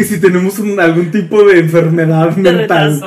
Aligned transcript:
que 0.00 0.06
si 0.06 0.18
tenemos 0.18 0.58
un- 0.58 0.80
algún 0.80 1.10
tipo 1.10 1.42
de 1.44 1.58
enfermedad 1.58 2.30
De 2.30 2.52
mental. 2.52 3.02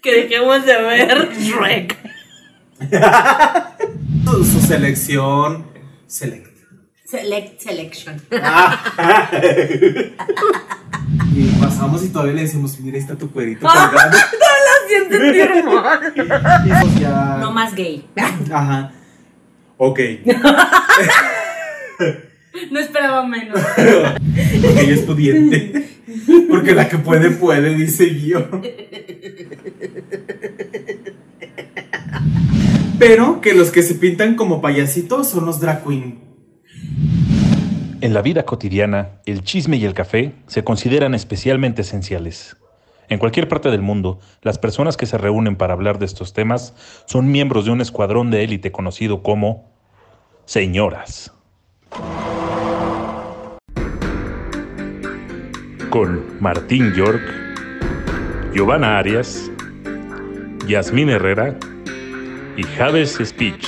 Que 0.00 0.14
dejemos 0.22 0.64
de 0.64 0.80
ver 0.80 1.28
Shrek. 1.36 1.96
Su, 4.24 4.44
su 4.44 4.60
selección. 4.60 5.66
Select. 6.06 6.56
Select 7.04 7.60
Selection. 7.60 8.22
Y 11.34 11.46
pasamos 11.60 12.04
y 12.04 12.10
todavía 12.10 12.34
le 12.34 12.42
decimos, 12.42 12.78
mira, 12.78 12.94
ahí 12.96 13.02
está 13.02 13.16
tu 13.16 13.28
cuerito 13.32 13.66
Ah. 13.68 13.90
colgado. 13.90 14.18
Lo 14.70 14.88
siento, 14.88 15.18
mi 15.18 15.38
hermano. 15.40 16.00
Y 16.64 16.68
ya. 17.00 17.38
No 17.40 17.50
más 17.50 17.74
gay. 17.74 18.06
Ajá. 18.52 18.92
Ok. 19.78 19.98
No 22.70 22.80
esperaba 22.80 23.26
menos. 23.26 23.60
Porque 23.76 24.80
ella 24.80 24.94
es 24.94 25.02
pudiente. 25.02 25.88
Porque 26.48 26.74
la 26.74 26.88
que 26.88 26.98
puede, 26.98 27.30
puede, 27.30 27.74
dice 27.74 28.18
yo. 28.20 28.46
Pero 32.98 33.40
que 33.40 33.54
los 33.54 33.70
que 33.70 33.82
se 33.82 33.94
pintan 33.94 34.34
como 34.34 34.60
payasitos 34.60 35.28
son 35.28 35.46
los 35.46 35.60
drag 35.60 35.84
queen. 35.84 36.30
En 38.02 38.14
la 38.14 38.22
vida 38.22 38.44
cotidiana, 38.44 39.20
el 39.26 39.42
chisme 39.42 39.76
y 39.76 39.84
el 39.84 39.94
café 39.94 40.34
se 40.46 40.64
consideran 40.64 41.14
especialmente 41.14 41.82
esenciales. 41.82 42.56
En 43.08 43.18
cualquier 43.18 43.48
parte 43.48 43.70
del 43.70 43.82
mundo, 43.82 44.20
las 44.42 44.58
personas 44.58 44.96
que 44.96 45.06
se 45.06 45.18
reúnen 45.18 45.56
para 45.56 45.72
hablar 45.72 45.98
de 45.98 46.06
estos 46.06 46.32
temas 46.32 46.74
son 47.06 47.30
miembros 47.30 47.64
de 47.64 47.72
un 47.72 47.80
escuadrón 47.80 48.30
de 48.30 48.44
élite 48.44 48.70
conocido 48.70 49.22
como 49.22 49.72
señoras. 50.44 51.32
Con 55.90 56.24
Martín 56.40 56.92
York, 56.94 57.22
Giovanna 58.54 58.98
Arias, 58.98 59.50
Yasmín 60.66 61.10
Herrera 61.10 61.56
y 62.56 62.62
Javes 62.62 63.18
Speech. 63.24 63.66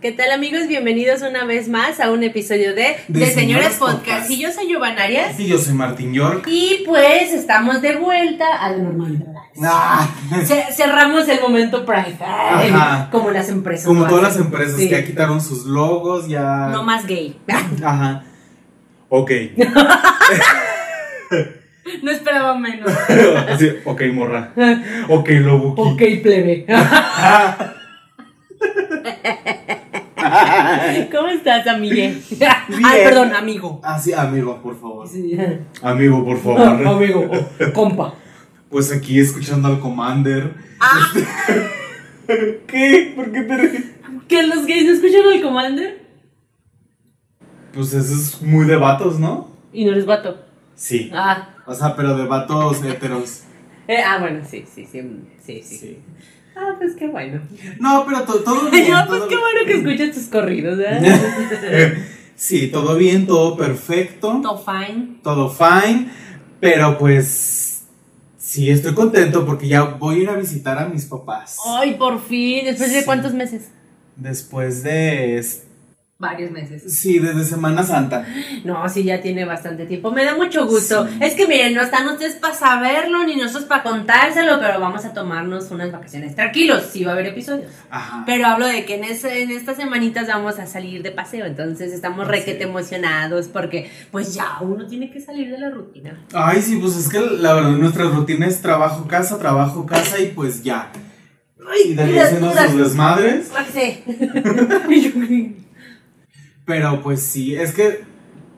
¿Qué 0.00 0.12
tal 0.12 0.30
amigos? 0.30 0.68
Bienvenidos 0.68 1.22
una 1.22 1.44
vez 1.44 1.68
más 1.68 1.98
a 1.98 2.12
un 2.12 2.22
episodio 2.22 2.72
de 2.72 2.96
De 3.08 3.18
De, 3.18 3.26
Señoras 3.26 3.34
Señoras 3.34 3.74
Podcast. 3.78 3.98
Podcast. 4.04 4.30
Y 4.30 4.40
yo 4.40 4.52
soy 4.52 4.68
Giovanna 4.68 5.02
Arias. 5.02 5.40
Y 5.40 5.48
yo 5.48 5.58
soy 5.58 5.74
Martín 5.74 6.14
York. 6.14 6.46
Y 6.46 6.84
pues 6.86 7.32
estamos 7.32 7.82
de 7.82 7.96
vuelta 7.96 8.46
a 8.60 8.70
la 8.70 8.78
normalidad. 8.78 9.34
Ah, 9.60 10.08
Ce- 10.46 10.66
cerramos 10.72 11.28
el 11.28 11.40
momento 11.40 11.84
Pride. 11.84 12.16
Ay, 12.20 12.70
Ajá. 12.72 13.08
Como 13.10 13.32
las 13.32 13.48
empresas. 13.48 13.86
como 13.88 14.06
todas 14.06 14.22
las 14.22 14.36
empresas 14.36 14.76
Sí. 14.76 14.88
que 14.88 15.00
ya 15.00 15.04
quitaron 15.04 15.40
sus 15.40 15.66
logos, 15.66 16.28
ya. 16.28 16.68
No 16.68 16.84
más 16.84 17.04
gay. 17.04 17.36
Ajá. 17.84 18.22
Ok. 19.08 19.30
No 22.02 22.10
esperaba 22.10 22.58
menos. 22.58 22.90
Así, 23.48 23.70
ok, 23.82 24.02
morra. 24.12 24.52
Ok, 25.08 25.30
lobo. 25.40 25.72
ok, 25.74 26.02
plebe. 26.22 26.66
¿Cómo 31.10 31.28
estás, 31.28 31.66
amigue? 31.66 32.18
Ay, 32.84 33.04
perdón, 33.04 33.34
amigo. 33.34 33.80
Así, 33.82 34.12
amigo, 34.12 34.60
por 34.62 34.78
favor. 34.78 35.08
Sí. 35.08 35.34
Amigo, 35.82 36.22
por 36.26 36.38
favor. 36.38 36.86
amigo, 36.86 37.30
compa. 37.72 38.12
Pues 38.68 38.92
aquí 38.92 39.18
escuchando 39.18 39.68
al 39.68 39.80
Commander. 39.80 40.52
Ah, 40.80 41.10
¿Qué? 42.66 43.14
¿Por 43.16 43.32
qué 43.32 43.40
te 43.42 43.56
ríes? 43.56 43.84
¿que 44.28 44.42
los 44.42 44.66
gays 44.66 44.84
no 44.84 44.92
escuchan 44.92 45.22
al 45.32 45.40
Commander? 45.40 46.07
Pues 47.78 47.92
eso 47.94 48.12
es 48.12 48.42
muy 48.42 48.66
de 48.66 48.74
vatos, 48.74 49.20
¿no? 49.20 49.46
Y 49.72 49.84
no 49.84 49.92
les 49.92 50.04
vato. 50.04 50.36
Sí. 50.74 51.12
Ah, 51.14 51.50
O 51.64 51.72
sea, 51.72 51.94
pero 51.94 52.16
de 52.16 52.26
vatos 52.26 52.82
heteros. 52.82 53.42
eh, 53.86 53.98
ah 54.04 54.18
bueno, 54.18 54.40
sí, 54.44 54.64
sí, 54.74 54.84
sí, 54.84 55.00
sí, 55.46 55.62
sí. 55.62 55.76
Sí. 55.78 55.98
Ah, 56.56 56.74
pues 56.76 56.96
qué 56.96 57.06
bueno. 57.06 57.40
No, 57.78 58.04
pero 58.04 58.22
to- 58.22 58.40
todo 58.40 58.68
bien. 58.72 58.90
No, 58.90 59.06
pues 59.06 59.20
todo 59.20 59.28
qué 59.28 59.36
bueno 59.36 59.60
que 59.64 59.74
escuchas 59.74 60.12
tus 60.16 60.24
corridos, 60.26 60.76
¿eh? 60.80 62.04
Sí, 62.34 62.66
todo 62.66 62.96
bien, 62.96 63.28
todo 63.28 63.56
perfecto. 63.56 64.40
Todo 64.42 64.58
fine. 64.58 65.20
Todo 65.22 65.48
fine. 65.48 66.08
Pero 66.58 66.98
pues. 66.98 67.84
Sí, 68.38 68.70
estoy 68.70 68.94
contento 68.94 69.46
porque 69.46 69.68
ya 69.68 69.82
voy 69.84 70.16
a 70.16 70.22
ir 70.22 70.30
a 70.30 70.34
visitar 70.36 70.78
a 70.78 70.88
mis 70.88 71.04
papás. 71.04 71.58
Ay, 71.64 71.94
por 71.94 72.20
fin. 72.20 72.64
¿Después 72.64 72.92
de 72.92 73.00
Sí. 73.00 73.04
cuántos 73.06 73.34
meses? 73.34 73.68
Después 74.16 74.82
de. 74.82 75.44
Varios 76.20 76.50
meses. 76.50 76.82
Sí, 76.98 77.20
desde 77.20 77.44
Semana 77.44 77.84
Santa. 77.84 78.26
No, 78.64 78.88
sí, 78.88 79.04
ya 79.04 79.20
tiene 79.20 79.44
bastante 79.44 79.86
tiempo. 79.86 80.10
Me 80.10 80.24
da 80.24 80.34
mucho 80.34 80.66
gusto. 80.66 81.06
Sí. 81.06 81.18
Es 81.20 81.34
que 81.34 81.46
miren, 81.46 81.74
no 81.74 81.82
están 81.82 82.08
ustedes 82.08 82.34
para 82.34 82.54
saberlo 82.54 83.24
ni 83.24 83.36
nosotros 83.36 83.66
para 83.66 83.84
contárselo, 83.84 84.58
pero 84.58 84.80
vamos 84.80 85.04
a 85.04 85.12
tomarnos 85.12 85.70
unas 85.70 85.92
vacaciones. 85.92 86.34
Tranquilos, 86.34 86.86
sí 86.92 87.04
va 87.04 87.12
a 87.12 87.14
haber 87.14 87.26
episodios. 87.26 87.70
Ajá. 87.88 88.24
Pero 88.26 88.46
hablo 88.48 88.66
de 88.66 88.84
que 88.84 88.96
en, 88.96 89.04
ese, 89.04 89.44
en 89.44 89.52
estas 89.52 89.76
semanitas 89.76 90.26
vamos 90.26 90.58
a 90.58 90.66
salir 90.66 91.04
de 91.04 91.12
paseo, 91.12 91.46
entonces 91.46 91.92
estamos 91.92 92.26
Sí. 92.26 92.32
requete 92.32 92.64
emocionados 92.64 93.46
porque 93.46 93.88
pues 94.10 94.34
ya 94.34 94.58
uno 94.60 94.88
tiene 94.88 95.12
que 95.12 95.20
salir 95.20 95.48
de 95.52 95.58
la 95.58 95.70
rutina. 95.70 96.18
Ay, 96.32 96.60
sí, 96.62 96.78
pues 96.82 96.96
es 96.96 97.08
que 97.08 97.20
la 97.20 97.54
verdad 97.54 97.70
nuestra 97.70 98.06
rutina 98.06 98.48
es 98.48 98.60
trabajo, 98.60 99.06
casa, 99.06 99.38
trabajo, 99.38 99.86
casa 99.86 100.18
y 100.18 100.32
pues 100.32 100.64
ya. 100.64 100.90
Y 101.86 101.94
de 101.94 102.20
haciendo 102.20 102.50
sus 102.50 102.76
desmadres. 102.76 103.52
Sí. 103.72 104.02
Pero 106.68 107.02
pues 107.02 107.22
sí, 107.22 107.54
es 107.54 107.72
que, 107.72 108.02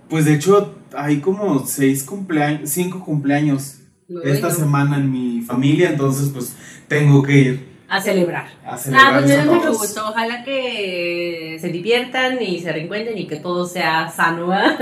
pues 0.08 0.24
de 0.24 0.34
hecho 0.34 0.74
hay 0.92 1.20
como 1.20 1.64
seis 1.64 2.02
cumpleaños, 2.02 2.68
cinco 2.68 3.04
cumpleaños 3.04 3.82
esta 4.24 4.50
semana 4.50 4.96
en 4.96 5.12
mi 5.12 5.42
familia, 5.42 5.90
entonces 5.90 6.28
pues 6.30 6.56
tengo 6.88 7.22
que 7.22 7.38
ir 7.38 7.69
A 7.92 8.00
celebrar. 8.00 8.46
a 8.64 8.74
Ah, 8.74 8.78
celebrar 8.78 9.12
pues 9.18 9.26
me 9.28 9.36
da 9.36 9.42
a 9.42 9.46
mucho 9.46 9.72
gusto. 9.74 10.04
Ojalá 10.10 10.44
que 10.44 11.58
se 11.60 11.68
diviertan 11.70 12.40
y 12.40 12.60
se 12.60 12.70
reencuentren 12.72 13.18
y 13.18 13.26
que 13.26 13.34
todo 13.36 13.66
sea 13.66 14.08
sano, 14.08 14.46
¿verdad? 14.48 14.78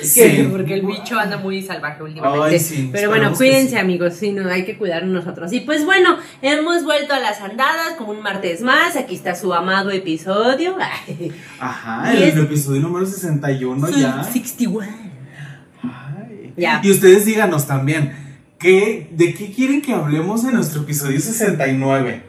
Sí. 0.00 0.20
Que- 0.20 0.48
porque 0.50 0.74
el 0.74 0.82
bicho 0.86 1.18
anda 1.18 1.38
muy 1.38 1.60
salvaje 1.62 2.02
últimamente. 2.04 2.54
Ay, 2.54 2.58
sí, 2.60 2.88
Pero 2.92 3.08
bueno, 3.10 3.32
cuídense, 3.34 3.70
sí. 3.70 3.76
amigos. 3.78 4.14
Sí, 4.14 4.30
no, 4.30 4.48
hay 4.48 4.64
que 4.64 4.78
cuidarnos 4.78 5.12
nosotros. 5.12 5.52
Y 5.52 5.60
pues 5.60 5.84
bueno, 5.84 6.18
hemos 6.40 6.84
vuelto 6.84 7.14
a 7.14 7.18
las 7.18 7.40
andadas 7.40 7.94
como 7.98 8.12
un 8.12 8.22
martes 8.22 8.62
más. 8.62 8.94
Aquí 8.94 9.16
está 9.16 9.34
su 9.34 9.52
amado 9.52 9.90
episodio. 9.90 10.76
Ay, 10.80 11.32
Ajá, 11.58 12.12
el 12.14 12.22
es- 12.22 12.36
episodio 12.36 12.80
número 12.80 13.06
61 13.06 13.88
su 13.88 13.98
ya. 13.98 14.22
61. 14.22 14.86
Ay. 15.82 16.52
Ya. 16.56 16.80
Y 16.82 16.90
ustedes 16.90 17.24
díganos 17.24 17.66
también, 17.66 18.12
¿qué, 18.58 19.08
¿de 19.10 19.34
qué 19.34 19.50
quieren 19.52 19.82
que 19.82 19.92
hablemos 19.92 20.44
en 20.44 20.54
nuestro 20.54 20.82
episodio 20.82 21.18
69? 21.20 22.22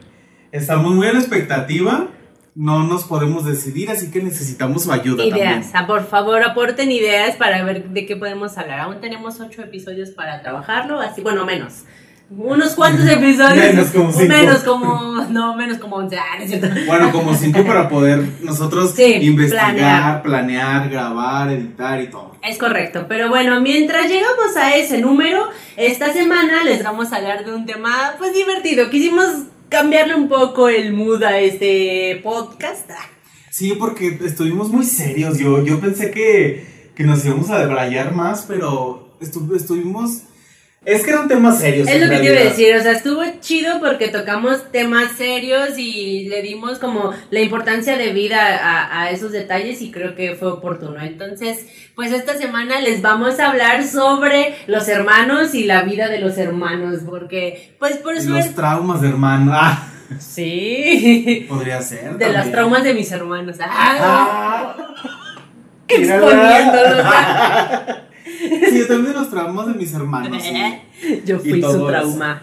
Estamos 0.51 0.93
muy 0.93 1.07
a 1.07 1.13
la 1.13 1.19
expectativa, 1.19 2.07
no 2.55 2.83
nos 2.83 3.03
podemos 3.03 3.45
decidir, 3.45 3.91
así 3.91 4.09
que 4.09 4.21
necesitamos 4.21 4.83
su 4.83 4.91
ayuda 4.91 5.25
Ideas. 5.25 5.71
Ah, 5.73 5.85
por 5.85 6.05
favor, 6.07 6.41
aporten 6.43 6.91
ideas 6.91 7.35
para 7.35 7.63
ver 7.63 7.89
de 7.89 8.05
qué 8.05 8.15
podemos 8.15 8.57
hablar. 8.57 8.79
Aún 8.79 8.99
tenemos 9.01 9.39
ocho 9.39 9.61
episodios 9.61 10.11
para 10.11 10.41
trabajarlo, 10.41 10.99
así, 10.99 11.21
bueno, 11.21 11.45
menos. 11.45 11.83
Unos 12.29 12.75
cuantos 12.75 13.07
episodios. 13.07 13.55
Menos 13.55 13.87
como 13.91 14.11
cinco. 14.11 14.27
Menos 14.33 14.59
como, 14.59 15.25
no, 15.29 15.55
menos 15.55 15.77
como 15.77 15.95
11. 15.95 16.17
Ah, 16.17 16.23
no 16.39 16.59
también. 16.59 16.85
Bueno, 16.85 17.11
como 17.13 17.33
cinco 17.33 17.63
para 17.65 17.87
poder 17.87 18.21
nosotros 18.41 18.91
Sí, 18.95 19.13
investigar, 19.21 19.73
planear. 19.75 20.23
planear, 20.23 20.89
grabar, 20.89 21.49
editar 21.51 22.01
y 22.01 22.07
todo. 22.07 22.35
Es 22.43 22.57
correcto, 22.57 23.05
pero 23.07 23.29
bueno, 23.29 23.61
mientras 23.61 24.09
llegamos 24.09 24.57
a 24.57 24.75
ese 24.75 24.99
número, 24.99 25.47
esta 25.77 26.11
semana 26.11 26.65
les 26.65 26.83
vamos 26.83 27.13
a 27.13 27.17
hablar 27.17 27.45
de 27.45 27.53
un 27.53 27.65
tema 27.65 28.13
pues 28.17 28.33
divertido. 28.33 28.89
Quisimos 28.89 29.43
cambiarle 29.69 30.15
un 30.15 30.27
poco 30.29 30.69
el 30.69 30.93
mood 30.93 31.23
a 31.23 31.39
este 31.39 32.19
podcast. 32.23 32.89
Sí, 33.51 33.73
porque 33.79 34.17
estuvimos 34.23 34.69
muy 34.69 34.85
serios, 34.85 35.37
yo, 35.39 35.63
yo 35.63 35.79
pensé 35.79 36.11
que, 36.11 36.91
que 36.95 37.03
nos 37.03 37.25
íbamos 37.25 37.49
a 37.49 37.59
debrayar 37.59 38.13
más, 38.13 38.45
pero 38.47 39.09
estu- 39.19 39.55
estuvimos... 39.55 40.23
Es 40.89 41.03
que 41.03 41.11
eran 41.11 41.27
temas 41.27 41.59
serios. 41.59 41.85
Es 41.89 41.99
lo 42.01 42.09
que 42.09 42.17
te 42.19 42.25
iba 42.27 42.39
a 42.39 42.43
decir, 42.45 42.73
o 42.73 42.81
sea, 42.81 42.93
estuvo 42.93 43.21
chido 43.41 43.81
porque 43.81 44.07
tocamos 44.07 44.71
temas 44.71 45.11
serios 45.17 45.77
y 45.77 46.29
le 46.29 46.41
dimos 46.41 46.79
como 46.79 47.11
la 47.29 47.41
importancia 47.41 47.97
de 47.97 48.13
vida 48.13 48.39
a, 48.57 49.01
a 49.01 49.11
esos 49.11 49.33
detalles 49.33 49.81
y 49.81 49.91
creo 49.91 50.15
que 50.15 50.35
fue 50.35 50.49
oportuno. 50.49 51.01
Entonces, 51.01 51.65
pues 51.93 52.13
esta 52.13 52.37
semana 52.37 52.79
les 52.79 53.01
vamos 53.01 53.37
a 53.41 53.49
hablar 53.49 53.83
sobre 53.85 54.55
los 54.67 54.87
hermanos 54.87 55.53
y 55.55 55.65
la 55.65 55.81
vida 55.81 56.07
de 56.07 56.19
los 56.19 56.37
hermanos, 56.37 57.01
porque 57.05 57.75
pues 57.79 57.97
por 57.97 58.15
Los 58.15 58.23
suerte... 58.23 58.51
traumas 58.51 59.01
de 59.01 59.09
hermano. 59.09 59.51
Ah, 59.53 59.89
Sí, 60.19 61.45
podría 61.49 61.81
ser. 61.81 62.03
de 62.03 62.09
también. 62.11 62.33
los 62.33 62.49
traumas 62.51 62.83
de 62.85 62.93
mis 62.93 63.11
hermanos. 63.11 63.57
Ah, 63.59 63.67
Ah, 63.99 64.77
Exponiéndolos. 65.89 67.05
Sí, 68.69 68.79
yo 68.79 68.87
también 68.87 69.13
de 69.13 69.19
los 69.19 69.29
traumas 69.29 69.67
de 69.67 69.73
mis 69.73 69.93
hermanos. 69.93 70.43
sí. 70.43 71.21
Yo 71.25 71.39
fui 71.39 71.61
su 71.61 71.85
trauma. 71.85 72.41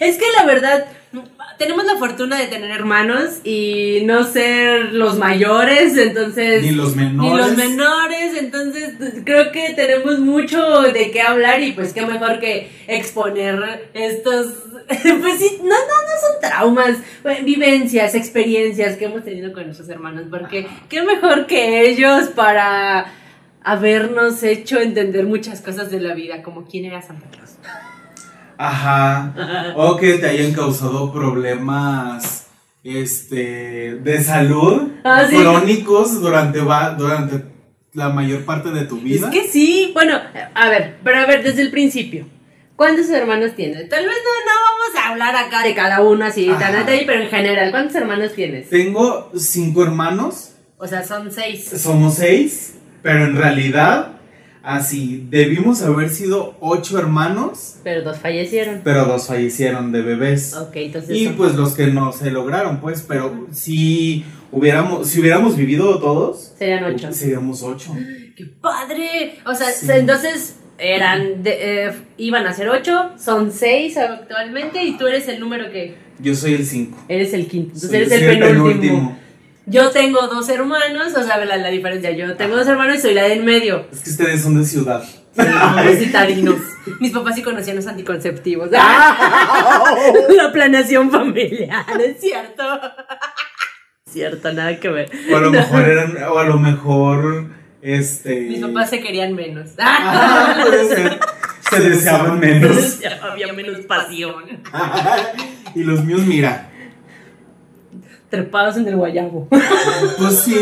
Es 0.00 0.16
que 0.16 0.24
la 0.36 0.44
verdad, 0.44 0.86
tenemos 1.58 1.84
la 1.84 1.96
fortuna 1.96 2.38
de 2.38 2.46
tener 2.46 2.70
hermanos 2.70 3.40
y 3.42 4.02
no 4.04 4.24
ser 4.24 4.92
los 4.92 5.18
mayores, 5.18 5.96
entonces... 5.96 6.62
Ni 6.62 6.70
los 6.70 6.94
menores. 6.94 7.32
Ni 7.32 7.36
los 7.36 7.56
menores, 7.56 8.36
entonces 8.38 8.94
creo 9.24 9.50
que 9.50 9.72
tenemos 9.74 10.18
mucho 10.20 10.82
de 10.82 11.10
qué 11.10 11.22
hablar 11.22 11.62
y 11.62 11.72
pues 11.72 11.92
qué 11.92 12.06
mejor 12.06 12.38
que 12.40 12.70
exponer 12.86 13.90
estos... 13.94 14.46
Pues 14.88 15.38
sí, 15.38 15.58
no, 15.60 15.68
no, 15.68 15.74
no 15.74 16.14
son 16.20 16.40
traumas, 16.40 16.96
vivencias, 17.44 18.14
experiencias 18.14 18.96
que 18.96 19.04
hemos 19.04 19.22
tenido 19.22 19.52
con 19.52 19.64
nuestros 19.64 19.86
hermanos, 19.90 20.24
porque 20.30 20.66
qué 20.88 21.02
mejor 21.02 21.46
que 21.46 21.90
ellos 21.90 22.28
para 22.28 23.12
habernos 23.62 24.42
hecho 24.42 24.80
entender 24.80 25.26
muchas 25.26 25.60
cosas 25.60 25.90
de 25.90 26.00
la 26.00 26.14
vida, 26.14 26.42
como 26.42 26.64
quién 26.66 26.84
era 26.84 27.02
Santa 27.02 27.28
Claus. 27.30 27.50
Ajá. 28.56 29.72
O 29.76 29.96
que 29.96 30.14
te 30.14 30.26
hayan 30.28 30.52
causado 30.52 31.12
problemas 31.12 32.46
este 32.84 33.96
de 33.96 34.22
salud 34.22 34.88
Ah, 35.04 35.26
sí. 35.28 35.36
crónicos 35.36 36.20
durante 36.20 36.60
va, 36.60 36.90
durante 36.90 37.44
la 37.92 38.08
mayor 38.08 38.44
parte 38.44 38.70
de 38.70 38.84
tu 38.84 38.98
vida. 39.00 39.28
Es 39.28 39.32
que 39.32 39.48
sí, 39.48 39.90
bueno, 39.94 40.18
a 40.54 40.68
ver, 40.68 40.96
pero 41.04 41.18
a 41.18 41.26
ver, 41.26 41.42
desde 41.42 41.62
el 41.62 41.70
principio. 41.70 42.26
¿Cuántos 42.76 43.08
hermanos 43.10 43.54
tienes? 43.56 43.88
Tal 43.88 44.04
vez 44.06 44.14
no, 44.24 44.52
no 44.52 44.60
vamos 44.60 45.04
a 45.04 45.08
hablar 45.10 45.34
acá 45.36 45.64
de 45.64 45.74
cada 45.74 46.00
uno 46.00 46.24
así, 46.24 46.46
tan 46.60 46.72
detalle, 46.72 47.02
pero 47.06 47.22
en 47.22 47.28
general, 47.28 47.72
¿cuántos 47.72 47.96
hermanos 47.96 48.32
tienes? 48.34 48.68
Tengo 48.70 49.32
cinco 49.36 49.82
hermanos, 49.82 50.52
O 50.78 50.86
sea, 50.86 51.02
son 51.04 51.30
seis. 51.32 51.64
somos 51.76 52.14
seis, 52.14 52.74
pero 53.02 53.24
en 53.24 53.36
realidad 53.36 54.12
así 54.62 55.26
debimos 55.30 55.82
haber 55.82 56.10
sido 56.10 56.56
ocho 56.60 56.98
hermanos, 56.98 57.76
Pero 57.84 58.02
dos 58.02 58.18
fallecieron. 58.18 58.80
pero 58.84 59.04
dos 59.06 59.26
fallecieron 59.28 59.92
de 59.92 60.02
bebés. 60.02 60.54
Ok, 60.54 60.76
entonces. 60.76 61.16
Y 61.16 61.24
son- 61.26 61.34
pues 61.36 61.54
los 61.54 61.74
que 61.74 61.86
no 61.86 62.12
se 62.12 62.30
lograron, 62.30 62.80
pues, 62.80 63.02
pero 63.06 63.46
si 63.52 64.24
hubiéramos, 64.52 65.08
si 65.08 65.20
hubiéramos 65.20 65.56
vivido 65.56 65.98
todos, 66.00 66.54
Serían 66.58 66.84
ocho. 66.84 67.12
seríamos 67.12 67.62
ocho. 67.62 67.94
¡Qué 68.36 68.44
padre! 68.60 69.38
O 69.46 69.54
sea, 69.54 69.68
Sí. 69.72 69.86
entonces 69.90 70.56
eran. 70.78 71.42
de- 71.42 71.86
eh, 71.88 71.92
iban 72.18 72.46
a 72.46 72.52
ser 72.52 72.68
ocho, 72.68 73.10
son 73.18 73.50
seis 73.52 73.96
actualmente, 73.96 74.84
y 74.84 74.96
tú 74.98 75.06
eres 75.06 75.26
el 75.28 75.40
número 75.40 75.70
que. 75.72 75.96
Yo 76.20 76.34
soy 76.34 76.54
el 76.54 76.66
cinco. 76.66 76.98
Eres 77.08 77.32
el 77.32 77.46
quinto. 77.46 77.72
Entonces 77.74 77.90
Soy- 77.90 77.98
eres 78.00 78.08
soy 78.18 78.28
el 78.28 78.38
penúltimo. 78.40 79.18
Yo 79.70 79.90
tengo 79.90 80.26
dos 80.28 80.48
hermanos, 80.48 81.14
o 81.14 81.22
sea, 81.22 81.44
la, 81.44 81.56
la 81.56 81.68
diferencia. 81.68 82.10
Yo 82.12 82.36
tengo 82.36 82.56
dos 82.56 82.66
hermanos 82.66 82.96
y 82.96 83.00
soy 83.00 83.14
la 83.14 83.24
del 83.24 83.44
medio. 83.44 83.86
Es 83.92 84.00
que 84.00 84.10
ustedes 84.10 84.42
son 84.42 84.58
de 84.58 84.64
ciudad. 84.64 85.04
Somos. 85.34 85.44
Mis 87.00 87.12
papás 87.12 87.34
sí 87.34 87.42
conocían 87.42 87.76
los 87.76 87.86
anticonceptivos. 87.86 88.70
La 88.70 90.50
planeación 90.52 91.10
familiar, 91.10 91.84
es 92.00 92.20
cierto. 92.20 92.62
Cierto, 94.10 94.52
nada 94.52 94.80
que 94.80 94.88
ver. 94.88 95.10
O 95.30 95.36
a 95.36 95.40
lo 95.40 95.50
mejor 95.50 95.82
eran, 95.82 96.16
o 96.24 96.38
a 96.38 96.44
lo 96.44 96.58
mejor, 96.58 97.46
este. 97.82 98.40
Mis 98.40 98.60
papás 98.60 98.88
se 98.90 99.00
querían 99.00 99.34
menos. 99.34 99.70
Ah, 99.78 100.56
puede 100.62 100.88
ser. 100.88 101.20
Se 101.70 101.80
deseaban 101.80 102.40
menos. 102.40 103.00
Había 103.20 103.52
menos 103.52 103.80
pasión. 103.80 104.62
y 105.74 105.84
los 105.84 106.02
míos, 106.04 106.22
mira. 106.22 106.70
Trepados 108.30 108.76
en 108.76 108.86
el 108.88 108.96
guayabo. 108.96 109.48
Pues 110.18 110.34
sí. 110.40 110.56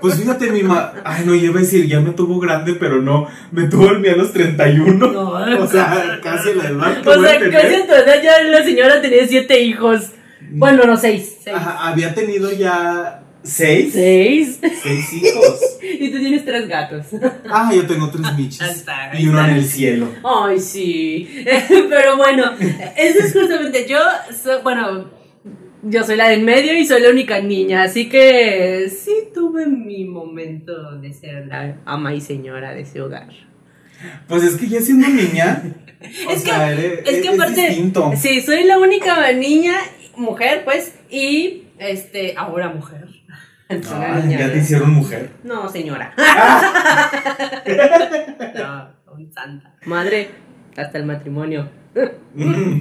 Pues 0.00 0.14
fíjate, 0.18 0.50
mi 0.50 0.62
ma. 0.62 0.94
Ay, 1.04 1.24
no, 1.26 1.34
yo 1.34 1.46
iba 1.46 1.58
a 1.58 1.62
decir, 1.62 1.86
ya 1.86 2.00
me 2.00 2.12
tuvo 2.12 2.38
grande, 2.40 2.74
pero 2.74 3.02
no. 3.02 3.28
Me 3.52 3.64
tuvo 3.68 3.90
el 3.90 4.00
mío 4.00 4.12
a 4.14 4.16
los 4.16 4.32
31. 4.32 5.06
No. 5.12 5.30
O 5.62 5.66
sea, 5.66 6.18
casi 6.22 6.54
la 6.54 6.64
edad 6.68 7.02
que 7.02 7.08
O 7.10 7.16
voy 7.16 7.26
a 7.26 7.28
sea, 7.30 7.38
tener. 7.38 7.52
casi 7.60 7.74
edad 7.74 8.22
ya 8.22 8.42
la 8.44 8.64
señora 8.64 9.02
tenía 9.02 9.26
siete 9.26 9.60
hijos. 9.60 10.12
Bueno, 10.52 10.84
no, 10.86 10.96
seis. 10.96 11.36
Seis. 11.44 11.54
Ajá, 11.56 11.88
había 11.90 12.14
tenido 12.14 12.50
ya 12.50 13.24
seis. 13.42 13.92
Seis. 13.92 14.58
Seis 14.82 15.12
hijos. 15.12 15.60
Y 15.82 16.10
tú 16.10 16.18
tienes 16.18 16.44
tres 16.44 16.66
gatos. 16.68 17.06
Ah, 17.50 17.70
yo 17.74 17.86
tengo 17.86 18.08
tres 18.10 18.24
bichos. 18.36 18.84
Y 19.18 19.28
uno 19.28 19.44
en 19.44 19.50
el 19.56 19.64
cielo. 19.64 20.08
Ay, 20.24 20.58
sí. 20.60 21.44
Pero 21.90 22.16
bueno, 22.16 22.52
eso 22.96 23.18
es 23.18 23.32
justamente 23.34 23.86
yo, 23.88 23.98
so- 24.42 24.62
bueno, 24.62 25.10
yo 25.82 26.04
soy 26.04 26.16
la 26.16 26.28
del 26.28 26.42
medio 26.42 26.76
y 26.76 26.84
soy 26.86 27.02
la 27.02 27.10
única 27.10 27.40
niña, 27.40 27.82
así 27.82 28.08
que 28.08 28.88
sí 28.90 29.12
tuve 29.34 29.66
mi 29.66 30.04
momento 30.04 30.96
de 30.98 31.12
ser 31.12 31.46
la 31.46 31.76
ama 31.84 32.14
y 32.14 32.20
señora 32.20 32.72
de 32.72 32.82
ese 32.82 33.00
hogar. 33.00 33.28
Pues 34.28 34.44
es 34.44 34.56
que 34.56 34.68
ya 34.68 34.80
siendo 34.80 35.08
niña. 35.08 35.62
O 36.26 36.30
Es 36.30 36.42
que- 36.44 36.50
eres- 36.50 37.00
Es 37.04 37.20
que 37.22 37.28
aparte, 37.28 37.60
distinto. 37.68 38.10
sí, 38.16 38.40
soy 38.40 38.64
la 38.64 38.78
única 38.78 39.30
niña, 39.32 39.74
mujer, 40.16 40.62
pues, 40.64 40.94
y 41.10 41.64
este, 41.78 42.32
ahora 42.38 42.70
mujer. 42.70 43.06
Soy 43.68 44.22
niña, 44.22 44.38
ya 44.38 44.50
te 44.52 44.58
hicieron 44.60 44.94
mujer. 44.94 45.28
No, 45.44 45.68
señora. 45.68 46.14
no, 48.56 48.88
un 49.14 49.32
santa. 49.32 49.74
Madre, 49.84 50.30
hasta 50.76 50.98
el 50.98 51.04
matrimonio. 51.04 51.68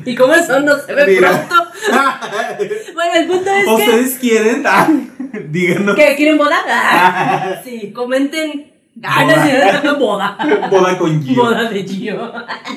¿Y 0.05 0.15
cómo 0.15 0.33
eso 0.33 0.59
no 0.59 0.77
se 0.77 0.93
ve 0.93 1.05
Mira. 1.07 1.47
pronto? 1.47 1.55
Bueno, 2.93 3.13
el 3.15 3.27
punto 3.27 3.49
es 3.49 3.65
que... 3.65 3.71
¿Ustedes 3.71 4.19
quieren? 4.19 4.63
Ah, 4.65 4.89
díganos. 5.49 5.95
¿Qué? 5.95 6.15
¿Quieren 6.15 6.37
boda? 6.37 6.57
Ah, 6.67 7.61
sí, 7.63 7.91
comenten. 7.91 8.71
Ah, 9.01 9.23
no, 9.23 9.31
sí, 9.43 9.99
boda. 9.99 10.37
Boda 10.69 10.97
con 10.97 11.23
Gio. 11.23 11.43
Boda 11.43 11.69
de 11.69 11.83
Gio. 11.83 12.33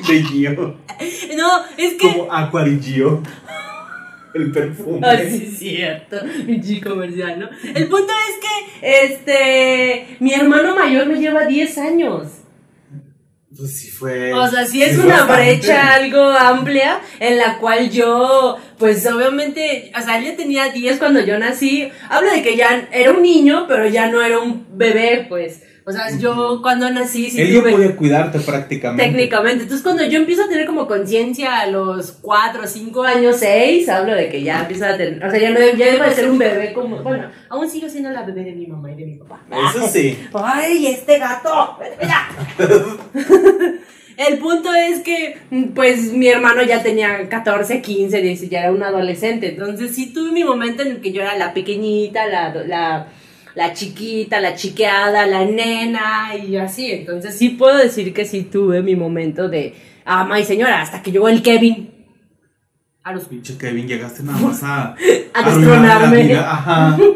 De 0.07 0.23
Gio. 0.23 0.77
No, 1.35 1.49
es 1.77 1.93
que... 1.95 2.17
Como 2.17 2.33
Aqua 2.33 2.63
de 2.63 2.79
Gio. 2.79 3.21
El 4.33 4.51
perfume. 4.51 4.99
Ah, 5.03 5.17
sí, 5.17 5.47
es 5.47 5.59
cierto. 5.59 6.17
Mi 6.47 6.61
chico 6.61 6.91
comercial, 6.91 7.39
¿no? 7.39 7.49
El 7.75 7.87
punto 7.87 8.11
es 8.29 8.39
que, 8.39 9.05
este, 9.05 10.17
mi 10.19 10.33
hermano 10.33 10.75
mayor 10.75 11.05
me 11.05 11.19
lleva 11.19 11.45
10 11.45 11.77
años. 11.77 12.42
Pues 13.55 13.79
sí 13.79 13.89
fue. 13.89 14.33
O 14.33 14.47
sea, 14.47 14.65
sí 14.65 14.81
es 14.81 14.97
una 14.97 15.25
bastante. 15.25 15.43
brecha 15.43 15.93
algo 15.93 16.23
amplia 16.23 16.99
en 17.19 17.37
la 17.37 17.59
cual 17.59 17.89
yo, 17.89 18.57
pues 18.77 19.05
obviamente, 19.05 19.91
o 19.97 20.01
sea, 20.01 20.19
ella 20.19 20.35
tenía 20.35 20.69
10 20.69 20.97
cuando 20.97 21.19
yo 21.19 21.37
nací. 21.37 21.89
Hablo 22.09 22.31
de 22.31 22.41
que 22.41 22.55
ya 22.55 22.87
era 22.91 23.11
un 23.11 23.21
niño, 23.21 23.65
pero 23.67 23.87
ya 23.87 24.07
no 24.07 24.21
era 24.21 24.39
un 24.39 24.65
bebé, 24.77 25.25
pues. 25.29 25.61
O 25.85 25.91
sea, 25.91 26.17
yo 26.17 26.59
cuando 26.61 26.89
nací 26.89 27.29
sí 27.29 27.41
Él 27.41 27.53
ya 27.53 27.59
tuve... 27.59 27.71
podía 27.71 27.95
cuidarte 27.95 28.39
prácticamente. 28.39 29.03
Técnicamente. 29.03 29.63
Entonces, 29.63 29.83
cuando 29.83 30.05
yo 30.05 30.17
empiezo 30.17 30.43
a 30.43 30.47
tener 30.47 30.65
como 30.65 30.87
conciencia 30.87 31.59
a 31.59 31.67
los 31.67 32.13
4, 32.21 32.67
5 32.67 33.03
años, 33.03 33.35
6, 33.39 33.89
hablo 33.89 34.13
de 34.13 34.29
que 34.29 34.43
ya 34.43 34.61
empiezo 34.61 34.85
a 34.85 34.95
tener. 34.95 35.23
O 35.23 35.29
sea, 35.29 35.39
ya, 35.39 35.49
no, 35.49 35.59
ya 35.59 35.91
dejo 35.91 36.03
de 36.03 36.11
ser 36.11 36.29
un 36.29 36.37
bebé 36.37 36.73
como. 36.73 37.03
Bueno, 37.03 37.29
aún 37.49 37.69
sigo 37.69 37.89
siendo 37.89 38.11
la 38.11 38.23
bebé 38.23 38.43
de 38.43 38.53
mi 38.53 38.67
mamá 38.67 38.91
y 38.91 38.95
de 38.95 39.05
mi 39.05 39.15
papá. 39.17 39.41
Eso 39.69 39.87
sí. 39.87 40.17
¡Ay, 40.33 40.87
este 40.87 41.19
gato! 41.19 41.77
¡Mira! 42.01 42.29
El 44.15 44.37
punto 44.37 44.73
es 44.73 44.99
que, 44.99 45.37
pues, 45.73 46.13
mi 46.13 46.27
hermano 46.27 46.61
ya 46.63 46.83
tenía 46.83 47.27
14, 47.27 47.81
15, 47.81 48.21
10, 48.21 48.49
ya 48.49 48.61
era 48.61 48.71
un 48.71 48.83
adolescente. 48.83 49.49
Entonces, 49.49 49.95
sí 49.95 50.13
tuve 50.13 50.31
mi 50.31 50.43
momento 50.43 50.83
en 50.83 50.89
el 50.89 51.01
que 51.01 51.11
yo 51.11 51.21
era 51.21 51.35
la 51.35 51.53
pequeñita, 51.53 52.27
la, 52.27 52.53
la, 52.53 53.07
la 53.55 53.73
chiquita, 53.73 54.39
la 54.39 54.55
chiqueada, 54.55 55.25
la 55.25 55.45
nena 55.45 56.35
y 56.35 56.57
así. 56.57 56.91
Entonces, 56.91 57.37
sí 57.37 57.49
puedo 57.49 57.77
decir 57.77 58.13
que 58.13 58.25
sí 58.25 58.43
tuve 58.43 58.81
mi 58.81 58.95
momento 58.95 59.49
de 59.49 59.75
ama 60.05 60.39
y 60.39 60.45
señora, 60.45 60.81
hasta 60.81 61.01
que 61.01 61.11
llegó 61.11 61.29
el 61.29 61.41
Kevin. 61.41 61.91
A 63.03 63.13
los 63.13 63.25
Pinche 63.25 63.57
Kevin, 63.57 63.87
llegaste 63.87 64.23
nada 64.23 64.39
más 64.39 64.63
a. 64.63 64.95
A 65.33 65.49
destronarme. 65.49 66.23
vida. 66.23 66.51
Ajá. 66.51 66.97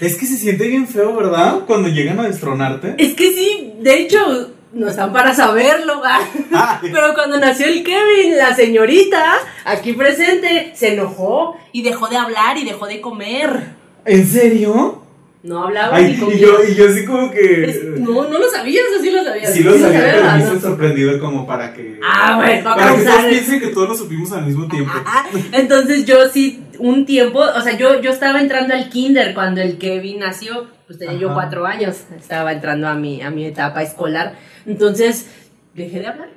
Es 0.00 0.16
que 0.16 0.26
se 0.26 0.36
siente 0.36 0.66
bien 0.66 0.88
feo, 0.88 1.14
¿verdad? 1.14 1.60
Cuando 1.66 1.88
llegan 1.88 2.18
a 2.18 2.24
destronarte. 2.24 2.96
Es 2.98 3.14
que 3.14 3.32
sí, 3.32 3.74
de 3.80 4.00
hecho, 4.00 4.50
no 4.72 4.88
están 4.88 5.12
para 5.12 5.32
saberlo. 5.34 6.00
¿va? 6.00 6.18
Pero 6.82 7.14
cuando 7.14 7.38
nació 7.38 7.66
el 7.66 7.84
Kevin, 7.84 8.36
la 8.36 8.54
señorita 8.56 9.36
aquí 9.64 9.92
presente 9.92 10.72
se 10.74 10.94
enojó 10.94 11.56
y 11.70 11.82
dejó 11.82 12.08
de 12.08 12.16
hablar 12.16 12.58
y 12.58 12.64
dejó 12.64 12.86
de 12.86 13.00
comer. 13.00 13.74
¿En 14.04 14.26
serio? 14.26 15.03
No 15.44 15.62
hablaba 15.64 15.94
Ay, 15.96 16.16
ni 16.26 16.34
y 16.36 16.38
yo, 16.38 16.56
y 16.66 16.74
yo 16.74 16.88
así 16.88 17.04
como 17.04 17.30
que. 17.30 17.64
Es- 17.64 17.84
no, 17.84 18.26
no 18.30 18.38
lo 18.38 18.48
sabías 18.50 18.84
o 18.98 19.02
sí 19.02 19.10
lo 19.10 19.22
sabías. 19.22 19.52
Sí 19.52 19.62
lo 19.62 19.78
sabía, 19.78 20.00
pero 20.00 20.32
me 20.32 20.38
hice 20.38 20.58
sorprendido 20.60 21.20
como 21.20 21.46
para 21.46 21.74
que. 21.74 22.00
Ah, 22.02 22.36
bueno, 22.36 22.64
para 22.64 22.76
Para 22.76 22.96
que 22.96 23.04
todos 23.04 23.24
piensen 23.26 23.60
que 23.60 23.66
todos 23.66 23.88
lo 23.90 23.94
supimos 23.94 24.32
al 24.32 24.46
mismo 24.46 24.66
tiempo. 24.68 24.90
Ajá. 24.94 25.26
Entonces 25.52 26.06
yo 26.06 26.30
sí, 26.32 26.62
un 26.78 27.04
tiempo, 27.04 27.40
o 27.40 27.60
sea, 27.60 27.76
yo, 27.76 28.00
yo 28.00 28.10
estaba 28.10 28.40
entrando 28.40 28.72
al 28.72 28.88
kinder 28.88 29.34
cuando 29.34 29.60
el 29.60 29.76
Kevin 29.76 30.20
nació, 30.20 30.66
pues 30.86 30.98
tenía 30.98 31.18
yo 31.18 31.26
Ajá. 31.28 31.34
cuatro 31.34 31.66
años, 31.66 32.04
estaba 32.18 32.50
entrando 32.50 32.88
a 32.88 32.94
mi, 32.94 33.20
a 33.20 33.28
mi 33.30 33.44
etapa 33.44 33.82
escolar. 33.82 34.36
Entonces, 34.64 35.26
dejé 35.74 36.00
de 36.00 36.06
hablar. 36.06 36.30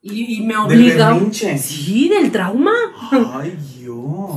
Y, 0.00 0.38
y 0.38 0.40
me 0.46 0.54
Del 0.54 0.62
obligaba. 0.62 1.12
berrinche. 1.12 1.58
Sí, 1.58 2.08
del 2.08 2.32
trauma. 2.32 2.72
Ay, 3.34 3.54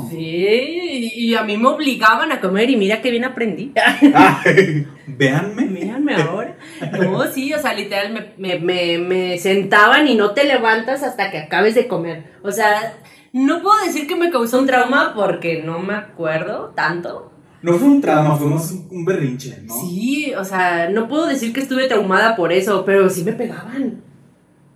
Sí, 0.09 1.11
y, 1.15 1.35
a 1.35 1.43
mí 1.43 1.57
me 1.57 1.67
obligaban 1.67 2.31
a 2.31 2.39
comer 2.39 2.69
y 2.69 2.77
mira 2.77 3.01
qué 3.01 3.11
bien 3.11 3.25
aprendí. 3.25 3.71
Ay, 4.13 4.87
véanme. 5.07 5.65
Mírame 5.65 6.15
ahora. 6.15 6.57
No, 6.91 7.23
sí, 7.31 7.53
o 7.53 7.59
sea, 7.59 7.73
literal 7.73 8.13
me, 8.13 8.33
me, 8.37 8.59
me, 8.59 8.97
me 8.97 9.37
sentaban 9.37 10.07
y 10.07 10.15
no 10.15 10.31
te 10.31 10.43
levantas 10.45 11.03
hasta 11.03 11.31
que 11.31 11.39
acabes 11.39 11.75
de 11.75 11.87
comer. 11.87 12.25
O 12.43 12.51
sea, 12.51 12.93
No 13.31 13.61
puedo 13.61 13.83
decir 13.83 14.07
que 14.07 14.15
me 14.15 14.29
causó 14.29 14.59
un 14.59 14.67
trauma 14.67 15.13
porque 15.15 15.63
no 15.63 15.79
me 15.79 15.95
acuerdo 15.95 16.73
tanto. 16.75 17.31
No 17.63 17.73
fue 17.73 17.87
un 17.87 18.01
trauma, 18.01 18.35
fue 18.35 18.47
más 18.47 18.71
un 18.71 18.87
un 18.91 19.05
berrinche, 19.05 19.57
¿no? 19.63 19.73
Sí, 19.73 20.33
o 20.37 20.43
sea, 20.43 20.89
no 20.89 21.07
puedo 21.07 21.25
decir 21.27 21.53
que 21.53 21.61
estuve 21.61 21.87
traumada 21.87 22.35
por 22.35 22.51
eso, 22.51 22.83
pero 22.85 23.09
sí 23.09 23.23
me 23.23 23.33
pegaban. 23.33 24.01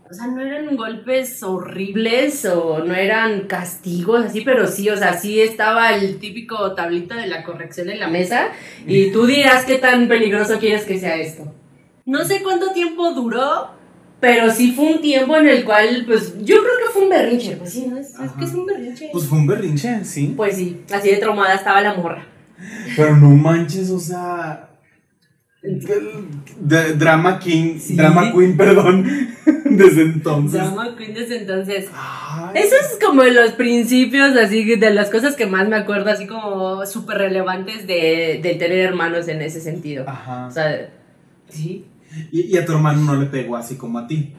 O 0.09 0.13
sea, 0.13 0.27
no 0.27 0.41
eran 0.41 0.75
golpes 0.77 1.43
horribles 1.43 2.45
o 2.45 2.79
no 2.79 2.93
eran 2.93 3.41
castigos 3.41 4.25
así, 4.25 4.41
pero 4.41 4.67
sí, 4.67 4.89
o 4.89 4.95
sea, 4.95 5.13
sí 5.19 5.41
estaba 5.41 5.93
el 5.95 6.17
típico 6.19 6.73
tablita 6.75 7.15
de 7.15 7.27
la 7.27 7.43
corrección 7.43 7.89
en 7.89 7.99
la 7.99 8.07
mesa 8.07 8.47
y 8.85 9.11
tú 9.11 9.25
dirás 9.25 9.65
qué 9.65 9.77
tan 9.77 10.07
peligroso 10.07 10.59
quieres 10.59 10.85
que 10.85 10.99
sea 10.99 11.17
esto. 11.17 11.53
No 12.05 12.23
sé 12.23 12.41
cuánto 12.41 12.71
tiempo 12.71 13.11
duró, 13.11 13.71
pero 14.21 14.49
sí 14.49 14.71
fue 14.71 14.93
un 14.93 15.01
tiempo 15.01 15.35
en 15.35 15.49
el 15.49 15.65
cual, 15.65 16.05
pues, 16.07 16.35
yo 16.39 16.55
creo 16.55 16.73
que 16.85 16.93
fue 16.93 17.03
un 17.03 17.09
berrinche, 17.09 17.57
pues 17.57 17.73
sí, 17.73 17.87
¿no? 17.87 17.97
Es, 17.97 18.13
que 18.37 18.45
es 18.45 18.53
un 18.53 18.65
berrinche. 18.65 19.09
Pues 19.11 19.25
fue 19.25 19.37
un 19.37 19.47
berrinche, 19.47 20.05
sí. 20.05 20.33
Pues 20.37 20.55
sí, 20.55 20.83
así 20.91 21.09
de 21.09 21.17
traumada 21.17 21.53
estaba 21.55 21.81
la 21.81 21.93
morra. 21.93 22.25
Pero 22.95 23.15
no 23.17 23.29
manches, 23.29 23.89
o 23.91 23.99
sea. 23.99 24.69
De- 26.59 26.93
drama 26.95 27.39
King, 27.39 27.77
Sí. 27.79 27.95
Drama 27.95 28.31
Queen, 28.33 28.55
perdón. 28.57 29.05
Desde 29.69 30.01
entonces. 30.03 30.61
Drama 30.61 30.95
Queen 30.97 31.13
desde 31.13 31.37
entonces. 31.41 31.87
Ay. 31.93 32.55
Eso 32.63 32.75
es 32.81 32.97
como 33.05 33.23
los 33.23 33.51
principios, 33.51 34.35
así, 34.37 34.75
de 34.75 34.89
las 34.91 35.09
cosas 35.09 35.35
que 35.35 35.45
más 35.45 35.67
me 35.67 35.75
acuerdo, 35.75 36.09
así 36.09 36.25
como 36.25 36.85
súper 36.85 37.17
relevantes 37.17 37.85
de, 37.85 38.39
de 38.41 38.55
tener 38.57 38.79
hermanos 38.79 39.27
en 39.27 39.41
ese 39.41 39.59
sentido. 39.61 40.05
Ajá. 40.07 40.47
O 40.47 40.51
sea, 40.51 40.89
sí. 41.49 41.85
Y, 42.31 42.41
y 42.41 42.57
a 42.57 42.65
tu 42.65 42.71
hermano 42.73 43.01
no 43.01 43.15
le 43.19 43.27
pegó 43.27 43.55
así 43.57 43.75
como 43.75 43.99
a 43.99 44.07
ti. 44.07 44.33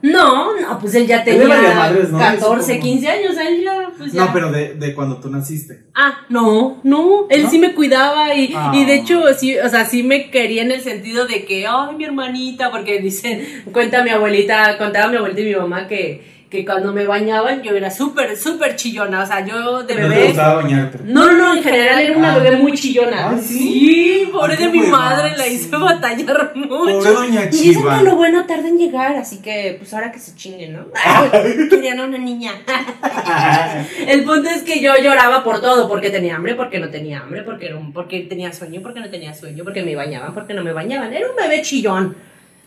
No, 0.00 0.58
no, 0.60 0.78
pues 0.78 0.94
él 0.94 1.06
ya 1.08 1.24
tenía 1.24 1.48
madres, 1.48 2.10
¿no? 2.10 2.18
14, 2.18 2.38
Eso 2.74 2.80
como- 2.80 2.92
15 2.92 3.08
años, 3.08 3.32
él 3.36 3.62
ya, 3.64 3.90
pues 3.98 4.12
ya. 4.12 4.26
No, 4.26 4.32
pero 4.32 4.52
de, 4.52 4.74
de 4.74 4.94
cuando 4.94 5.16
tú 5.18 5.28
naciste. 5.28 5.86
Ah, 5.94 6.20
no, 6.28 6.78
no, 6.84 7.26
él 7.30 7.42
¿No? 7.42 7.50
sí 7.50 7.58
me 7.58 7.74
cuidaba 7.74 8.32
y, 8.34 8.52
Ah. 8.54 8.70
y 8.74 8.84
de 8.84 8.94
hecho, 8.94 9.22
sí, 9.36 9.58
o 9.58 9.68
sea, 9.68 9.84
sí 9.84 10.04
me 10.04 10.30
quería 10.30 10.62
en 10.62 10.70
el 10.70 10.82
sentido 10.82 11.26
de 11.26 11.44
que, 11.44 11.66
ay, 11.66 11.96
mi 11.96 12.04
hermanita, 12.04 12.70
porque 12.70 13.00
dicen, 13.00 13.64
cuenta 13.72 14.04
mi 14.04 14.10
abuelita, 14.10 14.78
contaba 14.78 15.08
mi 15.10 15.16
abuelita 15.16 15.40
y 15.40 15.44
mi 15.46 15.54
mamá 15.56 15.88
que, 15.88 16.37
que 16.50 16.64
cuando 16.64 16.92
me 16.94 17.04
bañaban 17.06 17.62
yo 17.62 17.72
era 17.76 17.90
súper, 17.90 18.34
súper 18.36 18.74
chillona, 18.74 19.22
o 19.22 19.26
sea, 19.26 19.44
yo 19.44 19.82
de 19.82 19.94
No 19.96 20.00
te 20.02 20.08
bebé... 20.08 20.26
gustaba 20.28 20.62
bañarte. 20.62 20.98
No, 21.04 21.30
no, 21.32 21.54
en 21.54 21.62
general 21.62 22.00
era 22.00 22.16
una 22.16 22.34
Ah. 22.34 22.38
bebé 22.38 22.56
muy 22.56 22.72
chillona. 22.72 23.30
Ah, 23.30 23.38
¿sí? 23.38 24.28
pobre 24.32 24.54
Ay, 24.56 24.64
de 24.64 24.68
mi 24.70 24.78
buena, 24.78 24.96
madre, 24.96 25.36
la 25.36 25.44
sí. 25.44 25.54
hice 25.54 25.76
batallar 25.76 26.52
mucho. 26.54 26.68
Pobre 26.70 26.94
doña 26.94 27.44
Y 27.44 27.48
dicen 27.48 27.74
Chiva. 27.82 27.98
que 27.98 28.04
lo 28.04 28.16
bueno 28.16 28.46
tarda 28.46 28.66
en 28.68 28.78
llegar, 28.78 29.16
así 29.16 29.38
que 29.42 29.76
pues 29.78 29.92
ahora 29.92 30.10
que 30.10 30.18
se 30.20 30.34
chingue, 30.36 30.68
¿no? 30.68 30.86
Querían 31.70 32.00
a 32.00 32.04
una 32.04 32.18
niña. 32.18 32.52
El 34.06 34.24
punto 34.24 34.48
es 34.48 34.62
que 34.62 34.80
yo 34.80 34.92
lloraba 35.02 35.44
por 35.44 35.60
todo, 35.60 35.88
porque 35.88 36.10
tenía 36.10 36.36
hambre, 36.36 36.54
porque 36.54 36.78
no 36.78 36.88
tenía 36.88 37.20
hambre, 37.20 37.42
porque, 37.42 37.70
no- 37.70 37.90
porque 37.92 38.20
tenía 38.20 38.52
sueño, 38.52 38.80
porque 38.82 39.00
no 39.00 39.10
tenía 39.10 39.34
sueño, 39.34 39.64
porque 39.64 39.82
me 39.82 39.94
bañaban, 39.94 40.32
porque 40.34 40.54
no 40.54 40.62
me 40.62 40.72
bañaban. 40.72 41.12
Era 41.12 41.28
un 41.28 41.36
bebé 41.36 41.60
chillón. 41.62 42.16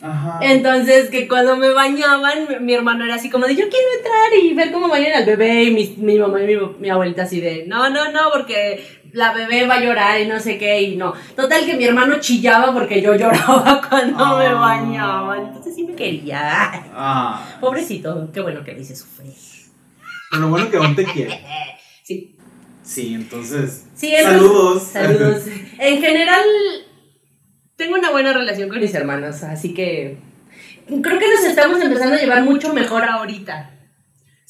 Ajá. 0.02 0.40
Entonces, 0.42 1.08
que 1.10 1.28
cuando 1.28 1.56
me 1.56 1.68
bañaban, 1.70 2.48
mi, 2.48 2.58
mi 2.60 2.74
hermano 2.74 3.04
era 3.04 3.14
así 3.14 3.30
como 3.30 3.46
de, 3.46 3.54
yo 3.54 3.68
quiero 3.68 3.86
entrar 3.96 4.34
y 4.42 4.52
ver 4.54 4.72
cómo 4.72 4.88
bañan 4.88 5.12
al 5.14 5.24
bebé. 5.26 5.64
Y 5.64 5.70
mi, 5.70 5.94
mi 5.98 6.18
mamá 6.18 6.42
y 6.42 6.46
mi, 6.46 6.56
mi 6.80 6.90
abuelita 6.90 7.22
así 7.22 7.40
de, 7.40 7.64
no, 7.68 7.88
no, 7.90 8.10
no, 8.10 8.30
porque 8.32 8.84
la 9.12 9.32
bebé 9.32 9.66
va 9.66 9.74
a 9.76 9.80
llorar 9.80 10.20
y 10.20 10.26
no 10.26 10.40
sé 10.40 10.58
qué. 10.58 10.82
Y 10.82 10.96
no. 10.96 11.12
Total 11.36 11.64
que 11.64 11.76
mi 11.76 11.84
hermano 11.84 12.18
chillaba 12.18 12.72
porque 12.74 13.00
yo 13.00 13.14
lloraba 13.16 13.80
cuando 13.88 14.38
me 14.38 14.46
Ah. 14.46 14.54
bañaban. 14.54 15.46
Entonces 15.46 15.74
sí 15.76 15.84
me 15.84 15.94
quería. 15.94 16.40
Ah. 16.94 17.58
Pobrecito, 17.60 18.28
qué 18.32 18.40
bueno 18.40 18.64
que 18.64 18.72
le 18.72 18.80
hice 18.80 18.96
sufrir. 18.96 19.32
Pero 20.30 20.42
lo 20.42 20.48
bueno 20.48 20.70
que 20.70 20.76
aún 20.78 20.94
te 20.96 21.04
quiere. 21.04 21.40
Sí. 22.04 22.34
Sí, 22.82 23.14
entonces. 23.14 23.86
Sí, 23.94 24.12
entonces- 24.12 24.40
Saludos. 24.42 24.82
Saludos. 24.82 25.42
En 25.78 26.00
general, 26.02 26.42
tengo 27.76 27.94
una 27.94 28.10
buena 28.10 28.32
relación 28.32 28.68
con 28.68 28.80
mis 28.80 28.94
hermanos, 28.94 29.42
así 29.42 29.74
que 29.74 30.18
creo 30.86 31.18
que 31.18 31.28
nos 31.28 31.44
estamos 31.44 31.80
empezando 31.80 32.16
a 32.16 32.18
llevar 32.18 32.42
mucho 32.42 32.72
mejor 32.72 33.04
ahorita. 33.04 33.70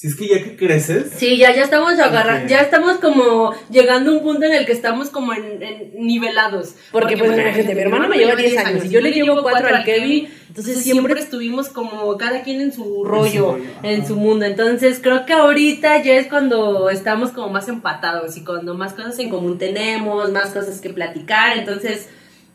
Si 0.02 0.08
es 0.08 0.16
que 0.16 0.26
ya 0.26 0.42
que 0.42 0.56
creces. 0.56 1.12
Sí, 1.16 1.36
ya, 1.36 1.54
ya 1.54 1.62
estamos 1.62 1.96
agarrando, 1.96 2.48
ya 2.48 2.60
estamos 2.60 2.96
como 2.96 3.54
llegando 3.70 4.10
a 4.10 4.14
un 4.14 4.22
punto 4.24 4.46
en 4.46 4.52
el 4.52 4.66
que 4.66 4.72
estamos 4.72 5.10
como 5.10 5.32
en, 5.32 5.62
en 5.62 5.92
nivelados. 5.94 6.74
Porque, 6.90 7.16
pues, 7.16 7.30
mira, 7.30 7.52
gente, 7.52 7.72
mi 7.72 7.82
hermano 7.82 8.08
me 8.08 8.16
lleva 8.16 8.34
10 8.34 8.56
años 8.58 8.84
y 8.86 8.88
yo 8.88 9.00
le 9.00 9.12
llevo 9.12 9.40
4 9.42 9.68
al 9.68 9.84
Kevin, 9.84 10.28
entonces 10.48 10.82
siempre 10.82 11.20
estuvimos 11.20 11.68
como 11.68 12.16
cada 12.18 12.42
quien 12.42 12.60
en 12.60 12.72
su 12.72 13.04
rollo, 13.04 13.52
rollo, 13.52 13.64
ajá. 13.78 13.88
en 13.88 14.04
su 14.04 14.16
mundo. 14.16 14.44
Entonces 14.44 14.98
creo 15.00 15.24
que 15.24 15.34
ahorita 15.34 16.02
ya 16.02 16.14
es 16.14 16.26
cuando 16.26 16.90
estamos 16.90 17.30
como 17.30 17.50
más 17.50 17.68
empatados 17.68 18.36
y 18.36 18.42
cuando 18.42 18.74
más 18.74 18.94
cosas 18.94 19.16
en 19.20 19.30
común 19.30 19.56
tenemos, 19.56 20.32
más 20.32 20.50
cosas 20.50 20.80
que 20.80 20.90
platicar. 20.90 21.56
Entonces, 21.56 22.08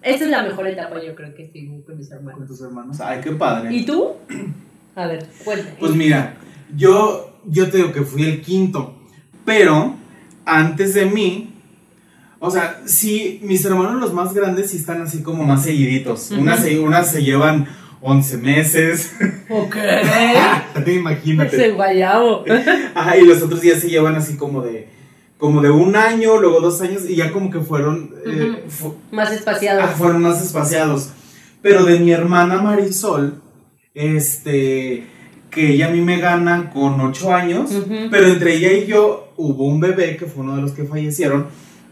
esta 0.08 0.26
es 0.26 0.32
la 0.32 0.44
mejor 0.44 0.68
etapa, 0.68 1.04
yo 1.04 1.16
creo 1.16 1.34
que 1.36 1.44
estoy 1.44 1.68
con 1.86 1.98
mis 1.98 2.10
Con 2.10 2.18
hermanos. 2.18 2.48
tus 2.48 2.62
hermanos. 2.62 3.00
Ay, 3.02 3.20
qué 3.24 3.32
padre. 3.32 3.74
¿Y 3.74 3.86
tú? 3.86 4.14
A 4.96 5.08
ver, 5.08 5.26
cuéntame. 5.44 5.76
Pues 5.80 5.92
mira, 5.94 6.36
yo, 6.76 7.40
yo 7.46 7.70
te 7.70 7.78
digo 7.78 7.92
que 7.94 8.02
fui 8.02 8.24
el 8.24 8.42
quinto, 8.42 8.96
pero 9.46 9.96
antes 10.46 10.94
de 10.94 11.06
mí, 11.06 11.54
o 12.40 12.50
sea, 12.52 12.82
sí, 12.86 13.40
mis 13.44 13.64
hermanos 13.66 14.00
los 14.02 14.14
más 14.14 14.34
grandes 14.34 14.72
sí 14.72 14.78
están 14.78 15.02
así 15.02 15.22
como 15.24 15.44
más 15.44 15.64
seguiditos. 15.64 16.32
Ujú. 16.32 16.42
unas, 16.42 16.62
se, 16.62 16.80
unas 16.80 17.12
se 17.12 17.24
llevan 17.24 17.68
11 18.02 18.38
meses, 18.38 19.12
Ok. 19.50 19.76
imagínate. 20.88 21.56
Ese 21.56 21.72
guayabo. 21.72 22.44
Ajá, 22.96 23.18
y 23.18 23.26
los 23.26 23.42
otros 23.42 23.62
ya 23.62 23.76
se 23.76 23.90
llevan 23.90 24.16
así 24.16 24.38
como 24.38 24.62
de, 24.62 24.88
como 25.38 25.62
de 25.62 25.70
un 25.70 25.96
año, 25.96 26.38
luego 26.40 26.60
dos 26.60 26.82
años, 26.82 27.04
y 27.08 27.16
ya 27.16 27.32
como 27.32 27.50
que 27.52 27.60
fueron, 27.60 28.14
eh, 28.26 28.64
fu- 28.68 28.96
Más 29.12 29.32
espaciado. 29.32 29.82
Ah, 29.84 29.88
fueron 29.88 30.22
más 30.24 30.42
espaciados. 30.44 31.10
Pero 31.62 31.84
de 31.86 32.00
mi 32.00 32.12
hermana 32.12 32.62
Marisol, 32.62 33.42
este, 33.94 35.04
que 35.50 35.74
ella 35.74 35.88
a 35.88 35.92
mí 35.92 36.02
me 36.02 36.20
gana 36.20 36.70
con 36.72 37.00
8 37.02 37.34
años, 37.34 37.72
Ujú. 37.72 38.10
pero 38.12 38.28
entre 38.28 38.56
ella 38.56 38.72
y 38.74 38.86
yo 38.88 39.32
hubo 39.38 39.66
un 39.66 39.80
bebé 39.80 40.18
que 40.18 40.26
fue 40.26 40.44
uno 40.44 40.56
de 40.56 40.62
los 40.62 40.72
que 40.72 40.84
fallecieron, 40.84 41.48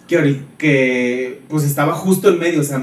que, 0.07 0.41
que 0.57 1.41
pues 1.47 1.63
estaba 1.63 1.93
justo 1.93 2.29
en 2.29 2.39
medio, 2.39 2.61
o 2.61 2.63
sea, 2.63 2.81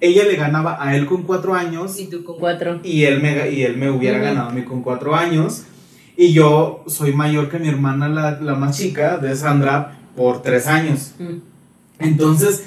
ella 0.00 0.24
le 0.24 0.36
ganaba 0.36 0.82
a 0.82 0.96
él 0.96 1.06
con 1.06 1.22
4 1.22 1.54
años 1.54 1.98
Y 1.98 2.06
tú 2.06 2.22
con 2.24 2.38
cuatro. 2.38 2.80
y 2.84 3.04
él 3.04 3.20
me, 3.20 3.50
y 3.50 3.62
él 3.62 3.76
me 3.76 3.90
hubiera 3.90 4.18
Ujú. 4.18 4.26
ganado 4.26 4.50
a 4.50 4.52
mí 4.52 4.62
con 4.62 4.82
4 4.82 5.14
años. 5.14 5.64
Y 6.20 6.32
yo 6.32 6.82
soy 6.88 7.12
mayor 7.12 7.48
que 7.48 7.60
mi 7.60 7.68
hermana, 7.68 8.08
la, 8.08 8.40
la 8.40 8.56
más 8.56 8.76
chica, 8.76 9.18
de 9.18 9.36
Sandra, 9.36 10.00
por 10.16 10.42
3 10.42 10.66
años. 10.66 11.14
Mm. 11.16 11.36
Entonces, 12.00 12.64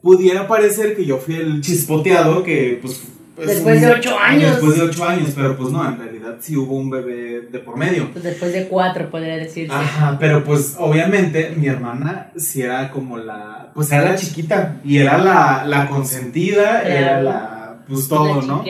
pudiera 0.00 0.46
parecer 0.46 0.94
que 0.94 1.04
yo 1.04 1.18
fui 1.18 1.34
el 1.34 1.60
chispoteado 1.60 2.44
que, 2.44 2.78
pues. 2.80 3.02
pues, 3.34 3.48
Después 3.48 3.80
de 3.80 3.88
ocho 3.88 4.16
años. 4.16 4.52
Después 4.52 4.76
de 4.76 4.82
ocho 4.82 5.08
años, 5.08 5.32
pero 5.34 5.56
pues 5.56 5.72
no, 5.72 5.84
en 5.88 5.98
realidad 5.98 6.36
sí 6.38 6.56
hubo 6.56 6.76
un 6.76 6.88
bebé 6.88 7.48
de 7.50 7.58
por 7.58 7.76
medio. 7.76 8.12
Pues 8.12 8.22
después 8.22 8.52
de 8.52 8.68
cuatro, 8.68 9.10
podría 9.10 9.38
decirse. 9.38 9.74
Ajá, 9.74 10.16
pero 10.20 10.44
pues 10.44 10.76
obviamente 10.78 11.52
mi 11.56 11.66
hermana 11.66 12.30
sí 12.36 12.62
era 12.62 12.92
como 12.92 13.18
la. 13.18 13.72
Pues 13.74 13.90
era 13.90 14.04
la 14.10 14.14
chiquita 14.14 14.76
y 14.84 14.98
era 14.98 15.18
la, 15.18 15.64
la 15.66 15.88
consentida, 15.88 16.82
era 16.82 17.20
la. 17.20 17.78
Pues 17.88 18.06
todo, 18.06 18.40
La 18.40 18.46
¿no? 18.46 18.64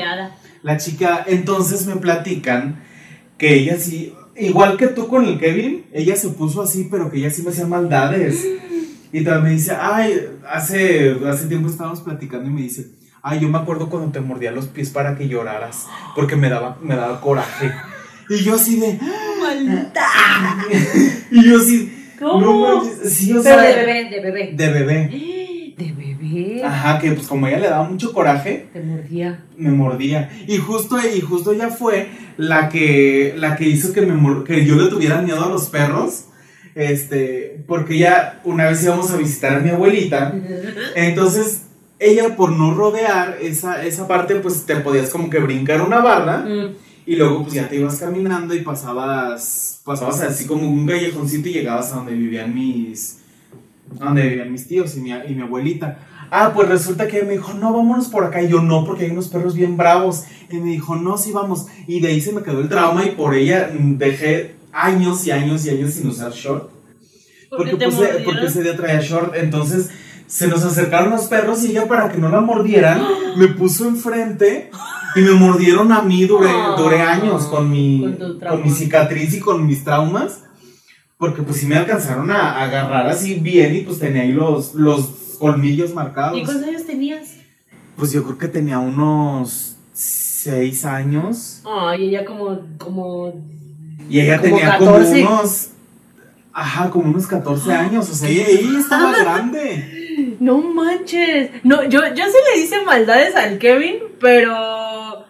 La 0.62 0.78
chica, 0.78 1.25
entonces 1.26 1.87
me 1.87 1.97
platican 1.97 2.83
que 3.38 3.54
ella 3.54 3.76
sí, 3.78 4.12
igual 4.36 4.76
que 4.76 4.88
tú 4.88 5.08
con 5.08 5.24
el 5.24 5.38
Kevin, 5.38 5.84
ella 5.92 6.16
se 6.16 6.28
puso 6.30 6.62
así, 6.62 6.88
pero 6.90 7.10
que 7.10 7.18
ella 7.18 7.30
sí 7.30 7.42
me 7.42 7.50
hacía 7.50 7.66
maldades. 7.66 8.46
Y 9.12 9.22
también 9.22 9.42
me 9.44 9.50
dice, 9.50 9.76
ay, 9.80 10.20
hace, 10.50 11.16
hace 11.26 11.46
tiempo 11.46 11.68
estábamos 11.68 12.00
platicando 12.00 12.48
y 12.50 12.52
me 12.52 12.62
dice, 12.62 12.88
ay, 13.22 13.40
yo 13.40 13.48
me 13.48 13.58
acuerdo 13.58 13.88
cuando 13.88 14.10
te 14.10 14.20
mordía 14.20 14.50
los 14.50 14.66
pies 14.66 14.90
para 14.90 15.16
que 15.16 15.28
lloraras, 15.28 15.86
porque 16.16 16.36
me 16.36 16.48
daba, 16.48 16.78
me 16.82 16.96
daba 16.96 17.20
coraje. 17.20 17.70
Y 18.28 18.42
yo 18.42 18.54
así 18.54 18.80
de, 18.80 18.98
¡Maldita! 19.40 20.06
y 21.30 21.44
yo 21.48 21.58
así, 21.58 22.08
¿Cómo? 22.18 22.40
no 22.40 22.80
manches, 22.80 23.12
sí, 23.12 23.32
o 23.32 23.42
Pero 23.42 23.60
sea, 23.60 23.62
de 23.62 23.74
bebé, 23.76 24.10
de 24.10 24.20
bebé. 24.20 24.52
de 24.54 24.68
bebé. 24.72 25.10
Ajá, 26.64 26.98
que 26.98 27.12
pues 27.12 27.26
como 27.26 27.46
ella 27.46 27.58
le 27.58 27.68
daba 27.68 27.88
mucho 27.88 28.12
coraje, 28.12 28.66
Te 28.72 28.80
mordía. 28.80 29.40
me 29.56 29.70
mordía. 29.70 30.30
Y 30.48 30.56
justo, 30.58 30.96
y 30.98 31.20
justo 31.20 31.52
ella 31.52 31.68
fue 31.70 32.08
la 32.36 32.68
que, 32.68 33.34
la 33.36 33.56
que 33.56 33.68
hizo 33.68 33.92
que, 33.92 34.02
me 34.02 34.14
mor- 34.14 34.44
que 34.44 34.64
yo 34.64 34.76
le 34.76 34.88
tuviera 34.88 35.20
miedo 35.22 35.44
a 35.44 35.48
los 35.48 35.68
perros. 35.68 36.24
Este, 36.74 37.62
porque 37.68 37.98
ya 37.98 38.40
una 38.44 38.66
vez 38.68 38.82
íbamos 38.82 39.10
a 39.10 39.16
visitar 39.16 39.54
a 39.56 39.60
mi 39.60 39.70
abuelita. 39.70 40.34
Entonces, 40.96 41.62
ella 42.00 42.36
por 42.36 42.50
no 42.52 42.74
rodear 42.74 43.38
esa, 43.40 43.84
esa 43.84 44.08
parte, 44.08 44.34
pues 44.36 44.66
te 44.66 44.76
podías 44.76 45.10
como 45.10 45.30
que 45.30 45.38
brincar 45.38 45.80
una 45.82 46.00
barda. 46.00 46.38
Mm. 46.38 46.74
Y 47.06 47.16
luego 47.16 47.42
pues 47.42 47.54
ya 47.54 47.68
te 47.68 47.76
ibas 47.76 47.96
caminando 47.98 48.54
y 48.54 48.60
pasabas, 48.62 49.80
pasabas 49.84 50.22
así 50.22 50.46
como 50.46 50.68
un 50.68 50.86
callejoncito 50.86 51.48
y 51.50 51.52
llegabas 51.52 51.92
a 51.92 51.96
donde 51.96 52.12
vivían 52.14 52.54
mis, 52.54 53.18
donde 53.92 54.22
vivían 54.22 54.50
mis 54.50 54.66
tíos 54.66 54.96
y 54.96 55.00
mi, 55.00 55.10
y 55.10 55.34
mi 55.34 55.42
abuelita. 55.42 55.98
Ah, 56.36 56.50
pues 56.52 56.68
resulta 56.68 57.06
que 57.06 57.22
me 57.22 57.34
dijo, 57.34 57.54
no, 57.54 57.72
vámonos 57.72 58.08
por 58.08 58.24
acá. 58.24 58.42
Y 58.42 58.48
yo, 58.48 58.60
no, 58.60 58.84
porque 58.84 59.04
hay 59.04 59.12
unos 59.12 59.28
perros 59.28 59.54
bien 59.54 59.76
bravos. 59.76 60.24
Y 60.50 60.56
me 60.56 60.70
dijo, 60.70 60.96
no, 60.96 61.16
sí, 61.16 61.30
vamos. 61.30 61.66
Y 61.86 62.00
de 62.00 62.08
ahí 62.08 62.20
se 62.20 62.32
me 62.32 62.42
quedó 62.42 62.58
el 62.60 62.68
trauma 62.68 63.04
y 63.04 63.10
por 63.10 63.36
ella 63.36 63.70
dejé, 63.72 64.56
años 64.72 65.24
y 65.28 65.30
años 65.30 65.64
y 65.64 65.70
años 65.70 65.92
sin 65.92 66.08
usar 66.08 66.32
short. 66.32 66.70
Porque, 67.56 67.76
pues, 67.76 68.00
eh, 68.00 68.22
porque 68.24 68.46
ese 68.46 68.64
día 68.64 68.76
traía 68.76 69.00
short. 69.00 69.36
Entonces 69.36 69.90
se 70.26 70.48
nos 70.48 70.64
acercaron 70.64 71.10
los 71.10 71.26
perros 71.26 71.62
y 71.62 71.70
ella 71.70 71.86
para 71.86 72.08
que 72.08 72.18
no 72.18 72.28
la 72.28 72.40
mordieran 72.40 73.00
me 73.36 73.46
puso 73.48 73.86
enfrente 73.86 74.72
y 75.14 75.20
me 75.20 75.34
mordieron 75.34 75.92
a 75.92 76.02
mí, 76.02 76.24
duré, 76.24 76.50
duré 76.76 77.02
años 77.02 77.44
con 77.44 77.70
mi, 77.70 78.18
Con 78.48 78.60
mi 78.60 78.70
cicatriz 78.70 79.34
y 79.34 79.38
con 79.38 79.64
mis 79.64 79.84
traumas. 79.84 80.40
Porque 81.16 81.42
pues 81.42 81.58
sí 81.58 81.66
me 81.66 81.76
alcanzaron 81.76 82.32
a, 82.32 82.54
a 82.54 82.64
agarrar 82.64 83.06
así 83.06 83.34
bien 83.34 83.76
y 83.76 83.80
pues 83.82 84.00
tenía 84.00 84.22
ahí 84.22 84.32
los, 84.32 84.74
los 84.74 85.24
colmillos 85.34 85.94
marcados. 85.94 86.38
¿Y 86.38 86.44
cuántos 86.44 86.68
años 86.68 86.86
tenías? 86.86 87.36
Pues 87.96 88.12
yo 88.12 88.22
creo 88.24 88.38
que 88.38 88.48
tenía 88.48 88.78
unos 88.78 89.76
seis 89.92 90.84
años. 90.84 91.62
Ay, 91.64 92.08
ella 92.08 92.24
como, 92.24 92.60
como 92.78 93.32
Y 94.08 94.20
ella 94.20 94.38
Como 94.40 94.56
tenía 94.56 94.78
14. 94.78 95.22
como 95.22 95.36
unos. 95.36 95.70
Ajá, 96.52 96.90
como 96.90 97.10
unos 97.10 97.26
14 97.26 97.72
años. 97.72 98.10
O 98.10 98.14
sea, 98.14 98.28
ella, 98.28 98.46
ella 98.48 98.78
estaba 98.78 99.16
grande. 99.18 100.36
No 100.40 100.58
manches. 100.58 101.50
No, 101.62 101.82
yo, 101.84 102.00
yo 102.14 102.24
sí 102.24 102.38
le 102.54 102.60
hice 102.62 102.84
maldades 102.84 103.34
al 103.36 103.58
Kevin, 103.58 103.96
pero. 104.20 105.24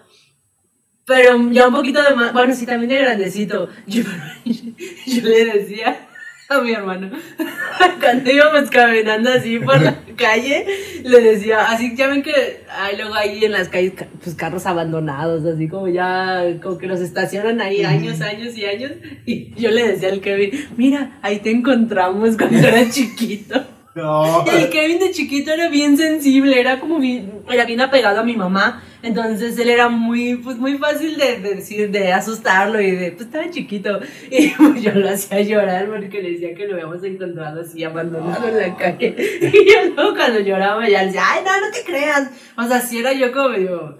Pero 1.06 1.50
ya 1.50 1.68
un 1.68 1.74
poquito 1.74 2.02
de 2.02 2.14
más. 2.16 2.32
Bueno, 2.32 2.54
sí, 2.54 2.64
también 2.64 2.88
de 2.88 2.98
grandecito. 2.98 3.68
Yo, 3.86 4.02
yo 4.44 5.22
le 5.22 5.44
decía 5.44 6.08
a 6.48 6.60
mi 6.60 6.72
hermano, 6.72 7.10
cuando 8.00 8.30
íbamos 8.30 8.70
caminando 8.70 9.30
así 9.30 9.58
por 9.58 9.80
la 9.80 9.96
calle, 10.16 10.66
le 11.02 11.20
decía, 11.20 11.70
así 11.70 11.96
ya 11.96 12.06
ven 12.08 12.22
que 12.22 12.64
hay 12.70 12.96
luego 12.96 13.14
ahí 13.14 13.44
en 13.44 13.52
las 13.52 13.68
calles, 13.68 13.92
ca- 13.94 14.06
pues 14.22 14.34
carros 14.36 14.66
abandonados, 14.66 15.44
así 15.46 15.68
como 15.68 15.88
ya, 15.88 16.44
como 16.62 16.78
que 16.78 16.86
los 16.86 17.00
estacionan 17.00 17.60
ahí 17.60 17.82
años, 17.82 18.20
años 18.20 18.56
y 18.56 18.64
años. 18.64 18.92
Y 19.26 19.54
yo 19.54 19.70
le 19.70 19.88
decía 19.88 20.10
al 20.10 20.20
Kevin, 20.20 20.50
mira, 20.76 21.18
ahí 21.22 21.38
te 21.40 21.50
encontramos 21.50 22.36
cuando 22.36 22.58
eras 22.58 22.90
chiquito. 22.94 23.64
No. 23.94 24.44
El 24.46 24.70
Kevin 24.70 24.98
de 24.98 25.12
chiquito 25.12 25.52
era 25.52 25.68
bien 25.68 25.96
sensible, 25.96 26.58
era 26.58 26.80
como 26.80 26.98
bien, 26.98 27.42
era 27.50 27.64
bien 27.64 27.80
apegado 27.80 28.20
a 28.20 28.24
mi 28.24 28.36
mamá. 28.36 28.82
Entonces 29.02 29.56
él 29.58 29.68
era 29.68 29.88
muy, 29.88 30.34
pues 30.36 30.56
muy 30.56 30.78
fácil 30.78 31.16
de, 31.16 31.38
de 31.40 31.54
decir, 31.56 31.90
de 31.90 32.12
asustarlo 32.12 32.80
y 32.80 32.90
de, 32.90 33.12
pues 33.12 33.26
estaba 33.26 33.48
chiquito. 33.50 34.00
Y 34.30 34.48
pues, 34.56 34.82
yo 34.82 34.92
lo 34.92 35.08
hacía 35.08 35.40
llorar 35.42 35.86
porque 35.86 36.22
le 36.22 36.32
decía 36.32 36.54
que 36.54 36.66
lo 36.66 36.74
habíamos 36.74 37.04
encontrado 37.04 37.60
así 37.60 37.84
abandonado 37.84 38.48
en 38.48 38.58
la 38.58 38.76
calle. 38.76 39.14
Y 39.52 39.70
yo 39.72 39.94
luego 39.94 40.16
cuando 40.16 40.40
lloraba 40.40 40.88
ya 40.88 41.04
decía, 41.04 41.22
ay, 41.24 41.42
no, 41.44 41.52
no 41.66 41.72
te 41.72 41.84
creas. 41.84 42.30
O 42.56 42.64
sea, 42.66 42.80
sí 42.80 42.98
era 42.98 43.12
yo 43.12 43.30
como 43.32 43.50
medio, 43.50 43.98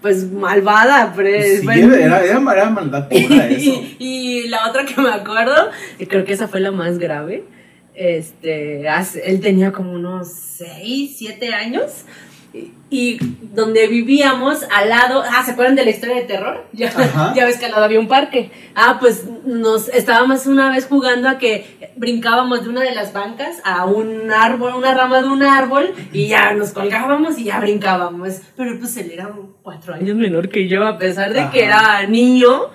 pues 0.00 0.30
malvada, 0.30 1.12
pero 1.16 1.42
Sí, 1.42 1.64
bueno. 1.64 1.94
era, 1.94 2.22
era, 2.22 2.38
maldad 2.38 3.08
pura 3.08 3.46
eso. 3.48 3.58
y, 3.58 3.96
y 3.98 4.48
la 4.48 4.68
otra 4.68 4.84
que 4.84 5.00
me 5.00 5.08
acuerdo, 5.10 5.70
creo 6.08 6.24
que 6.24 6.34
esa 6.34 6.46
fue 6.46 6.60
la 6.60 6.70
más 6.70 6.98
grave, 6.98 7.44
este, 7.94 8.84
él 9.24 9.40
tenía 9.40 9.72
como 9.72 9.92
unos 9.92 10.28
6, 10.28 11.14
7 11.16 11.54
años. 11.54 12.04
Y, 12.88 13.18
donde 13.52 13.88
vivíamos 13.88 14.62
al 14.70 14.88
lado, 14.88 15.24
ah, 15.28 15.42
¿se 15.44 15.52
acuerdan 15.52 15.74
de 15.74 15.84
la 15.84 15.90
historia 15.90 16.14
de 16.14 16.22
terror? 16.22 16.64
Ya, 16.72 16.92
ya 17.34 17.44
ves 17.46 17.56
que 17.56 17.64
al 17.64 17.72
lado 17.72 17.84
había 17.84 17.98
un 17.98 18.06
parque. 18.06 18.52
Ah, 18.76 18.98
pues 19.00 19.24
nos 19.44 19.88
estábamos 19.88 20.46
una 20.46 20.70
vez 20.70 20.86
jugando 20.86 21.28
a 21.28 21.38
que 21.38 21.90
brincábamos 21.96 22.62
de 22.62 22.68
una 22.68 22.82
de 22.82 22.94
las 22.94 23.12
bancas 23.12 23.60
a 23.64 23.86
un 23.86 24.30
árbol, 24.30 24.74
una 24.74 24.94
rama 24.94 25.22
de 25.22 25.28
un 25.28 25.42
árbol, 25.42 25.92
y 26.12 26.28
ya 26.28 26.52
nos 26.54 26.70
colgábamos 26.70 27.38
y 27.38 27.44
ya 27.44 27.58
brincábamos. 27.58 28.40
Pero 28.56 28.78
pues 28.78 28.96
él 28.98 29.10
era 29.10 29.32
cuatro 29.62 29.94
años 29.94 30.16
menor 30.16 30.48
que 30.48 30.68
yo, 30.68 30.86
a 30.86 30.96
pesar 30.96 31.32
de 31.32 31.50
que 31.50 31.64
era 31.64 32.06
niño, 32.06 32.70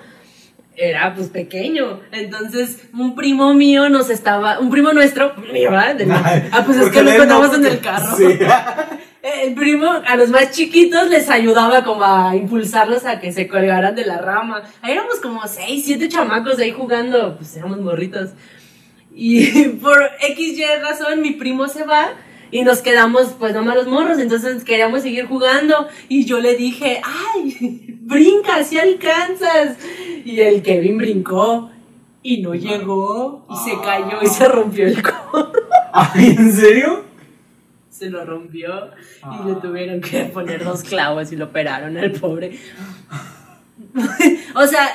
era 0.80 1.14
pues 1.14 1.28
pequeño. 1.28 2.00
Entonces, 2.10 2.88
un 2.94 3.14
primo 3.14 3.52
mío 3.54 3.88
nos 3.88 4.08
estaba, 4.08 4.58
un 4.58 4.70
primo 4.70 4.92
nuestro, 4.92 5.34
mío, 5.52 5.70
¿verdad? 5.70 5.96
Ah, 6.52 6.62
pues 6.64 6.78
es 6.78 6.90
que 6.90 7.02
lo 7.02 7.10
no, 7.10 7.16
encontramos 7.16 7.54
en 7.54 7.66
el 7.66 7.80
carro. 7.80 8.16
Sí. 8.16 8.24
El 9.22 9.54
primo 9.54 9.86
a 9.86 10.16
los 10.16 10.30
más 10.30 10.50
chiquitos 10.52 11.10
les 11.10 11.28
ayudaba 11.28 11.84
como 11.84 12.04
a 12.04 12.34
impulsarlos 12.34 13.04
a 13.04 13.20
que 13.20 13.32
se 13.32 13.48
colgaran 13.48 13.94
de 13.94 14.06
la 14.06 14.16
rama. 14.16 14.62
Ahí 14.80 14.92
éramos 14.92 15.16
como 15.16 15.46
seis, 15.46 15.84
siete 15.84 16.08
chamacos 16.08 16.58
ahí 16.58 16.70
jugando, 16.70 17.36
pues 17.36 17.54
éramos 17.54 17.80
morritos. 17.80 18.30
Y 19.14 19.46
por 19.82 19.98
XY 20.20 20.64
razón 20.82 21.20
mi 21.20 21.32
primo 21.32 21.68
se 21.68 21.84
va 21.84 22.14
y 22.50 22.62
nos 22.62 22.80
quedamos 22.80 23.34
pues 23.38 23.54
nomás 23.54 23.76
los 23.76 23.86
morros, 23.86 24.18
entonces 24.18 24.64
queríamos 24.64 25.02
seguir 25.02 25.26
jugando 25.26 25.86
y 26.08 26.24
yo 26.24 26.40
le 26.40 26.56
dije, 26.56 27.00
ay, 27.04 27.96
brinca, 28.00 28.64
si 28.64 28.78
alcanzas. 28.78 29.76
Y 30.24 30.40
el 30.40 30.62
Kevin 30.62 30.98
brincó 30.98 31.70
y 32.22 32.42
no 32.42 32.54
llegó 32.54 33.46
y 33.50 33.56
se 33.56 33.80
cayó 33.80 34.22
y 34.22 34.26
se 34.26 34.46
rompió 34.48 34.86
el 34.86 35.02
codo. 35.02 35.52
Ay, 35.92 36.26
¿en 36.38 36.52
serio? 36.52 37.04
Se 37.88 38.08
lo 38.10 38.24
rompió 38.24 38.68
y 38.86 38.90
Ah. 39.22 39.44
le 39.46 39.54
tuvieron 39.56 40.00
que 40.00 40.24
poner 40.24 40.64
dos 40.64 40.82
clavos 40.82 41.32
y 41.32 41.36
lo 41.36 41.46
operaron 41.46 41.96
al 41.96 42.12
pobre. 42.12 42.58
o 44.54 44.66
sea, 44.66 44.88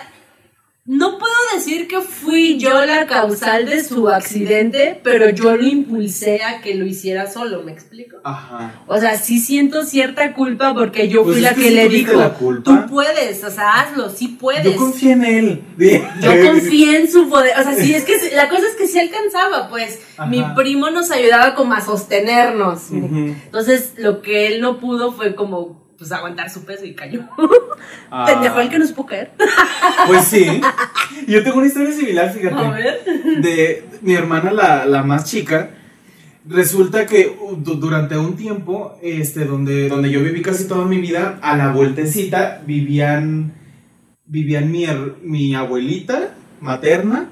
no 0.88 1.18
puedo 1.18 1.34
decir 1.56 1.88
que 1.88 2.00
fui 2.02 2.58
yo 2.60 2.86
la 2.86 3.08
causal 3.08 3.66
de 3.66 3.84
su 3.84 4.08
accidente, 4.08 5.00
pero 5.04 5.30
yo 5.32 5.56
lo 5.56 5.66
impulsé 5.66 6.44
a 6.44 6.62
que 6.62 6.76
lo 6.76 6.86
hiciera 6.86 7.26
solo, 7.32 7.64
¿me 7.64 7.72
explico? 7.72 8.18
Ajá. 8.24 8.84
O 8.86 9.00
sea, 9.00 9.18
sí 9.18 9.40
siento 9.40 9.84
cierta 9.84 10.34
culpa 10.36 10.76
porque 10.76 11.10
yo 11.10 11.24
Pues 11.24 11.38
fui 11.38 11.42
la 11.44 11.56
que 11.56 11.72
le 11.72 11.90
dijo, 11.90 12.14
la 12.20 12.34
culpa. 12.36 12.86
tú 12.86 12.94
puedes, 12.94 13.44
o 13.44 13.50
sea, 13.50 13.82
hazlo, 13.82 14.10
sí 14.12 14.38
puedes. 14.40 14.64
Yo 14.64 14.76
confié 14.76 15.14
en 15.14 15.26
él. 15.26 15.64
Yo 16.22 16.52
confié 16.52 16.98
en 16.98 17.12
su 17.12 17.30
poder, 17.30 17.60
o 17.60 17.64
sea, 17.64 17.74
sí, 17.74 17.94
es 17.94 18.04
que 18.04 18.14
la 18.36 18.48
cosa 18.48 18.68
es 18.68 18.76
que 18.76 18.88
sí 18.88 19.00
alcanzaba, 19.00 19.70
pues 19.70 20.00
Ajá. 20.18 20.30
mi 20.30 20.44
primo 20.56 20.92
nos 20.92 21.10
ayudaba 21.10 21.56
como 21.56 21.74
a 21.74 21.82
sostenernos. 21.82 22.92
Entonces, 22.92 23.94
lo 23.98 24.22
que 24.22 24.48
él 24.48 24.62
no 24.62 24.80
pudo 24.80 25.12
fue 25.12 25.34
como, 25.36 25.85
pues, 25.98 26.12
aguantar 26.12 26.50
su 26.50 26.66
peso 26.66 26.86
y 26.86 26.94
cayó. 26.94 27.24
Ah. 28.12 28.26
Pendejo 28.32 28.60
el 28.62 28.70
que 28.70 28.80
nos 28.80 28.92
pudo 28.92 29.08
caer. 29.08 29.32
Pues 30.08 30.26
sí. 30.26 30.46
Yo 31.28 31.44
tengo 31.44 31.58
una 31.58 31.68
historia 31.68 31.92
similar, 31.92 32.32
fíjate. 32.34 32.56
A 32.56 32.70
ver. 32.72 33.04
de 33.42 33.86
mi 34.02 34.14
hermana, 34.14 34.52
la, 34.52 34.86
la 34.86 35.04
más 35.04 35.26
chica, 35.26 35.72
resulta 36.48 37.06
que 37.06 37.36
du- 37.60 37.76
durante 37.76 38.18
un 38.18 38.36
tiempo, 38.36 38.98
este, 39.02 39.46
donde, 39.46 39.90
donde 39.90 40.12
yo 40.12 40.22
viví 40.22 40.42
casi 40.42 40.68
toda 40.68 40.86
mi 40.86 41.00
vida, 41.00 41.40
a 41.42 41.56
la 41.58 41.72
vueltecita 41.72 42.62
vivían, 42.66 43.54
vivían 44.26 44.72
mi, 44.72 44.86
mi 45.24 45.56
abuelita 45.56 46.36
materna 46.62 47.30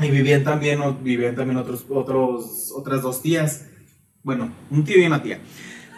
y 0.00 0.10
vivían 0.10 0.44
también, 0.44 0.80
vivían 1.02 1.34
también 1.36 1.58
otros, 1.58 1.86
otros, 1.88 2.72
otras 2.76 3.02
dos 3.02 3.22
tías. 3.22 3.66
Bueno, 4.22 4.50
un 4.70 4.84
tío 4.84 4.98
y 5.02 5.06
una 5.06 5.22
tía. 5.22 5.38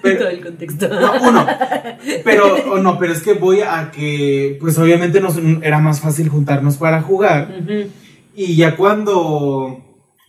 Pero, 0.03 0.19
Todo 0.19 0.29
el 0.29 0.43
contexto. 0.43 0.89
no, 0.89 1.13
uno. 1.29 1.47
Pero, 2.25 2.79
no, 2.83 2.99
pero 2.99 3.13
es 3.13 3.23
que 3.23 3.35
voy 3.35 3.61
a 3.61 3.91
que, 3.91 4.57
pues 4.61 4.79
obviamente 4.79 5.21
nos, 5.21 5.37
era 5.63 5.79
más 5.79 6.01
fácil 6.01 6.29
juntarnos 6.29 6.77
para 6.79 7.03
jugar. 7.03 7.55
Ujú. 7.63 7.91
Y 8.35 8.57
ya 8.57 8.77
cuando, 8.77 9.83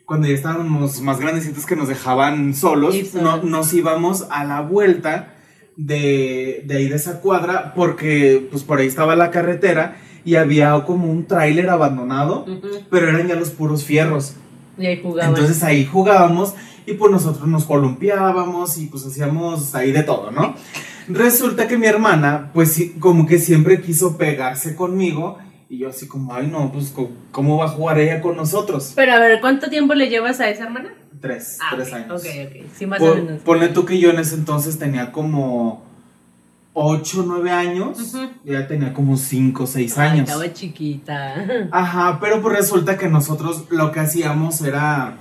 cuando 0.06 0.28
ya 0.28 0.34
estábamos 0.34 1.00
más 1.02 1.20
grandecitos 1.20 1.66
que 1.66 1.76
nos 1.76 1.88
dejaban 1.88 2.54
solos, 2.54 2.96
no- 3.14 3.42
nos 3.44 3.74
íbamos 3.74 4.28
a 4.30 4.44
la 4.44 4.62
vuelta 4.62 5.36
de, 5.78 6.64
de 6.66 6.78
ahí 6.78 6.90
de 6.90 6.96
esa 6.96 7.22
cuadra, 7.22 7.74
porque 7.76 8.48
pues 8.52 8.64
por 8.64 8.80
ahí 8.80 8.88
estaba 8.88 9.16
la 9.16 9.32
carretera 9.32 9.96
y 10.26 10.36
había 10.36 10.84
como 10.86 11.10
un 11.10 11.26
tráiler 11.26 11.70
abandonado, 11.70 12.44
Ujú. 12.46 12.68
pero 12.90 13.08
eran 13.10 13.28
ya 13.28 13.36
los 13.36 13.50
puros 13.52 13.84
fierros. 13.86 14.36
Y 14.78 14.86
ahí 14.86 15.00
jugaban. 15.02 15.30
Entonces 15.30 15.64
ahí 15.64 15.86
jugábamos 15.86 16.54
y 16.86 16.94
pues 16.94 17.12
nosotros 17.12 17.48
nos 17.48 17.66
columpiábamos 17.66 18.78
y 18.78 18.88
pues 18.88 19.06
hacíamos 19.06 19.74
ahí 19.76 19.92
de 19.92 20.04
todo, 20.04 20.32
¿no? 20.32 20.56
Resulta 21.08 21.68
que 21.68 21.78
mi 21.78 21.88
hermana, 21.88 22.52
pues 22.54 22.82
como 23.00 23.26
que 23.26 23.40
siempre 23.40 23.82
quiso 23.82 24.18
pegarse 24.18 24.76
conmigo 24.76 25.38
y 25.70 25.80
yo 25.80 25.90
así 25.90 26.08
como, 26.08 26.34
ay 26.34 26.48
no, 26.48 26.72
pues 26.72 26.94
¿cómo 27.32 27.58
va 27.58 27.66
a 27.66 27.70
jugar 27.70 28.00
ella 28.00 28.22
con 28.22 28.36
nosotros? 28.38 28.94
Pero 28.96 29.14
a 29.14 29.20
ver, 29.20 29.40
¿cuánto 29.42 29.70
tiempo 29.70 29.94
le 29.94 30.10
llevas 30.10 30.40
a 30.40 30.50
esa 30.50 30.64
hermana? 30.66 30.94
Tres, 31.22 31.58
Ah, 31.62 31.74
tres 31.76 31.94
años. 31.94 32.22
Ok, 32.22 32.28
ok. 32.48 32.66
Sí, 32.76 32.86
más 32.88 33.00
o 33.02 33.06
Pon- 33.06 33.26
menos. 33.26 33.42
ponle 33.42 33.68
tú 33.70 33.86
que 33.86 34.00
yo 34.00 34.10
en 34.10 34.20
ese 34.20 34.36
entonces 34.36 34.80
tenía 34.80 35.12
como 35.12 35.84
ocho, 36.74 37.24
nueve 37.28 37.52
años, 37.52 38.00
Ujú. 38.14 38.30
ya 38.46 38.66
tenía 38.68 38.94
como 38.94 39.18
cinco, 39.18 39.68
seis 39.68 39.98
Ay, 39.98 40.10
años. 40.10 40.30
estaba 40.30 40.52
chiquita. 40.54 41.36
Ajá, 41.72 42.18
pero 42.22 42.42
pues 42.42 42.56
resulta 42.58 42.98
que 42.98 43.08
nosotros 43.10 43.66
lo 43.70 43.92
que 43.92 44.00
hacíamos 44.00 44.62
era, 44.62 45.18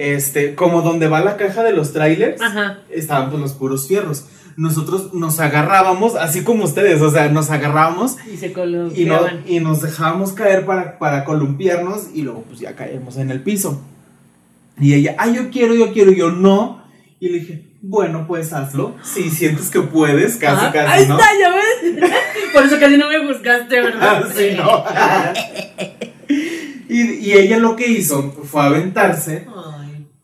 este, 0.00 0.54
como 0.54 0.82
donde 0.82 1.08
va 1.08 1.20
la 1.20 1.36
caja 1.36 1.62
de 1.62 1.72
los 1.72 1.92
trailers, 1.92 2.40
Ajá. 2.40 2.78
estaban 2.90 3.28
pues 3.30 3.40
los 3.42 3.52
puros 3.52 3.86
fierros. 3.86 4.24
Nosotros 4.56 5.14
nos 5.14 5.40
agarrábamos, 5.40 6.16
así 6.16 6.42
como 6.42 6.64
ustedes, 6.64 7.00
o 7.02 7.10
sea, 7.10 7.28
nos 7.28 7.50
agarrábamos 7.50 8.16
Y 8.32 8.36
se 8.36 8.48
y, 8.94 9.04
no- 9.04 9.20
y 9.46 9.60
nos 9.60 9.80
dejábamos 9.82 10.32
caer 10.32 10.66
para, 10.66 10.98
para 10.98 11.24
columpiarnos 11.24 12.08
y 12.14 12.22
luego 12.22 12.42
pues 12.48 12.60
ya 12.60 12.74
caemos 12.74 13.16
en 13.16 13.30
el 13.30 13.42
piso. 13.42 13.80
Y 14.78 14.94
ella, 14.94 15.14
ay, 15.18 15.34
yo 15.34 15.50
quiero, 15.50 15.74
yo 15.74 15.92
quiero, 15.92 16.10
yo 16.12 16.30
no. 16.30 16.82
Y 17.20 17.28
le 17.28 17.38
dije, 17.40 17.66
bueno, 17.82 18.24
pues 18.26 18.52
hazlo. 18.52 18.96
Si 19.02 19.28
sientes 19.30 19.68
que 19.70 19.80
puedes, 19.82 20.36
casi, 20.36 20.66
Ah, 20.66 20.70
casi, 20.72 20.92
Ahí 21.02 21.08
¿no? 21.08 21.18
está, 21.18 21.28
ya 21.38 21.50
ves. 21.54 22.10
Por 22.54 22.64
eso 22.64 22.78
casi 22.80 22.96
no 22.96 23.08
me 23.08 23.26
buscaste, 23.26 23.80
¿verdad? 23.80 24.24
Ah, 24.24 24.28
sí, 24.34 24.48
no. 24.56 24.84
Y, 26.88 27.02
y 27.24 27.32
ella 27.34 27.58
lo 27.58 27.76
que 27.76 27.86
hizo 27.86 28.32
fue 28.44 28.62
aventarse, 28.62 29.46
Ay. 29.48 29.79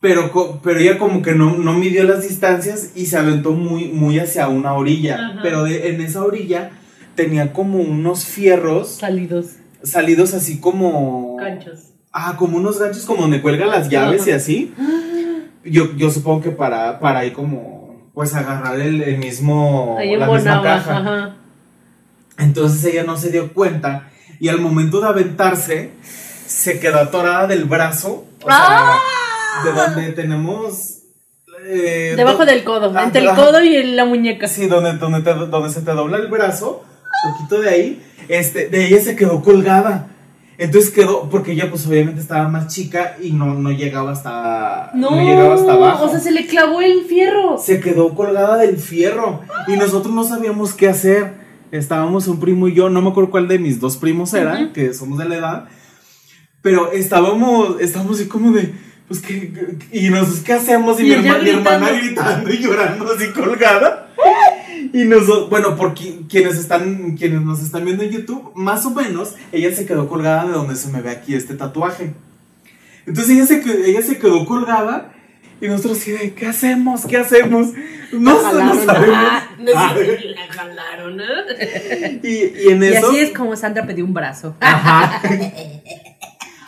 Pero, 0.06 0.60
pero 0.62 0.78
ella 0.78 0.98
como 0.98 1.20
que 1.20 1.34
no, 1.34 1.56
no 1.56 1.72
midió 1.74 2.04
las 2.04 2.22
distancias 2.22 2.90
y 2.94 3.06
se 3.06 3.16
aventó 3.16 3.50
muy, 3.50 3.86
muy 3.88 4.20
hacia 4.20 4.46
una 4.46 4.74
orilla. 4.74 5.16
Ajá. 5.16 5.40
Pero 5.42 5.64
de- 5.64 5.88
en 5.88 6.00
esa 6.00 6.22
orilla 6.22 6.70
tenía 7.16 7.52
como 7.52 7.78
unos 7.80 8.24
fierros 8.24 8.88
Salidos. 8.98 9.46
salidos 9.82 10.32
así 10.32 10.60
como... 10.60 11.36
Canchos. 11.38 11.88
Ah, 12.12 12.36
como 12.38 12.56
unos 12.58 12.78
ganchos 12.78 13.04
como 13.04 13.22
donde 13.22 13.42
cuelgan 13.42 13.68
las 13.70 13.88
llaves 13.88 14.22
Ajá. 14.22 14.30
y 14.30 14.32
así. 14.34 14.74
Yo, 15.64 15.92
yo 15.96 16.08
supongo 16.10 16.40
que 16.42 16.50
para, 16.50 17.00
para 17.00 17.18
ahí 17.20 17.32
como, 17.32 18.08
pues 18.14 18.32
agarrar 18.34 18.78
el, 18.80 19.02
el 19.02 19.18
mismo, 19.18 19.96
Ahí 19.98 20.14
la 20.14 20.28
misma 20.30 20.62
caja. 20.62 20.98
Ajá. 20.98 21.36
Entonces 22.38 22.84
ella 22.84 23.02
no 23.02 23.16
se 23.16 23.30
dio 23.32 23.52
cuenta 23.52 24.08
y 24.38 24.48
al 24.50 24.60
momento 24.60 25.00
de 25.00 25.08
aventarse 25.08 25.90
se 26.46 26.78
quedó 26.78 27.00
atorada 27.00 27.48
del 27.48 27.64
brazo, 27.64 28.24
o 28.42 28.46
¡Ah! 28.48 29.00
sea, 29.00 29.25
de 29.64 29.72
donde 29.72 30.12
tenemos... 30.12 30.98
eh, 31.66 32.14
Debajo 32.16 32.40
do- 32.40 32.46
del 32.46 32.64
codo. 32.64 32.92
Ah, 32.94 33.04
entre 33.04 33.22
el 33.22 33.28
codo 33.34 33.62
y 33.62 33.82
la 33.84 34.04
muñeca. 34.04 34.48
Sí, 34.48 34.66
donde, 34.66 34.92
donde, 34.94 35.20
te- 35.22 35.34
donde 35.34 35.70
se 35.70 35.80
te 35.82 35.92
dobla 35.92 36.18
el 36.18 36.28
brazo, 36.28 36.82
poquito 37.32 37.60
de 37.62 37.68
ahí, 37.70 38.02
este, 38.28 38.68
de 38.68 38.86
ella 38.86 39.00
se 39.00 39.16
quedó 39.16 39.42
colgada. 39.42 40.08
Entonces 40.58 40.90
quedó, 40.90 41.28
porque 41.28 41.52
ella 41.52 41.68
pues 41.68 41.86
obviamente 41.86 42.20
estaba 42.22 42.48
más 42.48 42.68
chica 42.74 43.16
y 43.22 43.30
no, 43.32 43.52
no 43.54 43.70
llegaba 43.72 44.12
hasta 44.12 44.90
No, 44.94 45.10
llegaba 45.22 45.54
hasta 45.54 45.72
abajo. 45.74 46.06
o 46.06 46.08
sea, 46.08 46.18
se 46.18 46.30
le 46.30 46.46
clavó 46.46 46.80
el 46.80 47.04
fierro. 47.04 47.58
se 47.58 47.78
quedó 47.78 48.14
colgada 48.14 48.56
del 48.56 48.78
fierro 48.78 49.42
y 49.68 49.72
nosotros 49.76 50.14
no 50.14 50.24
sabíamos 50.24 50.72
qué 50.72 50.88
hacer. 50.88 51.44
Estábamos 51.72 52.26
un 52.26 52.40
primo 52.40 52.68
y 52.68 52.74
yo, 52.74 52.88
no 52.88 53.02
me 53.02 53.10
acuerdo 53.10 53.30
cuál 53.30 53.48
de 53.48 53.58
mis 53.58 53.80
dos 53.80 53.98
primos 53.98 54.32
era, 54.32 54.72
que 54.72 54.94
somos 54.94 55.18
de 55.18 55.28
la 55.28 55.36
edad, 55.36 55.68
pero 56.62 56.90
estábamos, 56.92 57.78
estábamos 57.80 58.18
así 58.18 58.28
como 58.28 58.52
de, 58.52 58.72
pues, 59.08 59.20
¿qué, 59.20 59.52
qué- 59.52 59.98
y 59.98 60.10
nosotros, 60.10 60.40
¿qué 60.40 60.52
hacemos? 60.54 60.98
Y, 61.00 61.04
Y 61.04 61.06
mi, 61.06 61.12
ella 61.14 61.38
herma- 61.38 61.42
mi 61.42 61.50
hermana 61.50 61.90
gritando. 61.92 62.50
y 62.52 62.58
llorando 62.58 63.12
así 63.12 63.28
colgada. 63.32 64.08
Y 64.92 65.04
nosotros, 65.04 65.50
bueno, 65.50 65.76
por 65.76 65.94
qui- 65.94 66.28
quienes 66.28 66.56
están, 66.56 67.16
quienes 67.16 67.42
nos 67.42 67.60
están 67.62 67.84
viendo 67.84 68.02
en 68.04 68.10
YouTube, 68.10 68.52
más 68.54 68.84
o 68.86 68.90
menos, 68.90 69.34
ella 69.52 69.74
se 69.74 69.86
quedó 69.86 70.08
colgada 70.08 70.44
de 70.46 70.52
donde 70.52 70.76
se 70.76 70.88
me 70.88 71.00
ve 71.02 71.10
aquí 71.10 71.34
este 71.34 71.54
tatuaje. 71.54 72.14
Entonces 73.06 73.34
ella 73.34 73.46
se, 73.46 73.60
que- 73.60 73.90
ella 73.90 74.02
se 74.02 74.18
quedó 74.18 74.44
colgada 74.46 75.12
y 75.60 75.68
nosotros 75.68 75.98
así 75.98 76.12
de, 76.12 76.34
¿qué 76.34 76.46
hacemos? 76.46 77.06
¿Qué 77.06 77.16
hacemos? 77.16 77.68
No, 78.12 78.34
La 78.42 78.52
no 78.52 78.58
jalaron. 78.74 78.84
sabemos. 78.86 79.16
Ah, 79.18 79.48
no 79.58 79.94
sé, 79.94 80.20
la 80.34 80.52
jalaron, 80.52 81.16
¿no? 81.16 81.24
y, 82.22 82.28
y 82.28 82.68
en 82.70 82.82
Y 82.82 82.86
eso... 82.88 83.08
así 83.08 83.18
es 83.18 83.30
como 83.36 83.56
Sandra 83.56 83.86
pidió 83.86 84.04
un 84.04 84.14
brazo. 84.14 84.56
Ajá. 84.60 85.22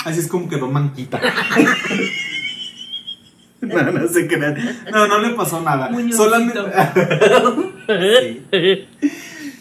Así 0.05 0.21
es 0.21 0.27
como 0.27 0.49
quedó 0.49 0.69
manquita. 0.69 1.21
No, 3.61 3.83
no 3.91 4.09
se 4.09 4.27
crean. 4.29 4.57
No, 4.93 5.09
no 5.09 5.19
le 5.21 5.31
pasó 5.31 5.61
nada. 5.61 5.91
Muñoncito. 5.91 6.25
Solamente. 6.25 6.61
Sí. 8.53 8.89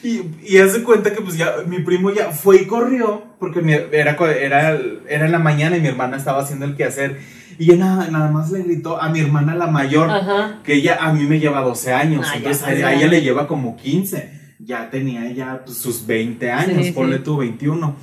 Y, 0.03 0.21
y 0.45 0.57
hace 0.59 0.83
cuenta 0.83 1.11
que 1.11 1.21
pues 1.21 1.35
ya 1.37 1.55
mi 1.65 1.79
primo 1.79 2.11
ya 2.13 2.31
fue 2.31 2.61
y 2.61 2.65
corrió, 2.65 3.23
porque 3.39 3.61
mi- 3.61 3.73
era, 3.73 4.11
era, 4.39 4.79
era 5.09 5.25
en 5.25 5.31
la 5.31 5.39
mañana 5.39 5.75
y 5.75 5.81
mi 5.81 5.87
hermana 5.87 6.15
estaba 6.17 6.43
haciendo 6.43 6.65
el 6.65 6.75
quehacer. 6.75 7.19
Y 7.57 7.71
ella 7.71 7.77
nada, 7.85 8.07
nada 8.11 8.29
más 8.31 8.51
le 8.51 8.61
gritó 8.61 9.01
a 9.01 9.09
mi 9.09 9.19
hermana 9.21 9.55
la 9.55 9.67
mayor, 9.67 10.09
Ajá. 10.09 10.59
que 10.63 10.75
ella 10.75 10.97
a 11.01 11.11
mí 11.11 11.23
me 11.25 11.39
lleva 11.39 11.61
12 11.61 11.93
años, 11.93 12.25
Ah, 12.29 12.33
ya, 12.33 12.37
entonces 12.37 12.63
a, 12.63 12.67
a 12.69 12.75
ya. 12.75 12.93
ella 12.93 13.07
le 13.07 13.21
lleva 13.21 13.47
como 13.47 13.75
15. 13.75 14.31
Ya 14.59 14.89
tenía 14.91 15.27
ella 15.27 15.61
pues, 15.65 15.77
sus 15.77 16.05
20 16.05 16.51
años, 16.51 16.85
Sí, 16.85 16.91
ponle 16.91 17.17
sí. 17.17 17.23
tú 17.23 17.37
21. 17.37 17.95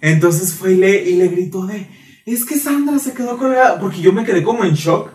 Entonces 0.00 0.54
fue 0.54 0.72
y 0.72 0.76
le, 0.78 1.02
y 1.10 1.16
le 1.16 1.28
gritó 1.28 1.66
de, 1.66 1.86
es 2.24 2.44
que 2.46 2.56
Sandra 2.56 2.98
se 2.98 3.12
quedó 3.12 3.36
colgada, 3.36 3.78
porque 3.78 4.00
yo 4.00 4.12
me 4.14 4.24
quedé 4.24 4.42
como 4.42 4.64
en 4.64 4.72
shock. 4.74 5.10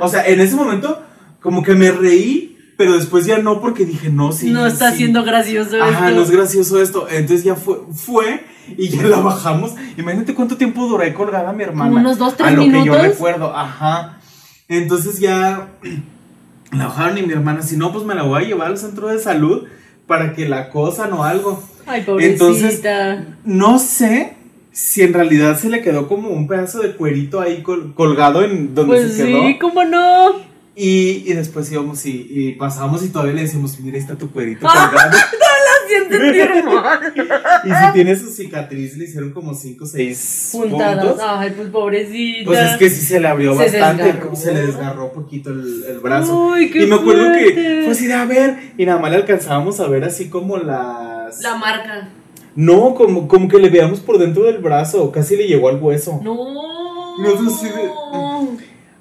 O 0.00 0.08
sea, 0.08 0.26
en 0.26 0.40
ese 0.40 0.56
momento 0.56 1.02
como 1.40 1.62
que 1.62 1.74
me 1.74 1.90
reí, 1.90 2.56
pero 2.76 2.94
después 2.96 3.26
ya 3.26 3.38
no 3.38 3.60
porque 3.60 3.84
dije, 3.84 4.08
no, 4.10 4.32
sí. 4.32 4.50
no 4.50 4.66
está 4.66 4.90
sí. 4.92 4.98
siendo 4.98 5.24
gracioso 5.24 5.82
Ajá, 5.82 6.08
esto. 6.08 6.16
no 6.18 6.22
es 6.24 6.30
gracioso 6.30 6.80
esto. 6.80 7.08
Entonces 7.08 7.44
ya 7.44 7.54
fue, 7.54 7.78
fue 7.92 8.44
y 8.76 8.88
ya 8.88 9.02
la 9.04 9.18
bajamos. 9.20 9.72
Imagínate 9.96 10.34
cuánto 10.34 10.56
tiempo 10.56 10.86
duré 10.86 11.12
colgada 11.14 11.52
mi 11.52 11.62
hermana. 11.64 11.90
Como 11.90 12.00
unos 12.00 12.18
dos, 12.18 12.36
tres 12.36 12.48
A 12.48 12.52
lo 12.52 12.62
que 12.62 12.66
yo 12.68 12.72
minutos. 12.80 13.02
recuerdo, 13.02 13.56
ajá. 13.56 14.18
Entonces 14.68 15.18
ya 15.18 15.68
la 16.72 16.86
bajaron 16.86 17.18
y 17.18 17.22
mi 17.22 17.32
hermana, 17.32 17.62
si 17.62 17.76
no, 17.76 17.92
pues 17.92 18.04
me 18.04 18.14
la 18.14 18.22
voy 18.22 18.44
a 18.44 18.46
llevar 18.46 18.68
al 18.68 18.78
centro 18.78 19.08
de 19.08 19.18
salud 19.18 19.64
para 20.06 20.34
que 20.34 20.48
la 20.48 20.70
cosan 20.70 21.12
o 21.12 21.24
algo. 21.24 21.62
Ay, 21.86 22.02
pobrecita. 22.02 22.44
Entonces, 22.44 22.80
No 23.44 23.78
sé 23.78 24.36
si 24.80 25.02
en 25.02 25.12
realidad 25.12 25.58
se 25.58 25.68
le 25.68 25.82
quedó 25.82 26.06
como 26.06 26.28
un 26.30 26.46
pedazo 26.46 26.78
de 26.80 26.92
cuerito 26.94 27.40
ahí 27.40 27.62
col- 27.64 27.94
colgado 27.94 28.44
en 28.44 28.76
donde 28.76 28.96
pues 28.96 29.12
se 29.14 29.26
quedó. 29.26 29.42
sí, 29.42 29.58
¿cómo 29.58 29.82
no? 29.84 30.36
Y, 30.76 31.24
y 31.26 31.32
después 31.32 31.70
íbamos 31.72 32.06
y, 32.06 32.26
y 32.30 32.52
pasamos 32.52 33.02
y 33.04 33.08
todavía 33.08 33.34
le 33.34 33.40
decimos, 33.42 33.80
mira, 33.80 33.96
ahí 33.96 34.00
está 34.02 34.14
tu 34.14 34.30
cuerito 34.30 34.60
colgado. 34.68 35.18
Siento 35.88 36.16
sentir 36.16 36.64
mal. 36.64 37.12
y 37.64 37.68
si 37.70 37.92
tiene 37.94 38.14
su 38.14 38.30
cicatriz, 38.30 38.96
le 38.96 39.06
hicieron 39.06 39.32
como 39.32 39.52
5 39.54 39.82
o 39.82 39.86
6 39.88 40.48
Puntadas. 40.52 41.04
puntos. 41.06 41.24
Ay, 41.26 41.52
pues 41.56 41.68
pobrecita. 41.70 42.44
Pues 42.44 42.60
es 42.60 42.76
que 42.76 42.90
sí 42.90 43.04
se 43.04 43.18
le 43.18 43.26
abrió 43.26 43.54
Se 43.54 43.58
bastante, 43.64 44.02
desgarró. 44.04 44.36
se 44.36 44.54
le 44.54 44.60
desgarró 44.66 45.12
poquito 45.12 45.50
el, 45.50 45.84
el 45.88 45.98
brazo. 45.98 46.50
Uy, 46.52 46.70
qué 46.70 46.84
y 46.84 46.86
me 46.86 46.94
acuerdo 46.94 47.24
fuerte. 47.24 47.54
que 47.54 47.80
fue 47.82 47.92
así 47.92 48.06
de 48.06 48.14
a 48.14 48.24
ver, 48.26 48.56
y 48.78 48.86
nada 48.86 49.00
más 49.00 49.10
le 49.10 49.16
alcanzábamos 49.16 49.80
a 49.80 49.88
ver 49.88 50.04
así 50.04 50.28
como 50.28 50.56
las. 50.58 51.40
La 51.42 51.56
marca. 51.56 52.10
No, 52.58 52.92
como, 52.96 53.28
como 53.28 53.46
que 53.46 53.56
le 53.60 53.70
veíamos 53.70 54.00
por 54.00 54.18
dentro 54.18 54.42
del 54.42 54.58
brazo, 54.58 55.12
casi 55.12 55.36
le 55.36 55.46
llegó 55.46 55.68
al 55.68 55.80
hueso. 55.80 56.20
No. 56.24 57.16
Nosotros 57.22 57.60
sí 57.60 57.68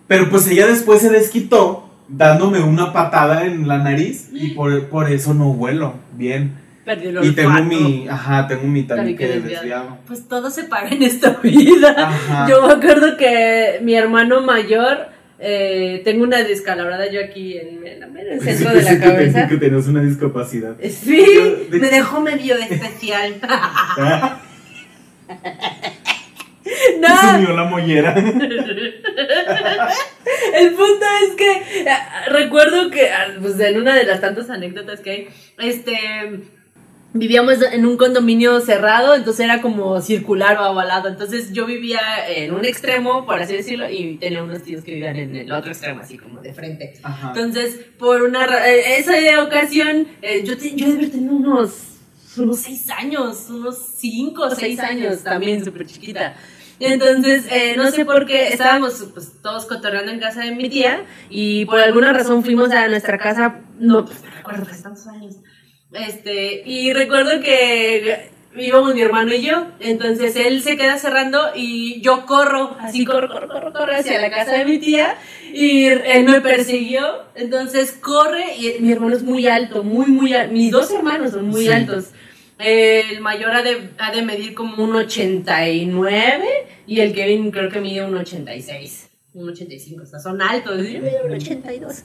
Pero 0.08 0.30
pues 0.30 0.48
ella 0.48 0.67
después 0.67 1.02
se 1.02 1.10
desquitó 1.10 1.89
dándome 2.08 2.60
una 2.60 2.93
patada 2.93 3.46
en 3.48 3.67
la 3.67 3.80
nariz 3.80 4.30
y 4.32 4.52
por, 4.52 4.89
por 4.89 5.12
eso 5.12 5.34
no 5.34 5.50
huelo 5.50 5.96
bien. 6.13 6.56
Perdió 6.86 7.20
el 7.20 7.26
Y 7.26 7.32
tengo 7.34 7.63
mi, 7.63 8.08
ajá, 8.08 8.48
tengo 8.48 8.67
mi 8.67 8.84
Tabique 8.84 9.26
tabique 9.26 9.28
desviado. 9.28 9.63
desviado. 9.63 9.98
Pues 10.06 10.28
todo 10.28 10.52
se 10.52 10.65
paga 10.65 10.89
en 10.89 11.02
esta 11.02 11.32
vida. 11.43 11.96
Ajá. 11.98 12.48
Yo 12.48 12.62
me 12.62 12.74
acuerdo 12.74 13.17
que 13.17 13.80
mi 13.82 13.96
hermano 13.96 14.41
mayor, 14.41 15.08
eh, 15.39 16.02
tengo 16.04 16.23
una 16.23 16.43
descalabrada 16.43 17.10
yo 17.12 17.21
aquí 17.23 17.58
en, 17.58 17.86
en 17.86 18.00
la- 18.00 18.08
en 18.08 18.17
el 18.34 18.41
centro 18.41 18.73
de 18.76 18.82
la 18.82 18.89
que, 18.91 19.00
cabeza. 19.00 19.47
que 19.47 19.58
tenías 19.58 19.88
una 19.88 20.02
discapacidad. 20.02 20.76
Sí, 20.82 21.23
Yo 21.36 21.56
de- 21.69 21.80
me 21.80 21.89
dejó 21.89 22.21
medio 22.21 22.56
especial. 22.56 23.36
Ah, 23.50 24.39
Se 26.63 26.97
no, 27.00 27.38
unió 27.38 27.56
la 27.56 27.63
mollera. 27.65 28.13
el 28.15 28.26
punto 30.73 31.06
es 31.23 31.36
que 31.38 31.52
eh, 31.82 31.95
recuerdo 32.30 32.89
que 32.91 33.10
ah, 33.10 33.28
pues, 33.41 33.60
en 33.60 33.80
una 33.82 33.95
de 33.95 34.04
las 34.06 34.19
tantas 34.21 34.50
anécdotas 34.50 35.00
que 35.00 35.10
hay, 35.12 35.28
este 35.69 35.93
vivíamos 37.13 37.62
en 37.62 37.86
un 37.86 37.98
condominio 37.98 38.60
cerrado, 38.62 39.15
entonces 39.15 39.46
era 39.46 39.62
como 39.62 40.00
circular 40.02 40.58
o 40.60 40.72
ovalado. 40.72 41.08
Entonces 41.10 41.52
yo 41.54 41.65
vivía 41.65 42.00
en 42.30 42.54
un 42.54 42.65
extremo, 42.65 43.26
por 43.26 43.41
así 43.41 43.54
decirlo, 43.56 43.89
y 43.89 44.17
tenía 44.17 44.43
unos 44.43 44.62
tíos 44.63 44.84
que 44.84 44.91
vivían 44.93 45.15
en 45.15 45.36
el 45.36 45.52
otro 45.52 45.72
extremo, 45.72 46.02
así 46.02 46.17
como 46.17 46.41
de 46.41 46.54
frente. 46.54 46.93
Ajá. 47.04 47.30
Entonces, 47.36 47.80
por 47.98 48.22
una 48.22 48.46
ra- 48.46 48.70
eh, 48.70 49.00
esa 49.00 49.13
ocasión, 49.43 50.08
eh, 50.22 50.43
yo, 50.46 50.58
te- 50.58 50.76
yo 50.76 50.88
debía 50.88 51.10
tener 51.10 51.32
unos, 51.32 51.72
unos 52.38 52.60
seis 52.60 52.89
años, 52.91 53.48
unos 53.50 53.78
cinco 53.98 54.43
o 54.43 54.50
seis 54.56 54.80
años, 54.80 55.24
también 55.24 55.63
súper 55.65 55.88
chiquita. 55.88 56.36
Entonces, 56.80 57.46
eh, 57.52 57.74
no 57.76 57.89
sé 57.89 58.06
por 58.06 58.28
qué 58.28 58.50
estábamos 58.50 59.08
pues, 59.12 59.41
todos 59.41 59.65
cotorreando 59.65 60.12
en 60.12 60.20
casa 60.20 60.41
de 60.41 60.52
mi 60.54 60.70
tía 60.70 61.06
y 61.28 61.65
por 61.65 61.80
alguna 61.80 62.13
razón 62.13 62.43
fuimos 62.43 62.70
a 62.70 62.88
nuestra 62.88 63.17
casa, 63.17 63.62
no, 63.80 64.06
pues, 64.06 64.22
no 64.24 64.30
recuerdo, 64.30 64.65
tantos 64.84 65.08
años. 65.08 65.38
Este, 65.93 66.63
y 66.65 66.91
recuerdo 66.93 67.39
que 67.41 68.30
íbamos 68.58 68.93
mi 68.95 69.02
hermano 69.02 69.34
y 69.34 69.41
yo, 69.41 69.67
entonces 69.80 70.36
él 70.36 70.62
se 70.63 70.76
queda 70.78 70.97
cerrando 70.97 71.39
y 71.56 72.02
yo 72.02 72.26
corro, 72.26 72.76
así 72.80 73.06
corro, 73.06 73.28
corro, 73.30 73.47
corro, 73.47 73.71
corro 73.71 73.93
hacia 73.93 74.19
la 74.19 74.30
casa 74.32 74.58
de 74.58 74.65
mi 74.65 74.80
tía 74.80 75.15
y 75.54 75.86
él 75.86 76.26
me 76.26 76.41
persiguió, 76.41 77.06
entonces 77.36 77.91
corre 77.93 78.56
y 78.58 78.82
mi 78.82 78.91
hermano 78.91 79.15
es 79.15 79.23
muy 79.23 79.47
alto, 79.47 79.84
muy, 79.84 80.08
muy 80.08 80.34
alto, 80.34 80.54
mis 80.54 80.71
dos 80.71 80.91
hermanos 80.91 81.32
son 81.32 81.47
muy 81.50 81.65
Sí. 81.65 81.71
altos. 81.71 82.06
El 82.60 83.21
mayor 83.21 83.52
ha 83.52 83.62
de, 83.62 83.91
ha 84.00 84.12
de 84.12 84.23
medir 84.23 84.56
como 84.56 84.84
un 84.84 84.95
89 84.95 86.47
y 86.88 87.00
el 87.02 87.13
Kevin 87.13 87.52
creo 87.52 87.69
que 87.69 87.80
mide 87.80 88.04
un 88.04 88.17
86, 88.17 89.10
un 89.36 89.50
85, 89.50 90.02
o 90.04 90.06
sea, 90.08 90.19
son 90.19 90.41
altos, 90.41 90.78
yo 90.78 91.00
mido 91.00 91.26
un 91.26 91.34
82. 91.34 92.02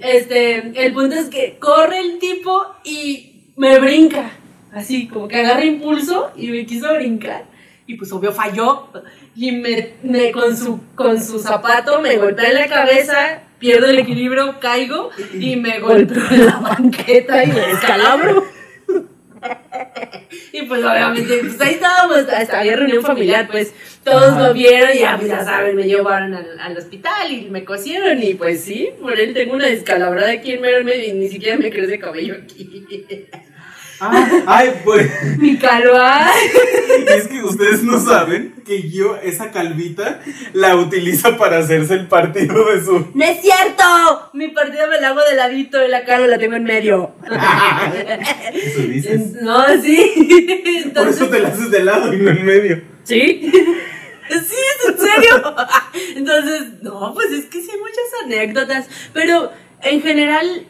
Este, 0.00 0.72
el 0.84 0.92
punto 0.92 1.14
es 1.14 1.26
que 1.28 1.56
corre 1.60 1.98
el 2.00 2.18
tipo 2.18 2.62
y 2.84 3.52
me 3.56 3.78
brinca, 3.78 4.30
así 4.72 5.06
como 5.08 5.28
que 5.28 5.36
agarra 5.38 5.64
impulso 5.64 6.30
y 6.36 6.48
me 6.48 6.66
quiso 6.66 6.92
brincar. 6.94 7.44
Y 7.86 7.96
pues 7.96 8.10
obvio 8.12 8.32
falló. 8.32 8.88
Y 9.36 9.52
me, 9.52 9.94
me- 10.02 10.32
con 10.32 10.56
su 10.56 10.80
con 10.94 11.22
su 11.22 11.38
zapato 11.38 12.00
me 12.00 12.16
golpea 12.16 12.48
en 12.48 12.54
la 12.54 12.66
cabeza, 12.68 13.42
pierdo 13.58 13.86
el 13.86 13.98
equilibrio, 13.98 14.58
caigo 14.58 15.10
y 15.38 15.56
me 15.56 15.78
golpeo 15.80 16.22
en 16.30 16.46
la 16.46 16.56
banqueta 16.58 17.44
y 17.44 17.48
me 17.48 17.60
descalabro. 17.68 18.44
Y 20.52 20.62
pues 20.62 20.84
obviamente, 20.84 21.38
pues 21.38 21.60
ahí 21.60 21.74
estábamos, 21.74 22.18
hasta 22.28 22.60
había 22.60 22.76
reunión 22.76 23.02
familiar, 23.02 23.48
pues 23.50 23.72
todos 24.02 24.36
lo 24.36 24.52
vieron 24.54 24.90
y 24.94 25.00
ya, 25.00 25.16
pues, 25.16 25.28
ya 25.28 25.44
saben, 25.44 25.76
me 25.76 25.84
llevaron 25.84 26.34
al, 26.34 26.58
al 26.60 26.76
hospital 26.76 27.32
y 27.32 27.50
me 27.50 27.64
cosieron 27.64 28.22
y 28.22 28.34
pues 28.34 28.60
sí, 28.60 28.90
por 29.00 29.18
él 29.18 29.34
tengo 29.34 29.54
una 29.54 29.66
descalabrada 29.66 30.30
aquí 30.30 30.52
en 30.52 30.60
medio 30.60 30.80
y 30.94 31.12
ni 31.12 31.28
siquiera 31.28 31.56
me 31.56 31.70
crece 31.70 31.98
cabello 31.98 32.34
aquí. 32.34 32.84
Ah, 34.06 34.42
ay, 34.46 34.80
pues. 34.84 35.10
Mi 35.38 35.56
calva. 35.56 36.30
Es 37.08 37.28
que 37.28 37.42
ustedes 37.42 37.82
no 37.82 37.98
saben 37.98 38.54
que 38.66 38.90
yo, 38.90 39.16
esa 39.22 39.50
calvita, 39.50 40.20
la 40.52 40.76
utiliza 40.76 41.36
para 41.36 41.58
hacerse 41.58 41.94
el 41.94 42.06
partido 42.06 42.70
de 42.70 42.84
su. 42.84 43.08
¡No 43.14 43.24
es 43.24 43.40
cierto! 43.40 44.30
Mi 44.32 44.48
partida 44.48 44.86
me 44.86 45.00
la 45.00 45.08
hago 45.08 45.20
de 45.28 45.36
ladito 45.36 45.82
y 45.84 45.88
la 45.88 46.04
cara 46.04 46.26
la 46.26 46.38
tengo 46.38 46.56
en 46.56 46.64
medio. 46.64 47.14
Eso 48.52 48.80
dices. 48.80 49.32
No, 49.42 49.64
sí. 49.82 50.90
Por 50.94 51.08
eso 51.08 51.28
te 51.28 51.40
la 51.40 51.48
haces 51.48 51.70
de 51.70 51.84
lado 51.84 52.12
y 52.12 52.18
no 52.18 52.30
en 52.30 52.44
medio. 52.44 52.82
¿Sí? 53.04 53.50
Sí, 54.30 54.36
es 54.38 54.88
en 54.88 54.98
serio. 54.98 55.54
Entonces, 56.16 56.82
no, 56.82 57.12
pues 57.14 57.30
es 57.30 57.44
que 57.46 57.60
sí 57.60 57.68
hay 57.70 57.78
muchas 57.78 58.24
anécdotas, 58.24 58.86
pero 59.12 59.52
en 59.82 60.02
general 60.02 60.66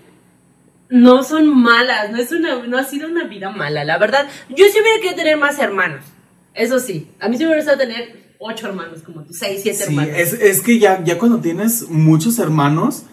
no 0.90 1.22
son 1.22 1.48
malas, 1.62 2.10
no 2.12 2.18
es 2.18 2.30
una 2.32 2.66
no 2.66 2.78
ha 2.78 2.84
sido 2.84 3.08
una 3.08 3.24
vida 3.24 3.50
mala, 3.50 3.84
la 3.84 3.98
verdad. 3.98 4.26
Yo 4.50 4.64
sí 4.66 4.78
hubiera 4.80 4.96
querido 5.00 5.16
tener 5.16 5.36
más 5.38 5.58
hermanos. 5.58 6.04
Eso 6.54 6.78
sí, 6.78 7.08
a 7.20 7.28
mí 7.28 7.36
sí 7.36 7.42
me 7.44 7.50
hubiera 7.50 7.62
gustado 7.64 7.78
tener 7.78 8.34
ocho 8.38 8.68
hermanos 8.68 9.00
como 9.02 9.22
tú, 9.24 9.32
seis, 9.32 9.60
siete 9.62 9.78
Sí, 9.78 9.84
hermanos. 9.84 10.12
es, 10.16 10.32
es 10.34 10.60
que 10.60 10.78
ya, 10.78 11.02
ya 11.02 11.18
cuando 11.18 11.38
tienes 11.38 11.88
muchos 11.88 12.38
hermanos, 12.38 13.04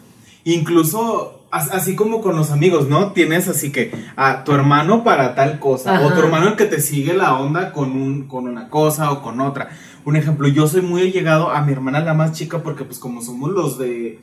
incluso 0.43 1.45
as- 1.51 1.71
así 1.71 1.95
como 1.95 2.21
con 2.21 2.36
los 2.36 2.51
amigos, 2.51 2.88
¿no? 2.88 3.13
Tienes 3.13 3.47
así 3.47 3.71
que 3.71 3.91
a 4.15 4.43
tu 4.43 4.51
hermano 4.53 5.03
para 5.03 5.34
tal 5.36 5.60
cosa, 5.60 6.01
o 6.05 6.13
tu 6.13 6.19
hermano 6.19 6.49
el 6.49 6.55
que 6.55 6.65
te 6.65 6.79
sigue 6.81 7.13
la 7.13 7.38
onda 7.39 7.71
con, 7.71 7.91
un, 7.91 8.27
con 8.27 8.47
una 8.47 8.69
cosa 8.69 9.12
o 9.12 9.21
con 9.21 9.39
otra. 9.41 9.69
Un 10.05 10.15
ejemplo, 10.15 10.47
yo 10.47 10.67
soy 10.67 10.81
muy 10.81 11.01
allegado 11.03 11.51
a 11.51 11.62
mi 11.62 11.71
hermana 11.71 11.99
la 12.01 12.13
más 12.13 12.31
chica 12.34 12.62
porque 12.63 12.84
pues 12.84 12.99
como 12.99 13.21
somos 13.21 13.51
los 13.51 13.77
de... 13.77 14.19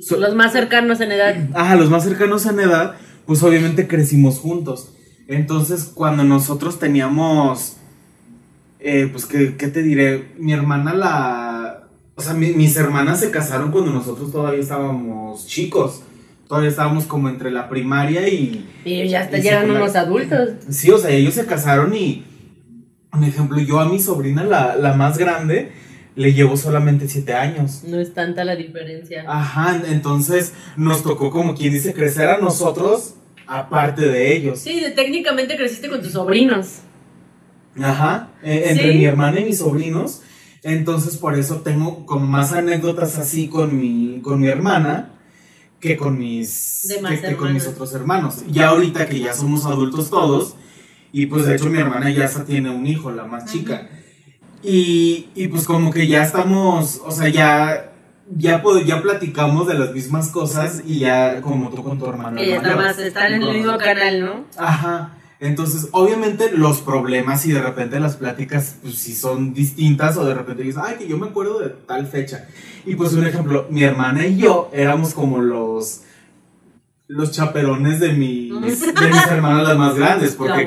so- 0.00 0.16
Los 0.18 0.34
más 0.34 0.52
cercanos 0.52 1.00
en 1.00 1.12
edad. 1.12 1.36
Ajá, 1.54 1.76
los 1.76 1.90
más 1.90 2.04
cercanos 2.04 2.46
en 2.46 2.60
edad, 2.60 2.94
pues 3.26 3.42
obviamente 3.42 3.86
crecimos 3.88 4.38
juntos. 4.38 4.90
Entonces, 5.28 5.84
cuando 5.84 6.24
nosotros 6.24 6.78
teníamos, 6.78 7.76
eh, 8.80 9.08
pues, 9.10 9.26
¿qué, 9.26 9.56
qué 9.56 9.68
te 9.68 9.82
diré? 9.82 10.32
Mi 10.38 10.52
hermana 10.52 10.94
la... 10.94 11.80
O 12.16 12.22
sea, 12.22 12.34
mi- 12.34 12.52
mis 12.52 12.76
hermanas 12.76 13.20
se 13.20 13.30
casaron 13.30 13.70
cuando 13.72 13.90
nosotros 13.90 14.30
todavía 14.30 14.60
estábamos 14.60 15.46
chicos. 15.46 16.02
Todavía 16.46 16.68
estábamos 16.70 17.04
como 17.06 17.28
entre 17.30 17.50
la 17.50 17.68
primaria 17.70 18.28
y... 18.28 18.68
Y 18.84 19.08
ya 19.08 19.22
hasta 19.22 19.38
Y 19.38 19.42
llegan 19.42 19.62
secundaria. 19.62 19.82
unos 19.84 19.96
adultos. 19.96 20.48
Sí, 20.68 20.90
o 20.90 20.98
sea, 20.98 21.10
ellos 21.10 21.34
se 21.34 21.46
casaron 21.46 21.94
y... 21.94 22.24
Un 23.12 23.24
ejemplo, 23.24 23.58
yo 23.60 23.80
a 23.80 23.88
mi 23.88 23.98
sobrina, 24.00 24.44
la, 24.44 24.76
la 24.76 24.92
más 24.94 25.16
grande, 25.18 25.72
le 26.16 26.32
llevo 26.32 26.56
solamente 26.56 27.08
siete 27.08 27.34
años. 27.34 27.82
No 27.86 27.98
es 28.00 28.14
tanta 28.14 28.44
la 28.44 28.54
diferencia. 28.56 29.24
Ajá, 29.26 29.80
entonces 29.86 30.52
nos 30.76 31.02
tocó 31.02 31.30
como 31.30 31.54
quien 31.54 31.72
dice 31.72 31.92
crecer 31.92 32.28
a 32.28 32.38
nosotros 32.38 33.14
aparte 33.46 34.02
de 34.02 34.34
ellos. 34.36 34.60
Sí, 34.60 34.80
de- 34.80 34.90
técnicamente 34.92 35.56
creciste 35.56 35.88
con 35.88 36.00
tus 36.02 36.12
sobrinos. 36.12 36.78
Ajá, 37.80 38.30
eh, 38.42 38.66
entre 38.68 38.92
Sí. 38.92 38.98
mi 38.98 39.04
hermana 39.04 39.40
y 39.40 39.44
mis 39.44 39.58
sobrinos. 39.58 40.22
Entonces 40.62 41.16
por 41.16 41.36
eso 41.38 41.56
tengo 41.60 42.06
como 42.06 42.26
más 42.26 42.52
anécdotas 42.52 43.18
así 43.18 43.48
con 43.48 43.76
mi, 43.78 44.20
con 44.22 44.40
mi 44.40 44.46
hermana 44.48 45.10
que 45.80 45.96
con 45.96 46.18
mis, 46.18 46.86
que, 47.10 47.20
que 47.20 47.36
con 47.36 47.52
mis 47.52 47.66
otros 47.66 47.92
hermanos. 47.92 48.44
Ya 48.48 48.68
ahorita 48.68 49.06
que 49.06 49.18
ya 49.20 49.34
somos 49.34 49.66
adultos 49.66 50.08
todos, 50.08 50.54
y 51.12 51.26
pues 51.26 51.44
de 51.44 51.56
hecho 51.56 51.66
mi 51.68 51.78
hermana 51.78 52.08
ya 52.10 52.24
hasta 52.24 52.44
tiene 52.46 52.70
un 52.70 52.86
hijo, 52.86 53.10
la 53.10 53.24
más 53.24 53.52
chica. 53.52 53.90
Y, 54.64 55.28
y 55.34 55.48
pues 55.48 55.64
como 55.64 55.92
que 55.92 56.06
ya 56.06 56.22
estamos, 56.22 57.02
o 57.04 57.10
sea, 57.10 57.28
ya, 57.28 57.92
ya, 58.34 58.62
ya 58.86 59.02
platicamos 59.02 59.66
de 59.66 59.74
las 59.74 59.92
mismas 59.92 60.30
cosas 60.30 60.82
y 60.86 61.00
ya 61.00 61.42
como 61.42 61.68
tú 61.68 61.82
con 61.82 61.98
tu 61.98 62.06
hermano. 62.06 62.40
El 62.40 62.62
nada 62.62 62.76
más 62.76 62.98
están 62.98 63.34
en 63.34 63.42
el 63.42 63.58
mismo 63.58 63.76
canal, 63.76 64.24
¿no? 64.24 64.44
Ajá. 64.56 65.18
Entonces, 65.38 65.88
obviamente 65.92 66.50
los 66.52 66.80
problemas 66.80 67.44
y 67.44 67.52
de 67.52 67.60
repente 67.60 68.00
las 68.00 68.16
pláticas, 68.16 68.76
pues 68.80 68.94
si 68.94 69.14
son 69.14 69.52
distintas 69.52 70.16
o 70.16 70.24
de 70.24 70.32
repente 70.32 70.62
dices, 70.62 70.80
ay, 70.82 70.96
que 70.96 71.06
yo 71.06 71.18
me 71.18 71.26
acuerdo 71.26 71.58
de 71.58 71.68
tal 71.68 72.06
fecha. 72.06 72.48
Y 72.86 72.94
pues 72.94 73.12
un 73.12 73.26
ejemplo, 73.26 73.66
mi 73.68 73.82
hermana 73.82 74.26
y 74.26 74.38
yo 74.38 74.70
éramos 74.72 75.12
como 75.12 75.42
los 75.42 76.00
los 77.06 77.32
chaperones 77.32 78.00
de 78.00 78.14
mis, 78.14 78.50
de 78.80 79.06
mis 79.08 79.26
hermanas 79.26 79.68
las 79.68 79.76
más 79.76 79.94
grandes, 79.94 80.34
porque, 80.34 80.66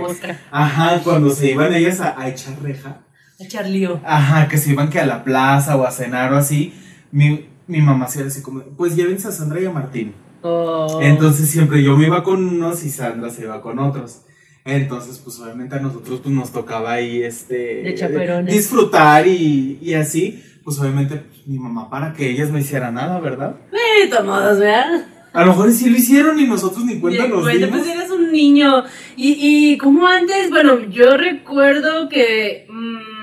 ajá, 0.51 1.01
cuando 1.03 1.31
se 1.31 1.51
iban 1.51 1.73
ellas 1.73 1.99
a, 1.99 2.19
a 2.19 2.29
echar 2.29 2.61
reja, 2.61 2.99
Echar 3.39 3.67
lío. 3.67 3.99
ajá, 4.03 4.47
que 4.47 4.57
se 4.57 4.71
iban 4.71 4.89
que 4.89 4.99
a 4.99 5.05
la 5.05 5.23
plaza 5.23 5.75
o 5.75 5.85
a 5.85 5.91
cenar 5.91 6.33
o 6.33 6.37
así, 6.37 6.73
mi, 7.11 7.45
mi 7.67 7.81
mamá 7.81 8.07
se 8.07 8.19
era 8.19 8.29
así 8.29 8.41
como, 8.41 8.61
pues 8.61 8.95
llévense 8.95 9.27
a 9.27 9.31
Sandra 9.31 9.59
y 9.61 9.65
a 9.65 9.71
Martín. 9.71 10.13
Oh. 10.41 10.99
Entonces 11.01 11.49
siempre 11.49 11.83
yo 11.83 11.97
me 11.97 12.07
iba 12.07 12.23
con 12.23 12.43
unos 12.43 12.83
y 12.83 12.89
Sandra 12.89 13.29
se 13.29 13.43
iba 13.43 13.61
con 13.61 13.79
otros. 13.79 14.21
Entonces, 14.65 15.19
pues 15.23 15.39
obviamente 15.39 15.75
a 15.75 15.79
nosotros 15.79 16.19
pues 16.21 16.35
nos 16.35 16.51
tocaba 16.51 16.91
ahí 16.91 17.23
este 17.23 17.55
De 17.83 18.43
disfrutar 18.45 19.25
y, 19.25 19.79
y 19.81 19.93
así. 19.93 20.43
Pues 20.63 20.77
obviamente 20.79 21.15
pues, 21.15 21.47
mi 21.47 21.57
mamá 21.57 21.89
para 21.89 22.11
que 22.11 22.29
ellas 22.29 22.49
no 22.49 22.59
hicieran 22.59 22.95
nada, 22.95 23.19
¿verdad? 23.21 23.55
Eh, 23.71 24.09
tomados, 24.09 24.59
¿verdad? 24.59 25.05
A 25.31 25.41
lo 25.45 25.51
mejor 25.51 25.71
sí 25.71 25.89
lo 25.89 25.95
hicieron 25.95 26.37
y 26.39 26.45
nosotros 26.45 26.83
ni 26.83 26.99
cuenta 26.99 27.27
nos 27.27 27.43
bueno, 27.43 27.67
dimos. 27.67 27.79
pues 27.81 27.95
eras 27.95 28.11
un 28.11 28.31
niño. 28.31 28.83
Y, 29.15 29.37
y 29.71 29.77
como 29.77 30.05
antes, 30.05 30.49
bueno, 30.49 30.79
yo 30.89 31.15
recuerdo 31.15 32.09
que. 32.09 32.67
mm, 32.69 33.16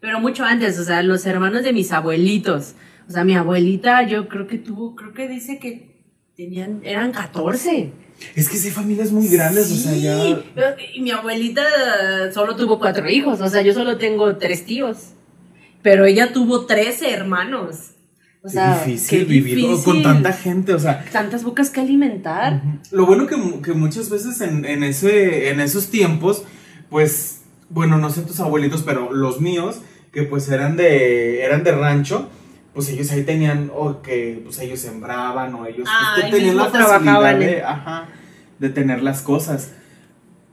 pero 0.00 0.20
mucho 0.20 0.44
antes, 0.44 0.78
o 0.78 0.84
sea, 0.84 1.02
los 1.02 1.26
hermanos 1.26 1.62
de 1.64 1.72
mis 1.72 1.92
abuelitos. 1.92 2.74
O 3.08 3.12
sea, 3.12 3.24
mi 3.24 3.34
abuelita, 3.34 4.06
yo 4.06 4.28
creo 4.28 4.46
que 4.46 4.58
tuvo, 4.58 4.94
creo 4.94 5.12
que 5.12 5.28
dice 5.28 5.58
que 5.58 6.04
tenían, 6.36 6.80
eran 6.84 7.12
14. 7.12 7.92
Es 8.36 8.48
que 8.48 8.56
sí, 8.56 8.70
familias 8.70 9.10
muy 9.12 9.28
grandes, 9.28 9.70
o 9.72 9.74
sea, 9.74 9.92
Sí, 9.92 10.02
ya. 10.02 10.76
Y 10.94 11.00
mi 11.00 11.10
abuelita 11.10 11.62
solo 12.32 12.54
tuvo 12.54 12.78
cuatro 12.78 13.08
hijos, 13.08 13.40
o 13.40 13.48
sea, 13.48 13.62
yo 13.62 13.72
solo 13.72 13.96
tengo 13.98 14.36
tres 14.36 14.64
tíos. 14.64 15.14
Pero 15.82 16.04
ella 16.04 16.32
tuvo 16.32 16.66
13 16.66 17.10
hermanos. 17.10 17.92
O 18.42 18.48
Qué 18.48 18.50
sea, 18.54 18.84
difícil 18.84 19.18
qué 19.18 19.24
vivir 19.24 19.60
con 19.66 19.70
difícil. 19.76 20.02
tanta 20.02 20.32
gente, 20.32 20.72
o 20.74 20.78
sea, 20.78 21.04
Tantas 21.10 21.42
bocas 21.42 21.70
que 21.70 21.80
alimentar. 21.80 22.62
Lo 22.90 23.06
bueno 23.06 23.26
que, 23.26 23.36
que 23.62 23.72
muchas 23.72 24.08
veces 24.10 24.40
en, 24.42 24.64
en, 24.66 24.82
ese, 24.82 25.48
en 25.50 25.60
esos 25.60 25.88
tiempos, 25.90 26.44
pues, 26.90 27.39
bueno, 27.70 27.96
no 27.96 28.10
sé 28.10 28.22
tus 28.22 28.40
abuelitos, 28.40 28.82
pero 28.82 29.12
los 29.12 29.40
míos, 29.40 29.80
que 30.12 30.24
pues 30.24 30.48
eran 30.50 30.76
de, 30.76 31.42
eran 31.42 31.64
de 31.64 31.72
rancho, 31.72 32.28
pues 32.74 32.88
ellos 32.90 33.10
ahí 33.12 33.22
tenían, 33.22 33.70
o 33.74 34.02
que 34.02 34.40
pues 34.44 34.58
ellos 34.58 34.80
sembraban, 34.80 35.54
o 35.54 35.66
ellos 35.66 35.82
pues, 35.84 35.88
Ah, 35.90 36.14
que 36.16 36.26
ahí 36.26 36.30
tenían 36.30 36.56
la 36.56 36.66
facilidad 36.66 37.36
de, 37.36 37.52
¿eh? 37.52 37.62
ajá, 37.64 38.08
de 38.58 38.68
tener 38.68 39.02
las 39.02 39.22
cosas. 39.22 39.72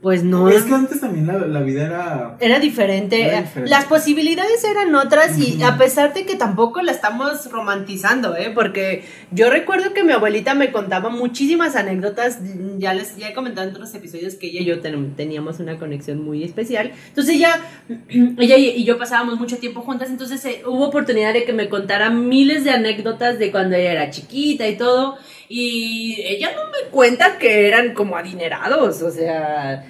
Pues 0.00 0.22
no. 0.22 0.48
Es 0.48 0.62
que 0.62 0.74
antes 0.74 1.00
también 1.00 1.26
la, 1.26 1.38
la 1.38 1.60
vida 1.60 1.84
era... 1.84 2.36
Era 2.38 2.60
diferente. 2.60 3.20
Era 3.20 3.40
diferente. 3.40 3.68
Las 3.68 3.84
posibilidades 3.86 4.62
eran 4.62 4.94
otras 4.94 5.36
y 5.38 5.60
a 5.64 5.76
pesar 5.76 6.14
de 6.14 6.24
que 6.24 6.36
tampoco 6.36 6.82
la 6.82 6.92
estamos 6.92 7.50
romantizando, 7.50 8.36
¿eh? 8.36 8.52
Porque 8.54 9.02
yo 9.32 9.50
recuerdo 9.50 9.92
que 9.94 10.04
mi 10.04 10.12
abuelita 10.12 10.54
me 10.54 10.70
contaba 10.70 11.08
muchísimas 11.10 11.74
anécdotas. 11.74 12.38
Ya 12.78 12.94
les 12.94 13.16
ya 13.16 13.30
he 13.30 13.34
comentado 13.34 13.66
en 13.68 13.74
otros 13.74 13.92
episodios 13.92 14.36
que 14.36 14.46
ella 14.46 14.60
y 14.60 14.66
yo 14.66 14.78
ten- 14.80 15.16
teníamos 15.16 15.58
una 15.58 15.78
conexión 15.78 16.22
muy 16.22 16.44
especial. 16.44 16.92
Entonces 17.08 17.34
ella, 17.34 17.60
ella 18.08 18.56
y 18.56 18.68
y 18.68 18.84
yo 18.84 18.98
pasábamos 18.98 19.40
mucho 19.40 19.56
tiempo 19.58 19.80
juntas. 19.80 20.10
Entonces 20.10 20.44
eh, 20.44 20.62
hubo 20.64 20.86
oportunidad 20.86 21.32
de 21.32 21.44
que 21.44 21.52
me 21.52 21.68
contara 21.68 22.08
miles 22.10 22.62
de 22.62 22.70
anécdotas 22.70 23.40
de 23.40 23.50
cuando 23.50 23.74
ella 23.74 23.90
era 23.90 24.10
chiquita 24.10 24.68
y 24.68 24.76
todo. 24.76 25.16
Y 25.48 26.20
ella 26.26 26.50
no 26.54 26.66
me 26.66 26.90
cuenta 26.90 27.38
que 27.38 27.68
eran 27.68 27.94
como 27.94 28.16
adinerados, 28.16 29.02
o 29.02 29.10
sea, 29.10 29.84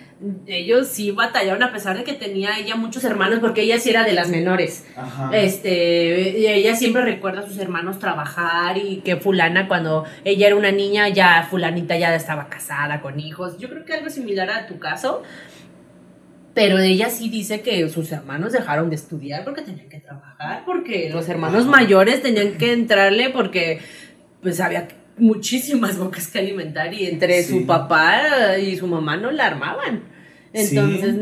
ellos 0.47 0.89
sí 0.89 1.11
batallaron 1.13 1.63
a 1.63 1.73
pesar 1.73 1.97
de 1.97 2.05
que 2.05 2.13
tenía 2.13 2.59
ella 2.59 2.75
muchos 2.77 3.05
hermanos, 3.05 3.39
porque 3.41 3.63
ella 3.63 3.79
sí 3.79 3.91
era 3.91 4.05
de 4.05 4.13
las 4.13 4.29
menores. 4.29 4.85
Ajá. 4.97 5.31
Este, 5.37 6.55
ella 6.57 6.75
siempre 6.75 7.03
recuerda 7.03 7.41
a 7.41 7.47
sus 7.47 7.59
hermanos 7.59 7.99
trabajar 7.99 8.79
y 8.79 8.99
que 9.05 9.17
fulana 9.17 9.69
cuando 9.69 10.05
ella 10.25 10.49
era 10.49 10.57
una 10.57 10.73
niña, 10.73 11.09
ya 11.09 11.47
fulanita 11.49 11.97
ya 11.97 12.15
estaba 12.15 12.49
casada 12.49 13.01
con 13.01 13.21
hijos. 13.21 13.59
Yo 13.59 13.69
creo 13.69 13.85
que 13.85 13.95
algo 13.95 14.11
similar 14.11 14.51
a 14.51 14.67
tu 14.67 14.79
caso. 14.79 15.23
Pero 16.55 16.79
ella 16.79 17.09
sí 17.09 17.29
dice 17.29 17.61
que 17.61 17.89
sus 17.89 18.11
hermanos 18.11 18.53
dejaron 18.53 18.91
de 18.91 18.97
estudiar 18.97 19.45
porque 19.45 19.63
tenían 19.63 19.89
que 19.89 20.01
trabajar, 20.01 20.65
porque 20.67 21.09
los 21.09 21.29
hermanos 21.29 21.63
Ajá. 21.63 21.71
mayores 21.71 22.21
tenían 22.21 22.59
que 22.59 22.73
entrarle 22.73 23.31
porque 23.31 23.79
pues 24.43 24.59
había 24.59 24.89
muchísimas 25.19 25.99
bocas 25.99 26.29
que 26.29 26.39
alimentar 26.39 26.93
y 26.95 27.07
entre 27.07 27.43
Sí. 27.43 27.61
su 27.61 27.67
papá 27.67 28.57
y 28.59 28.77
su 28.77 28.87
mamá 28.87 29.17
no 29.17 29.31
la 29.31 29.47
armaban. 29.47 30.03
Entonces, 30.53 31.15
mm, 31.15 31.19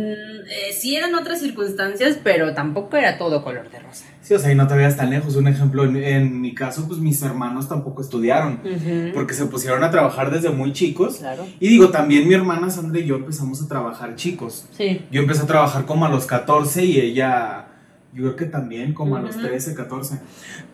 eh, 0.49 0.73
sí 0.73 0.95
eran 0.97 1.15
otras 1.17 1.41
circunstancias, 1.41 2.17
pero 2.23 2.55
tampoco 2.55 2.97
era 2.97 3.19
todo 3.19 3.43
color 3.43 3.69
de 3.71 3.81
rosa. 3.81 4.05
Sí, 4.23 4.35
o 4.35 4.39
sea, 4.39 4.53
y 4.53 4.55
no 4.55 4.67
te 4.69 4.75
veas 4.75 4.97
tan 4.97 5.11
lejos. 5.11 5.35
Un 5.37 5.49
ejemplo, 5.49 5.85
en, 5.85 5.97
en 5.97 6.41
mi 6.41 6.55
caso, 6.55 6.87
pues 6.87 7.01
mis 7.01 7.21
hermanos 7.23 7.69
tampoco 7.69 8.03
estudiaron. 8.03 8.61
Ujú. 8.65 9.13
Porque 9.15 9.35
se 9.35 9.47
pusieron 9.47 9.83
a 9.83 9.91
trabajar 9.91 10.31
desde 10.31 10.51
muy 10.51 10.73
chicos. 10.73 11.17
Claro. 11.19 11.45
Y 11.59 11.69
digo, 11.69 11.91
también 11.91 12.27
mi 12.29 12.35
hermana 12.35 12.71
Sandra 12.71 13.01
y 13.01 13.07
yo 13.07 13.17
empezamos 13.17 13.63
a 13.63 13.69
trabajar 13.69 14.15
chicos. 14.15 14.67
Sí. 14.77 15.03
Yo 15.11 15.23
empecé 15.23 15.43
a 15.43 15.47
trabajar 15.47 15.87
como 15.87 16.07
a 16.07 16.09
los 16.09 16.27
14 16.27 16.85
y 16.85 17.01
ella, 17.01 17.67
yo 18.15 18.23
creo 18.23 18.37
que 18.37 18.47
también 18.47 18.95
como 18.95 19.17
a 19.17 19.21
los 19.21 19.35
Ujú. 19.37 19.47
13, 19.47 19.75
14. 19.75 20.21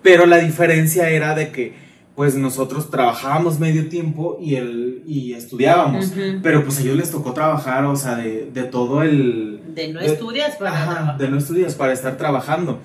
Pero 0.02 0.26
la 0.26 0.38
diferencia 0.38 1.08
era 1.08 1.34
de 1.34 1.50
que, 1.52 1.74
pues 2.22 2.36
nosotros 2.36 2.88
trabajábamos 2.88 3.58
medio 3.58 3.88
tiempo 3.88 4.38
y, 4.40 4.54
el, 4.54 5.02
y 5.08 5.32
estudiábamos. 5.32 6.12
Pero 6.40 6.62
pues 6.64 6.78
a 6.78 6.82
ellos 6.82 6.96
les 6.96 7.10
tocó 7.10 7.32
trabajar, 7.32 7.84
o 7.84 7.96
sea, 7.96 8.14
de, 8.14 8.48
de 8.54 8.62
todo 8.62 9.02
el... 9.02 9.60
De 9.74 9.92
no 9.92 9.98
de- 9.98 10.06
estudias 10.06 10.54
para 10.54 10.70
Ajá, 10.70 11.16
de 11.18 11.28
no 11.28 11.36
estudias 11.38 11.74
para 11.74 11.92
estar 11.92 12.16
trabajando. 12.16 12.78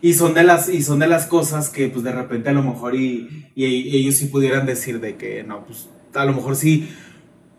Y 0.00 0.14
son 0.14 0.32
de 0.32 0.44
las, 0.44 0.68
y 0.68 0.80
son 0.80 1.00
de 1.00 1.08
las 1.08 1.26
cosas 1.26 1.70
que 1.70 1.88
pues 1.88 2.04
de 2.04 2.12
repente 2.12 2.50
a 2.50 2.52
lo 2.52 2.62
mejor 2.62 2.94
y, 2.94 3.48
y- 3.56 3.64
y 3.64 3.96
ellos 3.96 4.14
sí 4.14 4.26
pudieran 4.26 4.64
decir 4.64 5.00
de 5.00 5.16
que 5.16 5.42
no, 5.42 5.64
pues 5.66 5.88
a 6.14 6.24
lo 6.24 6.32
mejor 6.34 6.54
sí 6.54 6.88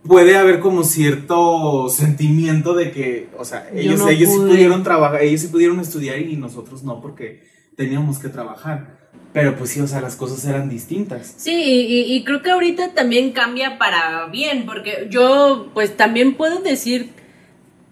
puede 0.03 0.37
haber 0.37 0.61
como 0.61 0.85
cierto 0.85 1.89
sentimiento 1.89 2.75
de 2.75 2.91
que, 2.91 3.27
o 3.37 3.43
sea, 3.43 3.67
ellos, 3.75 3.99
no 3.99 4.07
ellos 4.07 4.29
sí 4.31 4.37
pudieron 4.37 4.83
trabajar, 4.83 5.21
ellos 5.21 5.41
sí 5.41 5.47
pudieron 5.47 5.81
estudiar 5.81 6.17
y 6.19 6.37
nosotros 6.37 6.81
no 6.85 7.01
porque 7.01 7.43
teníamos 7.75 8.19
que 8.19 8.29
trabajar. 8.29 9.04
Pero 9.33 9.57
pues 9.57 9.71
sí, 9.71 9.81
o 9.81 9.87
sea, 9.87 9.99
las 10.01 10.15
cosas 10.15 10.45
eran 10.45 10.69
distintas. 10.69 11.33
Sí, 11.37 11.51
y, 11.53 12.15
y 12.15 12.23
creo 12.23 12.41
que 12.41 12.51
ahorita 12.51 12.93
también 12.93 13.31
cambia 13.31 13.77
para 13.77 14.27
bien, 14.27 14.65
porque 14.65 15.07
yo 15.09 15.71
pues 15.73 15.97
también 15.97 16.35
puedo 16.35 16.61
decir 16.61 17.09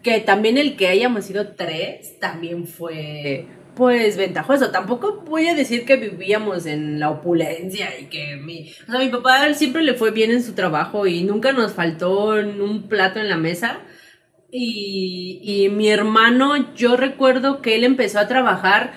que 0.03 0.19
también 0.19 0.57
el 0.57 0.75
que 0.75 0.87
hayamos 0.87 1.25
sido 1.25 1.49
tres 1.55 2.19
también 2.19 2.67
fue 2.67 3.47
pues 3.75 4.17
ventajoso. 4.17 4.71
Tampoco 4.71 5.23
voy 5.27 5.47
a 5.47 5.55
decir 5.55 5.85
que 5.85 5.95
vivíamos 5.95 6.65
en 6.65 6.99
la 6.99 7.09
opulencia 7.09 7.89
y 7.99 8.05
que 8.05 8.35
mi, 8.35 8.71
o 8.87 8.91
sea, 8.91 8.99
mi 8.99 9.09
papá 9.09 9.53
siempre 9.53 9.83
le 9.83 9.95
fue 9.95 10.11
bien 10.11 10.31
en 10.31 10.43
su 10.43 10.53
trabajo 10.53 11.07
y 11.07 11.23
nunca 11.23 11.51
nos 11.51 11.73
faltó 11.73 12.29
un 12.29 12.87
plato 12.87 13.19
en 13.19 13.29
la 13.29 13.37
mesa. 13.37 13.79
Y, 14.51 15.39
y 15.41 15.69
mi 15.69 15.89
hermano, 15.89 16.75
yo 16.75 16.95
recuerdo 16.95 17.61
que 17.61 17.75
él 17.75 17.83
empezó 17.83 18.19
a 18.19 18.27
trabajar, 18.27 18.93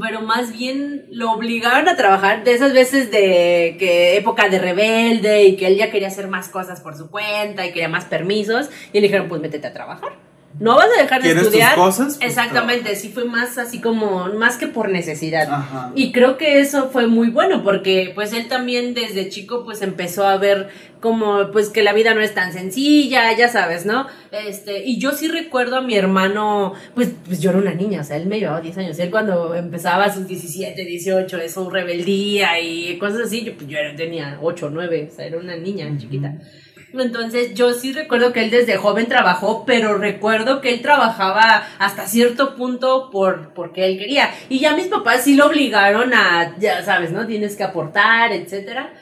pero 0.00 0.20
más 0.22 0.52
bien 0.52 1.06
lo 1.10 1.32
obligaron 1.32 1.88
a 1.88 1.96
trabajar 1.96 2.44
de 2.44 2.54
esas 2.54 2.72
veces 2.72 3.10
de 3.10 3.76
que 3.78 4.16
época 4.16 4.48
de 4.48 4.58
rebelde 4.58 5.44
y 5.44 5.56
que 5.56 5.66
él 5.66 5.76
ya 5.76 5.90
quería 5.90 6.08
hacer 6.08 6.28
más 6.28 6.48
cosas 6.48 6.80
por 6.80 6.96
su 6.96 7.10
cuenta 7.10 7.66
y 7.66 7.72
quería 7.72 7.88
más 7.88 8.04
permisos. 8.04 8.70
Y 8.92 9.00
le 9.00 9.08
dijeron, 9.08 9.28
pues 9.28 9.40
métete 9.40 9.66
a 9.66 9.72
trabajar. 9.72 10.29
No 10.58 10.76
vas 10.76 10.88
a 10.98 11.02
dejar 11.02 11.22
de 11.22 11.28
¿Quieres 11.28 11.44
tus 11.44 11.54
estudiar. 11.54 11.74
cosas? 11.76 12.16
Pues, 12.18 12.28
Exactamente, 12.30 12.96
sí 12.96 13.08
fue 13.08 13.24
más 13.24 13.56
así 13.56 13.80
como, 13.80 14.26
más 14.34 14.56
que 14.56 14.66
por 14.66 14.88
necesidad. 14.88 15.48
Ajá. 15.50 15.92
Y 15.94 16.12
creo 16.12 16.36
que 16.36 16.60
eso 16.60 16.90
fue 16.90 17.06
muy 17.06 17.30
bueno 17.30 17.62
porque 17.62 18.12
pues 18.14 18.32
él 18.32 18.48
también 18.48 18.92
desde 18.92 19.28
chico 19.28 19.64
pues 19.64 19.80
empezó 19.80 20.26
a 20.26 20.36
ver 20.36 20.68
como 21.00 21.50
pues 21.50 21.70
que 21.70 21.82
la 21.82 21.92
vida 21.92 22.14
no 22.14 22.20
es 22.20 22.34
tan 22.34 22.52
sencilla, 22.52 23.34
ya 23.36 23.48
sabes, 23.48 23.86
¿no? 23.86 24.06
Este, 24.32 24.84
y 24.84 24.98
yo 24.98 25.12
sí 25.12 25.28
recuerdo 25.28 25.76
a 25.76 25.80
mi 25.80 25.94
hermano, 25.96 26.74
pues, 26.94 27.10
pues 27.24 27.40
yo 27.40 27.50
era 27.50 27.58
una 27.58 27.72
niña, 27.74 28.02
o 28.02 28.04
sea, 28.04 28.16
él 28.16 28.26
me 28.26 28.38
llevaba 28.38 28.60
10 28.60 28.78
años, 28.78 28.98
él 28.98 29.10
cuando 29.10 29.54
empezaba 29.54 30.04
a 30.04 30.14
sus 30.14 30.26
17, 30.26 30.84
18, 30.84 31.36
de 31.38 31.48
su 31.48 31.70
rebeldía 31.70 32.60
y 32.60 32.98
cosas 32.98 33.20
así, 33.20 33.44
yo, 33.44 33.54
pues, 33.54 33.68
yo 33.68 33.78
tenía 33.96 34.38
8, 34.42 34.70
9, 34.70 35.08
o 35.10 35.14
sea, 35.14 35.26
era 35.26 35.38
una 35.38 35.56
niña 35.56 35.90
chiquita. 35.96 36.34
Entonces 36.92 37.54
yo 37.54 37.72
sí 37.74 37.92
recuerdo 37.92 38.32
que 38.32 38.42
él 38.42 38.50
desde 38.50 38.76
joven 38.76 39.06
trabajó, 39.06 39.64
pero 39.64 39.98
recuerdo 39.98 40.60
que 40.60 40.72
él 40.74 40.82
trabajaba 40.82 41.64
hasta 41.78 42.06
cierto 42.06 42.56
punto 42.56 43.10
por 43.10 43.54
porque 43.54 43.86
él 43.86 43.98
quería. 43.98 44.30
Y 44.48 44.58
ya 44.58 44.74
mis 44.74 44.88
papás 44.88 45.22
sí 45.24 45.36
lo 45.36 45.46
obligaron 45.46 46.12
a, 46.14 46.56
ya 46.58 46.82
sabes, 46.84 47.12
¿no? 47.12 47.26
Tienes 47.26 47.56
que 47.56 47.64
aportar, 47.64 48.32
etcétera. 48.32 48.92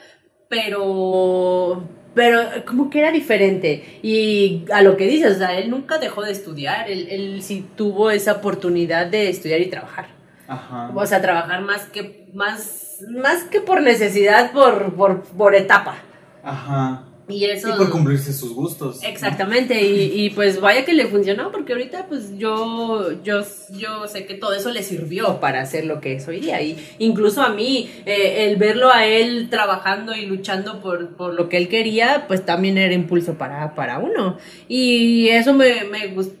Pero 0.49 1.83
pero 2.13 2.41
como 2.65 2.89
que 2.89 2.99
era 2.99 3.11
diferente. 3.11 3.99
Y 4.01 4.65
a 4.73 4.81
lo 4.81 4.97
que 4.97 5.07
dices, 5.07 5.35
o 5.35 5.39
sea, 5.39 5.57
él 5.57 5.69
nunca 5.69 5.99
dejó 5.99 6.23
de 6.23 6.31
estudiar, 6.31 6.89
él, 6.89 7.07
él 7.09 7.41
sí 7.41 7.65
tuvo 7.75 8.11
esa 8.11 8.33
oportunidad 8.33 9.07
de 9.07 9.29
estudiar 9.29 9.61
y 9.61 9.69
trabajar. 9.69 10.07
Ajá. 10.47 10.91
O 10.95 11.05
sea, 11.05 11.21
trabajar 11.21 11.61
más 11.61 11.85
que 11.85 12.27
más 12.33 12.97
más 13.09 13.43
que 13.43 13.61
por 13.61 13.81
necesidad, 13.81 14.51
por 14.51 14.93
por 14.95 15.21
por 15.21 15.55
etapa. 15.55 15.95
Ajá. 16.43 17.08
Y 17.29 17.45
eso 17.45 17.69
Y 17.69 17.71
por 17.77 17.89
cumplirse 17.91 18.33
sus 18.33 18.53
gustos. 18.53 19.01
¿no? 19.01 19.07
Exactamente, 19.07 19.81
y, 19.81 20.25
y 20.25 20.29
pues 20.31 20.59
vaya 20.59 20.83
que 20.83 20.93
le 20.93 21.05
funcionó, 21.07 21.51
porque 21.51 21.73
ahorita 21.73 22.07
pues 22.07 22.37
yo, 22.37 23.21
yo, 23.23 23.41
yo 23.77 24.07
sé 24.07 24.25
que 24.25 24.33
todo 24.33 24.53
eso 24.53 24.71
le 24.71 24.81
sirvió 24.83 25.39
para 25.39 25.61
hacer 25.61 25.85
lo 25.85 26.01
que 26.01 26.15
es 26.15 26.27
hoy 26.27 26.39
día. 26.39 26.61
Y 26.61 26.77
incluso 26.97 27.41
a 27.41 27.49
mí, 27.49 27.89
eh, 28.05 28.45
el 28.49 28.55
verlo 28.57 28.91
a 28.91 29.05
él 29.05 29.47
trabajando 29.49 30.15
y 30.15 30.25
luchando 30.25 30.81
por, 30.81 31.15
por 31.15 31.33
lo 31.35 31.47
que 31.49 31.57
él 31.57 31.67
quería, 31.69 32.25
pues 32.27 32.45
también 32.45 32.77
era 32.77 32.93
impulso 32.93 33.35
para, 33.35 33.75
para 33.75 33.99
uno. 33.99 34.37
Y 34.67 35.29
eso 35.29 35.53
me, 35.53 35.83
me 35.85 36.07
gusta. 36.07 36.33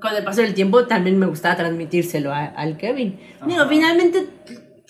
Con 0.00 0.16
el 0.16 0.24
paso 0.24 0.40
del 0.40 0.54
tiempo 0.54 0.86
también 0.86 1.18
me 1.18 1.26
gustaba 1.26 1.56
transmitírselo 1.58 2.32
a- 2.32 2.46
al 2.46 2.78
Kevin. 2.78 3.20
Digo, 3.46 3.68
finalmente 3.68 4.26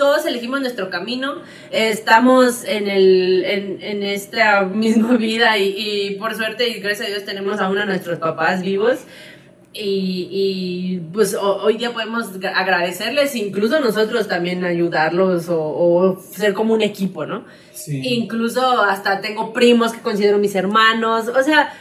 todos 0.00 0.24
elegimos 0.24 0.60
nuestro 0.62 0.88
camino, 0.88 1.42
estamos 1.70 2.64
en, 2.64 2.88
el, 2.88 3.44
en, 3.44 3.82
en 3.82 4.02
esta 4.02 4.62
misma 4.62 5.16
vida 5.18 5.58
y, 5.58 5.74
y 5.76 6.14
por 6.16 6.34
suerte 6.34 6.68
y 6.68 6.80
gracias 6.80 7.06
a 7.08 7.10
Dios 7.10 7.24
tenemos 7.26 7.60
a 7.60 7.68
uno 7.68 7.80
de 7.80 7.86
nuestros 7.86 8.18
papás 8.18 8.62
vivos. 8.62 9.00
Y, 9.72 10.26
y, 10.32 10.98
pues 11.12 11.34
ho- 11.34 11.62
hoy 11.62 11.76
día 11.76 11.92
podemos 11.92 12.40
gra- 12.40 12.54
agradecerles, 12.56 13.36
incluso 13.36 13.78
nosotros 13.78 14.26
también 14.26 14.64
ayudarlos 14.64 15.48
o, 15.48 15.60
o 15.62 16.20
ser 16.20 16.54
como 16.54 16.74
un 16.74 16.80
equipo, 16.82 17.24
¿no? 17.24 17.44
Sí. 17.72 18.00
Incluso 18.16 18.82
hasta 18.82 19.20
tengo 19.20 19.52
primos 19.52 19.92
que 19.92 20.00
considero 20.00 20.38
mis 20.38 20.56
hermanos. 20.56 21.28
O 21.28 21.42
sea, 21.44 21.72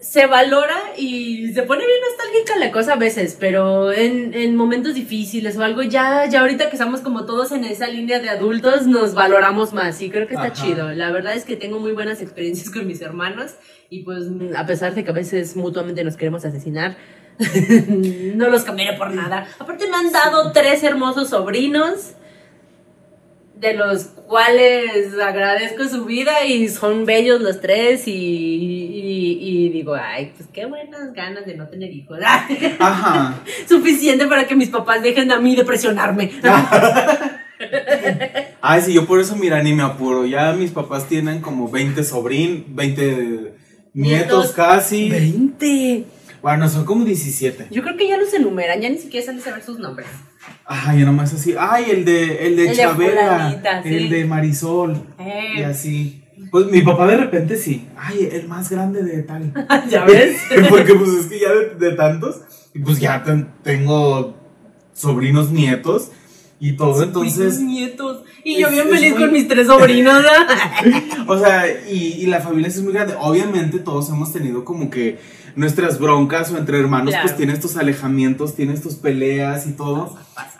se 0.00 0.26
valora 0.26 0.78
y 0.96 1.52
se 1.52 1.62
pone 1.62 1.84
bien 1.84 1.98
nostálgica 2.00 2.56
la 2.58 2.72
cosa 2.72 2.94
a 2.94 2.96
veces, 2.96 3.36
pero 3.38 3.92
en, 3.92 4.32
en 4.32 4.56
momentos 4.56 4.94
difíciles 4.94 5.58
o 5.58 5.62
algo, 5.62 5.82
ya, 5.82 6.24
ya 6.26 6.40
ahorita 6.40 6.70
que 6.70 6.76
estamos 6.76 7.02
como 7.02 7.26
todos 7.26 7.52
en 7.52 7.64
esa 7.64 7.86
línea 7.86 8.18
de 8.18 8.30
adultos, 8.30 8.86
nos 8.86 9.14
valoramos 9.14 9.74
más 9.74 10.00
y 10.00 10.08
creo 10.10 10.26
que 10.26 10.34
está 10.34 10.48
Ajá. 10.48 10.54
chido. 10.54 10.92
La 10.92 11.10
verdad 11.10 11.34
es 11.34 11.44
que 11.44 11.56
tengo 11.56 11.78
muy 11.78 11.92
buenas 11.92 12.22
experiencias 12.22 12.70
con 12.70 12.86
mis 12.86 13.02
hermanos 13.02 13.52
y 13.90 14.02
pues 14.02 14.24
a 14.56 14.64
pesar 14.66 14.94
de 14.94 15.04
que 15.04 15.10
a 15.10 15.14
veces 15.14 15.54
mutuamente 15.54 16.02
nos 16.02 16.16
queremos 16.16 16.46
asesinar, 16.46 16.96
no 18.34 18.48
los 18.48 18.62
cambiaré 18.62 18.96
por 18.96 19.12
nada. 19.12 19.46
Aparte 19.58 19.86
me 19.86 19.96
han 19.96 20.10
dado 20.12 20.50
tres 20.52 20.82
hermosos 20.82 21.28
sobrinos 21.28 22.12
de 23.54 23.74
los 23.74 24.12
cuales 24.30 25.12
agradezco 25.20 25.88
su 25.88 26.04
vida 26.04 26.44
y 26.46 26.68
son 26.68 27.04
bellos 27.04 27.40
los 27.40 27.60
tres 27.60 28.06
y, 28.06 28.12
y- 28.12 29.38
y 29.42 29.68
digo, 29.70 29.94
ay, 29.94 30.32
pues 30.36 30.48
qué 30.52 30.66
buenas 30.66 31.12
ganas 31.12 31.44
de 31.44 31.56
no 31.56 31.66
tener 31.68 31.90
hijos. 31.90 32.18
Ajá. 32.78 33.42
Suficiente 33.68 34.26
para 34.28 34.46
que 34.46 34.54
mis 34.54 34.68
papás 34.68 35.02
dejen 35.02 35.32
a 35.32 35.40
mí 35.40 35.56
de 35.56 35.64
presionarme. 35.64 36.30
Ay, 38.62 38.80
sí, 38.82 38.92
yo 38.94 39.06
por 39.06 39.20
eso, 39.20 39.36
mira, 39.36 39.62
ni 39.62 39.72
me 39.74 39.82
apuro. 39.82 40.24
Ya 40.26 40.52
mis 40.52 40.70
papás 40.70 41.06
tienen 41.08 41.40
como 41.40 41.68
20 41.70 42.02
sobrin, 42.04 42.64
20 42.68 43.52
nietos 43.94 44.52
casi. 44.52 45.10
20. 45.10 46.04
Bueno, 46.40 46.68
son 46.68 46.84
como 46.84 47.04
17. 47.04 47.66
Yo 47.70 47.82
creo 47.82 47.96
que 47.96 48.08
ya 48.08 48.16
los 48.16 48.32
enumeran, 48.32 48.80
ya 48.80 48.88
ni 48.88 48.96
siquiera 48.98 49.26
saben 49.26 49.42
saber 49.42 49.62
sus 49.62 49.78
nombres. 49.78 50.08
Ay, 50.72 51.04
nomás 51.04 51.34
así. 51.34 51.54
Ay, 51.58 51.86
el 51.90 52.04
de, 52.04 52.46
el 52.46 52.54
de 52.56 52.62
El 52.62 52.68
de 52.70 52.76
Chabela, 52.76 53.82
sí. 53.82 53.88
el 53.94 54.08
de 54.08 54.24
Marisol. 54.24 55.02
Eh. 55.18 55.54
Y 55.58 55.62
así. 55.62 56.22
Pues 56.52 56.66
mi 56.66 56.80
papá 56.82 57.06
de 57.08 57.16
repente 57.16 57.56
sí. 57.56 57.88
Ay, 57.96 58.28
el 58.30 58.46
más 58.46 58.70
grande 58.70 59.02
de 59.02 59.22
tal. 59.24 59.52
¿Ya 59.90 60.04
ves? 60.04 60.36
Porque 60.68 60.94
pues 60.94 61.10
es 61.10 61.26
que 61.26 61.40
ya 61.40 61.48
de, 61.52 61.74
de 61.90 61.96
tantos, 61.96 62.42
pues 62.84 63.00
ya 63.00 63.22
ten- 63.24 63.48
tengo 63.64 64.36
sobrinos 64.94 65.50
nietos 65.50 66.10
y 66.60 66.76
todo, 66.76 67.02
entonces, 67.02 67.58
Mis 67.58 67.68
nietos. 67.68 68.22
Y 68.44 68.60
yo 68.60 68.70
bien 68.70 68.88
feliz 68.88 69.12
muy- 69.12 69.20
con 69.22 69.32
mis 69.32 69.48
tres 69.48 69.66
sobrinos. 69.66 70.22
o 71.26 71.38
sea, 71.38 71.64
y, 71.90 72.14
y 72.22 72.26
la 72.26 72.40
familia 72.40 72.68
es 72.68 72.80
muy 72.82 72.92
grande. 72.92 73.14
Obviamente 73.18 73.78
todos 73.80 74.08
hemos 74.10 74.32
tenido 74.32 74.64
como 74.64 74.88
que 74.90 75.18
nuestras 75.56 75.98
broncas 75.98 76.50
o 76.52 76.58
entre 76.58 76.78
hermanos, 76.78 77.10
Claro. 77.10 77.26
pues 77.26 77.36
tienes 77.36 77.60
tus 77.60 77.76
alejamientos, 77.76 78.54
tienes 78.54 78.82
tus 78.82 78.94
peleas 78.94 79.66
y 79.66 79.72
todo. 79.72 80.16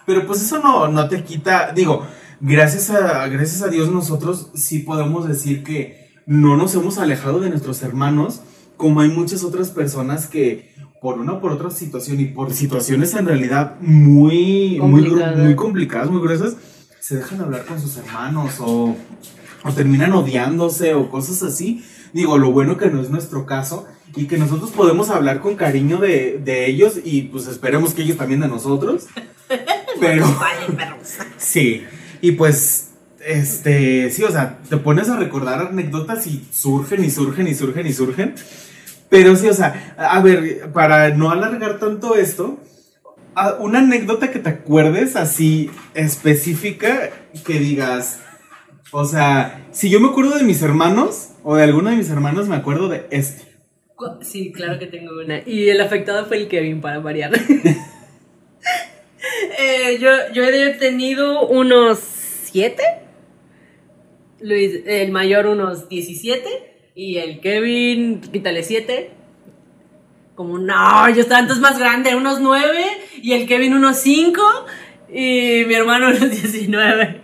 Pero 0.07 0.27
pues 0.27 0.43
eso 0.43 0.59
no, 0.59 0.89
no 0.89 1.09
te 1.09 1.23
quita, 1.25 1.73
digo, 1.73 2.07
gracias 2.41 2.91
a, 2.91 3.27
gracias 3.29 3.63
a 3.63 3.69
Dios 3.69 3.91
nosotros 3.91 4.51
sí 4.55 4.81
podemos 4.81 5.29
decir 5.29 5.63
que 5.63 6.11
no 6.27 6.57
nos 6.57 6.75
hemos 6.75 6.99
alejado 6.99 7.41
de 7.41 7.51
nuestros 7.51 7.83
hermanos, 7.83 8.41
como 8.77 9.01
hay 9.01 9.09
muchas 9.09 9.45
otras 9.45 9.71
personas 9.71 10.27
que 10.27 10.71
por 11.03 11.19
una 11.19 11.35
o 11.35 11.41
por 11.41 11.53
otra 11.53 11.71
situación 11.71 12.21
y 12.21 12.27
por 12.27 12.53
situaciones 12.53 13.15
en 13.15 13.27
realidad 13.27 13.77
muy, 13.81 14.79
muy, 14.81 15.03
muy 15.37 15.55
complicadas, 15.57 16.11
muy 16.11 16.21
gruesas, 16.21 16.57
se 17.01 17.17
dejan 17.17 17.41
hablar 17.41 17.65
con 17.65 17.81
sus 17.81 17.97
hermanos 17.97 18.57
o, 18.61 18.95
o 19.65 19.73
terminan 19.73 20.13
odiándose 20.13 20.95
o 20.95 21.11
cosas 21.11 21.43
así. 21.43 21.83
Digo, 22.13 22.39
lo 22.39 22.51
bueno 22.53 22.77
que 22.77 22.91
no 22.91 23.01
es 23.01 23.11
nuestro 23.11 23.47
caso 23.47 23.87
y 24.17 24.27
que 24.27 24.39
nosotros 24.39 24.71
podemos 24.71 25.11
hablar 25.11 25.41
con 25.41 25.57
cariño 25.57 25.99
de, 25.99 26.41
de 26.43 26.67
ellos 26.67 26.95
y 27.03 27.23
pues 27.23 27.47
esperemos 27.47 27.95
que 27.95 28.03
ellos 28.03 28.17
también 28.17 28.41
de 28.41 28.49
nosotros. 28.49 29.07
Pero... 30.01 30.27
Sí, 31.37 31.85
y 32.21 32.33
pues, 32.33 32.91
este, 33.25 34.11
sí, 34.11 34.23
o 34.25 34.31
sea, 34.31 34.59
te 34.69 34.77
pones 34.77 35.09
a 35.09 35.17
recordar 35.17 35.69
anécdotas 35.69 36.27
y 36.27 36.47
surgen 36.53 37.05
y 37.05 37.11
surgen 37.11 37.47
y 37.49 37.55
surgen 37.55 37.87
y 37.87 37.93
surgen. 37.93 38.35
Pero 39.09 39.37
sí, 39.37 39.49
o 39.49 39.55
sea, 39.55 39.95
a 39.99 40.21
ver, 40.21 40.71
para 40.73 41.11
no 41.11 41.31
alargar 41.31 41.79
tanto 41.79 42.15
esto, 42.15 42.61
una 43.59 43.81
anécdota 43.81 44.31
que 44.31 44.39
te 44.39 44.49
acuerdes 44.49 45.17
así 45.17 45.71
específica 45.95 47.11
que 47.45 47.59
digas, 47.59 48.21
o 48.93 49.05
sea, 49.05 49.67
si 49.73 49.89
yo 49.91 50.01
me 50.01 50.09
acuerdo 50.09 50.37
de 50.37 50.45
mis 50.45 50.63
hermanos 50.63 51.31
o 51.45 51.57
de 51.57 51.65
alguno 51.65 51.91
de 51.91 51.97
mis 51.97 52.11
hermanos, 52.11 52.49
me 52.49 52.57
acuerdo 52.57 52.89
de 52.89 53.07
este. 53.11 53.51
Sí, 54.23 54.53
claro 54.53 54.79
que 54.79 54.87
tengo 54.87 55.13
una. 55.23 55.43
Y 55.47 55.69
el 55.69 55.81
afectado 55.81 56.27
fue 56.27 56.39
el 56.39 56.49
Kevin, 56.49 56.81
para 56.81 56.99
variar. 56.99 57.33
Eh, 59.59 59.99
yo, 60.01 60.09
yo 60.33 60.45
he 60.45 60.71
tenido 60.75 61.47
unos 61.47 61.99
7. 61.99 62.83
Luis, 64.41 64.81
el 64.87 65.11
mayor 65.11 65.47
unos 65.47 65.89
17. 65.91 66.49
Y 66.95 67.19
el 67.19 67.41
Kevin, 67.41 68.23
quítale 68.23 68.63
7. 68.63 69.11
Como, 70.35 70.59
no, 70.59 71.11
yo 71.11 71.21
estaba 71.21 71.41
entonces 71.41 71.61
más 71.61 71.79
grande, 71.79 72.15
unos 72.15 72.41
9. 72.41 72.83
Y 73.23 73.35
el 73.35 73.47
Kevin 73.47 73.75
unos 73.75 73.99
5. 73.99 74.43
Y 75.13 75.65
mi 75.67 75.75
hermano 75.75 76.09
unos 76.09 76.31
19. 76.31 77.21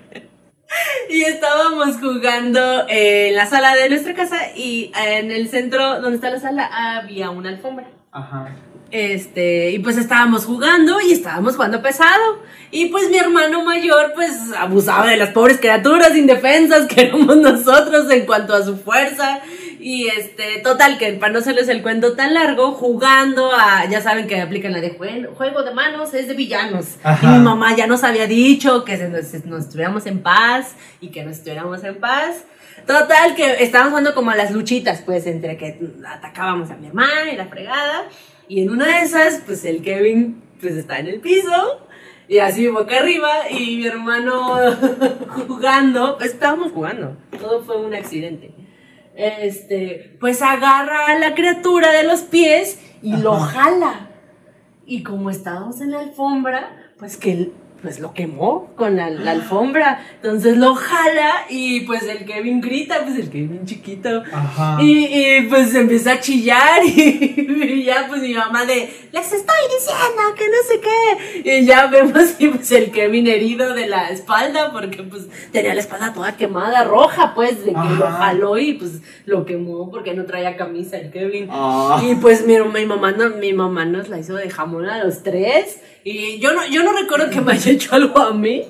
Y 1.09 1.23
estábamos 1.23 1.97
jugando 1.99 2.87
en 2.89 3.35
la 3.35 3.47
sala 3.47 3.75
de 3.75 3.89
nuestra 3.89 4.15
casa 4.15 4.39
y 4.57 4.91
en 5.07 5.31
el 5.31 5.49
centro 5.49 6.01
donde 6.01 6.17
está 6.17 6.31
la 6.31 6.41
sala 6.41 6.97
había 6.99 7.31
una 7.31 7.51
alfombra. 7.51 7.87
Ajá. 8.13 8.49
Este, 8.91 9.73
y 9.73 9.79
pues 9.81 9.97
estábamos 9.97 10.45
jugando 10.45 11.01
y 11.01 11.13
estábamos 11.13 11.57
jugando 11.57 11.83
pesado. 11.83 12.43
Y 12.71 12.87
pues 12.87 13.11
mi 13.11 13.19
hermano 13.19 13.65
mayor 13.65 14.13
pues 14.15 14.33
abusaba 14.59 15.07
de 15.07 15.17
las 15.17 15.31
pobres 15.31 15.59
criaturas 15.59 16.17
indefensas 16.17 16.87
que 16.87 17.03
éramos 17.03 17.37
nosotros 17.37 18.11
en 18.11 18.27
cuanto 18.27 18.55
a 18.55 18.65
su 18.65 18.77
fuerza. 18.77 19.41
Y 19.89 20.09
este, 20.09 20.59
total, 20.65 20.99
que 20.99 21.13
para 21.13 21.33
no 21.33 21.39
hacerles 21.39 21.69
el 21.69 21.81
cuento 21.81 22.15
tan 22.17 22.35
largo, 22.35 22.73
jugando 22.73 23.53
a, 23.53 23.85
ya 23.89 24.01
saben 24.01 24.27
que 24.27 24.41
aplican 24.41 24.73
la 24.73 24.81
de 24.81 24.99
jue- 24.99 25.33
juego 25.37 25.63
de 25.63 25.73
manos, 25.73 26.13
es 26.13 26.27
de 26.27 26.35
villanos. 26.35 26.97
Ajá. 27.05 27.25
Y 27.25 27.39
mi 27.39 27.45
mamá 27.45 27.77
ya 27.77 27.87
nos 27.87 28.03
había 28.03 28.27
dicho 28.27 28.85
que 28.85 28.97
se- 28.97 29.09
nos, 29.09 29.33
nos 29.45 29.67
estuviéramos 29.67 30.07
en 30.07 30.25
paz 30.25 30.75
y 31.01 31.11
que 31.13 31.23
nos 31.23 31.37
estuviéramos 31.37 31.85
en 31.85 32.01
paz. 32.01 32.43
Total, 32.85 33.37
que 33.37 33.63
estábamos 33.63 33.91
jugando 33.93 34.13
como 34.17 34.33
a 34.33 34.35
las 34.37 34.51
luchitas, 34.51 35.03
pues, 35.03 35.25
entre 35.29 35.57
que 35.57 35.79
atacábamos 36.05 36.69
a 36.73 36.77
mi 36.77 36.89
hermana 36.89 37.31
y 37.33 37.37
la 37.37 37.47
fregada. 37.47 38.09
Y 38.49 38.63
en 38.63 38.71
una 38.71 38.87
de 38.87 39.03
esas, 39.05 39.41
pues 39.47 39.65
el 39.65 39.83
Kevin, 39.83 40.43
pues 40.61 40.75
está 40.75 40.99
en 40.99 41.07
el 41.07 41.21
piso. 41.21 41.87
Y 42.27 42.39
así 42.39 42.67
boca 42.67 42.99
arriba. 42.99 43.49
Y 43.51 43.77
mi 43.77 43.87
hermano 43.87 44.57
jugando. 45.47 46.19
estábamos 46.21 46.73
jugando. 46.73 47.17
Todo 47.41 47.63
fue 47.63 47.77
un 47.77 47.95
accidente. 47.95 48.51
Este, 49.17 50.17
pues 50.21 50.43
agarra 50.43 51.07
a 51.07 51.19
la 51.19 51.35
criatura 51.35 51.93
de 51.93 52.05
los 52.05 52.21
pies 52.21 52.79
y 53.03 53.17
lo 53.17 53.35
jala. 53.37 54.11
Y 54.85 55.03
como 55.03 55.31
estábamos 55.31 55.81
en 55.81 55.93
la 55.93 56.01
alfombra, 56.01 56.93
pues 56.99 57.17
que 57.17 57.33
él, 57.33 57.53
pues 57.83 58.01
lo 58.01 58.13
quemó 58.15 58.73
con 58.77 58.97
la, 58.97 59.11
la 59.11 59.33
alfombra. 59.33 60.05
Entonces 60.17 60.57
lo 60.57 60.75
jala 60.75 61.47
y 61.49 61.81
pues 61.81 62.03
el 62.05 62.25
Kevin 62.25 62.61
grita, 62.61 63.03
pues 63.05 63.17
el 63.19 63.31
Kevin 63.31 63.65
chiquito. 63.65 64.23
Ajá. 64.33 64.79
Y, 64.83 65.07
y, 65.07 65.43
pues 65.49 65.75
empieza 65.75 66.13
a 66.13 66.21
chillar 66.21 66.85
y, 66.85 67.85
ya 67.85 68.07
pues 68.09 68.23
mi 68.23 68.35
mamá 68.35 68.65
de, 68.65 68.91
les 69.13 69.33
estoy 69.33 69.57
diciendo 69.79 70.23
que 70.37 70.49
no 70.49 70.57
sé 70.69 70.81
qué. 70.81 71.51
Y 71.61 71.65
ya 71.67 71.87
vemos 71.87 72.35
y 72.39 72.49
pues 72.49 72.73
el 72.73 72.91
Kevin 72.91 73.27
herido 73.27 73.75
de 73.75 73.87
la 73.87 74.09
espalda 74.11 74.73
porque 74.73 75.03
pues 75.03 75.27
tenía 75.53 75.75
la 75.75 75.81
espalda 75.81 76.13
toda 76.13 76.37
quemada, 76.37 76.85
roja 76.85 77.35
pues, 77.35 77.65
de 77.65 77.73
que 77.73 77.95
lo 77.99 78.07
jaló 78.07 78.59
y 78.59 78.75
pues 78.75 79.01
lo 79.27 79.45
quemó 79.45 79.91
porque 79.91 80.15
no 80.15 80.25
traía 80.25 80.57
camisa 80.57 80.97
el 80.99 81.11
Kevin. 81.11 81.49
Ah. 81.51 82.03
Y 82.05 82.15
pues 82.17 82.47
mi, 82.47 82.59
mi 82.59 82.87
mamá 82.87 83.13
no- 83.13 83.31
mi 83.37 83.53
mamá 83.53 83.85
nos 83.85 84.09
la 84.09 84.19
hizo 84.19 84.35
de 84.35 84.51
jamón 84.51 84.87
a 84.89 85.03
los 85.05 85.23
tres. 85.23 85.81
Y 86.09 86.39
yo 86.39 86.53
no, 86.53 86.65
yo 86.69 86.85
no 86.85 86.93
recuerdo 86.93 87.31
que 87.31 87.41
me 87.41 87.53
haya 87.53 87.73
hecho 87.73 87.93
algo 87.97 88.17
a 88.21 88.33
mí, 88.33 88.63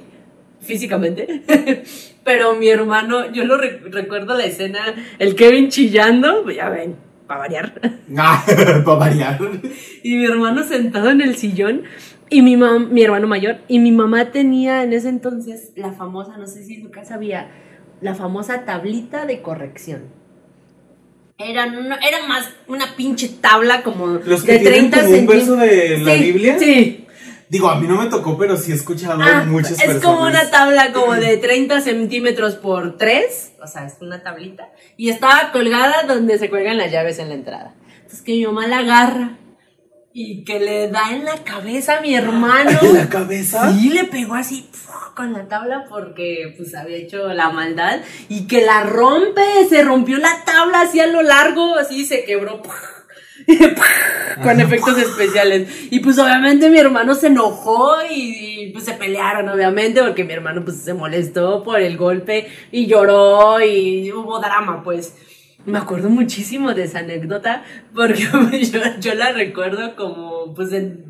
físicamente. 0.63 1.43
Pero 2.25 2.55
mi 2.57 2.69
hermano, 2.69 3.31
yo 3.31 3.45
lo 3.45 3.59
re- 3.59 3.79
recuerdo 3.91 4.35
la 4.35 4.47
escena, 4.47 4.81
el 5.19 5.35
Kevin 5.35 5.69
chillando, 5.69 6.43
pues 6.45 6.57
ya 6.57 6.71
ven, 6.71 6.97
para 7.27 7.41
variar. 7.41 7.75
Ah, 8.17 8.43
para 8.47 8.79
variar. 8.81 9.39
Y 10.03 10.17
mi 10.17 10.25
hermano 10.25 10.65
sentado 10.65 11.11
en 11.11 11.21
el 11.21 11.37
sillón. 11.37 11.83
Y 12.31 12.41
mi, 12.41 12.57
mam- 12.57 12.89
mi 12.89 13.03
hermano 13.03 13.27
mayor. 13.27 13.59
Y 13.69 13.81
mi 13.81 13.93
mamá 13.93 14.33
tenía 14.33 14.83
en 14.83 14.95
ese 14.95 15.11
entonces 15.11 15.73
la 15.77 15.93
famosa, 15.93 16.39
no 16.39 16.47
sé 16.47 16.65
si 16.65 16.77
en 16.77 16.85
tu 16.85 16.91
casa 16.91 17.17
había, 17.17 17.51
la 18.01 18.15
famosa 18.15 18.65
tablita 18.65 19.27
de 19.27 19.43
corrección. 19.43 20.05
Era, 21.39 21.67
no- 21.67 21.81
era 21.97 22.27
más 22.27 22.51
una 22.67 22.97
pinche 22.97 23.29
tabla 23.29 23.83
como 23.83 24.07
Los 24.25 24.43
que 24.43 24.53
de 24.53 24.59
tienen 24.61 24.91
30 24.91 25.03
como 25.05 25.19
un 25.19 25.27
verso 25.27 25.57
centímetros. 25.57 25.61
de 25.61 25.99
la 25.99 26.15
Sí, 26.17 26.23
Biblia. 26.33 26.59
Sí. 26.59 27.06
Digo, 27.49 27.69
a 27.69 27.79
mí 27.81 27.87
no 27.87 28.01
me 28.03 28.09
tocó, 28.11 28.37
pero 28.37 28.57
sí 28.57 28.73
he 28.73 28.75
escuchado 28.75 29.21
Ah, 29.23 29.45
muchas 29.47 29.73
es 29.73 29.77
personas. 29.79 30.03
como 30.03 30.23
una 30.23 30.51
tabla 30.51 30.93
como 30.93 31.13
de 31.15 31.37
30 31.37 31.81
centímetros 31.81 32.57
por 32.57 32.97
3, 32.97 33.53
o 33.63 33.67
sea, 33.67 33.87
es 33.87 33.95
una 34.01 34.23
tablita, 34.23 34.69
y 34.97 35.11
estaba 35.11 35.53
colgada 35.53 36.03
donde 36.09 36.39
se 36.39 36.51
cuelgan 36.51 36.77
las 36.79 36.91
llaves 36.91 37.19
en 37.19 37.29
la 37.29 37.35
entrada. 37.35 37.75
Entonces 37.97 38.23
que 38.23 38.33
mi 38.33 38.47
mamá 38.47 38.67
la 38.67 38.79
agarra 38.79 39.39
y 40.13 40.45
que 40.45 40.59
le 40.59 40.89
da 40.89 41.11
en 41.13 41.25
la 41.25 41.45
cabeza 41.45 41.99
a 41.99 42.01
mi 42.01 42.15
hermano. 42.15 42.71
¿En 42.83 42.95
la 42.95 43.09
cabeza? 43.09 43.71
Sí, 43.73 43.91
le 43.91 44.05
pegó 44.05 44.35
así 44.35 44.69
¡puf! 44.73 45.15
con 45.15 45.33
la 45.33 45.47
tabla 45.47 45.85
porque 45.89 46.55
pues 46.57 46.75
había 46.75 46.97
hecho 46.97 47.29
la 47.29 47.51
maldad 47.51 48.01
y 48.29 48.47
que 48.47 48.65
la 48.65 48.83
rompe, 48.85 49.43
se 49.69 49.83
rompió 49.83 50.17
la 50.19 50.43
tabla 50.45 50.81
así 50.83 51.01
a 51.01 51.07
lo 51.07 51.23
largo, 51.23 51.75
así 51.77 52.05
se 52.07 52.25
quebró. 52.25 52.63
¡puf! 52.63 52.73
con 54.43 54.61
efectos 54.61 54.99
especiales. 54.99 55.69
Y 55.91 56.01
pues 56.01 56.19
obviamente 56.19 56.69
mi 56.71 56.79
hermano 56.79 57.15
se 57.15 57.29
enojó 57.29 57.95
y, 58.11 58.65
y, 58.65 58.73
pues 58.73 58.85
se 58.85 58.93
pelearon, 58.95 59.49
obviamente, 59.49 60.03
porque 60.03 60.25
mi 60.25 60.33
hermano 60.33 60.65
pues 60.65 60.79
se 60.79 60.95
molestó 60.95 61.63
por 61.63 61.81
el 61.81 61.97
golpe 61.97 62.49
y 62.73 62.87
lloró 62.87 63.61
y 63.61 64.13
hubo 64.13 64.39
drama, 64.41 64.83
pues. 64.83 65.15
Me 65.65 65.79
acuerdo 65.79 66.09
muchísimo 66.11 66.75
de 66.75 66.85
esa 66.85 67.01
anécdota 67.01 67.65
porque 67.93 68.23
yo, 68.73 68.81
yo 69.01 69.15
la 69.15 69.33
recuerdo 69.33 69.97
como 69.97 70.55
pues, 70.55 70.73
en- 70.73 71.05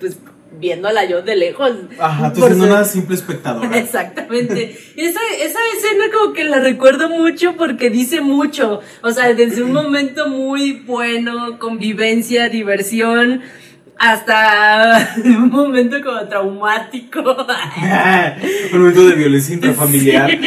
pues 0.00 0.18
viéndola 0.58 1.04
yo 1.04 1.22
de 1.22 1.36
lejos. 1.36 1.72
Ajá, 1.98 2.32
tú 2.32 2.40
siendo 2.40 2.64
ser- 2.64 2.72
una 2.74 2.84
simple 2.84 3.14
espectadora. 3.14 3.76
Exactamente. 3.78 4.76
Esa, 4.96 5.20
esa 5.40 5.58
escena 5.76 6.04
como 6.12 6.32
que 6.32 6.44
la 6.44 6.60
recuerdo 6.60 7.08
mucho 7.08 7.54
porque 7.56 7.90
dice 7.90 8.20
mucho. 8.20 8.80
O 9.02 9.10
sea, 9.12 9.32
desde 9.34 9.62
un 9.62 9.72
momento 9.72 10.28
muy 10.28 10.72
bueno, 10.86 11.58
convivencia, 11.58 12.48
diversión, 12.48 13.42
hasta 13.98 15.14
un 15.24 15.50
momento 15.50 15.96
como 16.02 16.20
traumático. 16.28 17.20
Un 18.72 18.78
momento 18.78 19.06
de 19.06 19.14
violencia 19.14 19.54
intrafamiliar. 19.54 20.30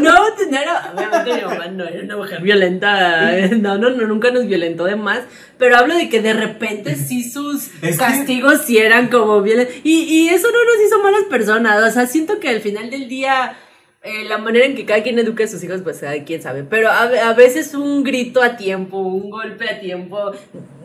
No, 0.00 0.14
no 0.50 0.58
era, 0.58 0.92
obviamente 0.94 1.34
mi 1.34 1.42
mamá 1.42 1.66
no 1.68 1.84
era 1.84 2.02
una 2.02 2.16
mujer 2.16 2.40
violenta, 2.42 3.30
no, 3.58 3.76
no, 3.78 3.90
no, 3.90 4.06
nunca 4.06 4.30
nos 4.30 4.46
violentó 4.46 4.84
de 4.84 4.96
más, 4.96 5.20
pero 5.58 5.76
hablo 5.76 5.94
de 5.94 6.08
que 6.08 6.20
de 6.22 6.32
repente 6.32 6.96
sí 6.96 7.28
sus 7.30 7.66
Es 7.82 7.92
que- 7.92 7.96
castigos 7.98 8.62
sí 8.66 8.78
eran 8.78 9.08
como 9.08 9.42
violentos, 9.42 9.74
y, 9.84 10.02
y 10.04 10.28
eso 10.30 10.48
no 10.50 10.58
nos 10.64 10.86
hizo 10.86 11.02
malas 11.02 11.24
personas, 11.28 11.82
o 11.88 11.90
sea, 11.92 12.06
siento 12.06 12.40
que 12.40 12.48
al 12.48 12.60
final 12.60 12.90
del 12.90 13.08
día, 13.08 13.54
eh, 14.02 14.24
la 14.24 14.38
manera 14.38 14.64
en 14.64 14.74
que 14.74 14.86
cada 14.86 15.02
quien 15.02 15.18
educa 15.18 15.44
a 15.44 15.48
sus 15.48 15.62
hijos, 15.62 15.82
pues 15.82 16.02
quien 16.24 16.40
sabe, 16.40 16.64
pero 16.64 16.88
a, 16.88 17.02
a 17.02 17.34
veces 17.34 17.74
un 17.74 18.02
grito 18.02 18.42
a 18.42 18.56
tiempo, 18.56 18.98
un 18.98 19.28
golpe 19.30 19.68
a 19.68 19.78
tiempo, 19.78 20.32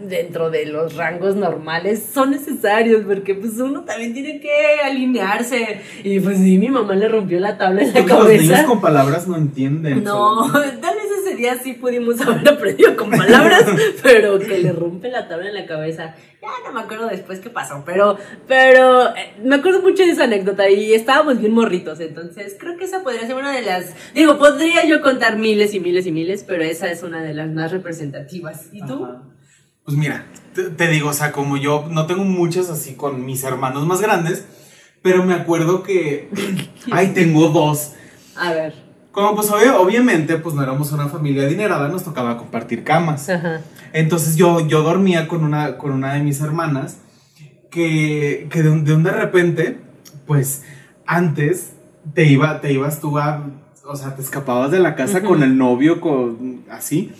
dentro 0.01 0.49
de 0.49 0.65
los 0.65 0.95
rangos 0.95 1.35
normales, 1.35 2.05
son 2.13 2.31
necesarios, 2.31 3.03
porque 3.05 3.33
pues 3.35 3.53
uno 3.59 3.85
también 3.85 4.13
tiene 4.13 4.39
que 4.39 4.51
alinearse, 4.83 5.81
y 6.03 6.19
pues 6.19 6.37
sí, 6.37 6.57
mi 6.57 6.67
mamá 6.67 6.95
le 6.95 7.07
rompió 7.07 7.39
la 7.39 7.57
tabla 7.57 7.83
en 7.83 7.87
la 7.87 7.93
Porque 7.93 8.13
los 8.13 8.27
niños 8.27 8.47
cabeza. 8.49 8.65
con 8.65 8.81
palabras 8.81 9.27
no 9.27 9.37
entienden. 9.37 10.03
No, 10.03 10.51
tal 10.51 10.95
vez 10.95 11.05
ese 11.25 11.35
día 11.35 11.55
sí 11.55 11.73
pudimos 11.73 12.19
haber 12.21 12.47
aprendido 12.49 12.95
con 12.97 13.09
palabras, 13.09 13.63
pero 14.03 14.39
que 14.39 14.59
le 14.59 14.71
rompe 14.73 15.09
la 15.09 15.27
tabla 15.27 15.47
en 15.49 15.55
la 15.55 15.65
cabeza. 15.65 16.15
Ya 16.41 16.49
no 16.67 16.73
me 16.73 16.81
acuerdo 16.81 17.07
después 17.07 17.39
qué 17.39 17.49
pasó, 17.49 17.81
pero, 17.85 18.17
pero 18.47 19.07
eh, 19.15 19.33
me 19.43 19.55
acuerdo 19.55 19.81
mucho 19.81 20.03
de 20.03 20.11
esa 20.11 20.25
anécdota 20.25 20.69
y 20.69 20.93
estábamos 20.93 21.39
bien 21.39 21.53
morritos, 21.53 21.99
entonces 21.99 22.55
creo 22.59 22.77
que 22.77 22.85
esa 22.85 23.01
podría 23.05 23.25
ser 23.25 23.35
una 23.35 23.51
de 23.53 23.61
las, 23.61 23.93
digo, 24.13 24.37
podría 24.37 24.85
yo 24.85 25.01
contar 25.01 25.37
miles 25.37 25.73
y 25.73 25.79
miles 25.79 26.05
y 26.07 26.11
miles, 26.11 26.43
pero 26.45 26.63
esa 26.63 26.91
es 26.91 27.03
una 27.03 27.21
de 27.21 27.33
las 27.33 27.49
más 27.49 27.71
representativas. 27.71 28.65
¿Y 28.73 28.85
tú? 28.85 29.05
Ajá. 29.05 29.21
Pues 29.85 29.95
mira, 29.95 30.25
te, 30.53 30.63
te 30.71 30.87
digo, 30.89 31.09
o 31.09 31.13
sea, 31.13 31.31
como 31.31 31.55
yo 31.57 31.87
no 31.91 32.07
tengo 32.07 32.23
muchas 32.25 32.69
así 32.71 32.95
con 32.95 33.23
mis 33.25 33.43
hermanos 33.43 33.85
más 33.85 34.01
grandes, 34.01 34.43
pero 35.03 35.23
me 35.23 35.35
acuerdo 35.35 35.83
que. 35.83 36.29
Ay, 36.91 37.09
tengo 37.13 37.49
dos. 37.49 37.91
A 38.35 38.51
ver. 38.51 38.73
como 39.11 39.35
pues 39.35 39.49
obvio- 39.51 39.79
obviamente 39.79 40.35
pues 40.37 40.55
no 40.55 40.63
éramos 40.63 40.91
una 40.91 41.07
familia 41.07 41.43
adinerada, 41.43 41.87
nos 41.87 42.03
tocaba 42.03 42.37
compartir 42.37 42.83
camas. 42.83 43.29
Ajá. 43.29 43.61
Entonces 43.93 44.35
yo, 44.35 44.67
yo 44.67 44.81
dormía 44.81 45.27
con 45.27 45.43
una, 45.45 45.77
con 45.77 45.91
una 45.91 46.15
de 46.15 46.21
mis 46.23 46.41
hermanas 46.41 46.97
que, 47.71 48.47
que 48.49 48.63
de, 48.63 48.69
un, 48.69 48.83
de 48.83 48.93
un 48.93 49.03
de 49.03 49.11
repente, 49.11 49.77
pues 50.25 50.63
antes 51.05 51.74
te, 52.13 52.25
iba, 52.25 52.61
te 52.61 52.71
ibas 52.73 52.99
tú 52.99 53.17
a, 53.17 53.43
o 53.85 53.95
sea, 53.95 54.15
te 54.15 54.21
escapabas 54.21 54.71
de 54.71 54.79
la 54.79 54.95
casa 54.95 55.19
Ujú. 55.19 55.27
con 55.27 55.43
el 55.43 55.57
novio, 55.57 55.99
con 56.01 56.61
así, 56.69 57.11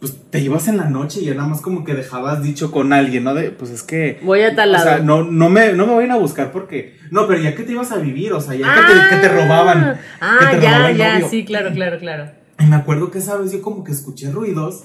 pues 0.00 0.16
te 0.30 0.40
ibas 0.40 0.68
en 0.68 0.76
la 0.76 0.90
noche 0.90 1.20
y 1.22 1.24
ya 1.26 1.34
nada 1.34 1.48
más 1.48 1.60
como 1.62 1.82
que 1.84 1.94
dejabas 1.94 2.42
dicho 2.42 2.70
con 2.70 2.92
alguien, 2.92 3.24
¿no? 3.24 3.32
De, 3.34 3.50
pues 3.50 3.70
es 3.70 3.82
que... 3.82 4.20
Voy 4.22 4.42
a 4.42 4.54
tal 4.54 4.68
O 4.68 4.72
lado. 4.72 4.84
sea, 4.84 4.98
no, 4.98 5.22
no, 5.24 5.48
me, 5.48 5.72
no 5.72 5.86
me 5.86 5.94
vayan 5.94 6.10
a 6.10 6.16
buscar 6.16 6.52
porque... 6.52 6.96
No, 7.10 7.26
pero 7.26 7.40
ya 7.40 7.54
que 7.54 7.62
te 7.62 7.72
ibas 7.72 7.90
a 7.92 7.96
vivir, 7.96 8.32
o 8.34 8.40
sea, 8.40 8.54
ya 8.54 8.66
que, 8.74 8.80
te, 8.92 9.08
que 9.16 9.28
te 9.28 9.28
robaban. 9.28 9.98
Ah, 10.20 10.38
que 10.50 10.56
te 10.56 10.62
ya, 10.62 10.90
el 10.90 10.96
ya, 10.98 11.14
novio. 11.14 11.28
sí, 11.30 11.44
claro, 11.44 11.72
claro, 11.72 11.98
claro. 11.98 12.30
Y 12.58 12.66
me 12.66 12.76
acuerdo 12.76 13.10
que 13.10 13.18
esa 13.18 13.36
vez 13.36 13.52
yo 13.52 13.62
como 13.62 13.82
que 13.82 13.92
escuché 13.92 14.30
ruidos 14.30 14.84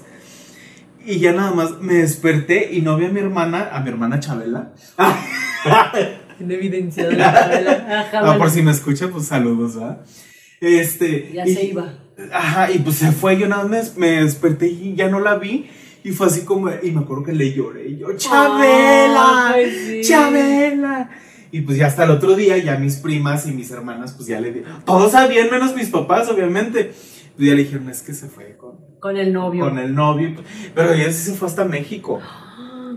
y 1.04 1.18
ya 1.18 1.32
nada 1.32 1.52
más 1.52 1.80
me 1.80 1.94
desperté 1.94 2.72
y 2.72 2.80
no 2.82 2.96
vi 2.96 3.06
a 3.06 3.08
mi 3.10 3.20
hermana, 3.20 3.68
a 3.72 3.80
mi 3.80 3.90
hermana 3.90 4.20
Chabela. 4.20 4.70
Tiene 6.40 6.54
evidenciado 6.54 7.12
la 7.12 7.32
tabla. 7.34 7.86
Ajá, 8.08 8.32
Ah, 8.32 8.38
por 8.38 8.48
si 8.50 8.62
me 8.62 8.70
escucha, 8.70 9.08
pues 9.08 9.26
saludos, 9.26 9.74
¿verdad? 9.76 10.00
Este. 10.60 11.30
Ya 11.34 11.46
y- 11.46 11.54
se 11.54 11.64
iba. 11.66 11.94
Ajá, 12.32 12.70
y 12.70 12.78
pues 12.78 12.96
se 12.96 13.12
fue, 13.12 13.38
yo 13.38 13.46
nada 13.48 13.64
más 13.64 13.96
me, 13.96 14.08
me 14.08 14.22
desperté 14.24 14.68
y 14.68 14.94
ya 14.94 15.08
no 15.08 15.20
la 15.20 15.36
vi. 15.36 15.68
Y 16.02 16.12
fue 16.12 16.28
así 16.28 16.42
como, 16.46 16.70
y 16.82 16.90
me 16.92 17.00
acuerdo 17.00 17.24
que 17.24 17.32
le 17.32 17.52
lloré. 17.52 17.88
Y 17.88 17.98
yo, 17.98 18.12
¡Chabela! 18.16 19.14
Ah, 19.18 19.50
pues 19.54 19.74
sí. 19.86 20.00
¡Chabela! 20.02 21.10
Y 21.52 21.60
pues 21.62 21.76
ya 21.76 21.88
hasta 21.88 22.04
el 22.04 22.10
otro 22.10 22.34
día, 22.36 22.56
ya 22.58 22.76
mis 22.78 22.96
primas 22.96 23.46
y 23.46 23.52
mis 23.52 23.70
hermanas, 23.70 24.12
pues 24.12 24.28
ya 24.28 24.40
le 24.40 24.50
di. 24.52 24.62
Todos 24.86 25.12
sabían, 25.12 25.50
menos 25.50 25.74
mis 25.76 25.88
papás, 25.90 26.28
obviamente. 26.30 26.92
Pues 27.36 27.48
ya 27.48 27.54
le 27.54 27.64
dijeron, 27.64 27.88
es 27.90 28.02
que 28.02 28.14
se 28.14 28.28
fue 28.28 28.56
con, 28.56 28.76
Con 28.98 29.16
el 29.16 29.32
novio. 29.32 29.64
con 29.64 29.78
el 29.78 29.94
novio. 29.94 30.34
Pero 30.74 30.92
ella 30.92 31.12
sí 31.12 31.30
se 31.30 31.34
fue 31.34 31.48
hasta 31.48 31.64
México. 31.64 32.20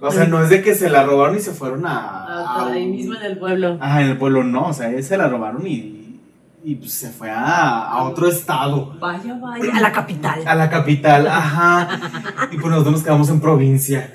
O 0.05 0.11
sea, 0.11 0.25
no 0.25 0.43
es 0.43 0.49
de 0.49 0.61
que 0.61 0.75
se 0.75 0.89
la 0.89 1.03
robaron 1.03 1.37
y 1.37 1.39
se 1.39 1.51
fueron 1.51 1.85
a. 1.85 2.23
Hasta 2.25 2.61
a 2.69 2.73
ahí 2.73 2.85
mismo 2.87 3.15
en 3.15 3.23
el 3.23 3.37
pueblo. 3.37 3.77
Ajá, 3.79 4.01
en 4.01 4.09
el 4.09 4.17
pueblo 4.17 4.43
no, 4.43 4.67
o 4.67 4.73
sea, 4.73 5.01
se 5.01 5.17
la 5.17 5.29
robaron 5.29 5.65
y, 5.65 6.19
y 6.63 6.75
pues 6.75 6.93
se 6.93 7.09
fue 7.09 7.29
a, 7.29 7.85
a 7.87 8.03
otro 8.03 8.27
estado, 8.27 8.97
Vaya, 8.99 9.33
vaya. 9.41 9.71
A 9.75 9.79
la 9.81 9.91
capital. 9.91 10.41
a 10.45 10.55
la 10.55 10.69
capital, 10.69 11.27
ajá. 11.27 12.47
Y 12.51 12.57
pues 12.57 12.67
nosotros 12.69 12.93
nos 12.95 13.03
quedamos 13.03 13.29
en 13.29 13.39
provincia. 13.39 14.13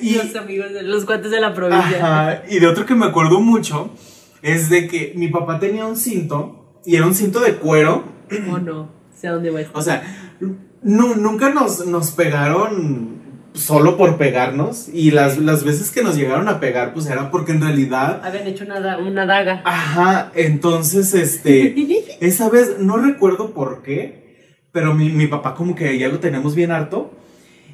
Y, 0.00 0.14
Los 0.16 0.36
amigos 0.36 0.72
de 0.72 0.82
los 0.82 1.04
cuates 1.04 1.30
de 1.30 1.40
la 1.40 1.54
provincia. 1.54 1.96
ajá, 1.98 2.42
y 2.48 2.58
de 2.60 2.66
otro 2.68 2.84
que 2.86 2.94
me 2.94 3.06
acuerdo 3.06 3.40
mucho 3.40 3.90
es 4.42 4.70
de 4.70 4.86
que 4.88 5.12
mi 5.16 5.28
papá 5.28 5.58
tenía 5.60 5.86
un 5.86 5.96
cinto 5.96 6.80
y 6.84 6.96
era 6.96 7.06
un 7.06 7.14
cinto 7.14 7.40
de 7.40 7.54
cuero. 7.56 8.04
¿O 8.50 8.58
no? 8.58 8.88
Sé 9.14 9.28
a 9.28 9.32
dónde 9.32 9.50
va 9.50 9.60
esto. 9.60 9.76
O 9.78 9.82
sea, 9.82 10.02
nu- 10.82 11.14
nunca 11.16 11.50
nos, 11.50 11.86
nos 11.86 12.10
pegaron 12.12 13.21
solo 13.54 13.96
por 13.98 14.16
pegarnos 14.16 14.88
y 14.92 15.10
las, 15.10 15.36
las 15.38 15.62
veces 15.64 15.90
que 15.90 16.02
nos 16.02 16.16
llegaron 16.16 16.48
a 16.48 16.58
pegar 16.58 16.94
pues 16.94 17.06
era 17.06 17.30
porque 17.30 17.52
en 17.52 17.60
realidad 17.60 18.20
Habían 18.24 18.46
hecho 18.46 18.64
una, 18.64 18.96
una 18.98 19.26
daga. 19.26 19.60
Ajá, 19.64 20.32
entonces, 20.34 21.12
este, 21.14 21.74
esa 22.20 22.48
vez, 22.48 22.76
no 22.78 22.96
recuerdo 22.96 23.50
por 23.52 23.82
qué, 23.82 24.48
pero 24.72 24.94
mi, 24.94 25.10
mi 25.10 25.26
papá 25.26 25.54
como 25.54 25.74
que 25.74 25.98
ya 25.98 26.08
lo 26.08 26.18
teníamos 26.18 26.54
bien 26.54 26.70
harto 26.70 27.12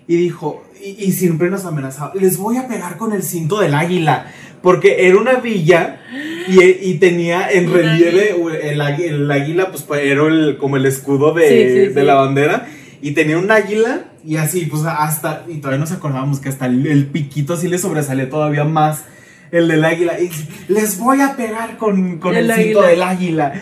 y 0.08 0.16
dijo, 0.16 0.64
y, 0.82 1.04
y 1.04 1.12
siempre 1.12 1.48
nos 1.50 1.64
amenazaba, 1.64 2.12
les 2.14 2.38
voy 2.38 2.56
a 2.56 2.66
pegar 2.66 2.96
con 2.96 3.12
el 3.12 3.22
cinto 3.22 3.60
del 3.60 3.74
águila, 3.74 4.32
porque 4.62 5.06
era 5.06 5.16
una 5.18 5.34
villa 5.34 6.00
y, 6.48 6.60
y 6.60 6.94
tenía 6.98 7.48
en 7.52 7.72
relieve 7.72 8.34
el, 8.62 8.80
el 8.80 9.30
águila, 9.30 9.68
pues 9.70 9.82
pues, 9.82 10.00
era 10.02 10.26
el- 10.26 10.56
como 10.58 10.76
el 10.76 10.86
escudo 10.86 11.32
de, 11.34 11.48
Sí, 11.48 11.54
sí, 11.54 11.94
de 11.94 12.00
sí. 12.00 12.06
la 12.06 12.14
bandera. 12.14 12.66
Y 13.00 13.12
tenía 13.12 13.38
un 13.38 13.50
águila 13.50 14.06
y 14.24 14.36
así, 14.36 14.66
pues 14.66 14.82
hasta, 14.84 15.44
y 15.48 15.58
todavía 15.58 15.78
nos 15.80 15.92
acordábamos 15.92 16.40
que 16.40 16.48
hasta 16.48 16.66
el, 16.66 16.86
el 16.86 17.06
piquito 17.06 17.54
así 17.54 17.68
le 17.68 17.78
sobresalía 17.78 18.28
todavía 18.28 18.64
más 18.64 19.04
el 19.52 19.68
del 19.68 19.84
águila. 19.84 20.18
Y 20.20 20.30
les 20.68 20.98
voy 20.98 21.20
a 21.20 21.36
pegar 21.36 21.76
con, 21.78 22.18
con 22.18 22.34
el, 22.34 22.50
El 22.50 22.56
cinto 22.56 22.82
del 22.82 23.02
águila. 23.02 23.52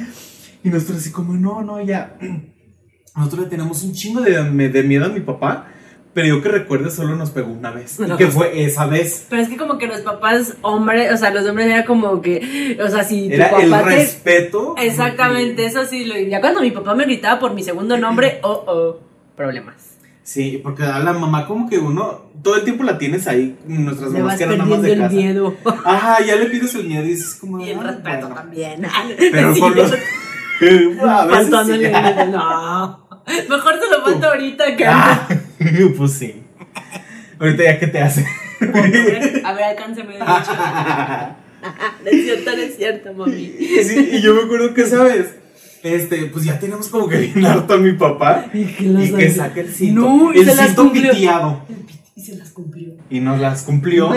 Y 0.64 0.68
nosotros 0.70 0.99
así 0.99 1.12
como, 1.12 1.34
no, 1.34 1.62
no, 1.62 1.80
ya. 1.84 2.16
Nosotros 3.16 3.45
le 3.45 3.51
tenemos 3.51 3.82
un 3.82 3.93
chingo 3.95 4.20
de, 4.20 4.68
de 4.68 4.82
miedo 4.82 5.07
a 5.07 5.09
mi 5.09 5.20
papá, 5.20 5.68
pero 6.12 6.28
yo 6.28 6.43
que 6.43 6.51
recuerde 6.51 6.91
solo 6.91 7.16
nos 7.16 7.30
pegó 7.30 7.51
una 7.51 7.70
vez. 7.70 7.99
Y 7.99 8.03
No. 8.03 8.16
que 8.18 8.26
fue 8.26 8.62
esa 8.64 8.87
vez. 8.87 9.26
Pero 9.30 9.41
es 9.41 9.49
que 9.49 9.57
como 9.57 9.78
que 9.78 9.87
los 9.87 10.01
papás 10.03 10.55
hombres, 10.62 11.11
o 11.12 11.16
sea, 11.16 11.30
los 11.30 11.47
hombres 11.47 11.66
era 11.68 11.84
como 11.87 12.20
que, 12.20 12.76
o 12.82 12.89
sea, 12.89 13.05
si 13.05 13.28
tu 13.28 13.34
Era 13.34 13.49
el 13.61 13.70
papá 13.70 13.89
te... 13.89 13.95
respeto. 13.97 14.74
Exactamente, 14.76 15.64
eso 15.64 15.87
sí, 15.87 16.05
lo- 16.05 16.18
ya 16.18 16.41
cuando 16.43 16.61
mi 16.61 16.72
papá 16.72 16.95
me 16.95 17.05
gritaba 17.05 17.39
por 17.41 17.55
mi 17.55 17.62
segundo 17.62 17.97
nombre, 17.97 18.39
oh, 18.43 18.64
oh, 18.66 19.01
problemas. 19.37 19.74
Sí, 20.22 20.61
porque 20.62 20.82
a 20.82 20.99
la 20.99 21.12
mamá 21.12 21.47
como 21.47 21.68
que 21.68 21.78
uno, 21.78 22.30
todo 22.43 22.57
el 22.57 22.64
tiempo 22.64 22.82
la 22.82 22.99
tienes 22.99 23.28
ahí, 23.28 23.57
nuestras 23.66 24.11
Le 24.11 24.18
mamás 24.18 24.37
que 24.39 24.45
eran 24.45 24.61
amas 24.61 24.82
de 24.82 24.93
el 24.95 24.99
casa. 24.99 25.14
miedo. 25.14 25.57
Ajá, 25.84 26.20
ya 26.24 26.34
le 26.37 26.47
pides 26.47 26.74
el 26.74 26.84
miedo 26.89 27.05
y 27.05 27.09
dices 27.11 27.34
como... 27.37 27.61
Y 27.64 27.70
el 27.70 27.78
"Ah, 27.78 27.82
respeto 27.84 28.18
bueno". 28.28 28.34
también. 28.34 28.82
Pero 29.30 29.55
Sí, 29.55 29.61
con 29.61 29.76
los... 29.76 29.93
a 29.93 29.95
veces 29.95 30.99
faltándole 31.28 31.89
sí. 31.89 31.95
el 32.20 32.30
no. 32.32 33.09
Mejor 33.49 33.74
se 33.80 33.91
lo 33.91 34.03
falta 34.05 34.28
ahorita 34.28 34.76
que 34.76 34.84
Ah, 34.87 35.28
pues 35.97 36.12
sí. 36.12 36.43
Ahorita 37.39 37.62
ya 37.64 37.78
que 37.78 37.87
te 37.89 38.01
hace. 38.01 38.26
A 39.45 39.53
ver, 39.53 39.64
alcánceme 39.64 40.14
de 40.14 40.18
hecho. 40.20 40.53
No 42.05 42.11
es 42.11 42.24
cierto, 42.24 42.51
no 42.53 42.62
es 42.62 42.76
cierto, 42.76 43.12
mami. 43.14 43.53
Sí, 43.82 44.09
y 44.12 44.20
yo 44.22 44.34
me 44.34 44.43
acuerdo 44.43 44.72
que 44.74 44.82
esa 44.82 45.03
vez, 45.05 45.34
este, 45.87 46.26
pues 46.26 46.45
ya 46.45 46.59
tenemos 46.59 46.89
como 46.89 47.09
que 47.09 47.18
bien 47.18 47.45
harto 47.47 47.74
a 47.74 47.76
mi 47.78 47.93
papá. 47.93 48.47
Y 48.53 48.64
que, 48.64 48.84
las 48.84 49.05
Y 49.09 49.12
que 49.14 49.26
hace. 49.26 49.34
saque 49.37 49.61
el 49.61 49.72
cinto. 49.74 50.01
No, 50.01 50.34
y 50.34 50.39
el 50.41 50.47
se 50.51 50.55
las 50.57 50.66
cinto 50.66 50.82
cumplió. 50.84 51.12
piteado. 51.12 51.62
Y 52.14 52.20
se 52.22 52.37
las 52.37 52.51
cumplió. 52.51 52.93
Y 53.11 53.20
nos 53.20 53.41
las 53.41 53.62
cumplió. 53.62 54.11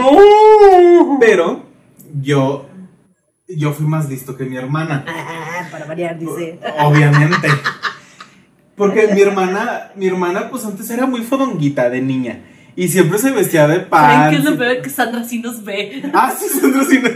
Pero 1.20 1.64
yo, 2.22 2.68
yo 3.48 3.74
fui 3.74 3.86
más 3.86 4.10
listo 4.10 4.36
que 4.38 4.46
mi 4.46 4.56
hermana. 4.58 5.06
Ah, 5.08 5.68
para 5.72 5.86
variar, 5.86 6.18
dice. 6.18 6.60
Obviamente. 6.80 7.48
Porque 8.76 9.10
mi 9.14 9.22
hermana, 9.22 9.92
mi 9.96 10.08
hermana, 10.08 10.50
pues 10.50 10.64
antes 10.66 10.90
era 10.90 11.06
muy 11.06 11.22
fodonguita 11.22 11.90
de 11.90 12.02
niña. 12.02 12.42
Y 12.76 12.88
siempre 12.88 13.20
se 13.20 13.32
vestía 13.32 13.68
de 13.68 13.76
¿Saben 13.76 13.90
pan. 13.90 14.30
qué 14.32 14.38
es 14.38 14.44
lo 14.46 14.58
peor? 14.58 14.82
Que 14.82 14.90
Sandra 14.90 15.24
sí 15.26 15.40
nos 15.40 15.64
ve. 15.66 16.02
Ah, 16.14 16.34
sí, 16.38 16.46
Sandra, 16.60 16.84
sí. 16.86 17.00
no- 17.04 17.10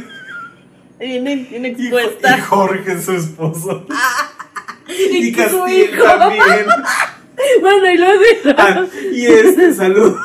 Viene 1.00 1.36
bien 1.50 1.66
Y, 1.66 1.68
expuesta. 1.70 2.38
y 2.38 2.42
Jorge, 2.42 3.02
su 3.02 3.14
esposo. 3.14 3.86
Y, 5.12 5.28
Y 5.28 5.32
Castiel 5.32 5.90
hijo. 5.94 6.04
también. 6.04 6.44
Bueno, 7.62 7.92
y 7.92 7.98
luego. 7.98 8.22
Ah, 8.58 8.86
y 9.12 9.26
este, 9.26 9.74
saludos. 9.74 10.20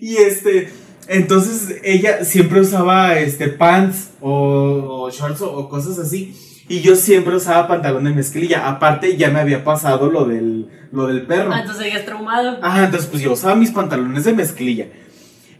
Y 0.00 0.16
este, 0.18 0.70
entonces 1.08 1.80
ella 1.82 2.22
siempre 2.24 2.60
usaba 2.60 3.18
este 3.18 3.48
pants 3.48 4.10
o, 4.20 5.04
o 5.06 5.10
shorts 5.10 5.40
o, 5.40 5.50
o 5.52 5.68
cosas 5.70 5.98
así. 5.98 6.34
Y 6.68 6.80
yo 6.80 6.96
siempre 6.96 7.34
usaba 7.34 7.66
pantalón 7.66 8.04
de 8.04 8.10
mezclilla. 8.10 8.68
Aparte, 8.68 9.16
ya 9.16 9.30
me 9.30 9.40
había 9.40 9.64
pasado 9.64 10.10
lo 10.10 10.26
del, 10.26 10.68
lo 10.92 11.06
del 11.06 11.22
perro. 11.26 11.50
Ah, 11.52 11.60
entonces 11.60 11.94
es 11.94 12.04
traumado. 12.04 12.58
Ajá, 12.62 12.84
entonces 12.84 13.08
pues 13.08 13.22
yo 13.22 13.32
usaba 13.32 13.54
mis 13.54 13.70
pantalones 13.70 14.24
de 14.24 14.34
mezclilla. 14.34 14.88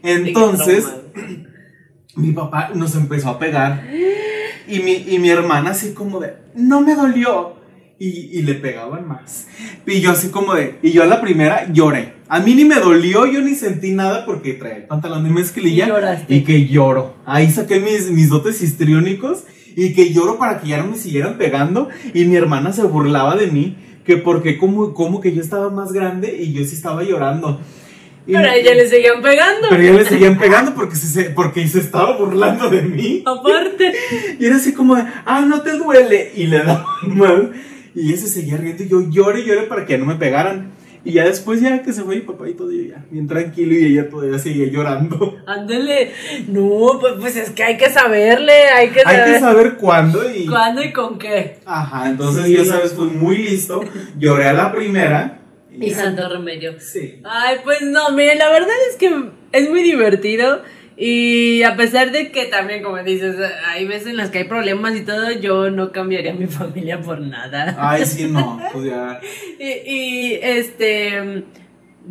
Entonces, 0.03 0.85
mi 2.15 2.31
papá 2.31 2.71
nos 2.75 2.95
empezó 2.95 3.29
a 3.29 3.39
pegar. 3.39 3.87
Y 4.67 4.79
mi, 4.79 4.93
y 5.07 5.17
mi 5.19 5.29
hermana 5.29 5.71
así 5.71 5.93
como 5.93 6.19
de, 6.19 6.35
no 6.55 6.81
me 6.81 6.93
dolió. 6.93 7.55
Y, 7.99 8.29
y 8.37 8.41
le 8.43 8.53
pegaban 8.53 9.07
más. 9.07 9.47
Y 9.87 10.01
yo 10.01 10.11
así 10.11 10.29
como 10.29 10.53
de, 10.53 10.77
y 10.83 10.91
yo 10.91 11.01
a 11.01 11.07
la 11.07 11.19
primera 11.19 11.67
lloré. 11.73 12.13
A 12.29 12.39
mí 12.39 12.53
ni 12.53 12.63
me 12.63 12.75
dolió, 12.75 13.25
yo 13.25 13.41
ni 13.41 13.55
sentí 13.55 13.91
nada 13.91 14.23
porque 14.25 14.53
traía 14.53 14.77
el 14.77 14.83
pantalón 14.83 15.23
de 15.23 15.31
mezclilla. 15.31 15.85
Y. 16.29 16.35
Y 16.35 16.43
que 16.43 16.67
lloro. 16.67 17.15
Ahí 17.25 17.49
saqué 17.49 17.79
mis, 17.79 18.11
mis 18.11 18.29
dotes 18.29 18.61
histriónicos. 18.61 19.43
Y 19.75 19.93
que 19.93 20.11
lloro 20.13 20.37
para 20.37 20.59
que 20.59 20.67
ya 20.69 20.77
no 20.77 20.87
me 20.91 20.97
siguieran 20.97 21.37
pegando. 21.37 21.89
Y 22.13 22.25
mi 22.25 22.35
hermana 22.35 22.71
se 22.71 22.83
burlaba 22.83 23.35
de 23.35 23.47
mí. 23.47 23.77
Que 24.05 24.17
porque 24.17 24.57
como, 24.57 24.93
como 24.93 25.19
que 25.19 25.33
yo 25.33 25.41
estaba 25.41 25.69
más 25.69 25.91
grande 25.91 26.37
y 26.39 26.53
yo 26.53 26.63
sí 26.65 26.75
estaba 26.75 27.01
llorando. 27.03 27.59
Y- 28.27 28.33
Pero 28.33 28.47
a 28.49 28.55
ella 28.55 28.75
le 28.75 28.87
seguían 28.87 29.21
pegando. 29.23 29.67
pero 29.69 29.81
ya 29.83 29.93
le 29.93 30.05
seguían 30.05 30.37
pegando 30.37 30.73
porque 30.75 30.95
se, 30.97 31.29
porque 31.31 31.67
se 31.67 31.79
estaba 31.79 32.15
burlando 32.17 32.69
de 32.69 32.81
mí. 32.83 33.23
Aparte. 33.25 33.93
Y 34.39 34.45
era 34.45 34.57
así 34.57 34.73
como 34.73 34.95
de, 34.95 35.03
ah, 35.25 35.41
no 35.47 35.61
te 35.61 35.77
duele. 35.77 36.31
Y 36.35 36.45
le 36.47 36.59
daba 36.59 36.85
más. 37.07 37.31
Y 37.99 38.09
ella 38.09 38.17
se 38.21 38.27
seguía 38.27 38.57
riendo 38.57 38.83
y 38.83 38.87
yo 38.89 39.01
lloré 39.09 39.41
y 39.41 39.45
lloré 39.45 39.63
para 39.63 39.85
que 39.85 39.93
ya 39.93 39.97
no 39.99 40.05
me 40.05 40.15
pegaran. 40.15 40.71
Y 41.03 41.13
ya 41.13 41.23
después, 41.23 41.61
ya 41.61 41.81
que 41.83 41.93
se 41.93 42.03
fue 42.03 42.15
mi 42.15 42.21
papá 42.21 42.49
y 42.49 42.53
todo, 42.53 42.69
yo 42.69 42.81
ya 42.83 43.05
bien 43.09 43.27
tranquilo 43.27 43.73
y 43.73 43.85
ella 43.85 44.09
todavía 44.09 44.37
seguía 44.39 44.67
llorando. 44.67 45.37
Ándele. 45.47 46.11
No, 46.49 46.97
pues, 46.99 47.13
pues 47.19 47.35
es 47.37 47.49
que 47.51 47.63
hay 47.63 47.77
que 47.77 47.89
saberle. 47.89 48.51
Hay 48.75 48.89
que 48.89 48.99
Hay 49.05 49.15
saber. 49.17 49.33
que 49.33 49.39
saber 49.39 49.73
cuándo 49.77 50.29
y. 50.29 50.45
¿Cuándo 50.47 50.83
y 50.83 50.91
con 50.93 51.17
qué? 51.17 51.59
Ajá, 51.65 52.09
entonces 52.09 52.45
Sí. 52.45 52.57
ya 52.57 52.65
sabes, 52.65 52.93
fui 52.93 53.07
muy 53.07 53.37
listo. 53.37 53.81
Lloré 54.19 54.45
a 54.45 54.53
la 54.53 54.71
primera. 54.71 55.39
Y 55.71 55.91
ya. 55.91 55.95
santo 55.97 56.27
remedio. 56.29 56.73
Sí. 56.79 57.21
Ay, 57.23 57.57
pues 57.63 57.81
no, 57.83 58.09
miren, 58.11 58.37
la 58.39 58.49
verdad 58.49 58.75
es 58.91 58.97
que 58.97 59.29
es 59.53 59.69
muy 59.69 59.83
divertido 59.83 60.61
Y 60.99 61.61
a 61.61 61.75
pesar 61.75 62.11
de 62.11 62.31
que 62.31 62.45
también, 62.45 62.81
como 62.81 62.97
dices, 63.03 63.35
hay 63.67 63.85
veces 63.85 64.07
en 64.07 64.17
las 64.17 64.31
que 64.31 64.39
hay 64.39 64.43
problemas 64.45 64.95
y 64.95 65.01
todo, 65.05 65.31
yo 65.31 65.69
no 65.69 65.91
cambiaría 65.91 66.31
a 66.31 66.35
mi 66.35 66.47
familia 66.47 66.99
por 67.01 67.21
nada. 67.21 67.75
Ay, 67.79 68.03
sí, 68.05 68.27
no, 68.31 68.59
pues 68.73 68.85
ya. 68.85 69.19
Y, 69.59 69.63
y, 69.91 70.39
este, 70.41 71.43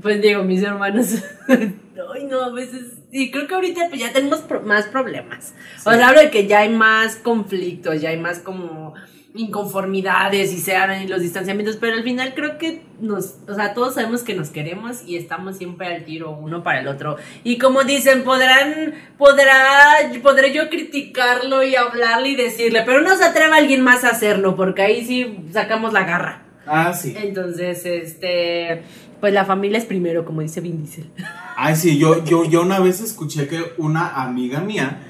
pues 0.00 0.22
digo, 0.22 0.44
mis 0.44 0.62
hermanos, 0.62 1.16
ay 1.48 2.24
no, 2.30 2.42
a 2.44 2.52
veces, 2.52 2.98
y 3.10 3.30
creo 3.32 3.46
que 3.48 3.54
ahorita 3.56 3.88
pues 3.88 4.00
ya 4.00 4.12
tenemos 4.12 4.40
pro- 4.40 4.62
más 4.62 4.86
problemas. 4.86 5.54
O 5.84 5.92
sea, 5.92 6.08
hablo 6.08 6.20
de 6.20 6.30
que 6.30 6.46
ya 6.46 6.60
hay 6.60 6.68
más 6.68 7.16
conflictos, 7.16 8.00
ya 8.00 8.10
hay 8.10 8.18
más 8.18 8.38
como 8.38 8.94
inconformidades 9.36 10.52
y 10.52 10.58
se 10.58 10.72
dan 10.72 11.08
los 11.08 11.20
distanciamientos, 11.20 11.76
pero 11.76 11.94
al 11.94 12.02
final 12.02 12.34
creo 12.34 12.58
que 12.58 12.82
nos, 13.00 13.36
o 13.48 13.54
sea, 13.54 13.74
todos 13.74 13.94
sabemos 13.94 14.22
que 14.22 14.34
nos 14.34 14.50
queremos 14.50 15.02
y 15.06 15.16
estamos 15.16 15.56
siempre 15.56 15.94
al 15.94 16.04
tiro 16.04 16.30
uno 16.30 16.62
para 16.62 16.80
el 16.80 16.88
otro. 16.88 17.16
Y 17.44 17.58
como 17.58 17.84
dicen, 17.84 18.24
podrán, 18.24 18.94
podrá, 19.18 20.10
podré 20.22 20.52
yo 20.52 20.68
criticarlo 20.68 21.62
y 21.62 21.76
hablarle 21.76 22.30
y 22.30 22.36
decirle, 22.36 22.82
pero 22.84 23.00
no 23.00 23.16
se 23.16 23.24
atreva 23.24 23.56
alguien 23.56 23.82
más 23.82 24.04
a 24.04 24.10
hacerlo, 24.10 24.56
porque 24.56 24.82
ahí 24.82 25.04
sí 25.04 25.46
sacamos 25.52 25.92
la 25.92 26.04
garra. 26.04 26.42
Ah, 26.66 26.92
sí. 26.92 27.14
Entonces, 27.16 27.86
este, 27.86 28.82
pues 29.20 29.32
la 29.32 29.44
familia 29.44 29.78
es 29.78 29.84
primero, 29.84 30.24
como 30.24 30.40
dice 30.40 30.60
Vin 30.60 30.78
Diesel. 30.78 31.10
Ay, 31.56 31.76
sí, 31.76 31.98
yo, 31.98 32.24
yo, 32.24 32.44
yo 32.44 32.62
una 32.62 32.80
vez 32.80 33.00
escuché 33.00 33.46
que 33.46 33.62
una 33.78 34.22
amiga 34.22 34.60
mía 34.60 35.02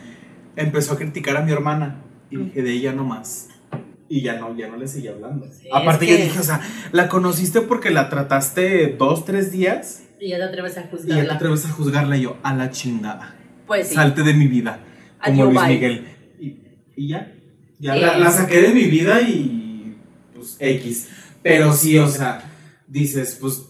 empezó 0.56 0.94
a 0.94 0.96
criticar 0.96 1.36
a 1.36 1.42
mi 1.42 1.52
hermana. 1.52 2.02
Y 2.30 2.36
dije, 2.36 2.62
de 2.62 2.72
ella 2.72 2.92
no 2.92 3.04
más. 3.04 3.48
Y 4.08 4.22
ya 4.22 4.38
no, 4.38 4.56
ya 4.56 4.68
no 4.68 4.76
le 4.76 4.86
seguí 4.86 5.08
hablando. 5.08 5.46
Sí, 5.52 5.68
Aparte 5.72 6.06
yo 6.06 6.16
que- 6.16 6.22
dije, 6.24 6.38
o 6.38 6.42
sea, 6.42 6.60
la 6.92 7.08
conociste 7.08 7.60
porque 7.62 7.90
la 7.90 8.08
trataste 8.08 8.94
dos, 8.98 9.24
tres 9.24 9.50
días 9.50 10.02
Y 10.20 10.28
ya 10.30 10.36
te 10.38 10.44
atreves 10.44 10.76
a 10.76 10.80
y 10.80 10.84
ya 10.84 10.90
te 10.90 10.96
juzgarla. 10.96 11.34
atreves 11.34 11.64
a 11.66 11.68
juzgarla 11.70 12.16
y 12.16 12.22
yo, 12.22 12.36
a 12.42 12.54
la 12.54 12.70
chingada. 12.70 13.34
Pues 13.66 13.88
sí. 13.88 13.94
Salte 13.94 14.22
de 14.22 14.32
mi 14.34 14.46
vida. 14.46 14.80
Como 15.24 15.46
Luis 15.46 15.58
bye. 15.60 15.68
Miguel. 15.74 16.06
Y, 16.38 16.56
y 16.96 17.08
ya. 17.08 17.32
Ya 17.78 17.96
la, 17.96 18.16
la 18.18 18.30
saqué 18.30 18.62
de 18.62 18.68
mi 18.72 18.84
vida 18.84 19.20
y 19.22 19.96
pues 20.34 20.56
X. 20.60 21.08
Pero 21.42 21.72
sí, 21.72 21.98
o 21.98 22.08
sea, 22.08 22.42
dices, 22.86 23.36
pues 23.40 23.62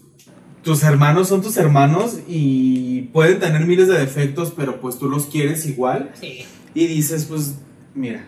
tus 0.61 0.83
hermanos 0.83 1.29
son 1.29 1.41
tus 1.41 1.57
hermanos 1.57 2.19
y 2.27 3.03
pueden 3.13 3.39
tener 3.39 3.65
miles 3.65 3.87
de 3.87 3.97
defectos, 3.97 4.53
pero 4.55 4.79
pues 4.79 4.99
tú 4.99 5.09
los 5.09 5.25
quieres 5.25 5.65
igual. 5.65 6.11
Sí. 6.13 6.45
Y 6.73 6.87
dices, 6.87 7.25
pues, 7.25 7.55
mira. 7.95 8.25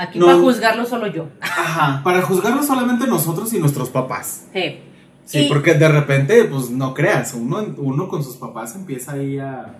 Aquí 0.00 0.18
No. 0.18 0.26
para 0.26 0.38
juzgarlo 0.38 0.86
solo 0.86 1.06
yo. 1.08 1.28
Ajá, 1.40 2.00
para 2.02 2.22
juzgarlo 2.22 2.62
solamente 2.62 3.06
nosotros 3.06 3.52
y 3.52 3.58
nuestros 3.58 3.90
papás. 3.90 4.46
Sí. 4.52 4.78
Sí, 5.26 5.40
Y- 5.40 5.48
porque 5.48 5.74
de 5.74 5.88
repente, 5.88 6.44
pues 6.44 6.70
no 6.70 6.94
creas, 6.94 7.34
uno, 7.34 7.74
uno 7.76 8.08
con 8.08 8.24
sus 8.24 8.36
papás 8.36 8.74
empieza 8.74 9.12
ahí 9.12 9.38
a, 9.38 9.74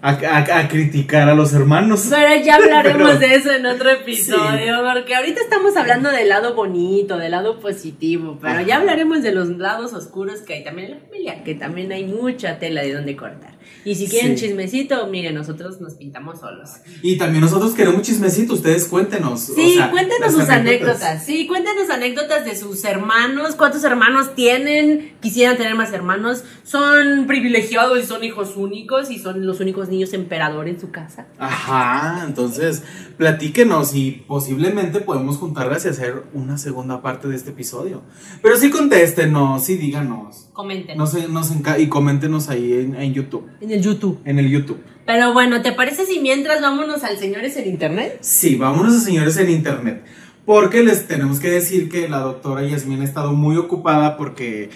a, 0.00 0.08
a- 0.10 0.58
a 0.58 0.68
criticar 0.68 1.28
a 1.28 1.34
los 1.34 1.52
hermanos. 1.52 2.06
Pero 2.10 2.42
ya 2.44 2.56
hablaremos 2.56 3.08
Pero- 3.16 3.18
de 3.18 3.34
eso 3.34 3.52
en 3.52 3.66
otro 3.66 3.90
episodio, 3.90 4.78
porque 4.92 5.14
ahorita 5.14 5.40
estamos 5.40 5.76
hablando 5.76 6.10
del 6.10 6.28
lado 6.30 6.54
bonito, 6.54 7.18
del 7.18 7.30
lado 7.32 7.60
positivo, 7.60 8.38
pero 8.40 8.54
Ajá. 8.54 8.62
ya 8.62 8.76
hablaremos 8.78 9.22
de 9.22 9.32
los 9.32 9.48
lados 9.50 9.92
oscuros 9.92 10.40
que 10.40 10.54
hay 10.54 10.64
también 10.64 10.88
en 10.92 10.94
la 10.98 11.00
familia, 11.06 11.44
que 11.44 11.54
también 11.54 11.92
hay 11.92 12.04
mucha 12.04 12.58
tela 12.58 12.82
de 12.82 12.94
donde 12.94 13.14
cortar. 13.16 13.51
Y 13.84 13.94
si 13.94 14.06
quieren 14.08 14.36
Sí. 14.38 14.46
chismecito, 14.46 15.06
miren, 15.08 15.34
nosotros 15.34 15.80
nos 15.80 15.94
pintamos 15.94 16.40
solos. 16.40 16.70
Y 17.02 17.16
también 17.18 17.42
nosotros 17.42 17.72
queremos 17.72 18.02
chismecito, 18.02 18.54
ustedes 18.54 18.86
cuéntenos. 18.86 19.50
o 19.50 19.54
Sí, 19.54 19.74
sea, 19.74 19.90
cuéntenos 19.90 20.32
sus 20.32 20.48
anécdotas. 20.48 21.24
Sí, 21.24 21.46
cuéntenos 21.46 21.90
anécdotas 21.90 22.44
de 22.44 22.56
sus 22.56 22.84
hermanos. 22.84 23.54
¿Cuántos 23.56 23.82
hermanos 23.84 24.34
tienen? 24.34 25.12
Quisieran 25.20 25.56
tener 25.56 25.74
más 25.74 25.92
hermanos. 25.92 26.44
¿Son 26.64 27.26
privilegiados 27.26 27.98
y 28.02 28.06
son 28.06 28.22
hijos 28.24 28.56
únicos 28.56 29.10
y 29.10 29.18
son 29.18 29.44
los 29.46 29.60
únicos 29.60 29.88
niños 29.88 30.12
emperador 30.12 30.68
en 30.68 30.80
su 30.80 30.90
casa? 30.90 31.26
Ajá, 31.38 32.24
entonces 32.26 32.82
platíquenos 33.16 33.94
y 33.94 34.22
posiblemente 34.26 35.00
podemos 35.00 35.36
juntarlas 35.36 35.84
y 35.84 35.88
hacer 35.88 36.24
una 36.32 36.58
segunda 36.58 37.02
parte 37.02 37.28
de 37.28 37.36
este 37.36 37.50
episodio. 37.50 38.02
Pero 38.42 38.56
sí 38.56 38.70
contéstenos, 38.70 39.64
sí 39.64 39.76
díganos. 39.76 40.48
Comenten 40.52 40.98
No 40.98 41.06
sé, 41.06 41.28
nos 41.28 41.50
enca- 41.52 41.78
y 41.80 41.88
coméntenos 41.88 42.48
ahí 42.48 42.72
en, 42.72 42.94
en 42.94 43.14
YouTube, 43.14 43.46
en 43.62 43.70
el 43.70 43.80
YouTube. 43.80 44.18
en 44.24 44.38
el 44.38 44.50
YouTube. 44.50 44.82
Pero 45.06 45.32
bueno, 45.32 45.62
¿te 45.62 45.72
parece 45.72 46.04
si 46.04 46.20
mientras 46.20 46.60
vámonos 46.60 47.04
al 47.04 47.18
Señores 47.18 47.56
en 47.56 47.68
Internet? 47.68 48.18
Sí, 48.20 48.56
vámonos 48.56 48.94
a 48.94 49.00
señores 49.00 49.36
en 49.36 49.50
internet. 49.50 50.04
Porque 50.44 50.82
les 50.82 51.06
tenemos 51.06 51.38
que 51.38 51.50
decir 51.50 51.88
que 51.88 52.08
la 52.08 52.18
doctora 52.18 52.62
Yasmin 52.62 53.02
ha 53.02 53.04
estado 53.04 53.32
muy 53.32 53.56
ocupada 53.56 54.16
porque, 54.16 54.70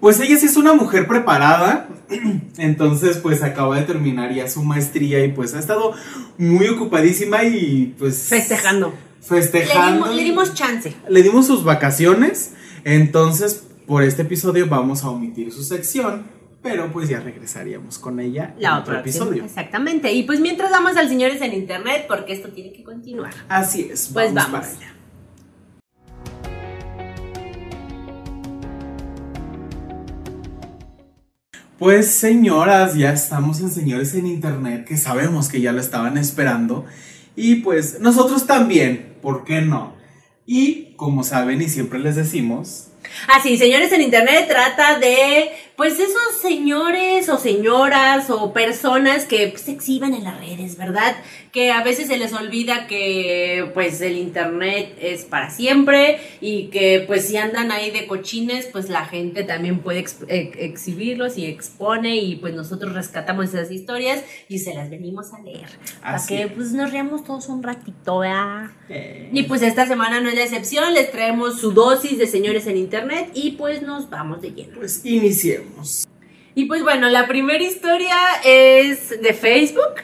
pues 0.00 0.18
ella 0.20 0.38
sí 0.38 0.46
es 0.46 0.56
una 0.56 0.72
mujer 0.72 1.06
preparada. 1.06 1.88
Entonces, 2.58 3.18
pues 3.18 3.42
acaba 3.42 3.76
de 3.76 3.82
terminar 3.82 4.34
ya 4.34 4.48
su 4.48 4.62
maestría 4.62 5.22
y 5.24 5.32
pues 5.32 5.54
ha 5.54 5.58
estado 5.58 5.92
muy 6.38 6.68
ocupadísima 6.68 7.44
y 7.44 7.94
pues... 7.98 8.28
Festejando. 8.28 8.88
Le 8.88 9.26
Festejando. 9.26 9.92
dimos, 9.92 10.16
le 10.16 10.24
dimos 10.24 10.54
chance. 10.54 10.94
Le 11.08 11.22
dimos 11.22 11.46
sus 11.46 11.64
vacaciones. 11.64 12.52
Entonces, 12.84 13.64
por 13.86 14.02
este 14.02 14.22
episodio 14.22 14.66
vamos 14.66 15.04
a 15.04 15.10
omitir 15.10 15.52
su 15.52 15.62
sección. 15.62 16.39
Pero 16.62 16.92
pues 16.92 17.08
ya 17.08 17.20
regresaríamos 17.20 17.98
con 17.98 18.20
ella 18.20 18.54
La 18.58 18.70
en 18.70 18.74
otro 18.76 18.98
episodio. 18.98 19.44
Exactamente. 19.44 20.12
Y 20.12 20.24
pues 20.24 20.40
mientras 20.40 20.70
vamos 20.70 20.96
al 20.96 21.08
Señores 21.08 21.40
en 21.40 21.54
Internet, 21.54 22.04
porque 22.06 22.34
esto 22.34 22.50
tiene 22.50 22.70
que 22.72 22.84
continuar. 22.84 23.32
Así 23.48 23.88
es. 23.90 24.10
Pues 24.12 24.34
vamos. 24.34 24.52
vamos. 24.52 24.68
para 24.68 24.78
allá. 24.78 24.94
Pues 31.78 32.08
señoras, 32.08 32.94
ya 32.94 33.14
estamos 33.14 33.60
en 33.60 33.70
Señores 33.70 34.14
en 34.14 34.26
Internet, 34.26 34.84
que 34.84 34.98
sabemos 34.98 35.48
que 35.48 35.62
ya 35.62 35.72
lo 35.72 35.80
estaban 35.80 36.18
esperando. 36.18 36.84
Y 37.36 37.56
pues 37.56 38.00
nosotros 38.00 38.46
también, 38.46 39.14
¿por 39.22 39.44
qué 39.44 39.62
no? 39.62 39.94
Y 40.44 40.92
como 40.96 41.24
saben 41.24 41.62
y 41.62 41.70
siempre 41.70 41.98
les 41.98 42.16
decimos, 42.16 42.90
Ah, 43.28 43.40
sí, 43.42 43.56
señores 43.56 43.92
en 43.92 44.02
internet 44.02 44.46
trata 44.48 44.98
de, 44.98 45.50
pues, 45.80 45.98
esos 45.98 46.36
señores 46.42 47.30
o 47.30 47.38
señoras 47.38 48.28
o 48.28 48.52
personas 48.52 49.24
que 49.24 49.56
se 49.56 49.72
exhiben 49.72 50.12
en 50.12 50.24
las 50.24 50.38
redes, 50.38 50.76
¿verdad? 50.76 51.16
Que 51.52 51.72
a 51.72 51.82
veces 51.82 52.06
se 52.06 52.16
les 52.16 52.32
olvida 52.32 52.86
que, 52.86 53.68
pues, 53.74 54.00
el 54.02 54.16
internet 54.16 54.96
es 55.00 55.24
para 55.24 55.50
siempre 55.50 56.18
y 56.40 56.66
que, 56.68 57.02
pues, 57.08 57.26
si 57.26 57.36
andan 57.38 57.72
ahí 57.72 57.90
de 57.90 58.06
cochines, 58.06 58.66
pues 58.66 58.88
la 58.88 59.04
gente 59.04 59.42
también 59.42 59.80
puede 59.80 59.98
ex- 59.98 60.22
eh, 60.28 60.52
exhibirlos 60.58 61.36
y 61.38 61.46
expone 61.46 62.18
y, 62.18 62.36
pues, 62.36 62.54
nosotros 62.54 62.92
rescatamos 62.94 63.46
esas 63.48 63.72
historias 63.72 64.22
y 64.48 64.60
se 64.60 64.74
las 64.74 64.90
venimos 64.90 65.32
a 65.32 65.40
leer. 65.42 65.66
Para 66.00 66.16
Así 66.16 66.36
que, 66.36 66.42
es. 66.44 66.52
pues, 66.52 66.72
nos 66.72 66.92
riamos 66.92 67.24
todos 67.24 67.48
un 67.48 67.64
ratito, 67.64 68.20
¿verdad? 68.20 68.70
Y 69.32 69.42
pues 69.44 69.62
esta 69.62 69.86
semana 69.86 70.20
no 70.20 70.28
es 70.28 70.36
la 70.36 70.42
excepción, 70.44 70.94
les 70.94 71.10
traemos 71.10 71.60
su 71.60 71.72
dosis 71.72 72.16
de 72.18 72.26
señores 72.28 72.66
en 72.68 72.76
internet 72.76 73.28
y 73.34 73.52
pues 73.52 73.82
nos 73.82 74.08
vamos 74.08 74.40
de 74.40 74.52
lleno. 74.52 74.74
pues 74.78 75.04
iniciemos. 75.04 76.06
Y 76.54 76.64
pues 76.66 76.82
bueno, 76.82 77.08
la 77.08 77.26
primera 77.26 77.62
historia 77.62 78.16
es 78.44 79.10
de 79.20 79.32
Facebook 79.32 79.94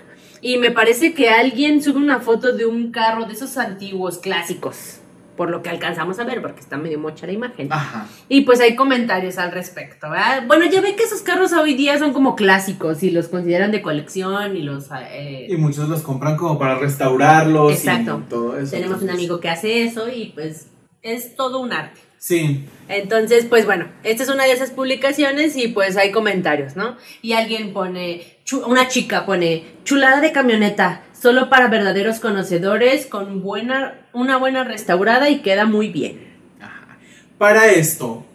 y 0.47 0.59
me 0.59 0.71
parece 0.71 1.13
que 1.13 1.29
alguien 1.29 1.83
sube 1.83 1.99
una 1.99 2.21
foto 2.21 2.53
de 2.53 2.67
un 2.67 2.93
carro 2.93 3.25
de 3.25 3.33
esos 3.33 3.57
antiguos 3.59 4.19
clásicos, 4.19 4.99
por 5.37 5.51
lo 5.51 5.61
que 5.61 5.71
alcanzamos 5.71 6.21
a 6.21 6.25
ver 6.25 6.41
porque 6.41 6.61
está 6.61 6.77
medio 6.77 7.01
mocha 7.01 7.27
la 7.27 7.33
imagen. 7.33 7.73
Ajá. 7.73 8.07
Y 8.29 8.43
pues 8.43 8.61
hay 8.61 8.77
comentarios 8.77 9.39
al 9.39 9.51
respecto, 9.51 10.09
¿verdad? 10.09 10.45
Bueno, 10.47 10.65
ya 10.71 10.81
ve 10.81 10.95
que 10.95 11.03
esos 11.03 11.23
carros 11.23 11.53
hoy 11.53 11.75
día 11.75 11.99
son 11.99 12.13
como 12.13 12.37
clásicos 12.37 13.03
y 13.03 13.11
los 13.11 13.27
consideran 13.27 13.73
de 13.73 13.83
colección 13.83 14.57
y 14.57 14.63
los... 14.63 14.87
eh, 15.11 15.49
Y 15.51 15.57
muchos 15.57 15.89
los 15.89 16.03
compran 16.03 16.37
como 16.37 16.59
para 16.61 16.77
restaurarlos 16.79 17.73
Exacto. 17.73 18.23
y 18.25 18.31
todo 18.31 18.57
eso. 18.57 18.71
tenemos 18.71 19.03
un 19.03 19.11
amigo 19.11 19.41
que 19.41 19.49
hace 19.49 19.83
eso 19.83 20.09
y 20.09 20.27
pues 20.35 20.69
es 21.03 21.35
todo 21.35 21.59
un 21.61 21.73
arte. 21.73 22.01
Sí. 22.27 22.65
Entonces, 22.89 23.45
pues 23.45 23.67
bueno, 23.67 23.87
esta 24.03 24.25
es 24.25 24.29
una 24.29 24.47
de 24.47 24.53
esas 24.53 24.73
publicaciones 24.73 25.57
y 25.57 25.69
pues 25.69 25.97
hay 25.97 26.11
comentarios, 26.11 26.75
¿no? 26.75 26.97
Y 27.23 27.35
alguien 27.35 27.73
pone, 27.73 28.39
una 28.67 28.89
chica 28.89 29.25
pone, 29.25 29.65
chulada 29.85 30.21
de 30.21 30.33
camioneta, 30.33 31.05
solo 31.13 31.49
para 31.49 31.69
verdaderos 31.69 32.19
conocedores, 32.19 33.07
con 33.07 33.45
buena, 33.45 34.09
una 34.13 34.39
buena 34.39 34.65
restaurada 34.65 35.31
y 35.31 35.39
queda 35.39 35.67
muy 35.67 35.91
bien. 35.91 36.19
Ajá. 36.61 36.99
Para 37.39 37.69
esto, 37.69 38.27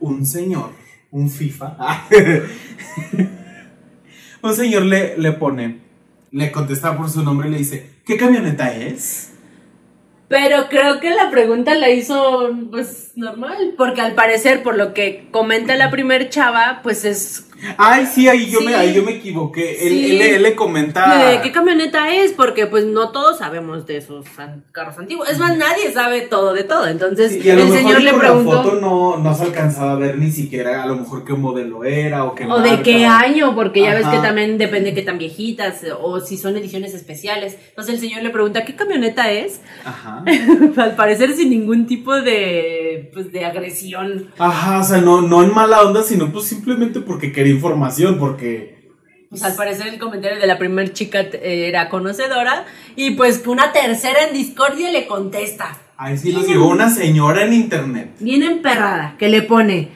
un 0.00 0.24
señor, 0.24 0.70
un 1.10 1.28
FIFA, 1.28 1.76
un 4.40 4.56
señor 4.56 4.86
le, 4.86 5.18
le 5.18 5.32
pone, 5.32 5.80
le 6.30 6.50
contesta 6.50 6.96
por 6.96 7.10
su 7.10 7.22
nombre 7.22 7.48
y 7.48 7.52
le 7.52 7.58
dice, 7.58 7.90
¿qué 8.06 8.16
camioneta 8.16 8.74
es? 8.74 9.33
Pero 10.28 10.68
creo 10.68 11.00
que 11.00 11.10
la 11.10 11.30
pregunta 11.30 11.74
la 11.74 11.90
hizo, 11.90 12.50
pues, 12.70 13.12
normal, 13.14 13.74
porque 13.76 14.00
al 14.00 14.14
parecer, 14.14 14.62
por 14.62 14.76
lo 14.76 14.94
que 14.94 15.28
comenta 15.30 15.76
la 15.76 15.90
primer 15.90 16.30
chava, 16.30 16.80
pues 16.82 17.04
es 17.04 17.50
Ay, 17.78 18.06
sí, 18.06 18.28
ahí 18.28 18.50
yo, 18.50 18.60
Me, 18.60 18.74
ahí 18.74 18.94
yo 18.94 19.02
me 19.02 19.12
equivoqué. 19.12 19.86
Él, 19.86 19.92
Sí. 19.92 20.10
él- 20.16 20.22
él 20.22 20.42
le 20.42 20.54
comenta. 20.54 21.30
¿De 21.30 21.40
qué 21.40 21.52
camioneta 21.52 22.12
es? 22.14 22.32
Porque 22.32 22.66
pues 22.66 22.84
no 22.84 23.10
todos 23.10 23.38
sabemos 23.38 23.86
de 23.86 23.98
esos 23.98 24.24
carros 24.72 24.98
antiguos. 24.98 25.28
Es 25.28 25.38
más, 25.38 25.56
nadie 25.56 25.92
sabe 25.92 26.22
todo 26.22 26.52
de 26.52 26.64
todo. 26.64 26.86
Entonces 26.86 27.32
Sí, 27.32 27.40
y 27.44 27.50
a 27.50 27.54
lo 27.54 27.62
el 27.62 27.68
mejor 27.68 27.82
señor 27.82 28.02
le 28.02 28.12
preguntó 28.14 28.52
la 28.54 28.62
foto 28.62 28.80
no, 28.80 29.16
no 29.18 29.34
se 29.34 29.44
alcanzaba 29.44 29.92
a 29.92 29.96
ver 29.96 30.18
ni 30.18 30.30
siquiera 30.30 30.82
a 30.82 30.86
lo 30.86 30.96
mejor 30.96 31.24
qué 31.24 31.32
modelo 31.34 31.84
era 31.84 32.24
o 32.24 32.34
qué 32.34 32.44
o 32.46 32.60
de 32.60 32.82
qué 32.82 33.06
año, 33.06 33.54
porque 33.54 33.82
ya 33.82 33.94
ves 33.94 34.06
que 34.06 34.18
también 34.18 34.58
depende 34.58 34.94
qué 34.94 35.02
tan 35.02 35.18
viejitas 35.18 35.82
o 36.00 36.20
si 36.20 36.36
son 36.36 36.56
ediciones 36.56 36.94
especiales. 36.94 37.56
Entonces 37.70 37.94
el 37.94 38.00
señor 38.00 38.22
le 38.22 38.30
pregunta 38.30 38.64
qué 38.64 38.74
camioneta 38.76 39.30
es. 39.30 39.60
Ajá. 39.84 40.22
Al 40.76 40.96
parecer 40.96 41.32
sin 41.34 41.50
ningún 41.50 41.86
tipo 41.86 42.14
de 42.20 43.10
pues 43.12 43.32
de 43.32 43.44
agresión. 43.44 44.28
Ajá, 44.38 44.80
o 44.80 44.84
sea, 44.84 44.98
no, 45.00 45.20
no 45.22 45.42
en 45.42 45.54
mala 45.54 45.82
onda, 45.82 46.02
sino 46.02 46.30
pues 46.32 46.44
simplemente 46.46 47.00
porque 47.00 47.32
quería 47.32 47.53
información, 47.54 48.18
porque. 48.18 48.90
Pues 49.30 49.42
al 49.42 49.56
parecer 49.56 49.88
el 49.88 49.98
comentario 49.98 50.38
de 50.38 50.46
la 50.46 50.58
primera 50.58 50.92
chica 50.92 51.20
eh, 51.20 51.66
era 51.68 51.88
conocedora 51.88 52.66
y 52.94 53.12
pues 53.12 53.44
una 53.46 53.72
tercera 53.72 54.28
en 54.28 54.34
discordia 54.34 54.92
le 54.92 55.06
contesta. 55.06 55.76
Ahí 55.96 56.18
sí 56.18 56.32
nos 56.32 56.46
llegó 56.46 56.68
una 56.68 56.90
señora 56.90 57.44
en 57.44 57.52
internet. 57.52 58.10
bien 58.20 58.42
emperrada, 58.42 59.16
que 59.18 59.28
le 59.28 59.42
pone 59.42 59.88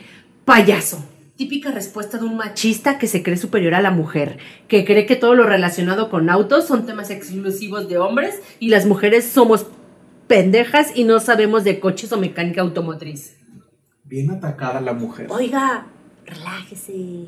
payaso. 0.45 1.05
Típica 1.37 1.71
respuesta 1.71 2.19
de 2.19 2.25
un 2.25 2.37
machista 2.37 2.99
que 2.99 3.07
se 3.07 3.23
cree 3.23 3.37
superior 3.37 3.75
a 3.75 3.81
la 3.81 3.93
mujer, 3.93 4.39
que 4.67 4.85
cree 4.85 5.07
que 5.07 5.15
todo 5.15 5.35
lo 5.35 5.45
relacionado 5.45 6.11
con 6.11 6.31
autos 6.31 6.67
son 6.67 6.85
temas 6.85 7.11
exclusivos 7.11 7.89
de 7.89 7.99
hombres 7.99 8.41
y 8.59 8.71
las 8.71 8.87
mujeres 8.87 9.25
somos 9.25 9.67
pendejas 10.27 10.93
y 10.95 11.05
no 11.05 11.21
sabemos 11.21 11.65
de 11.65 11.79
coches 11.79 12.13
o 12.13 12.19
mecánica 12.19 12.61
automotriz. 12.61 13.37
Bien 14.05 14.31
atacada 14.31 14.81
la 14.81 14.95
mujer. 14.95 15.27
Oiga, 15.31 15.87
relájese. 16.31 17.27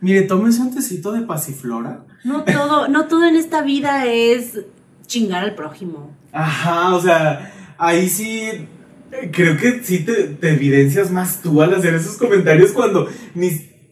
Mire, 0.00 0.22
tómese 0.22 0.60
un 0.60 0.74
tecito 0.74 1.12
de 1.12 1.22
pasiflora. 1.22 2.04
No 2.24 2.44
todo, 2.44 2.88
no 2.88 3.06
todo 3.06 3.24
en 3.26 3.36
esta 3.36 3.62
vida 3.62 4.06
es 4.06 4.60
chingar 5.06 5.44
al 5.44 5.54
prójimo. 5.54 6.14
Ajá, 6.32 6.94
o 6.94 7.00
sea, 7.00 7.52
ahí 7.78 8.08
sí. 8.08 8.68
Creo 9.30 9.56
que 9.56 9.80
sí 9.84 10.00
te, 10.00 10.24
te 10.24 10.50
evidencias 10.50 11.12
más 11.12 11.40
tú 11.40 11.62
al 11.62 11.72
hacer 11.72 11.94
esos 11.94 12.16
comentarios 12.16 12.72
cuando 12.72 13.08
ni, 13.34 13.48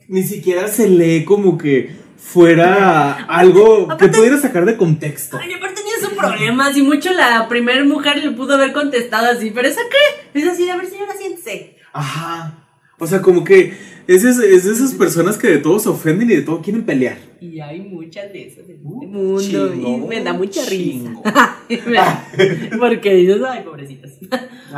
ni 0.09 0.25
siquiera 0.25 0.67
se 0.67 0.89
lee 0.89 1.25
como 1.25 1.57
que 1.57 1.95
fuera 2.17 3.25
algo 3.25 3.89
que 3.97 4.09
pudiera 4.09 4.39
sacar 4.39 4.65
de 4.65 4.77
contexto. 4.77 5.39
Ay, 5.41 5.53
aparte 5.53 5.83
tenía 5.83 6.09
su 6.09 6.17
problema, 6.17 6.73
si 6.73 6.83
mucho 6.83 7.13
la 7.13 7.49
primera 7.49 7.85
mujer 7.85 8.23
le 8.23 8.31
pudo 8.31 8.55
haber 8.55 8.73
contestado 8.73 9.31
así, 9.31 9.51
pero 9.51 9.69
¿esa 9.69 9.81
qué? 9.91 10.39
Es 10.41 10.47
así, 10.49 10.69
a 10.69 10.77
ver 10.77 10.87
señora, 10.87 11.15
siéntese. 11.17 11.77
Ajá. 11.93 12.59
O 12.99 13.07
sea, 13.07 13.21
como 13.21 13.43
que 13.43 13.77
es, 14.07 14.25
es, 14.25 14.39
es 14.39 14.65
de 14.65 14.73
esas 14.73 14.95
personas 14.95 15.39
que 15.39 15.49
de 15.49 15.59
todo 15.59 15.79
se 15.79 15.89
ofenden 15.89 16.31
y 16.31 16.35
de 16.37 16.43
todo 16.43 16.61
quieren 16.63 16.85
pelear. 16.85 17.19
Y 17.41 17.61
hay 17.61 17.81
muchas 17.81 18.33
de 18.33 18.47
esas 18.47 18.69
en 18.69 18.77
este 18.77 18.83
Uh, 18.85 19.07
mundo. 19.07 19.41
chingo, 19.41 20.05
y 20.05 20.09
me 20.09 20.23
da 20.23 20.33
mucha 20.33 20.65
chingo. 20.67 21.23
risa. 21.69 22.25
Porque 22.79 23.15
dices, 23.15 23.41
ay, 23.49 23.63
pobrecitas. 23.65 24.13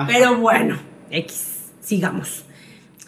Pero 0.06 0.38
bueno, 0.38 0.76
X, 1.10 1.46
sigamos. 1.80 2.44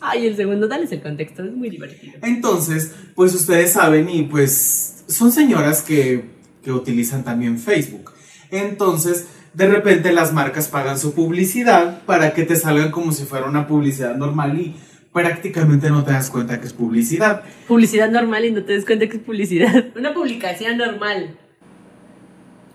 Ay, 0.01 0.27
el 0.27 0.37
segundo, 0.37 0.69
dale 0.69 0.87
el 0.91 1.03
contexto, 1.03 1.43
es 1.45 1.53
muy 1.53 1.71
divertido. 1.71 2.15
Entonces, 2.23 2.93
pues 3.15 3.35
ustedes 3.35 3.73
saben 3.73 4.09
y 4.11 4.23
pues 4.25 5.05
son 5.09 5.33
señoras 5.33 5.83
que, 5.83 6.25
que 6.63 6.71
utilizan 6.73 7.25
también 7.25 7.59
Facebook. 7.59 8.13
Entonces, 8.51 9.27
de 9.55 9.67
repente 9.69 10.13
las 10.13 10.33
marcas 10.35 10.69
pagan 10.69 10.99
su 10.99 11.15
publicidad 11.15 12.03
para 12.05 12.35
que 12.35 12.45
te 12.45 12.57
salgan 12.57 12.91
como 12.91 13.13
si 13.13 13.25
fuera 13.25 13.47
una 13.47 13.67
publicidad 13.67 14.15
normal 14.17 14.59
y 14.61 14.75
prácticamente 15.17 15.89
no 15.89 16.05
te 16.05 16.13
das 16.13 16.29
cuenta 16.29 16.61
que 16.61 16.67
es 16.67 16.75
publicidad. 16.75 17.43
Publicidad 17.67 18.11
normal 18.11 18.45
y 18.45 18.51
no 18.53 18.63
te 18.65 18.75
des 18.75 18.85
cuenta 18.85 19.09
que 19.09 19.17
es 19.17 19.23
publicidad. 19.23 19.87
Una 19.97 20.13
publicación 20.13 20.77
normal. 20.77 21.39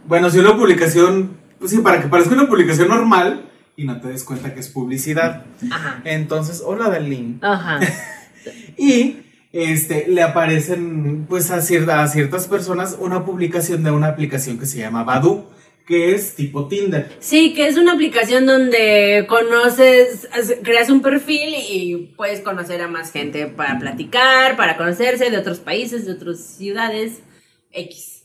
Bueno, 0.07 0.31
si 0.31 0.39
una 0.39 0.57
publicación, 0.57 1.37
pues 1.59 1.69
sí, 1.69 1.77
para 1.77 2.01
que 2.01 2.07
parezca 2.07 2.33
una 2.33 2.47
publicación 2.47 2.87
normal 2.87 3.45
y 3.77 3.85
no 3.85 4.01
te 4.01 4.07
des 4.07 4.23
cuenta 4.23 4.55
que 4.55 4.59
es 4.59 4.69
publicidad. 4.69 5.45
Ajá. 5.71 6.01
Entonces, 6.03 6.63
hola 6.65 6.89
Dalín. 6.89 7.37
Ajá. 7.41 7.79
Y 8.75 9.17
este, 9.53 10.07
le 10.07 10.23
aparecen 10.23 11.27
pues 11.29 11.51
a, 11.51 11.61
cierta- 11.61 12.01
a 12.01 12.07
ciertas 12.07 12.47
personas 12.47 12.97
una 12.99 13.23
publicación 13.23 13.83
de 13.83 13.91
una 13.91 14.07
aplicación 14.07 14.57
que 14.57 14.65
se 14.65 14.79
llama 14.79 15.03
Badu, 15.03 15.45
que 15.87 16.13
es 16.15 16.35
tipo 16.35 16.67
Tinder. 16.67 17.09
Sí, 17.19 17.53
que 17.53 17.67
es 17.67 17.77
una 17.77 17.93
aplicación 17.93 18.45
donde 18.45 19.25
conoces, 19.27 20.27
as- 20.31 20.55
creas 20.63 20.89
un 20.89 21.01
perfil 21.01 21.53
y 21.69 22.13
puedes 22.15 22.39
conocer 22.41 22.81
a 22.81 22.87
más 22.87 23.11
gente 23.11 23.47
para 23.47 23.77
platicar, 23.79 24.55
para 24.55 24.77
conocerse 24.77 25.29
de 25.29 25.37
otros 25.37 25.59
países, 25.59 26.05
de 26.05 26.13
otras 26.13 26.39
ciudades, 26.39 27.21
X. 27.71 28.17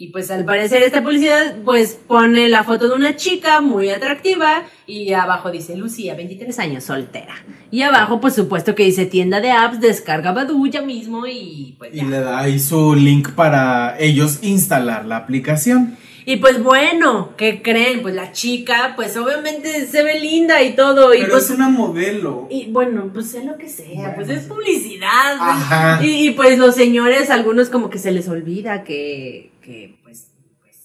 Y 0.00 0.12
pues 0.12 0.30
al 0.30 0.44
parecer 0.44 0.82
esta 0.84 1.02
publicidad 1.02 1.56
pues 1.64 1.98
pone 2.06 2.48
la 2.48 2.62
foto 2.62 2.88
de 2.88 2.94
una 2.94 3.16
chica 3.16 3.60
muy 3.60 3.90
atractiva 3.90 4.62
y 4.86 5.12
abajo 5.12 5.50
dice 5.50 5.76
Lucía, 5.76 6.14
23 6.14 6.56
años, 6.60 6.84
soltera. 6.84 7.34
Y 7.72 7.82
abajo 7.82 8.20
por 8.20 8.30
supuesto 8.30 8.76
que 8.76 8.84
dice 8.84 9.06
tienda 9.06 9.40
de 9.40 9.50
apps, 9.50 9.80
descarga 9.80 10.30
Badoo 10.30 10.66
ya 10.66 10.82
mismo 10.82 11.26
y 11.26 11.74
pues 11.78 11.92
Y 11.92 12.02
le 12.02 12.20
da 12.20 12.38
ahí 12.38 12.60
su 12.60 12.94
link 12.94 13.30
para 13.32 13.98
ellos 13.98 14.38
instalar 14.42 15.04
la 15.04 15.16
aplicación. 15.16 15.96
Y 16.30 16.36
pues 16.36 16.62
bueno, 16.62 17.32
¿qué 17.38 17.62
creen? 17.62 18.02
Pues 18.02 18.14
la 18.14 18.32
chica 18.32 18.92
pues 18.96 19.16
obviamente 19.16 19.86
se 19.86 20.02
ve 20.02 20.20
linda 20.20 20.62
y 20.62 20.76
todo. 20.76 21.14
y 21.14 21.20
Pero 21.20 21.30
pues 21.32 21.44
es 21.44 21.50
una 21.52 21.70
modelo. 21.70 22.46
Y 22.50 22.70
bueno, 22.70 23.10
pues 23.14 23.30
sé 23.30 23.46
lo 23.46 23.56
que 23.56 23.66
sea, 23.66 23.86
Bueno, 23.94 24.12
pues 24.14 24.28
es 24.28 24.42
publicidad. 24.44 25.36
Ajá. 25.40 26.04
Y, 26.04 26.28
y, 26.28 26.30
pues 26.32 26.58
los 26.58 26.74
señores, 26.74 27.30
algunos 27.30 27.70
como 27.70 27.88
que 27.88 27.98
se 27.98 28.12
les 28.12 28.28
olvida 28.28 28.84
que, 28.84 29.52
que 29.62 29.98
pues, 30.02 30.30
pues, 30.60 30.76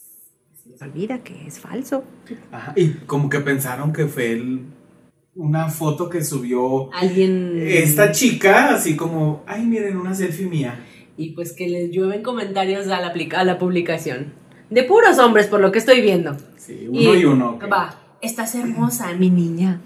se 0.64 0.70
les 0.70 0.82
olvida 0.82 1.24
que 1.26 1.46
es 1.46 1.60
falso. 1.60 2.06
Ajá, 2.50 2.72
Y 2.78 2.92
como 3.06 3.30
que 3.30 3.42
pensaron 3.42 3.92
que 3.92 4.06
fue 4.08 4.32
el- 4.32 4.62
una 5.36 5.68
foto 5.68 6.10
que 6.10 6.24
subió 6.24 6.90
Alguien... 6.94 7.62
esta 7.68 8.14
chica, 8.14 8.76
así 8.76 8.96
como, 8.96 9.44
ay, 9.46 9.66
miren, 9.66 9.98
una 9.98 10.14
selfie 10.14 10.46
mía. 10.46 10.86
Y 11.18 11.32
pues 11.32 11.52
que 11.52 11.68
les 11.68 11.92
llueven 11.92 12.24
comentarios 12.24 12.88
a 12.88 13.00
la, 13.02 13.14
a 13.38 13.44
la 13.44 13.58
publicación. 13.60 14.34
De 14.70 14.84
puros 14.84 15.20
hombres, 15.20 15.48
por 15.48 15.60
lo 15.60 15.72
que 15.72 15.80
estoy 15.80 16.02
viendo. 16.02 16.36
Sí, 16.58 16.88
uno 16.90 17.16
y, 17.16 17.26
uno. 17.26 17.60
Va, 17.72 17.96
estás 18.22 18.56
hermosa, 18.56 19.14
mi 19.14 19.30
niña. 19.30 19.82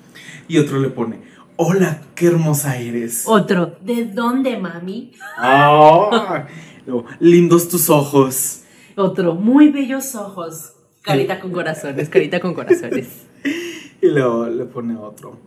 Y 0.48 0.60
otro 0.60 0.80
le 0.80 0.90
pone, 0.90 1.20
hola, 1.58 2.02
qué 2.16 2.28
hermosa 2.28 2.78
eres. 2.78 3.24
Otro, 3.26 3.78
¿de 3.82 4.06
dónde, 4.06 4.58
mami? 4.58 5.14
No, 5.40 7.06
lindos 7.20 7.68
tus 7.68 7.90
ojos. 7.90 8.62
Otro, 8.96 9.36
muy 9.36 9.70
bellos 9.70 10.16
ojos. 10.16 10.74
Carita 11.02 11.40
con 11.40 11.52
corazones, 11.52 12.10
carita 12.10 12.40
con 12.40 12.54
corazones. 12.54 13.08
Y 14.00 14.10
luego 14.10 14.46
le 14.46 14.66
pone 14.66 14.96
otro. 14.96 15.40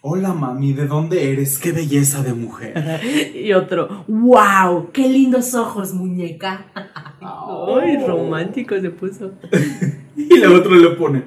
Hola 0.00 0.32
mami, 0.32 0.74
¿de 0.74 0.86
dónde 0.86 1.32
eres? 1.32 1.58
Qué 1.58 1.72
belleza 1.72 2.22
de 2.22 2.32
mujer. 2.32 3.00
Y 3.34 3.52
otro, 3.52 4.04
wow, 4.06 4.92
qué 4.92 5.08
lindos 5.08 5.54
ojos, 5.54 5.92
muñeca. 5.92 6.66
Ay, 7.20 7.96
romántico 8.06 8.80
se 8.80 8.90
puso. 8.90 9.32
Y 10.16 10.34
el 10.34 10.52
otro 10.52 10.76
le 10.76 10.90
pone, 10.90 11.22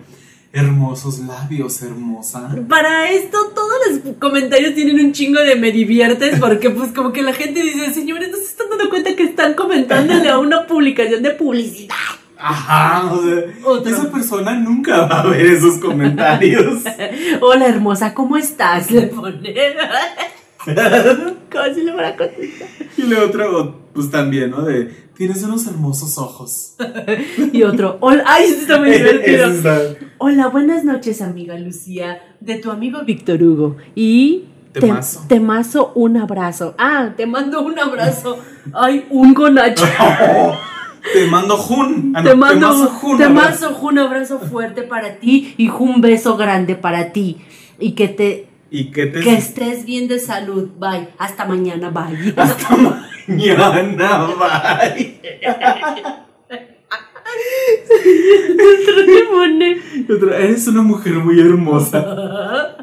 hermosos 0.53 1.19
labios, 1.19 1.81
hermosa. 1.81 2.55
Para 2.69 3.09
esto, 3.11 3.37
todos 3.53 3.73
los 3.89 4.15
comentarios 4.15 4.73
tienen 4.73 5.05
un 5.05 5.11
chingo 5.11 5.39
de 5.41 5.55
me 5.57 5.71
diviertes 5.71 6.39
porque 6.39 6.69
pues 6.69 6.91
como 6.93 7.11
que 7.11 7.23
la 7.23 7.33
gente 7.33 7.61
dice, 7.61 7.93
señores, 7.93 8.31
no 8.31 8.37
se 8.37 8.43
están 8.43 8.69
dando 8.69 8.89
cuenta 8.89 9.15
que 9.15 9.23
están 9.23 9.53
comentándole 9.53 10.29
a 10.29 10.39
una 10.39 10.65
publicación 10.65 11.23
de 11.23 11.31
publicidad. 11.31 11.95
Ajá, 12.43 13.11
o 13.13 13.21
sea, 13.21 13.43
Otro. 13.63 13.91
esa 13.91 14.11
persona 14.11 14.55
nunca 14.55 15.05
va 15.05 15.21
a 15.21 15.27
ver 15.27 15.45
esos 15.45 15.75
comentarios. 15.77 16.81
Hola 17.41 17.67
hermosa, 17.67 18.13
¿cómo 18.15 18.35
estás? 18.37 18.89
Le 18.89 19.03
pone. 19.07 19.53
Casi 21.49 21.83
le 21.83 21.91
van 21.91 22.05
a 22.05 22.15
contestar. 22.15 22.67
Y 22.97 23.01
el 23.03 23.13
otro, 23.15 23.81
pues 23.93 24.09
también, 24.09 24.51
¿no? 24.51 24.63
De, 24.63 24.85
tienes 25.15 25.43
unos 25.43 25.67
hermosos 25.67 26.17
ojos. 26.17 26.75
Y 27.53 27.63
otro, 27.63 27.97
hola, 27.99 28.23
ay, 28.25 28.45
esto 28.45 28.61
está 28.61 28.79
muy 28.79 28.91
divertido. 28.91 29.49
Hola, 30.17 30.47
buenas 30.47 30.83
noches, 30.83 31.21
amiga 31.21 31.57
Lucía, 31.57 32.21
de 32.39 32.55
tu 32.55 32.71
amigo 32.71 33.03
Víctor 33.05 33.41
Hugo. 33.43 33.77
Y 33.95 34.45
Te 34.73 34.79
te, 34.81 34.87
mazo. 34.87 35.25
te 35.27 35.39
mazo 35.39 35.91
un 35.95 36.17
abrazo. 36.17 36.73
Ah, 36.77 37.09
te 37.15 37.25
mando 37.25 37.61
un 37.61 37.77
abrazo. 37.77 38.39
Ay, 38.73 39.05
un 39.09 39.33
gonacho. 39.33 39.85
Te 41.13 41.25
mando 41.27 41.57
Jun. 41.57 42.13
Ah, 42.15 42.21
no, 42.21 42.29
te 42.29 42.35
mando, 42.35 42.67
mazo 42.67 42.89
Jun, 42.89 43.17
te 43.17 43.23
abrazo. 43.25 43.71
mazo 43.71 43.79
un 43.81 43.99
abrazo 43.99 44.39
fuerte 44.39 44.83
para 44.83 45.15
ti 45.15 45.55
y 45.57 45.69
un 45.69 46.01
beso 46.01 46.37
grande 46.37 46.75
para 46.75 47.11
ti. 47.11 47.37
Y 47.79 47.91
que 47.91 48.07
te 48.07 48.47
¿Y 48.69 48.91
qué 48.91 49.07
te 49.07 49.19
que 49.19 49.33
estés 49.33 49.85
bien 49.85 50.07
de 50.07 50.19
salud. 50.19 50.69
Bye. 50.79 51.09
Hasta 51.17 51.45
mañana. 51.45 51.89
Bye. 51.89 52.33
Hasta 52.37 52.77
mañana, 53.27 54.29
bye. 54.39 55.19
Eres 60.37 60.67
una 60.67 60.81
mujer 60.81 61.13
muy 61.13 61.39
hermosa. 61.39 62.05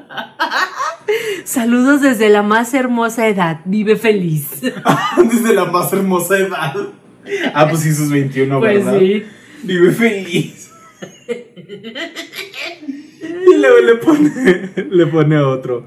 Saludos 1.44 2.02
desde 2.02 2.28
la 2.28 2.42
más 2.42 2.74
hermosa 2.74 3.26
edad. 3.26 3.60
Vive 3.64 3.96
feliz. 3.96 4.60
Desde 4.60 5.54
la 5.54 5.64
más 5.66 5.92
hermosa 5.92 6.38
edad. 6.38 6.74
Ah, 7.54 7.66
pues 7.68 7.82
sí, 7.82 7.92
sus 7.92 8.10
21, 8.10 8.58
Pues 8.60 8.84
¿verdad? 8.84 8.98
sí. 8.98 9.24
Vive 9.64 9.92
feliz. 9.92 10.70
Y 13.20 13.56
luego 13.56 13.78
le 13.80 13.94
pone, 13.96 14.72
le 14.90 15.06
pone 15.06 15.38
otro. 15.38 15.86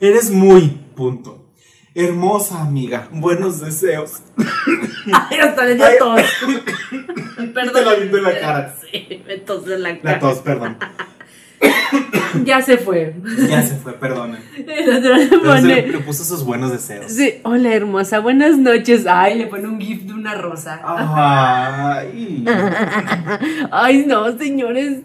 Eres 0.00 0.30
muy, 0.30 0.68
punto. 0.96 1.36
Hermosa 1.94 2.62
amiga, 2.62 3.08
buenos 3.12 3.60
deseos. 3.60 4.22
Ay, 5.12 5.38
hasta 5.40 5.64
le 5.64 5.74
dio 5.74 5.86
tos. 5.98 6.22
Te 7.72 7.84
la 7.84 7.94
viendo 7.94 8.18
en 8.18 8.24
la 8.24 8.38
cara. 8.40 8.76
Sí, 8.80 9.22
me 9.26 9.38
tos 9.38 9.66
en 9.68 9.82
la 9.82 9.98
cara. 9.98 10.12
La 10.12 10.18
tos, 10.20 10.38
perdón. 10.38 10.76
Ya 12.44 12.62
se 12.62 12.78
fue. 12.78 13.14
Ya 13.48 13.62
se 13.62 13.76
fue, 13.76 13.92
perdonen. 13.94 14.40
El 14.56 14.96
otro 14.96 15.16
le 15.16 15.38
pone. 15.38 15.86
le 15.88 15.98
puso 15.98 16.24
sus 16.24 16.44
buenos 16.44 16.70
deseos. 16.70 17.10
Sí, 17.12 17.40
hola 17.42 17.74
hermosa, 17.74 18.20
buenas 18.20 18.56
noches. 18.56 19.06
Ay, 19.06 19.38
le 19.38 19.46
pone 19.46 19.68
un 19.68 19.80
gif 19.80 20.02
de 20.02 20.12
una 20.12 20.34
rosa. 20.34 20.80
Ay. 20.84 22.44
Ay, 23.70 24.04
no, 24.06 24.36
señores. 24.38 25.00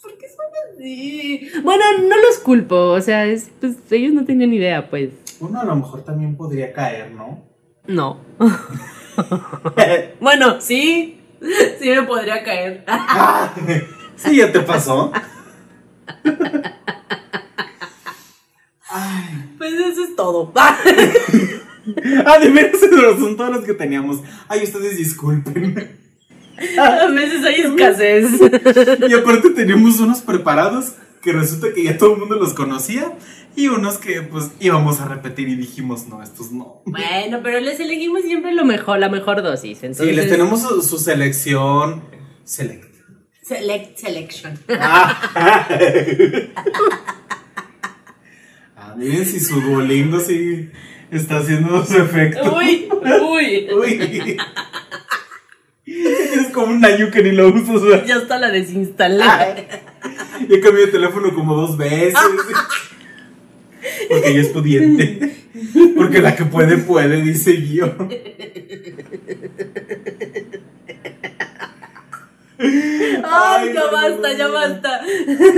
¿Por 0.00 0.16
qué 0.16 0.26
son 0.28 0.46
así? 0.74 1.50
Bueno, 1.62 1.84
no 2.08 2.16
los 2.16 2.38
culpo, 2.38 2.76
o 2.76 3.00
sea, 3.00 3.26
es, 3.26 3.50
pues 3.60 3.76
ellos 3.90 4.12
no 4.12 4.24
tenían 4.24 4.52
idea, 4.52 4.88
pues. 4.88 5.10
Uno 5.40 5.60
a 5.60 5.64
lo 5.64 5.76
mejor 5.76 6.04
también 6.04 6.36
podría 6.36 6.72
caer, 6.72 7.10
¿no? 7.12 7.42
No. 7.86 8.20
Bueno, 10.20 10.60
sí. 10.60 11.20
Sí 11.78 11.88
me 11.88 12.02
podría 12.02 12.42
caer. 12.42 12.84
sí, 14.16 14.36
ya 14.36 14.50
te 14.50 14.58
pasó. 14.58 15.12
Ay. 18.90 19.54
Pues 19.58 19.74
eso 19.74 20.04
es 20.04 20.16
todo. 20.16 20.52
Ah, 22.24 22.38
de 22.38 22.48
veras, 22.48 22.80
son 23.18 23.36
todas 23.36 23.52
las 23.54 23.64
que 23.64 23.74
teníamos. 23.74 24.20
Ay, 24.48 24.62
ustedes 24.64 24.96
disculpen. 24.96 25.98
A 26.78 27.08
veces 27.08 27.44
hay 27.44 27.60
escasez. 27.60 28.30
Y 29.06 29.12
aparte 29.12 29.50
teníamos 29.50 30.00
unos 30.00 30.22
preparados 30.22 30.94
que 31.20 31.32
resulta 31.32 31.74
que 31.74 31.84
ya 31.84 31.98
todo 31.98 32.14
el 32.14 32.20
mundo 32.20 32.36
los 32.36 32.54
conocía 32.54 33.12
y 33.56 33.68
unos 33.68 33.98
que 33.98 34.22
pues 34.22 34.50
íbamos 34.60 35.00
a 35.00 35.08
repetir 35.08 35.48
y 35.48 35.56
dijimos, 35.56 36.06
no, 36.08 36.22
estos 36.22 36.52
no. 36.52 36.82
Bueno, 36.86 37.40
pero 37.42 37.60
les 37.60 37.78
elegimos 37.80 38.22
siempre 38.22 38.52
lo 38.52 38.64
mejor, 38.64 38.98
la 38.98 39.08
mejor 39.08 39.42
dosis. 39.42 39.82
Entonces, 39.82 40.08
Sí, 40.08 40.14
les 40.14 40.28
tenemos 40.28 40.62
su, 40.62 40.82
su 40.82 40.98
selección. 40.98 42.02
Select. 42.44 42.93
Select 43.44 43.98
selection. 43.98 44.58
Ah, 44.70 45.68
Ah, 48.76 48.94
miren 48.96 49.26
si 49.26 49.38
su 49.38 49.60
Duolingo 49.60 50.18
sí 50.18 50.70
está 51.10 51.38
haciendo 51.38 51.84
su 51.84 51.98
efecto. 51.98 52.56
Uy, 52.56 52.88
uy. 52.90 53.68
Uy. 53.72 54.36
Es 55.86 56.46
como 56.52 56.68
un 56.68 56.84
año 56.84 57.10
que 57.10 57.22
ni 57.22 57.32
lo. 57.32 57.52
¿verdad? 57.52 58.04
Ya 58.06 58.16
hasta 58.16 58.38
la 58.38 58.50
desinstalé. 58.50 59.24
Yo 60.48 60.60
cambié 60.60 60.86
de 60.86 60.92
teléfono 60.92 61.34
como 61.34 61.54
dos 61.54 61.76
veces. 61.76 62.14
Porque 64.08 64.30
ella 64.30 64.40
es 64.40 64.48
pudiente. 64.48 65.36
Porque 65.96 66.20
la 66.22 66.34
que 66.34 66.44
puede, 66.46 66.78
puede, 66.78 67.20
dice 67.20 67.62
yo. 67.66 67.94
Ay, 73.34 73.72
ya 73.72 73.86
basta, 73.90 74.32
ya 74.32 74.48
basta. 74.48 75.00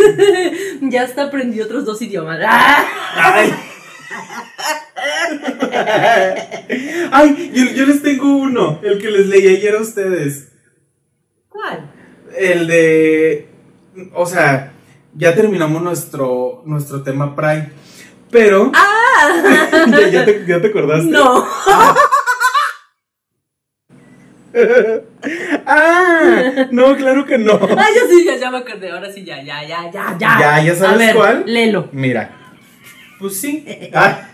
ya 0.81 1.03
hasta 1.03 1.25
aprendí 1.25 1.61
otros 1.61 1.85
dos 1.85 2.01
idiomas. 2.03 2.41
¡Ah! 2.47 2.85
Ay. 3.17 3.55
Ay, 7.13 7.51
yo, 7.55 7.65
yo 7.73 7.87
les 7.87 8.03
tengo 8.03 8.37
uno. 8.37 8.81
El 8.83 9.01
que 9.01 9.11
les 9.11 9.27
leí 9.27 9.47
ayer 9.49 9.75
a 9.77 9.81
ustedes. 9.81 10.53
¿Cuál? 11.49 11.91
El 12.37 12.67
de. 12.67 13.49
O 14.15 14.27
sea, 14.27 14.73
ya 15.15 15.35
terminamos 15.35 15.83
nuestro, 15.83 16.63
nuestro 16.67 17.03
tema 17.03 17.35
Pride. 17.35 17.73
Pero. 18.31 18.73
¿Ya, 19.91 20.09
ya 20.09 20.25
te, 20.25 20.45
ya 20.47 20.61
te 20.61 20.69
acordaste? 20.69 21.11
No. 21.11 21.47
Ah, 21.67 21.95
no, 26.73 26.97
claro 26.97 27.25
que 27.27 27.39
no. 27.39 27.53
Ah, 27.79 27.87
ya 27.95 28.03
sí, 28.09 28.25
ya, 28.25 28.37
ya 28.37 28.51
me 28.51 28.59
acordé. 28.59 28.91
Ahora 28.91 29.13
sí, 29.13 29.25
ya, 29.25 29.43
ya, 29.43 29.63
ya, 29.67 29.91
ya, 29.93 30.17
ya. 30.19 30.39
Ya, 30.41 30.63
¿ya 30.65 30.75
sabes 30.75 30.95
A 30.95 30.99
ver, 30.99 31.15
cuál? 31.15 31.43
Léelo. 31.47 31.89
Mira. 31.93 32.31
Pues 33.19 33.39
sí. 33.41 33.65
Ah. 33.95 34.29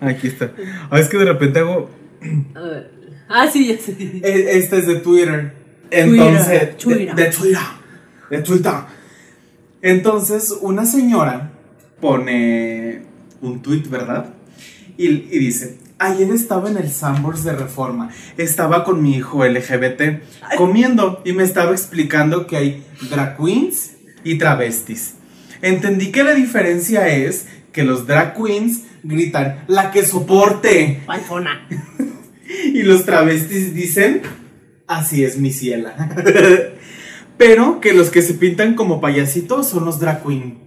Aquí 0.00 0.28
está. 0.28 0.50
Ah, 0.90 0.98
es 0.98 1.08
que 1.08 1.18
de 1.18 1.26
repente 1.26 1.58
hago. 1.58 1.90
A 2.54 2.60
ver. 2.60 2.90
Ah, 3.28 3.46
sí, 3.52 3.66
ya 3.68 3.76
sé. 3.78 3.92
e- 4.22 4.56
Este 4.58 4.78
es 4.78 4.86
de 4.86 4.96
Twitter. 4.96 5.52
Entonces. 5.90 6.76
Twitter. 6.78 7.14
De, 7.14 7.24
de 7.24 7.30
Twitter. 7.30 7.58
De 8.30 8.38
Twitter. 8.42 8.72
Entonces, 9.82 10.56
una 10.62 10.86
señora 10.86 11.50
pone 12.00 13.02
un 13.42 13.60
tweet, 13.60 13.82
¿verdad? 13.90 14.32
Y, 14.96 15.06
y 15.08 15.38
dice. 15.38 15.76
Ayer 16.02 16.30
estaba 16.30 16.70
en 16.70 16.78
el 16.78 16.90
Sambors 16.90 17.44
de 17.44 17.52
Reforma. 17.52 18.08
Estaba 18.38 18.84
con 18.84 19.02
mi 19.02 19.16
hijo 19.16 19.44
LGBT 19.44 20.22
comiendo 20.56 21.20
y 21.26 21.34
me 21.34 21.42
estaba 21.42 21.72
explicando 21.72 22.46
que 22.46 22.56
hay 22.56 22.86
drag 23.10 23.36
queens 23.36 23.96
y 24.24 24.38
travestis. 24.38 25.16
Entendí 25.60 26.10
que 26.10 26.24
la 26.24 26.32
diferencia 26.32 27.06
es 27.08 27.48
que 27.70 27.84
los 27.84 28.06
drag 28.06 28.34
queens 28.34 28.84
gritan 29.02 29.62
la 29.68 29.90
que 29.90 30.06
soporte 30.06 31.02
Palfona. 31.04 31.68
y 32.64 32.82
los 32.82 33.04
travestis 33.04 33.74
dicen 33.74 34.22
así 34.86 35.22
es 35.22 35.36
mi 35.36 35.52
ciela. 35.52 35.94
Pero 37.36 37.82
que 37.82 37.92
los 37.92 38.08
que 38.08 38.22
se 38.22 38.32
pintan 38.32 38.74
como 38.74 39.02
payasitos 39.02 39.68
son 39.68 39.84
los 39.84 40.00
drag 40.00 40.22
queen. 40.22 40.60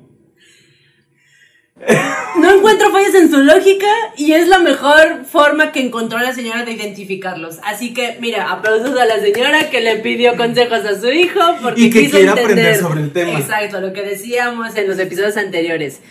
No 2.43 2.57
encuentro 2.57 2.91
fallas 2.91 3.15
en 3.15 3.31
su 3.31 3.37
lógica 3.37 3.87
y 4.17 4.33
es 4.33 4.49
la 4.49 4.59
mejor 4.59 5.23
forma 5.31 5.71
que 5.71 5.79
encontró 5.79 6.19
la 6.19 6.33
señora 6.33 6.65
de 6.65 6.73
identificarlos. 6.73 7.59
Así 7.63 7.93
que, 7.93 8.17
mira, 8.19 8.51
aplausos 8.51 8.99
a 8.99 9.05
la 9.05 9.21
señora 9.21 9.69
que 9.69 9.79
le 9.79 9.95
pidió 9.97 10.35
consejos 10.35 10.79
a 10.79 10.99
su 10.99 11.09
hijo 11.09 11.39
porque 11.61 11.81
Y 11.83 11.89
que 11.89 12.01
quiso 12.01 12.17
quiere 12.17 12.31
entender. 12.31 12.51
aprender 12.51 12.75
sobre 12.81 13.01
el 13.01 13.13
tema. 13.13 13.39
Exacto, 13.39 13.79
lo 13.79 13.93
que 13.93 14.01
decíamos 14.01 14.75
en 14.75 14.89
los 14.89 14.99
episodios 14.99 15.37
anteriores. 15.37 16.01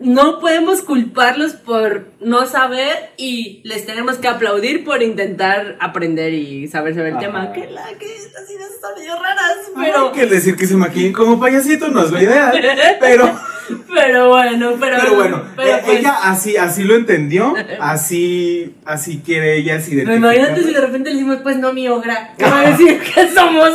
No 0.00 0.40
podemos 0.40 0.82
culparlos 0.82 1.52
por 1.52 2.06
no 2.20 2.46
saber 2.46 3.10
y 3.16 3.60
les 3.64 3.86
tenemos 3.86 4.16
que 4.16 4.26
aplaudir 4.28 4.84
por 4.84 5.02
intentar 5.02 5.76
aprender 5.80 6.32
y 6.34 6.66
saber 6.68 6.94
sobre 6.94 7.08
el 7.10 7.14
Ajá. 7.16 7.26
tema. 7.26 7.52
Que 7.52 7.70
la 7.70 7.84
que 7.98 8.06
las 8.34 8.50
ideas 8.50 8.70
están 8.74 8.90
medio 8.98 9.14
raras, 9.14 9.56
Pero 9.74 9.92
pero, 9.92 10.12
que 10.12 10.26
decir 10.26 10.56
que 10.56 10.66
se 10.66 10.76
maquillen 10.76 11.12
como 11.12 11.38
payasito 11.38 11.88
no 11.88 12.02
es 12.04 12.10
lo 12.10 12.20
ideal. 12.20 12.60
Pero, 12.98 13.38
pero 13.94 14.28
bueno, 14.30 14.74
pero, 14.80 14.96
pero 15.00 15.14
bueno, 15.14 15.42
pero 15.56 15.68
eh, 15.76 15.80
pues- 15.84 15.98
ella 16.00 16.14
así, 16.24 16.56
así 16.56 16.82
lo 16.82 16.96
entendió. 16.96 17.54
Así, 17.80 18.74
así 18.84 19.22
quiere 19.24 19.56
ella 19.58 19.74
Pero 19.78 19.94
identificar. 19.94 20.16
imagínate 20.16 20.62
si 20.64 20.74
de 20.74 20.80
repente 20.80 21.10
le 21.10 21.16
decimos, 21.16 21.38
pues 21.42 21.56
no, 21.58 21.72
mi 21.72 21.86
ogra. 21.88 22.34
¿Qué 22.36 22.44
va 22.44 22.60
a 22.60 22.70
decir 22.70 23.00
que 23.14 23.28
somos 23.30 23.70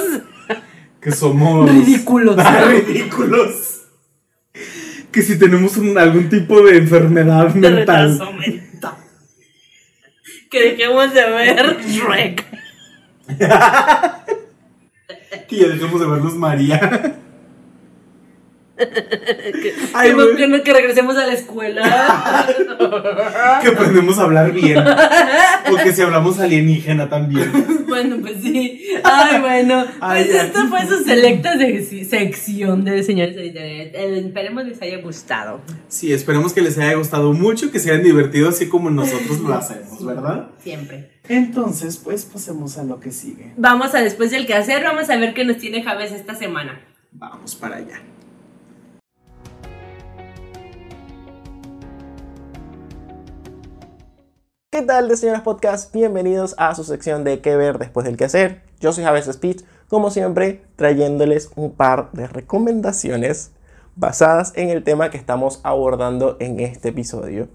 Que 1.00 1.12
somos 1.12 1.72
ridículos? 1.72 2.36
Ridículos. 2.68 3.79
Que 5.12 5.22
si 5.22 5.40
tenemos 5.40 5.76
un- 5.78 5.98
algún 5.98 6.30
tipo 6.30 6.62
de 6.62 6.78
enfermedad 6.78 7.48
de 7.54 7.70
mental. 7.70 8.18
Que 10.52 10.62
dejemos 10.72 11.14
de 11.14 11.30
ver 11.30 11.78
Shrek. 11.88 12.46
Que 15.48 15.56
ya 15.58 15.68
dejemos 15.68 16.00
de 16.00 16.06
verlos 16.08 16.36
María. 16.36 17.16
Ay, 19.94 20.10
que, 20.10 20.46
güey. 20.46 20.64
que 20.64 20.74
regresemos 20.74 21.18
a 21.18 21.26
la 21.28 21.34
escuela. 21.34 22.48
Que 23.62 23.68
aprendemos 23.70 24.18
a 24.20 24.24
hablar 24.24 24.52
bien. 24.54 24.84
Porque 25.70 25.92
si 25.94 26.02
hablamos 26.02 26.40
alienígena 26.40 27.10
también. 27.10 27.52
bueno, 27.88 28.18
pues 28.22 28.36
sí. 28.42 28.82
Ay, 29.04 29.40
bueno. 29.42 29.86
Ay, 30.00 30.24
pues 30.26 30.36
ya. 30.36 30.44
esta 30.44 30.68
fue 30.68 30.88
su 30.88 31.04
selecta 31.04 31.56
sec- 31.56 32.06
sección 32.08 32.86
de 32.86 33.04
señores 33.04 33.36
de 33.36 33.48
internet. 33.48 33.92
Eh, 33.96 34.20
Esperemos 34.26 34.66
les 34.66 34.82
haya 34.82 34.98
gustado. 35.02 35.62
Sí, 35.90 36.14
esperemos 36.14 36.54
que 36.54 36.62
les 36.62 36.78
haya 36.78 36.94
gustado 36.96 37.34
mucho, 37.34 37.72
que 37.72 37.80
se 37.80 37.92
hayan 37.92 38.04
divertido 38.04 38.50
así 38.50 38.70
como 38.70 38.90
nosotros 38.90 39.40
lo 39.40 39.54
hacemos, 39.54 40.06
¿verdad? 40.06 40.48
Siempre. 40.64 41.12
Entonces, 41.28 41.98
pues 41.98 42.26
pasemos 42.26 42.78
a 42.78 42.84
lo 42.84 43.00
que 43.00 43.12
sigue. 43.12 43.54
Vamos 43.58 43.94
a 43.94 44.02
después 44.02 44.32
del 44.32 44.46
quehacer, 44.48 44.84
vamos 44.84 45.10
a 45.10 45.18
ver 45.18 45.34
qué 45.34 45.44
nos 45.46 45.58
tiene 45.58 45.84
Javes 45.84 46.12
esta 46.12 46.36
semana. 46.36 46.80
Vamos 47.12 47.56
para 47.56 47.78
allá. 47.78 48.00
¿Qué 54.72 54.84
tal 54.84 55.10
de 55.10 55.18
señoras 55.18 55.42
podcast? 55.42 55.92
Bienvenidos 55.92 56.54
a 56.60 56.76
su 56.76 56.84
sección 56.84 57.24
de 57.24 57.42
qué 57.42 57.56
ver 57.56 57.80
después 57.80 58.06
del 58.06 58.18
quehacer. 58.18 58.62
Yo 58.80 58.94
soy 58.94 59.04
Javes 59.04 59.26
Speech, 59.26 59.64
como 59.88 60.12
siempre, 60.12 60.62
trayéndoles 60.76 61.50
un 61.56 61.72
par 61.72 62.12
de 62.12 62.28
recomendaciones 62.28 63.52
basadas 63.96 64.54
en 64.56 64.70
el 64.70 64.84
tema 64.84 65.10
que 65.10 65.18
estamos 65.18 65.60
abordando 65.64 66.38
en 66.40 66.60
este 66.60 66.90
episodio. 66.90 67.48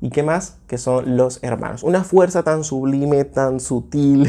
¿Y 0.00 0.10
qué 0.10 0.24
más? 0.24 0.56
Que 0.66 0.76
son 0.76 1.16
los 1.16 1.40
hermanos. 1.44 1.84
Una 1.84 2.02
fuerza 2.02 2.42
tan 2.42 2.64
sublime, 2.64 3.22
tan 3.22 3.60
sutil, 3.60 4.28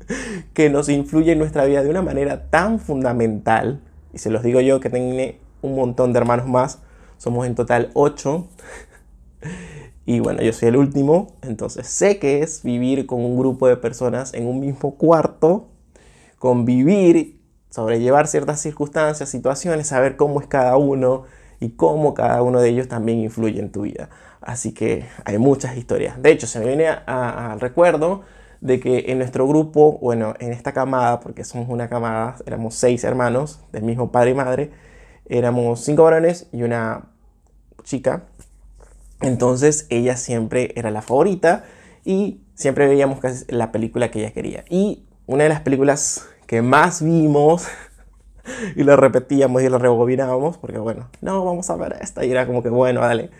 que 0.54 0.70
nos 0.70 0.88
influye 0.88 1.32
en 1.32 1.38
nuestra 1.38 1.66
vida 1.66 1.82
de 1.82 1.90
una 1.90 2.00
manera 2.00 2.48
tan 2.48 2.80
fundamental. 2.80 3.82
Y 4.14 4.18
se 4.20 4.30
los 4.30 4.42
digo 4.42 4.62
yo 4.62 4.80
que 4.80 4.88
tengo 4.88 5.34
un 5.60 5.76
montón 5.76 6.14
de 6.14 6.18
hermanos 6.18 6.48
más. 6.48 6.78
Somos 7.18 7.46
en 7.46 7.54
total 7.54 7.90
ocho. 7.92 8.48
Y 10.08 10.20
bueno, 10.20 10.40
yo 10.40 10.54
soy 10.54 10.70
el 10.70 10.76
último. 10.76 11.36
Entonces 11.42 11.86
sé 11.86 12.18
que 12.18 12.42
es 12.42 12.62
vivir 12.62 13.04
con 13.04 13.20
un 13.22 13.38
grupo 13.38 13.68
de 13.68 13.76
personas 13.76 14.32
en 14.32 14.46
un 14.46 14.58
mismo 14.58 14.94
cuarto. 14.94 15.68
Convivir, 16.38 17.42
sobrellevar 17.68 18.26
ciertas 18.26 18.58
circunstancias, 18.58 19.28
situaciones, 19.28 19.88
saber 19.88 20.16
cómo 20.16 20.40
es 20.40 20.46
cada 20.46 20.78
uno 20.78 21.24
y 21.60 21.72
cómo 21.72 22.14
cada 22.14 22.40
uno 22.40 22.58
de 22.58 22.70
ellos 22.70 22.88
también 22.88 23.18
influye 23.18 23.60
en 23.60 23.70
tu 23.70 23.82
vida. 23.82 24.08
Así 24.40 24.72
que 24.72 25.04
hay 25.26 25.36
muchas 25.36 25.76
historias. 25.76 26.22
De 26.22 26.30
hecho, 26.30 26.46
se 26.46 26.60
me 26.60 26.68
viene 26.68 26.88
al 26.88 27.60
recuerdo 27.60 28.22
de 28.62 28.80
que 28.80 29.04
en 29.08 29.18
nuestro 29.18 29.46
grupo, 29.46 29.98
bueno, 30.00 30.32
en 30.38 30.54
esta 30.54 30.72
camada, 30.72 31.20
porque 31.20 31.44
somos 31.44 31.68
una 31.68 31.90
camada, 31.90 32.36
éramos 32.46 32.76
seis 32.76 33.04
hermanos 33.04 33.60
del 33.72 33.82
mismo 33.82 34.10
padre 34.10 34.30
y 34.30 34.34
madre, 34.34 34.70
éramos 35.26 35.80
cinco 35.80 36.04
varones 36.04 36.48
y 36.50 36.62
una 36.62 37.10
chica. 37.82 38.24
Entonces 39.20 39.86
ella 39.90 40.16
siempre 40.16 40.72
era 40.76 40.90
la 40.90 41.02
favorita 41.02 41.64
y 42.04 42.40
siempre 42.54 42.86
veíamos 42.86 43.18
la 43.48 43.72
película 43.72 44.10
que 44.10 44.20
ella 44.20 44.32
quería. 44.32 44.64
Y 44.68 45.04
una 45.26 45.44
de 45.44 45.48
las 45.48 45.60
películas 45.60 46.26
que 46.46 46.62
más 46.62 47.02
vimos 47.02 47.66
y 48.76 48.84
la 48.84 48.96
repetíamos 48.96 49.62
y 49.62 49.68
la 49.68 49.78
rebobinábamos, 49.78 50.58
porque 50.58 50.78
bueno, 50.78 51.08
no, 51.20 51.44
vamos 51.44 51.68
a 51.70 51.76
ver 51.76 51.96
esta. 52.00 52.24
Y 52.24 52.30
era 52.30 52.46
como 52.46 52.62
que, 52.62 52.70
bueno, 52.70 53.00
dale. 53.00 53.30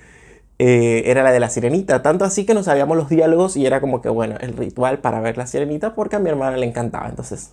Eh, 0.60 1.04
era 1.06 1.22
la 1.22 1.30
de 1.30 1.40
la 1.40 1.48
sirenita. 1.50 2.02
Tanto 2.02 2.24
así 2.24 2.44
que 2.44 2.52
no 2.52 2.62
sabíamos 2.62 2.96
los 2.96 3.08
diálogos 3.08 3.56
y 3.56 3.64
era 3.64 3.80
como 3.80 4.02
que, 4.02 4.08
bueno, 4.08 4.36
el 4.40 4.56
ritual 4.56 4.98
para 4.98 5.20
ver 5.20 5.38
la 5.38 5.46
sirenita 5.46 5.94
porque 5.94 6.16
a 6.16 6.18
mi 6.18 6.28
hermana 6.28 6.56
le 6.56 6.66
encantaba. 6.66 7.08
Entonces, 7.08 7.52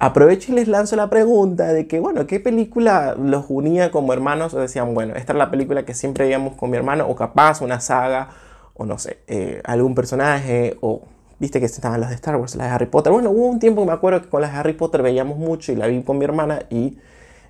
aprovecho 0.00 0.50
y 0.50 0.54
les 0.54 0.66
lanzo 0.66 0.96
la 0.96 1.10
pregunta 1.10 1.72
de 1.72 1.86
que, 1.86 2.00
bueno, 2.00 2.26
¿qué 2.26 2.40
película 2.40 3.14
los 3.14 3.44
unía 3.48 3.90
como 3.90 4.12
hermanos? 4.14 4.54
O 4.54 4.58
decían, 4.58 4.94
bueno, 4.94 5.14
esta 5.14 5.34
es 5.34 5.38
la 5.38 5.50
película 5.50 5.84
que 5.84 5.94
siempre 5.94 6.24
veíamos 6.24 6.54
con 6.54 6.70
mi 6.70 6.78
hermano, 6.78 7.06
o 7.06 7.14
capaz 7.14 7.60
una 7.60 7.80
saga, 7.80 8.30
o 8.74 8.86
no 8.86 8.98
sé, 8.98 9.18
eh, 9.28 9.60
algún 9.62 9.94
personaje, 9.94 10.78
o 10.80 11.02
viste 11.38 11.60
que 11.60 11.66
estaban 11.66 12.00
las 12.00 12.08
de 12.08 12.14
Star 12.16 12.36
Wars, 12.36 12.56
las 12.56 12.68
de 12.68 12.74
Harry 12.74 12.86
Potter. 12.86 13.12
Bueno, 13.12 13.30
hubo 13.30 13.46
un 13.46 13.58
tiempo 13.58 13.82
que 13.82 13.88
me 13.88 13.92
acuerdo 13.92 14.22
que 14.22 14.28
con 14.30 14.40
las 14.40 14.52
de 14.52 14.58
Harry 14.58 14.72
Potter 14.72 15.02
veíamos 15.02 15.36
mucho 15.36 15.70
y 15.70 15.76
la 15.76 15.86
vi 15.86 16.02
con 16.02 16.16
mi 16.16 16.24
hermana 16.24 16.62
y 16.70 16.98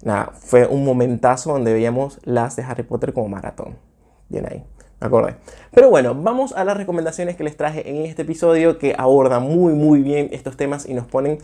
nada, 0.02 0.32
fue 0.34 0.66
un 0.66 0.84
momentazo 0.84 1.52
donde 1.52 1.72
veíamos 1.72 2.18
las 2.24 2.56
de 2.56 2.64
Harry 2.64 2.82
Potter 2.82 3.12
como 3.12 3.28
maratón. 3.28 3.76
Bien 4.28 4.46
ahí, 4.50 4.64
me 5.00 5.06
acordé. 5.06 5.36
Pero 5.70 5.88
bueno, 5.88 6.16
vamos 6.16 6.52
a 6.52 6.64
las 6.64 6.76
recomendaciones 6.76 7.36
que 7.36 7.44
les 7.44 7.56
traje 7.56 7.88
en 7.88 8.06
este 8.06 8.22
episodio 8.22 8.78
que 8.78 8.94
abordan 8.98 9.44
muy 9.44 9.72
muy 9.72 10.02
bien 10.02 10.30
estos 10.32 10.56
temas 10.56 10.88
y 10.88 10.94
nos 10.94 11.06
ponen 11.06 11.38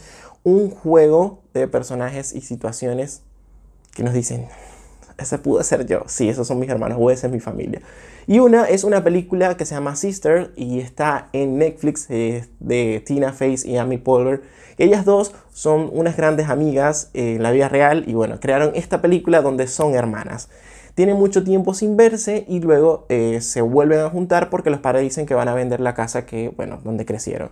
un 0.47 0.71
juego 0.71 1.43
de 1.55 1.67
personajes 1.67 2.33
y 2.33 2.41
situaciones 2.41 3.23
que 3.95 4.05
nos 4.05 4.15
dicen, 4.15 4.47
ese 5.19 5.39
pudo 5.39 5.61
ser 5.65 5.87
yo. 5.87 6.05
Sí, 6.07 6.29
esos 6.29 6.47
son 6.47 6.61
mis 6.61 6.71
hermanos 6.71 6.99
o 7.01 7.11
esa 7.11 7.27
es 7.27 7.33
mi 7.33 7.41
familia. 7.41 7.83
Y 8.29 8.39
una 8.39 8.65
es 8.67 8.85
una 8.85 9.03
película 9.03 9.57
que 9.57 9.67
se 9.67 9.75
llama 9.75 9.97
Sister 9.97 10.53
y 10.55 10.79
está 10.79 11.31
en 11.33 11.59
Netflix 11.59 12.07
de 12.07 13.03
Tina 13.05 13.33
Fey 13.33 13.57
y 13.65 13.77
Amy 13.77 13.99
Poehler. 13.99 14.43
Ellas 14.79 15.05
dos 15.05 15.35
son 15.53 15.91
unas 15.93 16.17
grandes 16.17 16.49
amigas 16.49 17.11
en 17.13 17.43
la 17.43 17.51
vida 17.51 17.69
real 17.69 18.05
y 18.07 18.15
bueno, 18.15 18.39
crearon 18.39 18.71
esta 18.77 19.03
película 19.03 19.43
donde 19.43 19.67
son 19.67 19.95
hermanas 19.95 20.49
tienen 20.95 21.19
mucho 21.19 21.45
tiempo 21.45 21.75
sin 21.75 21.99
verse 21.99 22.47
y 22.49 22.59
luego 22.61 23.05
eh, 23.11 23.43
se 23.43 23.61
vuelven 23.61 24.01
a 24.01 24.09
juntar 24.09 24.49
porque 24.49 24.71
los 24.71 24.81
padres 24.81 25.03
dicen 25.03 25.27
que 25.27 25.35
van 25.35 25.47
a 25.47 25.53
vender 25.55 25.79
la 25.79 25.93
casa 25.93 26.25
que, 26.25 26.49
bueno, 26.57 26.81
donde 26.83 27.05
crecieron. 27.05 27.51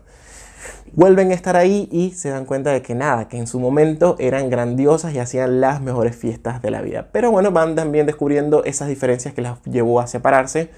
Vuelven 0.96 1.32
a 1.32 1.34
estar 1.34 1.56
ahí 1.56 1.88
y 1.90 2.12
se 2.12 2.30
dan 2.30 2.44
cuenta 2.44 2.70
de 2.70 2.80
que 2.80 2.94
nada, 2.94 3.26
que 3.26 3.36
en 3.36 3.48
su 3.48 3.58
momento 3.58 4.14
eran 4.20 4.48
grandiosas 4.48 5.12
y 5.12 5.18
hacían 5.18 5.60
las 5.60 5.80
mejores 5.80 6.14
fiestas 6.14 6.62
de 6.62 6.70
la 6.70 6.82
vida. 6.82 7.08
Pero 7.10 7.32
bueno, 7.32 7.50
van 7.50 7.74
también 7.74 8.06
descubriendo 8.06 8.62
esas 8.62 8.88
diferencias 8.88 9.34
que 9.34 9.42
las 9.42 9.60
llevó 9.64 9.98
a 9.98 10.06
separarse. 10.06 10.70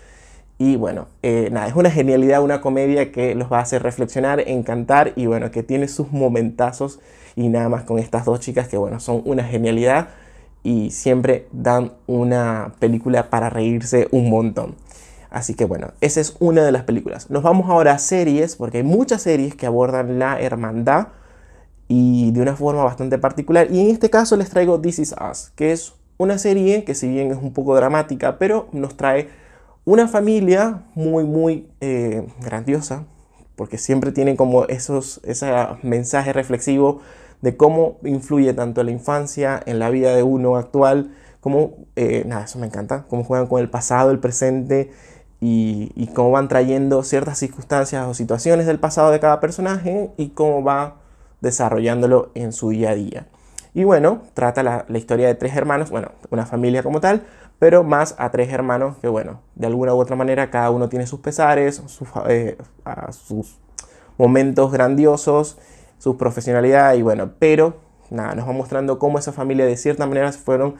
Y 0.57 0.77
bueno, 0.77 1.09
eh, 1.23 1.51
nada, 1.53 1.69
es 1.69 1.75
una 1.75 1.91
genialidad, 1.91 2.43
una 2.43 2.63
comedia 2.63 3.13
que 3.13 3.35
los 3.35 3.53
va 3.53 3.59
a 3.59 3.63
hacer 3.63 3.83
reflexionar, 3.83 4.41
encantar 4.41 5.13
y 5.17 5.27
bueno, 5.27 5.51
que 5.51 5.63
tiene 5.63 5.87
sus 5.87 6.11
momentazos 6.13 6.99
y 7.35 7.49
nada 7.49 7.69
más 7.69 7.83
con 7.83 7.99
estas 7.99 8.25
dos 8.25 8.41
chicas 8.41 8.69
que 8.69 8.79
bueno, 8.79 9.01
son 9.01 9.21
una 9.27 9.45
genialidad 9.45 10.09
y 10.63 10.93
siempre 10.93 11.47
dan 11.53 11.93
una 12.07 12.73
película 12.79 13.29
para 13.29 13.51
reírse 13.51 14.09
un 14.13 14.31
montón. 14.31 14.77
Así 15.31 15.55
que 15.55 15.65
bueno, 15.65 15.93
esa 16.01 16.21
es 16.21 16.37
una 16.41 16.65
de 16.65 16.73
las 16.73 16.85
películas. 16.85 17.31
Nos 17.31 17.43
vamos 17.43 17.69
ahora 17.69 17.93
a 17.93 17.99
series, 17.99 18.57
porque 18.57 18.79
hay 18.79 18.85
muchas 18.85 19.23
series 19.23 19.55
que 19.55 19.67
abordan 19.67 20.19
la 20.19 20.41
hermandad 20.41 21.09
y 21.89 22.33
de 22.33 22.41
una 22.41 22.57
forma 22.57 22.85
bastante 22.85 23.19
particular. 23.19 23.69
Y 23.71 23.81
en 23.81 23.91
este 23.91 24.11
caso 24.11 24.37
les 24.37 24.51
traigo 24.51 24.81
This 24.81 24.99
Is 24.99 25.15
Us, 25.31 25.53
que 25.55 25.73
es 25.73 25.95
una 26.19 26.39
serie 26.39 26.85
que 26.85 26.95
si 26.95 27.09
bien 27.09 27.31
es 27.31 27.39
un 27.39 27.53
poco 27.53 27.77
dramática, 27.77 28.39
pero 28.39 28.69
nos 28.73 28.97
trae 28.97 29.29
una 29.85 30.09
familia 30.09 30.83
muy, 30.95 31.25
muy 31.25 31.69
eh, 31.81 32.27
grandiosa, 32.41 33.05
porque 33.55 33.79
siempre 33.79 34.13
tiene 34.13 34.37
como 34.37 34.65
esos, 34.65 35.21
ese 35.25 35.53
mensaje 35.83 36.33
reflexivo 36.33 37.01
de 37.41 37.57
cómo 37.57 37.99
influye 38.03 38.53
tanto 38.55 38.83
la 38.83 38.91
infancia 38.91 39.63
en 39.65 39.79
la 39.79 39.91
vida 39.91 40.15
de 40.15 40.23
uno 40.23 40.57
actual, 40.57 41.15
como, 41.41 41.75
eh, 41.95 42.25
nada, 42.27 42.45
eso 42.45 42.59
me 42.59 42.67
encanta, 42.67 43.05
cómo 43.09 43.23
juegan 43.23 43.47
con 43.47 43.61
el 43.61 43.71
pasado, 43.71 44.11
el 44.11 44.19
presente 44.19 44.91
y, 45.49 46.07
cómo 46.15 46.31
van 46.31 46.49
trayendo 46.49 47.03
ciertas 47.03 47.39
circunstancias 47.39 48.07
o 48.07 48.15
situaciones 48.15 48.67
del 48.67 48.79
pasado 48.79 49.11
de 49.11 49.21
cada 49.21 49.41
personaje 49.41 50.11
y 50.17 50.31
cómo 50.31 50.65
va 50.65 50.97
desarrollándolo 51.41 52.31
en 52.35 52.53
su 52.53 52.71
día 52.71 52.91
a 52.91 52.95
día. 52.95 53.27
Y 53.75 53.85
bueno, 53.85 54.23
trata 54.35 54.63
la, 54.63 54.87
historia 54.95 55.27
de 55.27 55.35
tres 55.35 55.55
hermanos, 55.55 55.91
bueno, 55.91 56.13
una 56.31 56.47
familia 56.47 56.83
como 56.83 57.01
tal, 57.01 57.23
pero 57.59 57.85
más 57.85 58.15
a 58.19 58.31
tres 58.31 58.53
hermanos 58.53 58.97
que, 58.99 59.09
bueno, 59.09 59.41
de 59.55 59.67
alguna 59.67 59.95
u 59.95 59.99
otra 59.99 60.17
manera 60.17 60.51
cada 60.51 60.71
uno 60.71 60.89
tiene 60.89 61.07
sus 61.07 61.21
pesares, 61.21 61.83
sus, 61.87 62.09
eh, 62.29 62.57
sus 63.11 63.59
momentos 64.17 64.73
grandiosos 64.73 65.59
su 65.99 66.17
profesionalidad 66.17 66.95
y 66.95 67.03
bueno, 67.03 67.33
pero 67.39 67.81
nada, 68.11 68.35
nos 68.35 68.49
va 68.49 68.53
mostrando 68.53 68.99
cómo 68.99 69.19
esa 69.19 69.33
familia 69.33 69.67
de 69.67 69.77
cierta 69.77 70.07
manera 70.07 70.31
se 70.33 70.39
fueron 70.39 70.77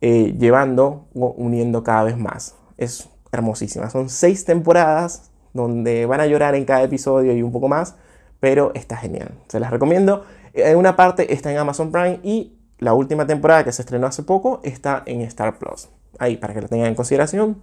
eh, 0.00 0.34
llevando, 0.38 1.06
uniendo 1.14 1.84
cada 1.84 2.04
vez 2.04 2.16
más. 2.16 2.56
Es 2.76 3.08
hermosísima. 3.34 3.90
Son 3.90 4.08
seis 4.08 4.44
temporadas 4.44 5.30
donde 5.52 6.06
van 6.06 6.20
a 6.20 6.26
llorar 6.26 6.54
en 6.54 6.64
cada 6.64 6.82
episodio 6.82 7.32
y 7.32 7.42
un 7.42 7.52
poco 7.52 7.68
más, 7.68 7.94
pero 8.40 8.72
está 8.74 8.96
genial. 8.96 9.32
Se 9.48 9.60
las 9.60 9.70
recomiendo. 9.70 10.24
En 10.52 10.76
una 10.76 10.96
parte 10.96 11.32
está 11.32 11.50
en 11.50 11.58
Amazon 11.58 11.92
Prime 11.92 12.20
y 12.22 12.56
la 12.78 12.94
última 12.94 13.26
temporada 13.26 13.64
que 13.64 13.72
se 13.72 13.82
estrenó 13.82 14.06
hace 14.06 14.22
poco 14.22 14.60
está 14.62 15.02
en 15.06 15.20
Star 15.22 15.58
Plus. 15.58 15.88
Ahí, 16.18 16.36
para 16.36 16.54
que 16.54 16.60
lo 16.60 16.68
tengan 16.68 16.88
en 16.88 16.94
consideración. 16.94 17.60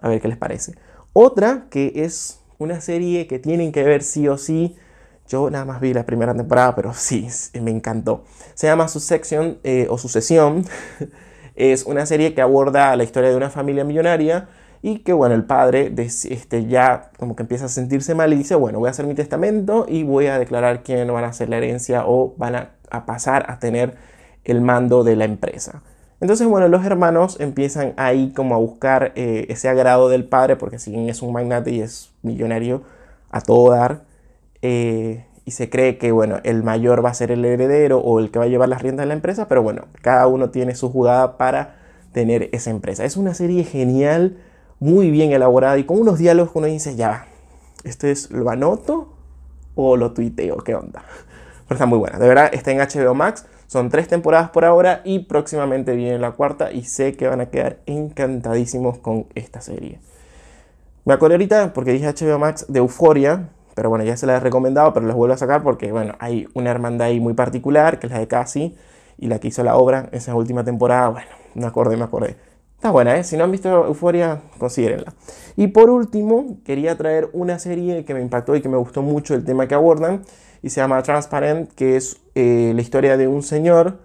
A 0.00 0.08
ver 0.08 0.20
qué 0.20 0.28
les 0.28 0.36
parece. 0.36 0.74
Otra 1.12 1.66
que 1.70 1.92
es 1.94 2.40
una 2.58 2.80
serie 2.80 3.26
que 3.26 3.38
tienen 3.38 3.72
que 3.72 3.82
ver 3.84 4.02
sí 4.02 4.28
o 4.28 4.36
sí 4.36 4.76
yo 5.28 5.50
nada 5.50 5.66
más 5.66 5.80
vi 5.80 5.92
la 5.92 6.06
primera 6.06 6.34
temporada, 6.34 6.74
pero 6.74 6.94
sí, 6.94 7.28
me 7.60 7.70
encantó. 7.70 8.24
Se 8.54 8.66
llama 8.66 8.88
Succession 8.88 9.58
eh, 9.62 9.86
o 9.90 9.98
Sucesión. 9.98 10.64
es 11.54 11.84
una 11.84 12.06
serie 12.06 12.34
que 12.34 12.40
aborda 12.40 12.96
la 12.96 13.04
historia 13.04 13.30
de 13.30 13.36
una 13.36 13.50
familia 13.50 13.84
millonaria 13.84 14.48
y 14.82 15.00
que 15.00 15.12
bueno, 15.12 15.34
el 15.34 15.44
padre 15.44 15.92
este, 15.96 16.66
ya 16.66 17.10
como 17.18 17.34
que 17.34 17.42
empieza 17.42 17.66
a 17.66 17.68
sentirse 17.68 18.14
mal 18.14 18.32
y 18.32 18.36
dice, 18.36 18.54
bueno, 18.54 18.78
voy 18.78 18.88
a 18.88 18.90
hacer 18.90 19.06
mi 19.06 19.14
testamento 19.14 19.86
y 19.88 20.04
voy 20.04 20.26
a 20.26 20.38
declarar 20.38 20.82
quién 20.82 21.12
van 21.12 21.24
a 21.24 21.28
hacer 21.28 21.48
la 21.48 21.56
herencia 21.56 22.04
o 22.06 22.34
van 22.36 22.54
a, 22.54 22.70
pasar 23.06 23.50
a 23.50 23.58
tener 23.58 23.96
el 24.44 24.60
mando 24.60 25.04
de 25.04 25.16
la 25.16 25.24
empresa. 25.24 25.82
Entonces, 26.20 26.46
bueno, 26.46 26.68
los 26.68 26.84
hermanos 26.84 27.38
empiezan 27.38 27.94
ahí 27.96 28.32
como 28.34 28.54
a 28.54 28.58
buscar 28.58 29.12
eh, 29.14 29.46
ese 29.50 29.68
agrado 29.68 30.08
del 30.08 30.24
padre, 30.24 30.56
porque 30.56 30.78
si 30.78 30.90
bien 30.90 31.08
es 31.08 31.22
un 31.22 31.32
magnate 31.32 31.70
y 31.70 31.80
es 31.80 32.12
millonario 32.22 32.82
a 33.30 33.40
todo 33.40 33.70
dar, 33.70 34.02
eh, 34.62 35.26
y 35.44 35.52
se 35.52 35.70
cree 35.70 35.96
que 35.96 36.12
bueno, 36.12 36.40
el 36.44 36.62
mayor 36.62 37.02
va 37.02 37.08
a 37.08 37.14
ser 37.14 37.30
el 37.30 37.42
heredero 37.42 38.00
o 38.00 38.18
el 38.18 38.30
que 38.30 38.38
va 38.38 38.44
a 38.44 38.48
llevar 38.48 38.68
las 38.68 38.82
riendas 38.82 39.04
de 39.04 39.08
la 39.08 39.14
empresa, 39.14 39.48
pero 39.48 39.62
bueno, 39.62 39.86
cada 40.02 40.26
uno 40.26 40.50
tiene 40.50 40.74
su 40.74 40.90
jugada 40.90 41.38
para 41.38 41.76
tener 42.12 42.50
esa 42.52 42.70
empresa. 42.70 43.04
Es 43.04 43.16
una 43.16 43.32
serie 43.32 43.64
genial, 43.64 44.36
muy 44.80 45.10
bien 45.10 45.32
elaborada 45.32 45.78
y 45.78 45.84
con 45.84 45.98
unos 46.00 46.18
diálogos 46.18 46.52
que 46.52 46.58
uno 46.58 46.66
dice, 46.66 46.96
ya, 46.96 47.26
¿esto 47.84 48.06
es 48.06 48.30
lo 48.30 48.50
anoto 48.50 49.12
o 49.74 49.96
lo 49.96 50.12
tuiteo? 50.12 50.58
¿Qué 50.58 50.74
onda? 50.74 51.02
Pero 51.68 51.76
está 51.76 51.86
muy 51.86 51.98
buena, 51.98 52.18
de 52.18 52.28
verdad 52.28 52.50
está 52.52 52.70
en 52.70 52.78
HBO 52.78 53.14
Max, 53.14 53.46
son 53.66 53.90
tres 53.90 54.08
temporadas 54.08 54.50
por 54.50 54.64
ahora 54.64 55.02
y 55.04 55.20
próximamente 55.20 55.94
viene 55.94 56.18
la 56.18 56.32
cuarta 56.32 56.72
y 56.72 56.84
sé 56.84 57.14
que 57.14 57.28
van 57.28 57.40
a 57.40 57.46
quedar 57.46 57.78
encantadísimos 57.86 58.98
con 58.98 59.26
esta 59.34 59.60
serie. 59.60 60.00
Me 61.04 61.14
acuerdo 61.14 61.34
ahorita, 61.34 61.72
porque 61.72 61.92
dije 61.92 62.06
HBO 62.06 62.38
Max, 62.38 62.66
de 62.68 62.78
Euforia, 62.78 63.48
pero 63.74 63.90
bueno, 63.90 64.04
ya 64.04 64.16
se 64.16 64.26
la 64.26 64.36
he 64.36 64.40
recomendado, 64.40 64.92
pero 64.92 65.06
las 65.06 65.16
vuelvo 65.16 65.34
a 65.34 65.38
sacar 65.38 65.62
porque, 65.62 65.92
bueno, 65.92 66.14
hay 66.18 66.48
una 66.54 66.70
hermandad 66.70 67.06
ahí 67.06 67.20
muy 67.20 67.34
particular, 67.34 67.98
que 67.98 68.08
es 68.08 68.12
la 68.12 68.18
de 68.18 68.26
Cassie, 68.26 68.74
y 69.18 69.28
la 69.28 69.38
que 69.38 69.48
hizo 69.48 69.62
la 69.62 69.76
obra 69.76 70.08
esa 70.12 70.34
última 70.34 70.64
temporada, 70.64 71.08
bueno, 71.08 71.28
me 71.54 71.66
acordé, 71.66 71.96
me 71.96 72.04
acordé. 72.04 72.36
Está 72.78 72.92
buena, 72.92 73.16
¿eh? 73.16 73.24
Si 73.24 73.36
no 73.36 73.42
han 73.42 73.50
visto 73.50 73.86
Euforia, 73.86 74.40
considérenla. 74.56 75.12
Y 75.56 75.66
por 75.66 75.90
último, 75.90 76.58
quería 76.64 76.96
traer 76.96 77.28
una 77.32 77.58
serie 77.58 78.04
que 78.04 78.14
me 78.14 78.20
impactó 78.20 78.54
y 78.54 78.60
que 78.60 78.68
me 78.68 78.76
gustó 78.76 79.02
mucho 79.02 79.34
el 79.34 79.44
tema 79.44 79.66
que 79.66 79.74
abordan. 79.74 80.22
Y 80.62 80.70
se 80.70 80.80
llama 80.80 81.02
Transparent, 81.02 81.72
que 81.72 81.96
es 81.96 82.18
eh, 82.36 82.70
la 82.76 82.80
historia 82.80 83.16
de 83.16 83.26
un 83.26 83.42
señor 83.42 83.98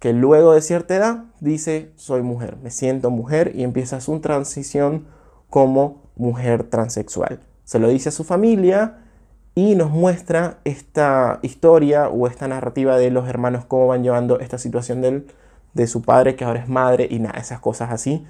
que 0.00 0.14
luego 0.14 0.54
de 0.54 0.62
cierta 0.62 0.96
edad 0.96 1.24
dice, 1.40 1.92
soy 1.96 2.22
mujer, 2.22 2.56
me 2.62 2.70
siento 2.70 3.10
mujer 3.10 3.52
y 3.54 3.64
empieza 3.64 4.00
su 4.00 4.18
transición 4.20 5.04
como 5.50 6.04
mujer 6.16 6.64
transexual. 6.64 7.40
Se 7.64 7.78
lo 7.78 7.88
dice 7.88 8.08
a 8.08 8.12
su 8.12 8.24
familia 8.24 9.00
y 9.54 9.74
nos 9.74 9.90
muestra 9.90 10.56
esta 10.64 11.38
historia 11.42 12.08
o 12.08 12.28
esta 12.28 12.48
narrativa 12.48 12.96
de 12.96 13.10
los 13.10 13.28
hermanos, 13.28 13.66
cómo 13.66 13.88
van 13.88 14.02
llevando 14.02 14.40
esta 14.40 14.56
situación 14.56 15.02
del 15.02 15.26
de 15.74 15.86
su 15.86 16.02
padre 16.02 16.36
que 16.36 16.44
ahora 16.44 16.60
es 16.60 16.68
madre 16.68 17.06
y 17.10 17.18
nada, 17.18 17.38
esas 17.38 17.60
cosas 17.60 17.90
así. 17.90 18.24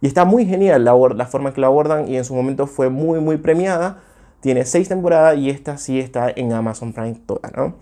Y 0.00 0.06
está 0.06 0.24
muy 0.24 0.46
genial 0.46 0.84
la, 0.84 1.26
forma 1.26 1.50
en 1.50 1.54
que 1.54 1.60
la 1.60 1.68
abordan 1.68 2.08
y 2.08 2.16
en 2.16 2.24
su 2.24 2.34
momento 2.34 2.66
fue 2.66 2.90
muy, 2.90 3.20
muy 3.20 3.36
premiada. 3.36 4.00
Tiene 4.40 4.64
seis 4.64 4.88
temporadas 4.88 5.38
y 5.38 5.50
esta 5.50 5.78
sí 5.78 5.98
está 5.98 6.30
en 6.34 6.52
Amazon 6.52 6.92
Prime 6.92 7.16
toda, 7.26 7.50
¿no? 7.56 7.74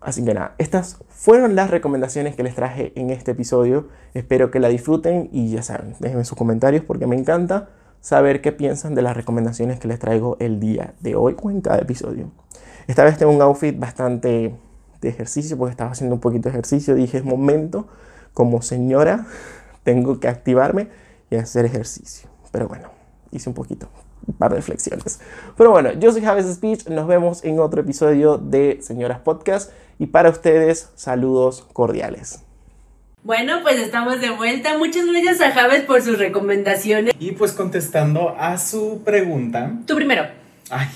Así 0.00 0.24
que 0.24 0.34
nada, 0.34 0.54
estas 0.58 0.98
fueron 1.08 1.54
las 1.54 1.70
recomendaciones 1.70 2.34
que 2.34 2.42
les 2.42 2.56
traje 2.56 2.92
en 2.96 3.10
este 3.10 3.30
episodio. 3.30 3.88
Espero 4.14 4.50
que 4.50 4.58
la 4.58 4.68
disfruten 4.68 5.28
y 5.32 5.50
ya 5.50 5.62
saben, 5.62 5.94
déjenme 6.00 6.24
sus 6.24 6.36
comentarios 6.36 6.84
porque 6.84 7.06
me 7.06 7.16
encanta 7.16 7.68
saber 8.00 8.40
qué 8.40 8.50
piensan 8.50 8.96
de 8.96 9.02
las 9.02 9.16
recomendaciones 9.16 9.78
que 9.78 9.86
les 9.86 10.00
traigo 10.00 10.36
el 10.40 10.58
día 10.58 10.94
de 11.00 11.14
hoy 11.14 11.36
o 11.40 11.50
en 11.50 11.60
cada 11.60 11.78
episodio. 11.78 12.30
Esta 12.88 13.04
vez 13.04 13.16
tengo 13.16 13.30
un 13.30 13.40
outfit 13.40 13.78
bastante 13.78 14.56
de 15.00 15.08
ejercicio 15.08 15.56
porque 15.56 15.70
estaba 15.70 15.92
haciendo 15.92 16.16
un 16.16 16.20
poquito 16.20 16.44
de 16.44 16.50
ejercicio. 16.50 16.96
Dije, 16.96 17.18
es 17.18 17.24
momento 17.24 17.86
como 18.32 18.62
señora 18.62 19.26
tengo 19.82 20.20
que 20.20 20.28
activarme 20.28 20.88
y 21.30 21.36
hacer 21.36 21.64
ejercicio. 21.64 22.28
Pero 22.50 22.68
bueno, 22.68 22.90
hice 23.30 23.48
un 23.48 23.54
poquito, 23.54 23.88
un 24.26 24.34
par 24.34 24.50
de 24.50 24.56
reflexiones. 24.56 25.20
Pero 25.56 25.70
bueno, 25.70 25.92
yo 25.92 26.12
soy 26.12 26.22
Javes 26.22 26.52
Speech, 26.52 26.88
nos 26.88 27.06
vemos 27.06 27.44
en 27.44 27.58
otro 27.58 27.80
episodio 27.80 28.38
de 28.38 28.78
Señoras 28.82 29.20
Podcast 29.20 29.72
y 29.98 30.06
para 30.06 30.30
ustedes 30.30 30.90
saludos 30.94 31.66
cordiales. 31.72 32.42
Bueno, 33.24 33.60
pues 33.62 33.78
estamos 33.78 34.20
de 34.20 34.30
vuelta. 34.30 34.76
Muchas 34.78 35.06
gracias 35.06 35.40
a 35.40 35.52
Javes 35.52 35.82
por 35.82 36.02
sus 36.02 36.18
recomendaciones. 36.18 37.14
Y 37.20 37.32
pues 37.32 37.52
contestando 37.52 38.34
a 38.36 38.58
su 38.58 39.02
pregunta. 39.04 39.78
Tú 39.86 39.94
primero. 39.94 40.26
Ay. 40.70 40.88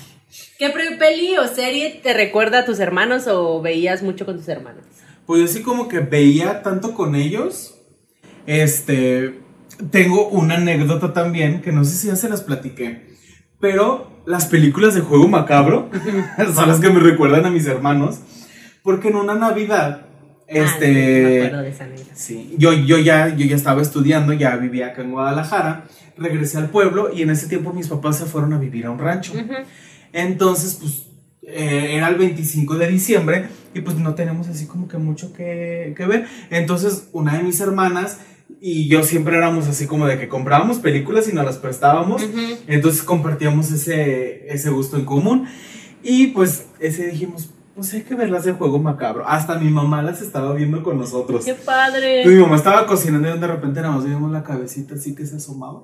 ¿Qué 0.59 0.69
peli 0.99 1.37
o 1.37 1.47
serie 1.47 2.01
te 2.03 2.13
recuerda 2.13 2.59
a 2.59 2.65
tus 2.65 2.79
hermanos 2.79 3.27
o 3.27 3.61
veías 3.61 4.03
mucho 4.03 4.25
con 4.25 4.37
tus 4.37 4.49
hermanos? 4.49 4.83
Pues 5.27 5.41
yo 5.41 5.47
sí 5.47 5.61
como 5.61 5.87
que 5.87 5.99
veía 5.99 6.63
tanto 6.63 6.95
con 6.95 7.13
ellos. 7.13 7.75
Este, 8.47 9.41
tengo 9.91 10.29
una 10.29 10.55
anécdota 10.55 11.13
también, 11.13 11.61
que 11.61 11.73
no 11.73 11.83
sé 11.83 11.95
si 11.97 12.07
ya 12.07 12.15
se 12.15 12.29
las 12.29 12.41
platiqué, 12.41 13.05
pero 13.59 14.21
las 14.25 14.45
películas 14.45 14.95
de 14.95 15.01
juego 15.01 15.27
macabro 15.27 15.89
son 16.55 16.69
las 16.69 16.79
que 16.79 16.89
me 16.89 17.01
recuerdan 17.01 17.45
a 17.45 17.51
mis 17.51 17.67
hermanos, 17.67 18.19
porque 18.83 19.09
en 19.09 19.17
una 19.17 19.35
Navidad, 19.35 20.07
este, 20.47 21.51
sí, 22.13 22.55
yo, 22.57 22.71
yo, 22.71 22.97
ya, 22.97 23.35
yo 23.35 23.45
ya 23.45 23.55
estaba 23.57 23.81
estudiando, 23.81 24.31
ya 24.31 24.55
vivía 24.55 24.87
acá 24.87 25.01
en 25.01 25.11
Guadalajara, 25.11 25.85
regresé 26.17 26.57
al 26.57 26.69
pueblo 26.69 27.11
y 27.13 27.21
en 27.21 27.31
ese 27.31 27.47
tiempo 27.47 27.73
mis 27.73 27.89
papás 27.89 28.17
se 28.17 28.25
fueron 28.25 28.53
a 28.53 28.57
vivir 28.57 28.85
a 28.85 28.91
un 28.91 28.99
rancho. 28.99 29.33
Entonces, 30.13 30.77
pues 30.79 31.07
eh, 31.43 31.95
era 31.95 32.07
el 32.07 32.15
25 32.15 32.75
de 32.77 32.87
diciembre 32.87 33.47
y 33.77 33.81
pues 33.81 33.97
no 33.97 34.15
tenemos 34.15 34.47
así 34.47 34.65
como 34.65 34.87
que 34.87 34.97
mucho 34.97 35.33
que, 35.33 35.93
ver. 36.07 36.27
Entonces 36.49 37.09
una 37.13 37.37
de 37.37 37.43
mis 37.43 37.59
hermanas 37.59 38.19
y 38.61 38.87
yo 38.87 39.03
siempre 39.03 39.37
éramos 39.37 39.67
así 39.67 39.87
como 39.87 40.07
de 40.07 40.17
que 40.17 40.27
comprábamos 40.27 40.79
películas 40.79 41.27
y 41.27 41.33
nos 41.33 41.45
las 41.45 41.57
prestábamos. 41.57 42.23
Entonces 42.67 43.03
compartíamos 43.03 43.71
ese, 43.71 44.51
ese 44.51 44.69
gusto 44.69 44.97
en 44.97 45.05
común. 45.05 45.47
Y 46.03 46.27
pues 46.27 46.67
ese 46.79 47.07
dijimos, 47.07 47.49
pues 47.75 47.93
hay 47.93 48.01
que 48.01 48.15
verlas 48.15 48.43
de 48.43 48.53
juego 48.53 48.79
macabro. 48.79 49.27
Hasta 49.27 49.59
mi 49.59 49.69
mamá 49.69 50.01
las 50.01 50.21
estaba 50.21 50.53
viendo 50.53 50.81
con 50.81 50.97
nosotros. 50.97 51.45
¡Qué 51.45 51.53
padre! 51.53 52.25
mi 52.25 52.35
mamá 52.35 52.55
estaba 52.55 52.87
cocinando 52.87 53.35
y 53.35 53.39
de 53.39 53.47
repente 53.47 53.81
nada 53.81 53.93
más 53.93 54.05
vimos 54.05 54.31
la 54.31 54.43
cabecita 54.43 54.95
así 54.95 55.13
que 55.13 55.25
se 55.25 55.35
asomaba. 55.35 55.83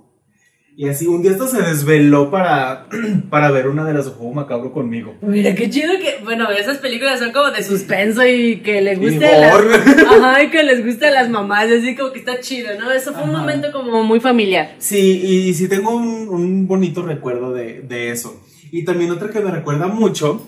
Y 0.76 0.90
así 0.90 1.06
un 1.06 1.22
día 1.22 1.32
esto 1.32 1.48
se 1.48 1.62
desveló 1.62 2.32
para, 2.32 2.88
para 3.30 3.52
ver 3.52 3.68
una 3.68 3.86
de 3.86 3.94
las 3.94 4.08
juego 4.08 4.34
macabro 4.34 4.74
conmigo. 4.74 5.16
Mira, 5.22 5.54
qué 5.54 5.70
chido 5.70 5.94
que, 6.00 6.24
bueno, 6.24 6.50
esas 6.50 6.80
películas 6.80 7.20
son 7.20 7.32
como 7.32 7.52
de 7.52 7.64
suspenso 7.64 8.26
y 8.26 8.62
que 8.62 8.82
le 8.82 8.96
guste 8.96 9.20
las, 9.20 9.54
ajá, 10.08 10.44
y 10.44 10.50
que 10.50 10.64
les 10.64 10.84
guste 10.84 11.08
a 11.08 11.12
las 11.12 11.30
mamás, 11.30 11.70
así 11.70 11.96
como 11.96 12.12
que 12.12 12.20
está 12.20 12.40
chido, 12.40 12.72
¿no? 12.80 12.92
Eso 12.92 13.14
fue 13.14 13.24
un 13.24 13.32
momento 13.32 13.72
como 13.72 14.04
muy 14.04 14.20
familiar. 14.20 14.74
Sí, 14.80 15.22
y 15.24 15.54
sí 15.54 15.68
tengo 15.68 15.96
un, 15.96 16.28
un 16.30 16.68
bonito 16.68 17.04
recuerdo 17.04 17.54
de, 17.54 17.82
de, 17.82 18.10
eso. 18.10 18.42
Y 18.72 18.84
también 18.84 19.12
otra 19.12 19.30
que 19.30 19.42
me 19.42 19.52
recuerda 19.52 19.86
mucho 19.86 20.44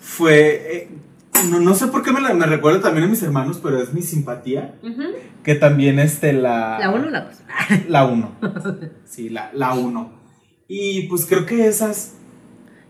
fue 0.00 0.62
eh, 0.70 0.88
no, 1.50 1.60
no, 1.60 1.74
sé 1.74 1.88
por 1.88 2.02
qué 2.02 2.12
me, 2.12 2.20
me, 2.34 2.46
recuerda 2.46 2.80
también 2.80 3.06
a 3.06 3.08
mis 3.08 3.22
hermanos, 3.22 3.58
pero 3.62 3.82
es 3.82 3.92
mi 3.92 4.02
simpatía. 4.02 4.74
Que 5.42 5.54
también 5.54 5.98
este, 5.98 6.32
la... 6.32 6.78
¿La 6.78 6.90
1 6.90 7.06
o 7.06 7.10
la 7.10 7.20
2? 7.22 7.34
La 7.88 8.04
1. 8.06 8.38
sí, 9.04 9.28
la 9.28 9.74
1. 9.74 10.22
Y 10.68 11.02
pues 11.08 11.26
creo 11.26 11.44
que 11.44 11.66
esas... 11.66 12.14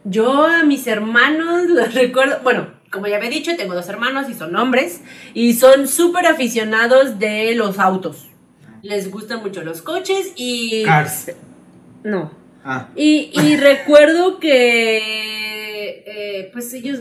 Yo 0.05 0.47
a 0.47 0.65
mis 0.65 0.87
hermanos 0.87 1.69
los 1.69 1.95
recuerdo... 1.95 2.39
Bueno, 2.43 2.69
como 2.93 3.07
ya 3.07 3.17
había 3.17 3.31
dicho, 3.31 3.57
tengo 3.57 3.75
dos 3.75 3.89
hermanos 3.89 4.29
y 4.29 4.35
son 4.35 4.55
hombres. 4.55 5.01
Y 5.35 5.55
son 5.55 5.89
súper 5.89 6.27
aficionados 6.27 7.19
de 7.19 7.55
los 7.55 7.79
autos. 7.79 8.29
Les 8.83 9.11
gustan 9.11 9.41
mucho 9.41 9.63
los 9.63 9.83
coches 9.83 10.33
y... 10.37 10.85
Cars. 10.85 11.33
No. 12.05 12.33
Ah. 12.65 12.89
Y, 12.95 13.31
y 13.33 13.57
recuerdo 13.61 14.39
que 14.39 15.52
eh, 16.07 16.51
pues 16.53 16.73
ellos, 16.75 17.01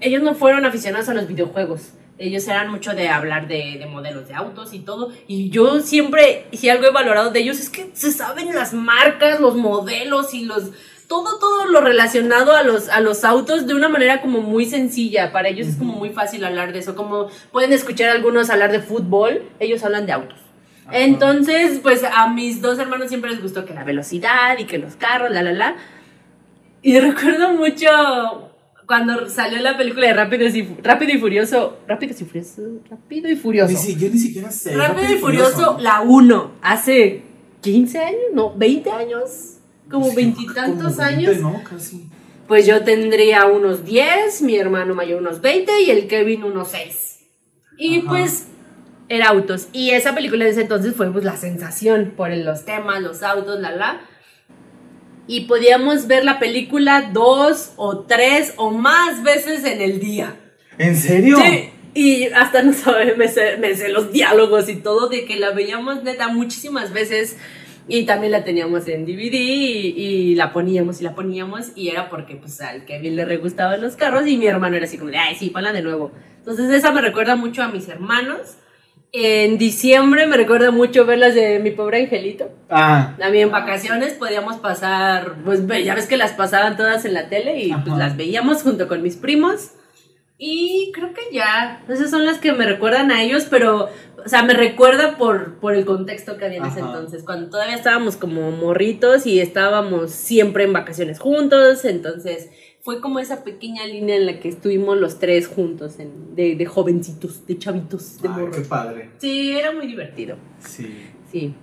ellos 0.00 0.22
no 0.22 0.34
fueron 0.34 0.64
aficionados 0.64 1.08
a 1.08 1.14
los 1.14 1.28
videojuegos. 1.28 1.92
Ellos 2.18 2.48
eran 2.48 2.70
mucho 2.70 2.94
de 2.94 3.08
hablar 3.08 3.46
de, 3.46 3.86
modelos 3.88 4.26
de 4.26 4.34
autos 4.34 4.74
y 4.74 4.80
todo. 4.80 5.12
Y 5.28 5.50
yo 5.50 5.80
siempre, 5.80 6.46
si 6.52 6.68
algo 6.68 6.86
he 6.86 6.90
valorado 6.90 7.30
de 7.30 7.40
ellos, 7.40 7.60
es 7.60 7.70
que 7.70 7.90
se 7.92 8.10
saben 8.10 8.54
las 8.54 8.72
marcas, 8.72 9.40
los 9.40 9.56
modelos 9.56 10.34
y 10.34 10.44
los... 10.44 10.70
Todo, 11.06 11.38
todo 11.38 11.64
lo 11.66 11.80
relacionado 11.80 12.54
a 12.54 12.62
los, 12.62 12.90
a 12.90 13.00
los 13.00 13.24
autos 13.24 13.66
de 13.66 13.74
una 13.74 13.88
manera 13.88 14.20
como 14.20 14.42
muy 14.42 14.66
sencilla. 14.66 15.32
Para 15.32 15.48
ellos 15.48 15.66
es 15.66 15.76
como 15.76 15.94
muy 15.94 16.10
fácil 16.10 16.44
hablar 16.44 16.72
de 16.72 16.80
eso. 16.80 16.96
Como 16.96 17.28
pueden 17.50 17.72
escuchar 17.72 18.10
algunos 18.10 18.50
hablar 18.50 18.72
de 18.72 18.80
fútbol, 18.80 19.42
ellos 19.58 19.82
hablan 19.84 20.04
de 20.04 20.12
autos. 20.12 20.38
Entonces, 20.90 21.80
pues 21.82 22.02
a 22.04 22.28
mis 22.28 22.60
dos 22.60 22.78
hermanos 22.78 23.08
siempre 23.08 23.30
les 23.30 23.42
gustó 23.42 23.64
que 23.64 23.74
la 23.74 23.84
velocidad 23.84 24.58
y 24.58 24.64
que 24.64 24.78
los 24.78 24.96
carros, 24.96 25.30
la, 25.30 25.42
la, 25.42 25.52
la. 25.52 25.76
Y 26.82 26.98
recuerdo 26.98 27.54
mucho 27.54 27.88
cuando 28.88 29.28
salió 29.28 29.60
la 29.60 29.76
película 29.76 30.06
de 30.06 30.14
Rápido 30.14 30.46
y, 30.46 30.76
Rápido 30.82 31.12
y 31.12 31.18
Furioso. 31.18 31.78
Rápido 31.86 32.12
y 32.12 32.24
Furioso. 32.24 32.62
Rápido 32.88 33.28
y 33.28 33.36
Furioso. 33.36 33.72
yo 33.96 34.08
ni 34.08 34.18
siquiera 34.18 34.50
sé. 34.50 34.74
Rápido, 34.74 35.12
y 35.12 35.18
Furioso, 35.18 35.76
la 35.78 36.00
1. 36.00 36.52
Hace 36.62 37.22
15 37.60 37.98
años, 37.98 38.20
no, 38.32 38.56
20 38.56 38.90
años. 38.90 39.58
Como 39.90 40.14
veintitantos 40.14 40.98
años. 40.98 41.38
No, 41.38 41.62
casi. 41.64 42.08
Pues 42.46 42.66
yo 42.66 42.82
tendría 42.82 43.44
unos 43.46 43.84
10, 43.84 44.42
mi 44.42 44.56
hermano 44.56 44.94
mayor 44.94 45.20
unos 45.20 45.42
20 45.42 45.82
y 45.82 45.90
el 45.90 46.06
Kevin 46.08 46.44
unos 46.44 46.68
6. 46.68 47.26
Y 47.76 48.00
pues 48.00 48.46
era 49.10 49.28
autos. 49.28 49.68
Y 49.72 49.90
esa 49.90 50.14
película 50.14 50.44
de 50.44 50.52
ese 50.52 50.62
entonces 50.62 50.94
fue 50.94 51.12
pues 51.12 51.24
la 51.24 51.36
sensación 51.36 52.14
por 52.16 52.34
los 52.34 52.64
temas, 52.64 53.02
los 53.02 53.22
autos, 53.22 53.60
la 53.60 53.72
la 53.72 54.00
y 55.28 55.42
podíamos 55.42 56.06
ver 56.06 56.24
la 56.24 56.40
película 56.40 57.10
dos 57.12 57.72
o 57.76 58.00
tres 58.00 58.54
o 58.56 58.70
más 58.70 59.22
veces 59.22 59.64
en 59.64 59.82
el 59.82 60.00
día. 60.00 60.34
¿En 60.78 60.96
serio? 60.96 61.36
Sí. 61.38 61.70
Y 61.94 62.24
hasta 62.28 62.62
no 62.62 62.72
sabe, 62.72 63.14
me 63.14 63.28
sé, 63.28 63.88
los 63.88 64.10
diálogos 64.10 64.68
y 64.68 64.76
todo, 64.76 65.08
de 65.08 65.26
que 65.26 65.36
la 65.36 65.50
veíamos 65.50 66.02
neta 66.02 66.28
muchísimas 66.28 66.92
veces. 66.92 67.36
Y 67.90 68.04
también 68.04 68.32
la 68.32 68.44
teníamos 68.44 68.86
en 68.88 69.06
DVD 69.06 69.34
y, 69.34 70.34
la 70.34 70.52
poníamos 70.52 71.00
y 71.00 71.04
la 71.04 71.14
poníamos. 71.14 71.72
Y 71.74 71.88
era 71.88 72.08
porque 72.08 72.36
pues 72.36 72.60
al 72.60 72.84
Kevin 72.84 73.16
le 73.16 73.24
re 73.24 73.36
gustaban 73.36 73.80
los 73.80 73.96
carros 73.96 74.26
y 74.26 74.36
mi 74.36 74.46
hermano 74.46 74.76
era 74.76 74.86
así 74.86 74.98
como 74.98 75.10
de, 75.10 75.18
ay, 75.18 75.36
sí, 75.36 75.50
ponla 75.50 75.72
de 75.72 75.82
nuevo. 75.82 76.12
Entonces 76.38 76.70
esa 76.70 76.92
me 76.92 77.00
recuerda 77.00 77.36
mucho 77.36 77.62
a 77.62 77.68
mis 77.68 77.88
hermanos. 77.88 78.56
En 79.12 79.56
diciembre 79.56 80.26
me 80.26 80.36
recuerda 80.36 80.70
mucho 80.70 81.06
ver 81.06 81.18
las 81.18 81.34
de 81.34 81.58
mi 81.60 81.70
pobre 81.70 82.02
angelito. 82.02 82.50
Ah. 82.68 83.16
A 83.22 83.30
mí 83.30 83.40
en 83.40 83.50
vacaciones 83.50 84.12
podíamos 84.12 84.56
pasar, 84.56 85.36
pues 85.44 85.66
ya 85.84 85.94
ves 85.94 86.06
que 86.06 86.18
las 86.18 86.32
pasaban 86.32 86.76
todas 86.76 87.06
en 87.06 87.14
la 87.14 87.28
tele 87.30 87.58
y 87.58 87.72
pues 87.72 87.96
las 87.96 88.16
veíamos 88.16 88.62
junto 88.62 88.86
con 88.86 89.02
mis 89.02 89.16
primos. 89.16 89.70
Y 90.36 90.92
creo 90.94 91.14
que 91.14 91.22
ya, 91.32 91.82
esas 91.88 92.10
son 92.10 92.24
las 92.24 92.38
que 92.38 92.52
me 92.52 92.64
recuerdan 92.64 93.10
a 93.10 93.22
ellos, 93.22 93.46
pero, 93.50 93.88
o 94.24 94.28
sea, 94.28 94.44
me 94.44 94.54
recuerda 94.54 95.16
por, 95.16 95.58
por 95.58 95.74
el 95.74 95.84
contexto 95.84 96.36
que 96.36 96.44
había 96.44 96.58
en 96.58 96.66
ese 96.66 96.78
entonces, 96.78 97.24
cuando 97.24 97.50
todavía 97.50 97.74
estábamos 97.74 98.16
como 98.16 98.52
morritos 98.52 99.26
y 99.26 99.40
estábamos 99.40 100.12
siempre 100.12 100.62
en 100.62 100.72
vacaciones 100.72 101.18
juntos, 101.18 101.84
entonces 101.84 102.50
fue 102.82 103.00
como 103.00 103.18
esa 103.18 103.44
pequeña 103.44 103.84
línea 103.86 104.16
en 104.16 104.26
la 104.26 104.40
que 104.40 104.48
estuvimos 104.48 104.96
los 104.98 105.18
tres 105.18 105.46
juntos, 105.46 105.96
de, 105.98 106.56
de, 106.56 106.66
jovencitos, 106.66 107.46
de 107.46 107.58
chavitos, 107.58 108.20
de 108.22 108.28
Ay, 108.28 108.46
qué 108.52 108.60
padre. 108.62 109.10
Sí, 109.18 109.52
era 109.52 109.72
muy 109.72 109.86
divertido. 109.86 110.36
Sí. 110.60 111.06
Sí, 111.30 111.54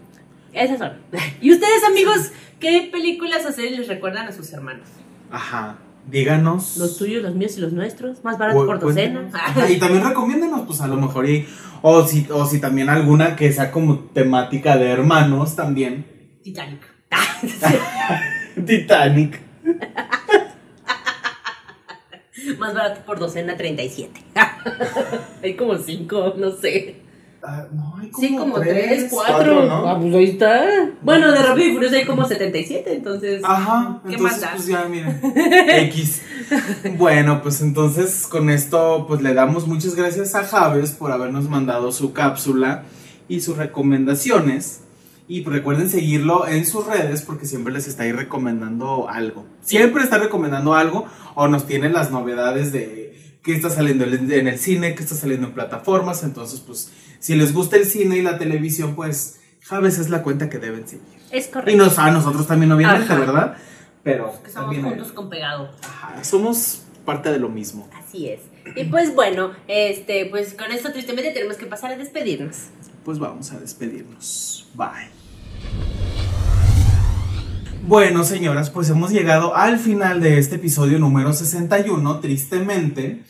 esas 0.53 0.79
son. 0.79 0.93
¿Y 1.41 1.51
ustedes, 1.51 1.83
amigos, 1.83 2.31
qué 2.59 2.89
películas 2.91 3.45
o 3.45 3.51
series 3.51 3.79
les 3.79 3.87
recuerdan 3.87 4.27
a 4.27 4.31
sus 4.31 4.51
hermanos? 4.53 4.87
Ajá. 5.31 5.79
Díganos. 6.09 6.77
Los 6.77 6.97
tuyos, 6.97 7.23
los 7.23 7.33
míos 7.33 7.57
y 7.57 7.61
los 7.61 7.73
nuestros, 7.73 8.23
más 8.23 8.37
barato 8.37 8.63
por 8.65 8.79
docena. 8.79 9.27
Ajá, 9.33 9.69
Y 9.69 9.79
también 9.79 10.03
recomiéndanos, 10.07 10.67
pues 10.67 10.79
a 10.81 10.87
lo 10.87 10.97
mejor, 10.97 11.27
y, 11.27 11.47
o, 11.81 12.05
si, 12.05 12.27
o 12.29 12.45
si 12.45 12.59
también 12.59 12.89
alguna 12.89 13.35
que 13.35 13.51
sea 13.51 13.71
como 13.71 13.99
temática 14.13 14.77
de 14.77 14.91
hermanos 14.91 15.55
también. 15.55 16.05
Titanic. 16.43 16.81
Titanic. 18.65 19.39
más 22.59 22.73
barato 22.73 23.01
por 23.05 23.19
docena, 23.19 23.55
37. 23.57 24.21
Hay 25.43 25.55
como 25.55 25.77
5, 25.77 26.35
no 26.37 26.51
sé. 26.51 27.01
Ah, 27.47 27.67
no, 27.71 27.95
hay 28.01 28.09
como 28.09 28.27
Sí, 28.27 28.35
como 28.35 28.59
tres, 28.59 28.87
3, 28.87 29.07
4. 29.11 29.65
¿no? 29.65 29.87
Ah, 29.87 29.99
pues 30.01 30.15
ahí 30.15 30.23
está. 30.31 30.65
Bueno, 31.03 31.31
de 31.31 31.43
Rápido 31.43 31.67
y 31.67 31.73
Furioso 31.73 31.95
hay 31.95 32.05
como 32.05 32.25
77, 32.25 32.91
entonces. 32.91 33.41
Ajá, 33.43 34.01
¿Qué 34.03 34.15
entonces 34.15 34.31
más 34.31 34.41
da? 34.41 34.51
pues 34.55 34.65
ya 34.65 34.85
miren, 34.85 35.21
X. 35.69 36.23
Bueno, 36.97 37.43
pues 37.43 37.61
entonces 37.61 38.25
con 38.25 38.49
esto 38.49 39.05
pues 39.07 39.21
le 39.21 39.35
damos 39.35 39.67
muchas 39.67 39.93
gracias 39.93 40.33
a 40.33 40.43
Javes 40.43 40.93
por 40.93 41.11
habernos 41.11 41.47
mandado 41.47 41.91
su 41.91 42.13
cápsula 42.13 42.83
y 43.27 43.41
sus 43.41 43.57
recomendaciones. 43.57 44.81
Y 45.27 45.43
recuerden 45.43 45.89
seguirlo 45.89 46.47
en 46.47 46.65
sus 46.65 46.85
redes 46.85 47.23
porque 47.23 47.45
siempre 47.47 47.73
les 47.73 47.87
está 47.87 48.03
ahí 48.03 48.11
recomendando 48.11 49.09
algo. 49.09 49.45
Siempre 49.61 50.03
está 50.03 50.17
recomendando 50.19 50.75
algo 50.75 51.05
o 51.33 51.47
nos 51.47 51.65
tiene 51.65 51.89
las 51.89 52.11
novedades 52.11 52.71
de 52.71 53.37
qué 53.41 53.53
está 53.55 53.69
saliendo 53.69 54.05
en 54.05 54.47
el 54.47 54.59
cine, 54.59 54.93
qué 54.95 55.01
está 55.03 55.15
saliendo 55.15 55.47
en 55.47 55.53
plataformas. 55.53 56.23
Entonces 56.23 56.59
pues 56.59 56.91
si 57.19 57.35
les 57.35 57.53
gusta 57.53 57.77
el 57.77 57.85
cine 57.85 58.17
y 58.17 58.21
la 58.21 58.37
televisión 58.37 58.95
pues 58.95 59.39
Javes 59.61 59.97
es 59.97 60.09
la 60.09 60.21
cuenta 60.21 60.47
que 60.47 60.59
deben 60.59 60.87
seguir. 60.87 61.05
Es 61.31 61.47
Y 61.47 61.51
correcto. 61.51 61.83
nos, 61.83 61.97
a 61.97 62.11
nosotros 62.11 62.45
también, 62.45 62.71
obviamente, 62.71 63.11
Ajá. 63.11 63.19
¿verdad? 63.19 63.57
Pero 64.03 64.31
que 64.43 64.51
somos 64.51 64.75
también, 64.75 64.83
juntos 64.83 65.11
con 65.11 65.27
pegado. 65.29 65.71
ajá, 65.83 66.23
somos 66.23 66.83
parte 67.03 67.31
de 67.31 67.39
lo 67.39 67.49
mismo. 67.49 67.89
Así 67.95 68.29
es. 68.29 68.41
Y 68.75 68.83
pues 68.85 69.15
bueno, 69.15 69.51
este, 69.67 70.27
pues 70.27 70.53
con 70.53 70.71
esto 70.71 70.91
tristemente 70.91 71.31
tenemos 71.31 71.57
que 71.57 71.65
pasar 71.65 71.91
a 71.91 71.97
despedirnos. 71.97 72.55
Pues 73.03 73.17
vamos 73.17 73.51
a 73.51 73.59
despedirnos. 73.59 74.67
Bye. 74.75 75.14
Bueno, 77.87 78.23
señoras, 78.23 78.71
pues 78.71 78.89
hemos 78.89 79.11
llegado 79.11 79.55
al 79.55 79.77
final 79.77 80.19
de 80.19 80.39
este 80.39 80.55
episodio 80.55 80.97
número 80.97 81.33
61, 81.33 82.19
tristemente. 82.19 83.21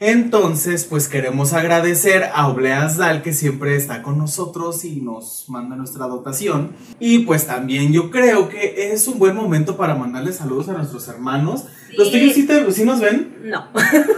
Entonces, 0.00 0.84
pues 0.84 1.08
queremos 1.08 1.52
agradecer 1.52 2.24
a 2.34 2.48
Obleas 2.48 2.96
Dal 2.98 3.22
que 3.22 3.32
siempre 3.32 3.76
está 3.76 4.02
con 4.02 4.18
nosotros 4.18 4.84
y 4.84 5.00
nos 5.00 5.44
manda 5.48 5.76
nuestra 5.76 6.06
dotación. 6.08 6.72
Y 6.98 7.20
pues 7.20 7.46
también 7.46 7.92
yo 7.92 8.10
creo 8.10 8.48
que 8.48 8.92
es 8.92 9.06
un 9.08 9.18
buen 9.18 9.34
momento 9.36 9.76
para 9.76 9.94
mandarle 9.94 10.32
saludos 10.32 10.68
a 10.68 10.72
nuestros 10.72 11.06
hermanos. 11.08 11.64
¿Los 11.96 12.10
tuyos 12.10 12.34
sí, 12.34 12.46
te- 12.46 12.70
sí 12.72 12.84
nos 12.84 13.00
ven? 13.00 13.36
No. 13.44 13.68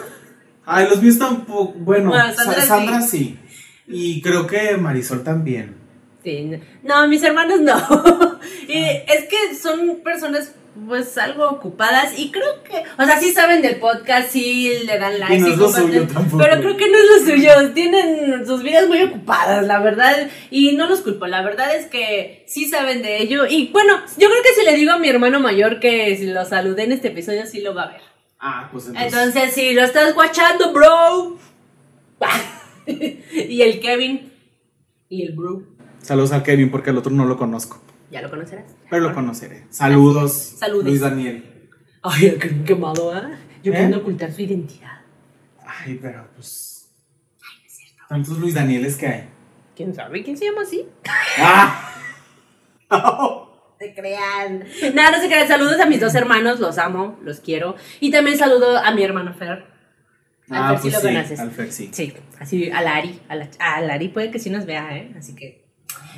Ay, 0.67 0.89
los 0.89 1.03
míos 1.03 1.19
tampoco. 1.19 1.75
Bueno, 1.79 2.09
Bueno, 2.11 2.33
Sa- 2.35 2.45
Sandra 2.45 2.63
Sandra, 2.67 3.03
sí. 3.03 3.39
Y 3.87 4.23
creo 4.23 4.47
que 4.47 4.77
Marisol 4.79 5.23
también. 5.23 5.84
Sí, 6.25 6.51
no, 6.83 7.07
mis 7.07 7.23
hermanos 7.23 7.61
no. 7.61 7.77
y 8.69 8.79
es 8.79 9.25
que 9.29 9.55
son 9.55 10.01
personas 10.03 10.55
pues 10.89 11.17
algo 11.19 11.49
ocupadas 11.49 12.19
y 12.19 12.33
creo 12.33 12.65
que, 12.65 12.83
o 13.01 13.05
sea, 13.05 13.21
sí 13.21 13.31
saben 13.31 13.63
del 13.63 13.77
podcast, 13.77 14.31
sí 14.31 14.73
le 14.85 14.99
dan 14.99 15.21
like, 15.21 15.37
Y 15.37 15.39
no 15.39 15.47
sí 15.47 15.53
es 15.53 15.59
lo 15.59 15.67
comparten, 15.67 15.93
suyo 15.93 16.09
tampoco. 16.13 16.43
pero 16.43 16.61
creo 16.61 16.77
que 16.77 16.91
no 16.91 16.99
es 16.99 17.05
lo 17.05 17.33
suyo, 17.33 17.73
tienen 17.75 18.45
sus 18.45 18.63
vidas 18.63 18.89
muy 18.89 19.03
ocupadas, 19.03 19.65
la 19.67 19.79
verdad, 19.79 20.29
y 20.51 20.73
no 20.73 20.89
los 20.89 21.03
culpo, 21.03 21.27
la 21.27 21.43
verdad 21.43 21.77
es 21.77 21.87
que 21.87 22.45
sí 22.49 22.69
saben 22.69 23.03
de 23.03 23.23
ello 23.23 23.47
y 23.47 23.69
bueno, 23.69 24.01
yo 24.19 24.29
creo 24.29 24.43
que 24.43 24.61
si 24.61 24.65
le 24.65 24.75
digo 24.75 24.93
a 24.93 24.99
mi 24.99 25.09
hermano 25.09 25.39
mayor 25.39 25.79
que 25.79 26.17
si 26.17 26.27
lo 26.27 26.45
saludé 26.45 26.85
en 26.85 26.93
este 26.93 27.09
episodio 27.09 27.47
sí 27.47 27.61
lo 27.61 27.75
va 27.75 27.83
a 27.85 27.93
ver. 27.93 28.01
Ah, 28.41 28.69
pues 28.73 28.89
entonces. 28.89 29.13
Entonces, 29.13 29.55
si 29.55 29.75
lo 29.75 29.83
estás 29.83 30.13
guachando, 30.15 30.73
bro. 30.73 31.39
y 32.87 33.63
el 33.63 33.81
Kevin 33.81 34.33
y 35.09 35.23
el 35.23 35.33
bro, 35.33 35.63
Saludos 36.05 36.33
al 36.33 36.43
Kevin 36.43 36.71
porque 36.71 36.91
el 36.91 36.99
otro 36.99 37.11
no 37.13 37.25
lo 37.25 37.37
conozco. 37.37 37.81
ya 38.11 38.21
lo 38.23 38.31
conocerás. 38.31 38.65
Pero 38.91 39.03
lo 39.09 39.15
conoceré. 39.15 39.65
Saludos. 39.71 40.33
Saludes. 40.59 40.85
Luis 40.87 41.01
Daniel. 41.01 41.69
Ay, 42.03 42.37
qué 42.41 42.63
quemado, 42.65 43.13
¿ah? 43.13 43.31
Yo 43.63 43.73
¿Eh? 43.73 43.75
queriendo 43.75 43.99
ocultar 43.99 44.31
su 44.31 44.43
identidad. 44.43 45.01
Ay, 45.67 45.99
pero 46.01 46.29
pues. 46.37 46.91
¿Cuántos 48.09 48.39
Luis 48.39 48.55
Danieles 48.55 48.97
que 48.97 49.07
hay? 49.07 49.29
¿Quién 49.75 49.95
sabe 49.95 50.23
quién 50.23 50.37
se 50.37 50.45
llama 50.45 50.61
así? 50.63 50.87
¡Ah! 51.39 51.91
Se 53.79 53.95
crean. 53.95 54.65
Nada, 54.95 55.17
no 55.17 55.21
se 55.23 55.27
crean. 55.29 55.49
Saludos 55.49 55.81
a 55.81 55.87
mis 55.87 56.01
dos 56.01 56.15
hermanos, 56.15 56.61
los 56.61 56.79
amo, 56.79 57.19
los 57.23 57.41
quiero. 57.41 57.75
Y 58.01 58.11
también 58.11 58.39
saludo 58.39 58.77
a 58.79 58.91
mi 58.93 59.03
hermano 59.03 59.35
Fer. 59.35 59.65
Al 60.51 60.63
Ah, 60.63 60.69
Fer 60.69 60.79
sí 60.79 60.83
pues 60.83 60.95
lo 60.95 61.01
sí, 61.01 61.07
conoces. 61.15 61.41
al 61.41 61.51
Fer 61.51 61.73
sí. 61.73 61.91
Sí, 61.93 62.15
así 62.39 62.71
a 62.71 62.83
Lari. 62.83 63.19
A, 63.29 63.35
la, 63.37 63.49
a 63.59 63.81
Lari 63.81 64.09
puede 64.09 64.31
que 64.31 64.39
sí 64.39 64.51
nos 64.51 64.67
vea, 64.67 64.97
¿eh? 64.97 65.13
Así 65.19 65.35
que. 65.35 65.64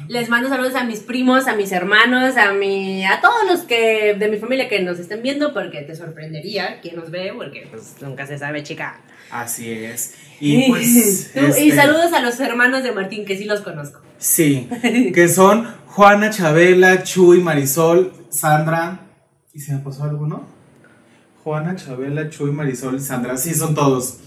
Les 0.08 0.28
mando 0.28 0.48
saludos 0.48 0.74
a 0.76 0.84
mis 0.84 1.00
primos, 1.00 1.48
a 1.48 1.56
mis 1.56 1.72
hermanos, 1.72 2.36
a 2.36 2.52
mi, 2.52 3.04
a 3.04 3.20
todos 3.20 3.44
los 3.50 3.60
que 3.62 4.14
de 4.18 4.28
mi 4.28 4.36
familia 4.38 4.68
que 4.68 4.80
nos 4.82 4.98
estén 4.98 5.22
viendo, 5.22 5.52
porque 5.52 5.82
te 5.82 5.96
sorprendería 5.96 6.80
quién 6.80 6.96
nos 6.96 7.10
ve, 7.10 7.32
porque 7.36 7.66
pues 7.70 7.94
nunca 8.00 8.26
se 8.26 8.38
sabe, 8.38 8.62
chica. 8.62 9.00
Así 9.30 9.70
es. 9.72 10.14
Y 10.38 10.68
pues. 10.68 11.30
Tú- 11.32 11.40
y 11.40 11.44
este, 11.70 11.74
saludos 11.76 12.12
a 12.12 12.20
los 12.20 12.38
hermanos 12.40 12.82
de 12.82 12.92
Martín, 12.92 13.24
que 13.24 13.38
sí 13.38 13.44
los 13.46 13.62
conozco. 13.62 14.00
Sí. 14.18 14.68
Que 15.14 15.28
son 15.28 15.66
Juana, 15.86 16.28
Chabela, 16.30 17.02
Chuy, 17.02 17.40
Marisol, 17.40 18.12
Sandra. 18.28 19.00
¿Y 19.54 19.60
se 19.60 19.72
me 19.72 19.78
pasó 19.80 20.04
alguno? 20.04 20.46
Juana, 21.42 21.74
Chabela, 21.74 22.28
Chuy, 22.28 22.50
Marisol, 22.50 23.00
Sandra. 23.00 23.36
Sí, 23.38 23.54
son 23.54 23.74
todos. 23.74 24.18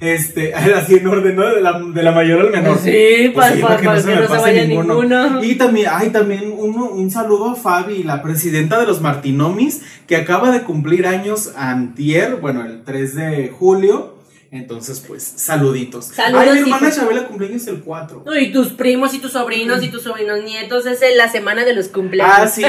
Este, 0.00 0.54
así 0.54 0.96
en 0.96 1.06
orden, 1.06 1.36
¿no? 1.36 1.46
De 1.54 1.60
la, 1.60 1.80
de 1.80 2.02
la 2.02 2.12
mayor 2.12 2.40
al 2.40 2.50
menor. 2.50 2.78
Sí, 2.78 3.30
Pues 3.34 3.54
sí, 3.54 3.62
para 3.62 3.76
que 3.78 3.84
para 3.84 3.96
no 3.96 4.00
se 4.02 4.08
que 4.08 4.14
me 4.14 4.20
no 4.20 4.22
se 4.22 4.28
pase 4.28 4.42
vaya 4.42 4.64
ninguno. 4.64 5.02
ninguno. 5.02 5.44
Y 5.44 5.54
también, 5.54 5.88
hay 5.90 6.10
también 6.10 6.52
uno, 6.56 6.84
un 6.90 7.10
saludo 7.10 7.50
a 7.50 7.54
Fabi, 7.56 8.02
la 8.02 8.22
presidenta 8.22 8.78
de 8.78 8.86
los 8.86 9.00
Martinomis, 9.00 9.82
que 10.06 10.16
acaba 10.16 10.50
de 10.50 10.62
cumplir 10.62 11.06
años 11.06 11.52
antier, 11.56 12.36
bueno, 12.36 12.64
el 12.64 12.82
3 12.84 13.14
de 13.14 13.48
julio. 13.48 14.14
Entonces, 14.52 15.00
pues, 15.06 15.22
saluditos. 15.36 16.06
Saludos, 16.06 16.44
Ay, 16.46 16.52
mi 16.62 16.70
hermana. 16.70 16.90
Chabela 16.90 17.26
cumpleaños 17.26 17.66
el 17.66 17.80
4. 17.80 18.22
No, 18.24 18.38
y 18.38 18.52
tus 18.52 18.68
primos 18.68 19.12
y 19.12 19.18
tus 19.18 19.32
sobrinos 19.32 19.82
y 19.82 19.88
tus 19.88 20.02
sobrinos 20.04 20.42
nietos, 20.44 20.86
es 20.86 21.00
la 21.16 21.28
semana 21.28 21.64
de 21.64 21.74
los 21.74 21.88
cumpleaños. 21.88 22.36
Ah, 22.38 22.46
sí. 22.46 22.62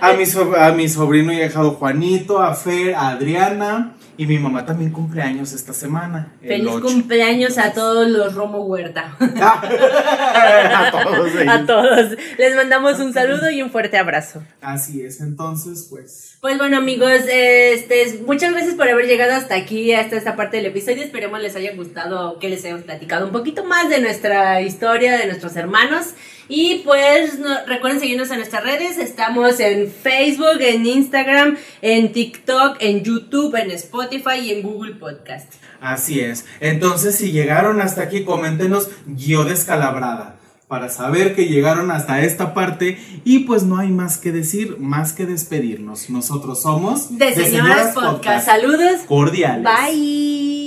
A 0.00 0.12
mi, 0.14 0.24
so- 0.24 0.56
a 0.56 0.72
mi 0.72 0.88
sobrino 0.88 1.30
y 1.32 1.40
ahijado 1.42 1.72
Juanito, 1.72 2.40
a 2.40 2.54
Fer, 2.54 2.94
a 2.94 3.10
Adriana. 3.10 3.92
Y 4.20 4.26
mi 4.26 4.38
mamá 4.38 4.66
también 4.66 4.92
cumpleaños 4.92 5.54
esta 5.54 5.72
semana. 5.72 6.34
el 6.42 6.48
Feliz 6.48 6.68
8. 6.74 6.86
cumpleaños 6.86 7.56
a 7.56 7.72
todos 7.72 8.06
los 8.06 8.34
Romo 8.34 8.58
Huerta. 8.66 9.16
a 9.18 10.90
todos 10.92 11.34
ellos. 11.36 11.48
a 11.48 11.64
todos. 11.64 12.18
Les 12.36 12.54
mandamos 12.54 13.00
un 13.00 13.14
saludo 13.14 13.50
y 13.50 13.62
un 13.62 13.70
fuerte 13.70 13.96
abrazo. 13.96 14.42
Así 14.60 15.00
es, 15.00 15.22
entonces, 15.22 15.86
pues. 15.88 16.36
Pues 16.42 16.58
bueno 16.58 16.76
amigos, 16.76 17.22
este, 17.32 18.20
muchas 18.26 18.52
gracias 18.52 18.74
por 18.74 18.90
haber 18.90 19.06
llegado 19.06 19.32
hasta 19.32 19.54
aquí, 19.54 19.94
hasta 19.94 20.16
esta 20.16 20.36
parte 20.36 20.58
del 20.58 20.66
episodio. 20.66 21.02
Esperemos 21.02 21.40
les 21.40 21.56
haya 21.56 21.74
gustado, 21.74 22.38
que 22.38 22.50
les 22.50 22.62
hayamos 22.62 22.84
platicado 22.84 23.24
un 23.24 23.32
poquito 23.32 23.64
más 23.64 23.88
de 23.88 24.02
nuestra 24.02 24.60
historia, 24.60 25.16
de 25.16 25.28
nuestros 25.28 25.56
hermanos. 25.56 26.08
Y 26.50 26.82
pues 26.84 27.38
no- 27.38 27.64
recuerden 27.66 28.00
seguirnos 28.00 28.30
en 28.30 28.38
nuestras 28.38 28.62
redes. 28.64 28.98
Estamos 28.98 29.60
en 29.60 29.90
Facebook, 29.90 30.60
en 30.60 30.84
Instagram, 30.84 31.56
en 31.80 32.12
TikTok, 32.12 32.76
en 32.80 33.02
YouTube, 33.04 33.54
en 33.54 33.70
Spotify 33.70 34.40
y 34.42 34.50
en 34.50 34.62
Google 34.62 34.96
Podcast. 34.96 35.54
Así 35.80 36.20
es. 36.20 36.44
Entonces, 36.60 37.14
si 37.16 37.32
llegaron 37.32 37.80
hasta 37.80 38.02
aquí, 38.02 38.24
coméntenos 38.24 38.90
yo 39.06 39.44
descalabrada. 39.44 40.36
Para 40.68 40.88
saber 40.88 41.34
que 41.34 41.46
llegaron 41.46 41.90
hasta 41.90 42.22
esta 42.22 42.54
parte. 42.54 42.96
Y 43.24 43.40
pues 43.40 43.64
no 43.64 43.78
hay 43.78 43.88
más 43.88 44.18
que 44.18 44.30
decir, 44.30 44.76
más 44.78 45.12
que 45.12 45.26
despedirnos. 45.26 46.10
Nosotros 46.10 46.62
somos 46.62 47.18
De 47.18 47.34
Señoras 47.34 47.92
Podcast. 47.94 48.46
Saludos. 48.46 49.00
cordiales. 49.08 49.64
Bye. 49.64 50.59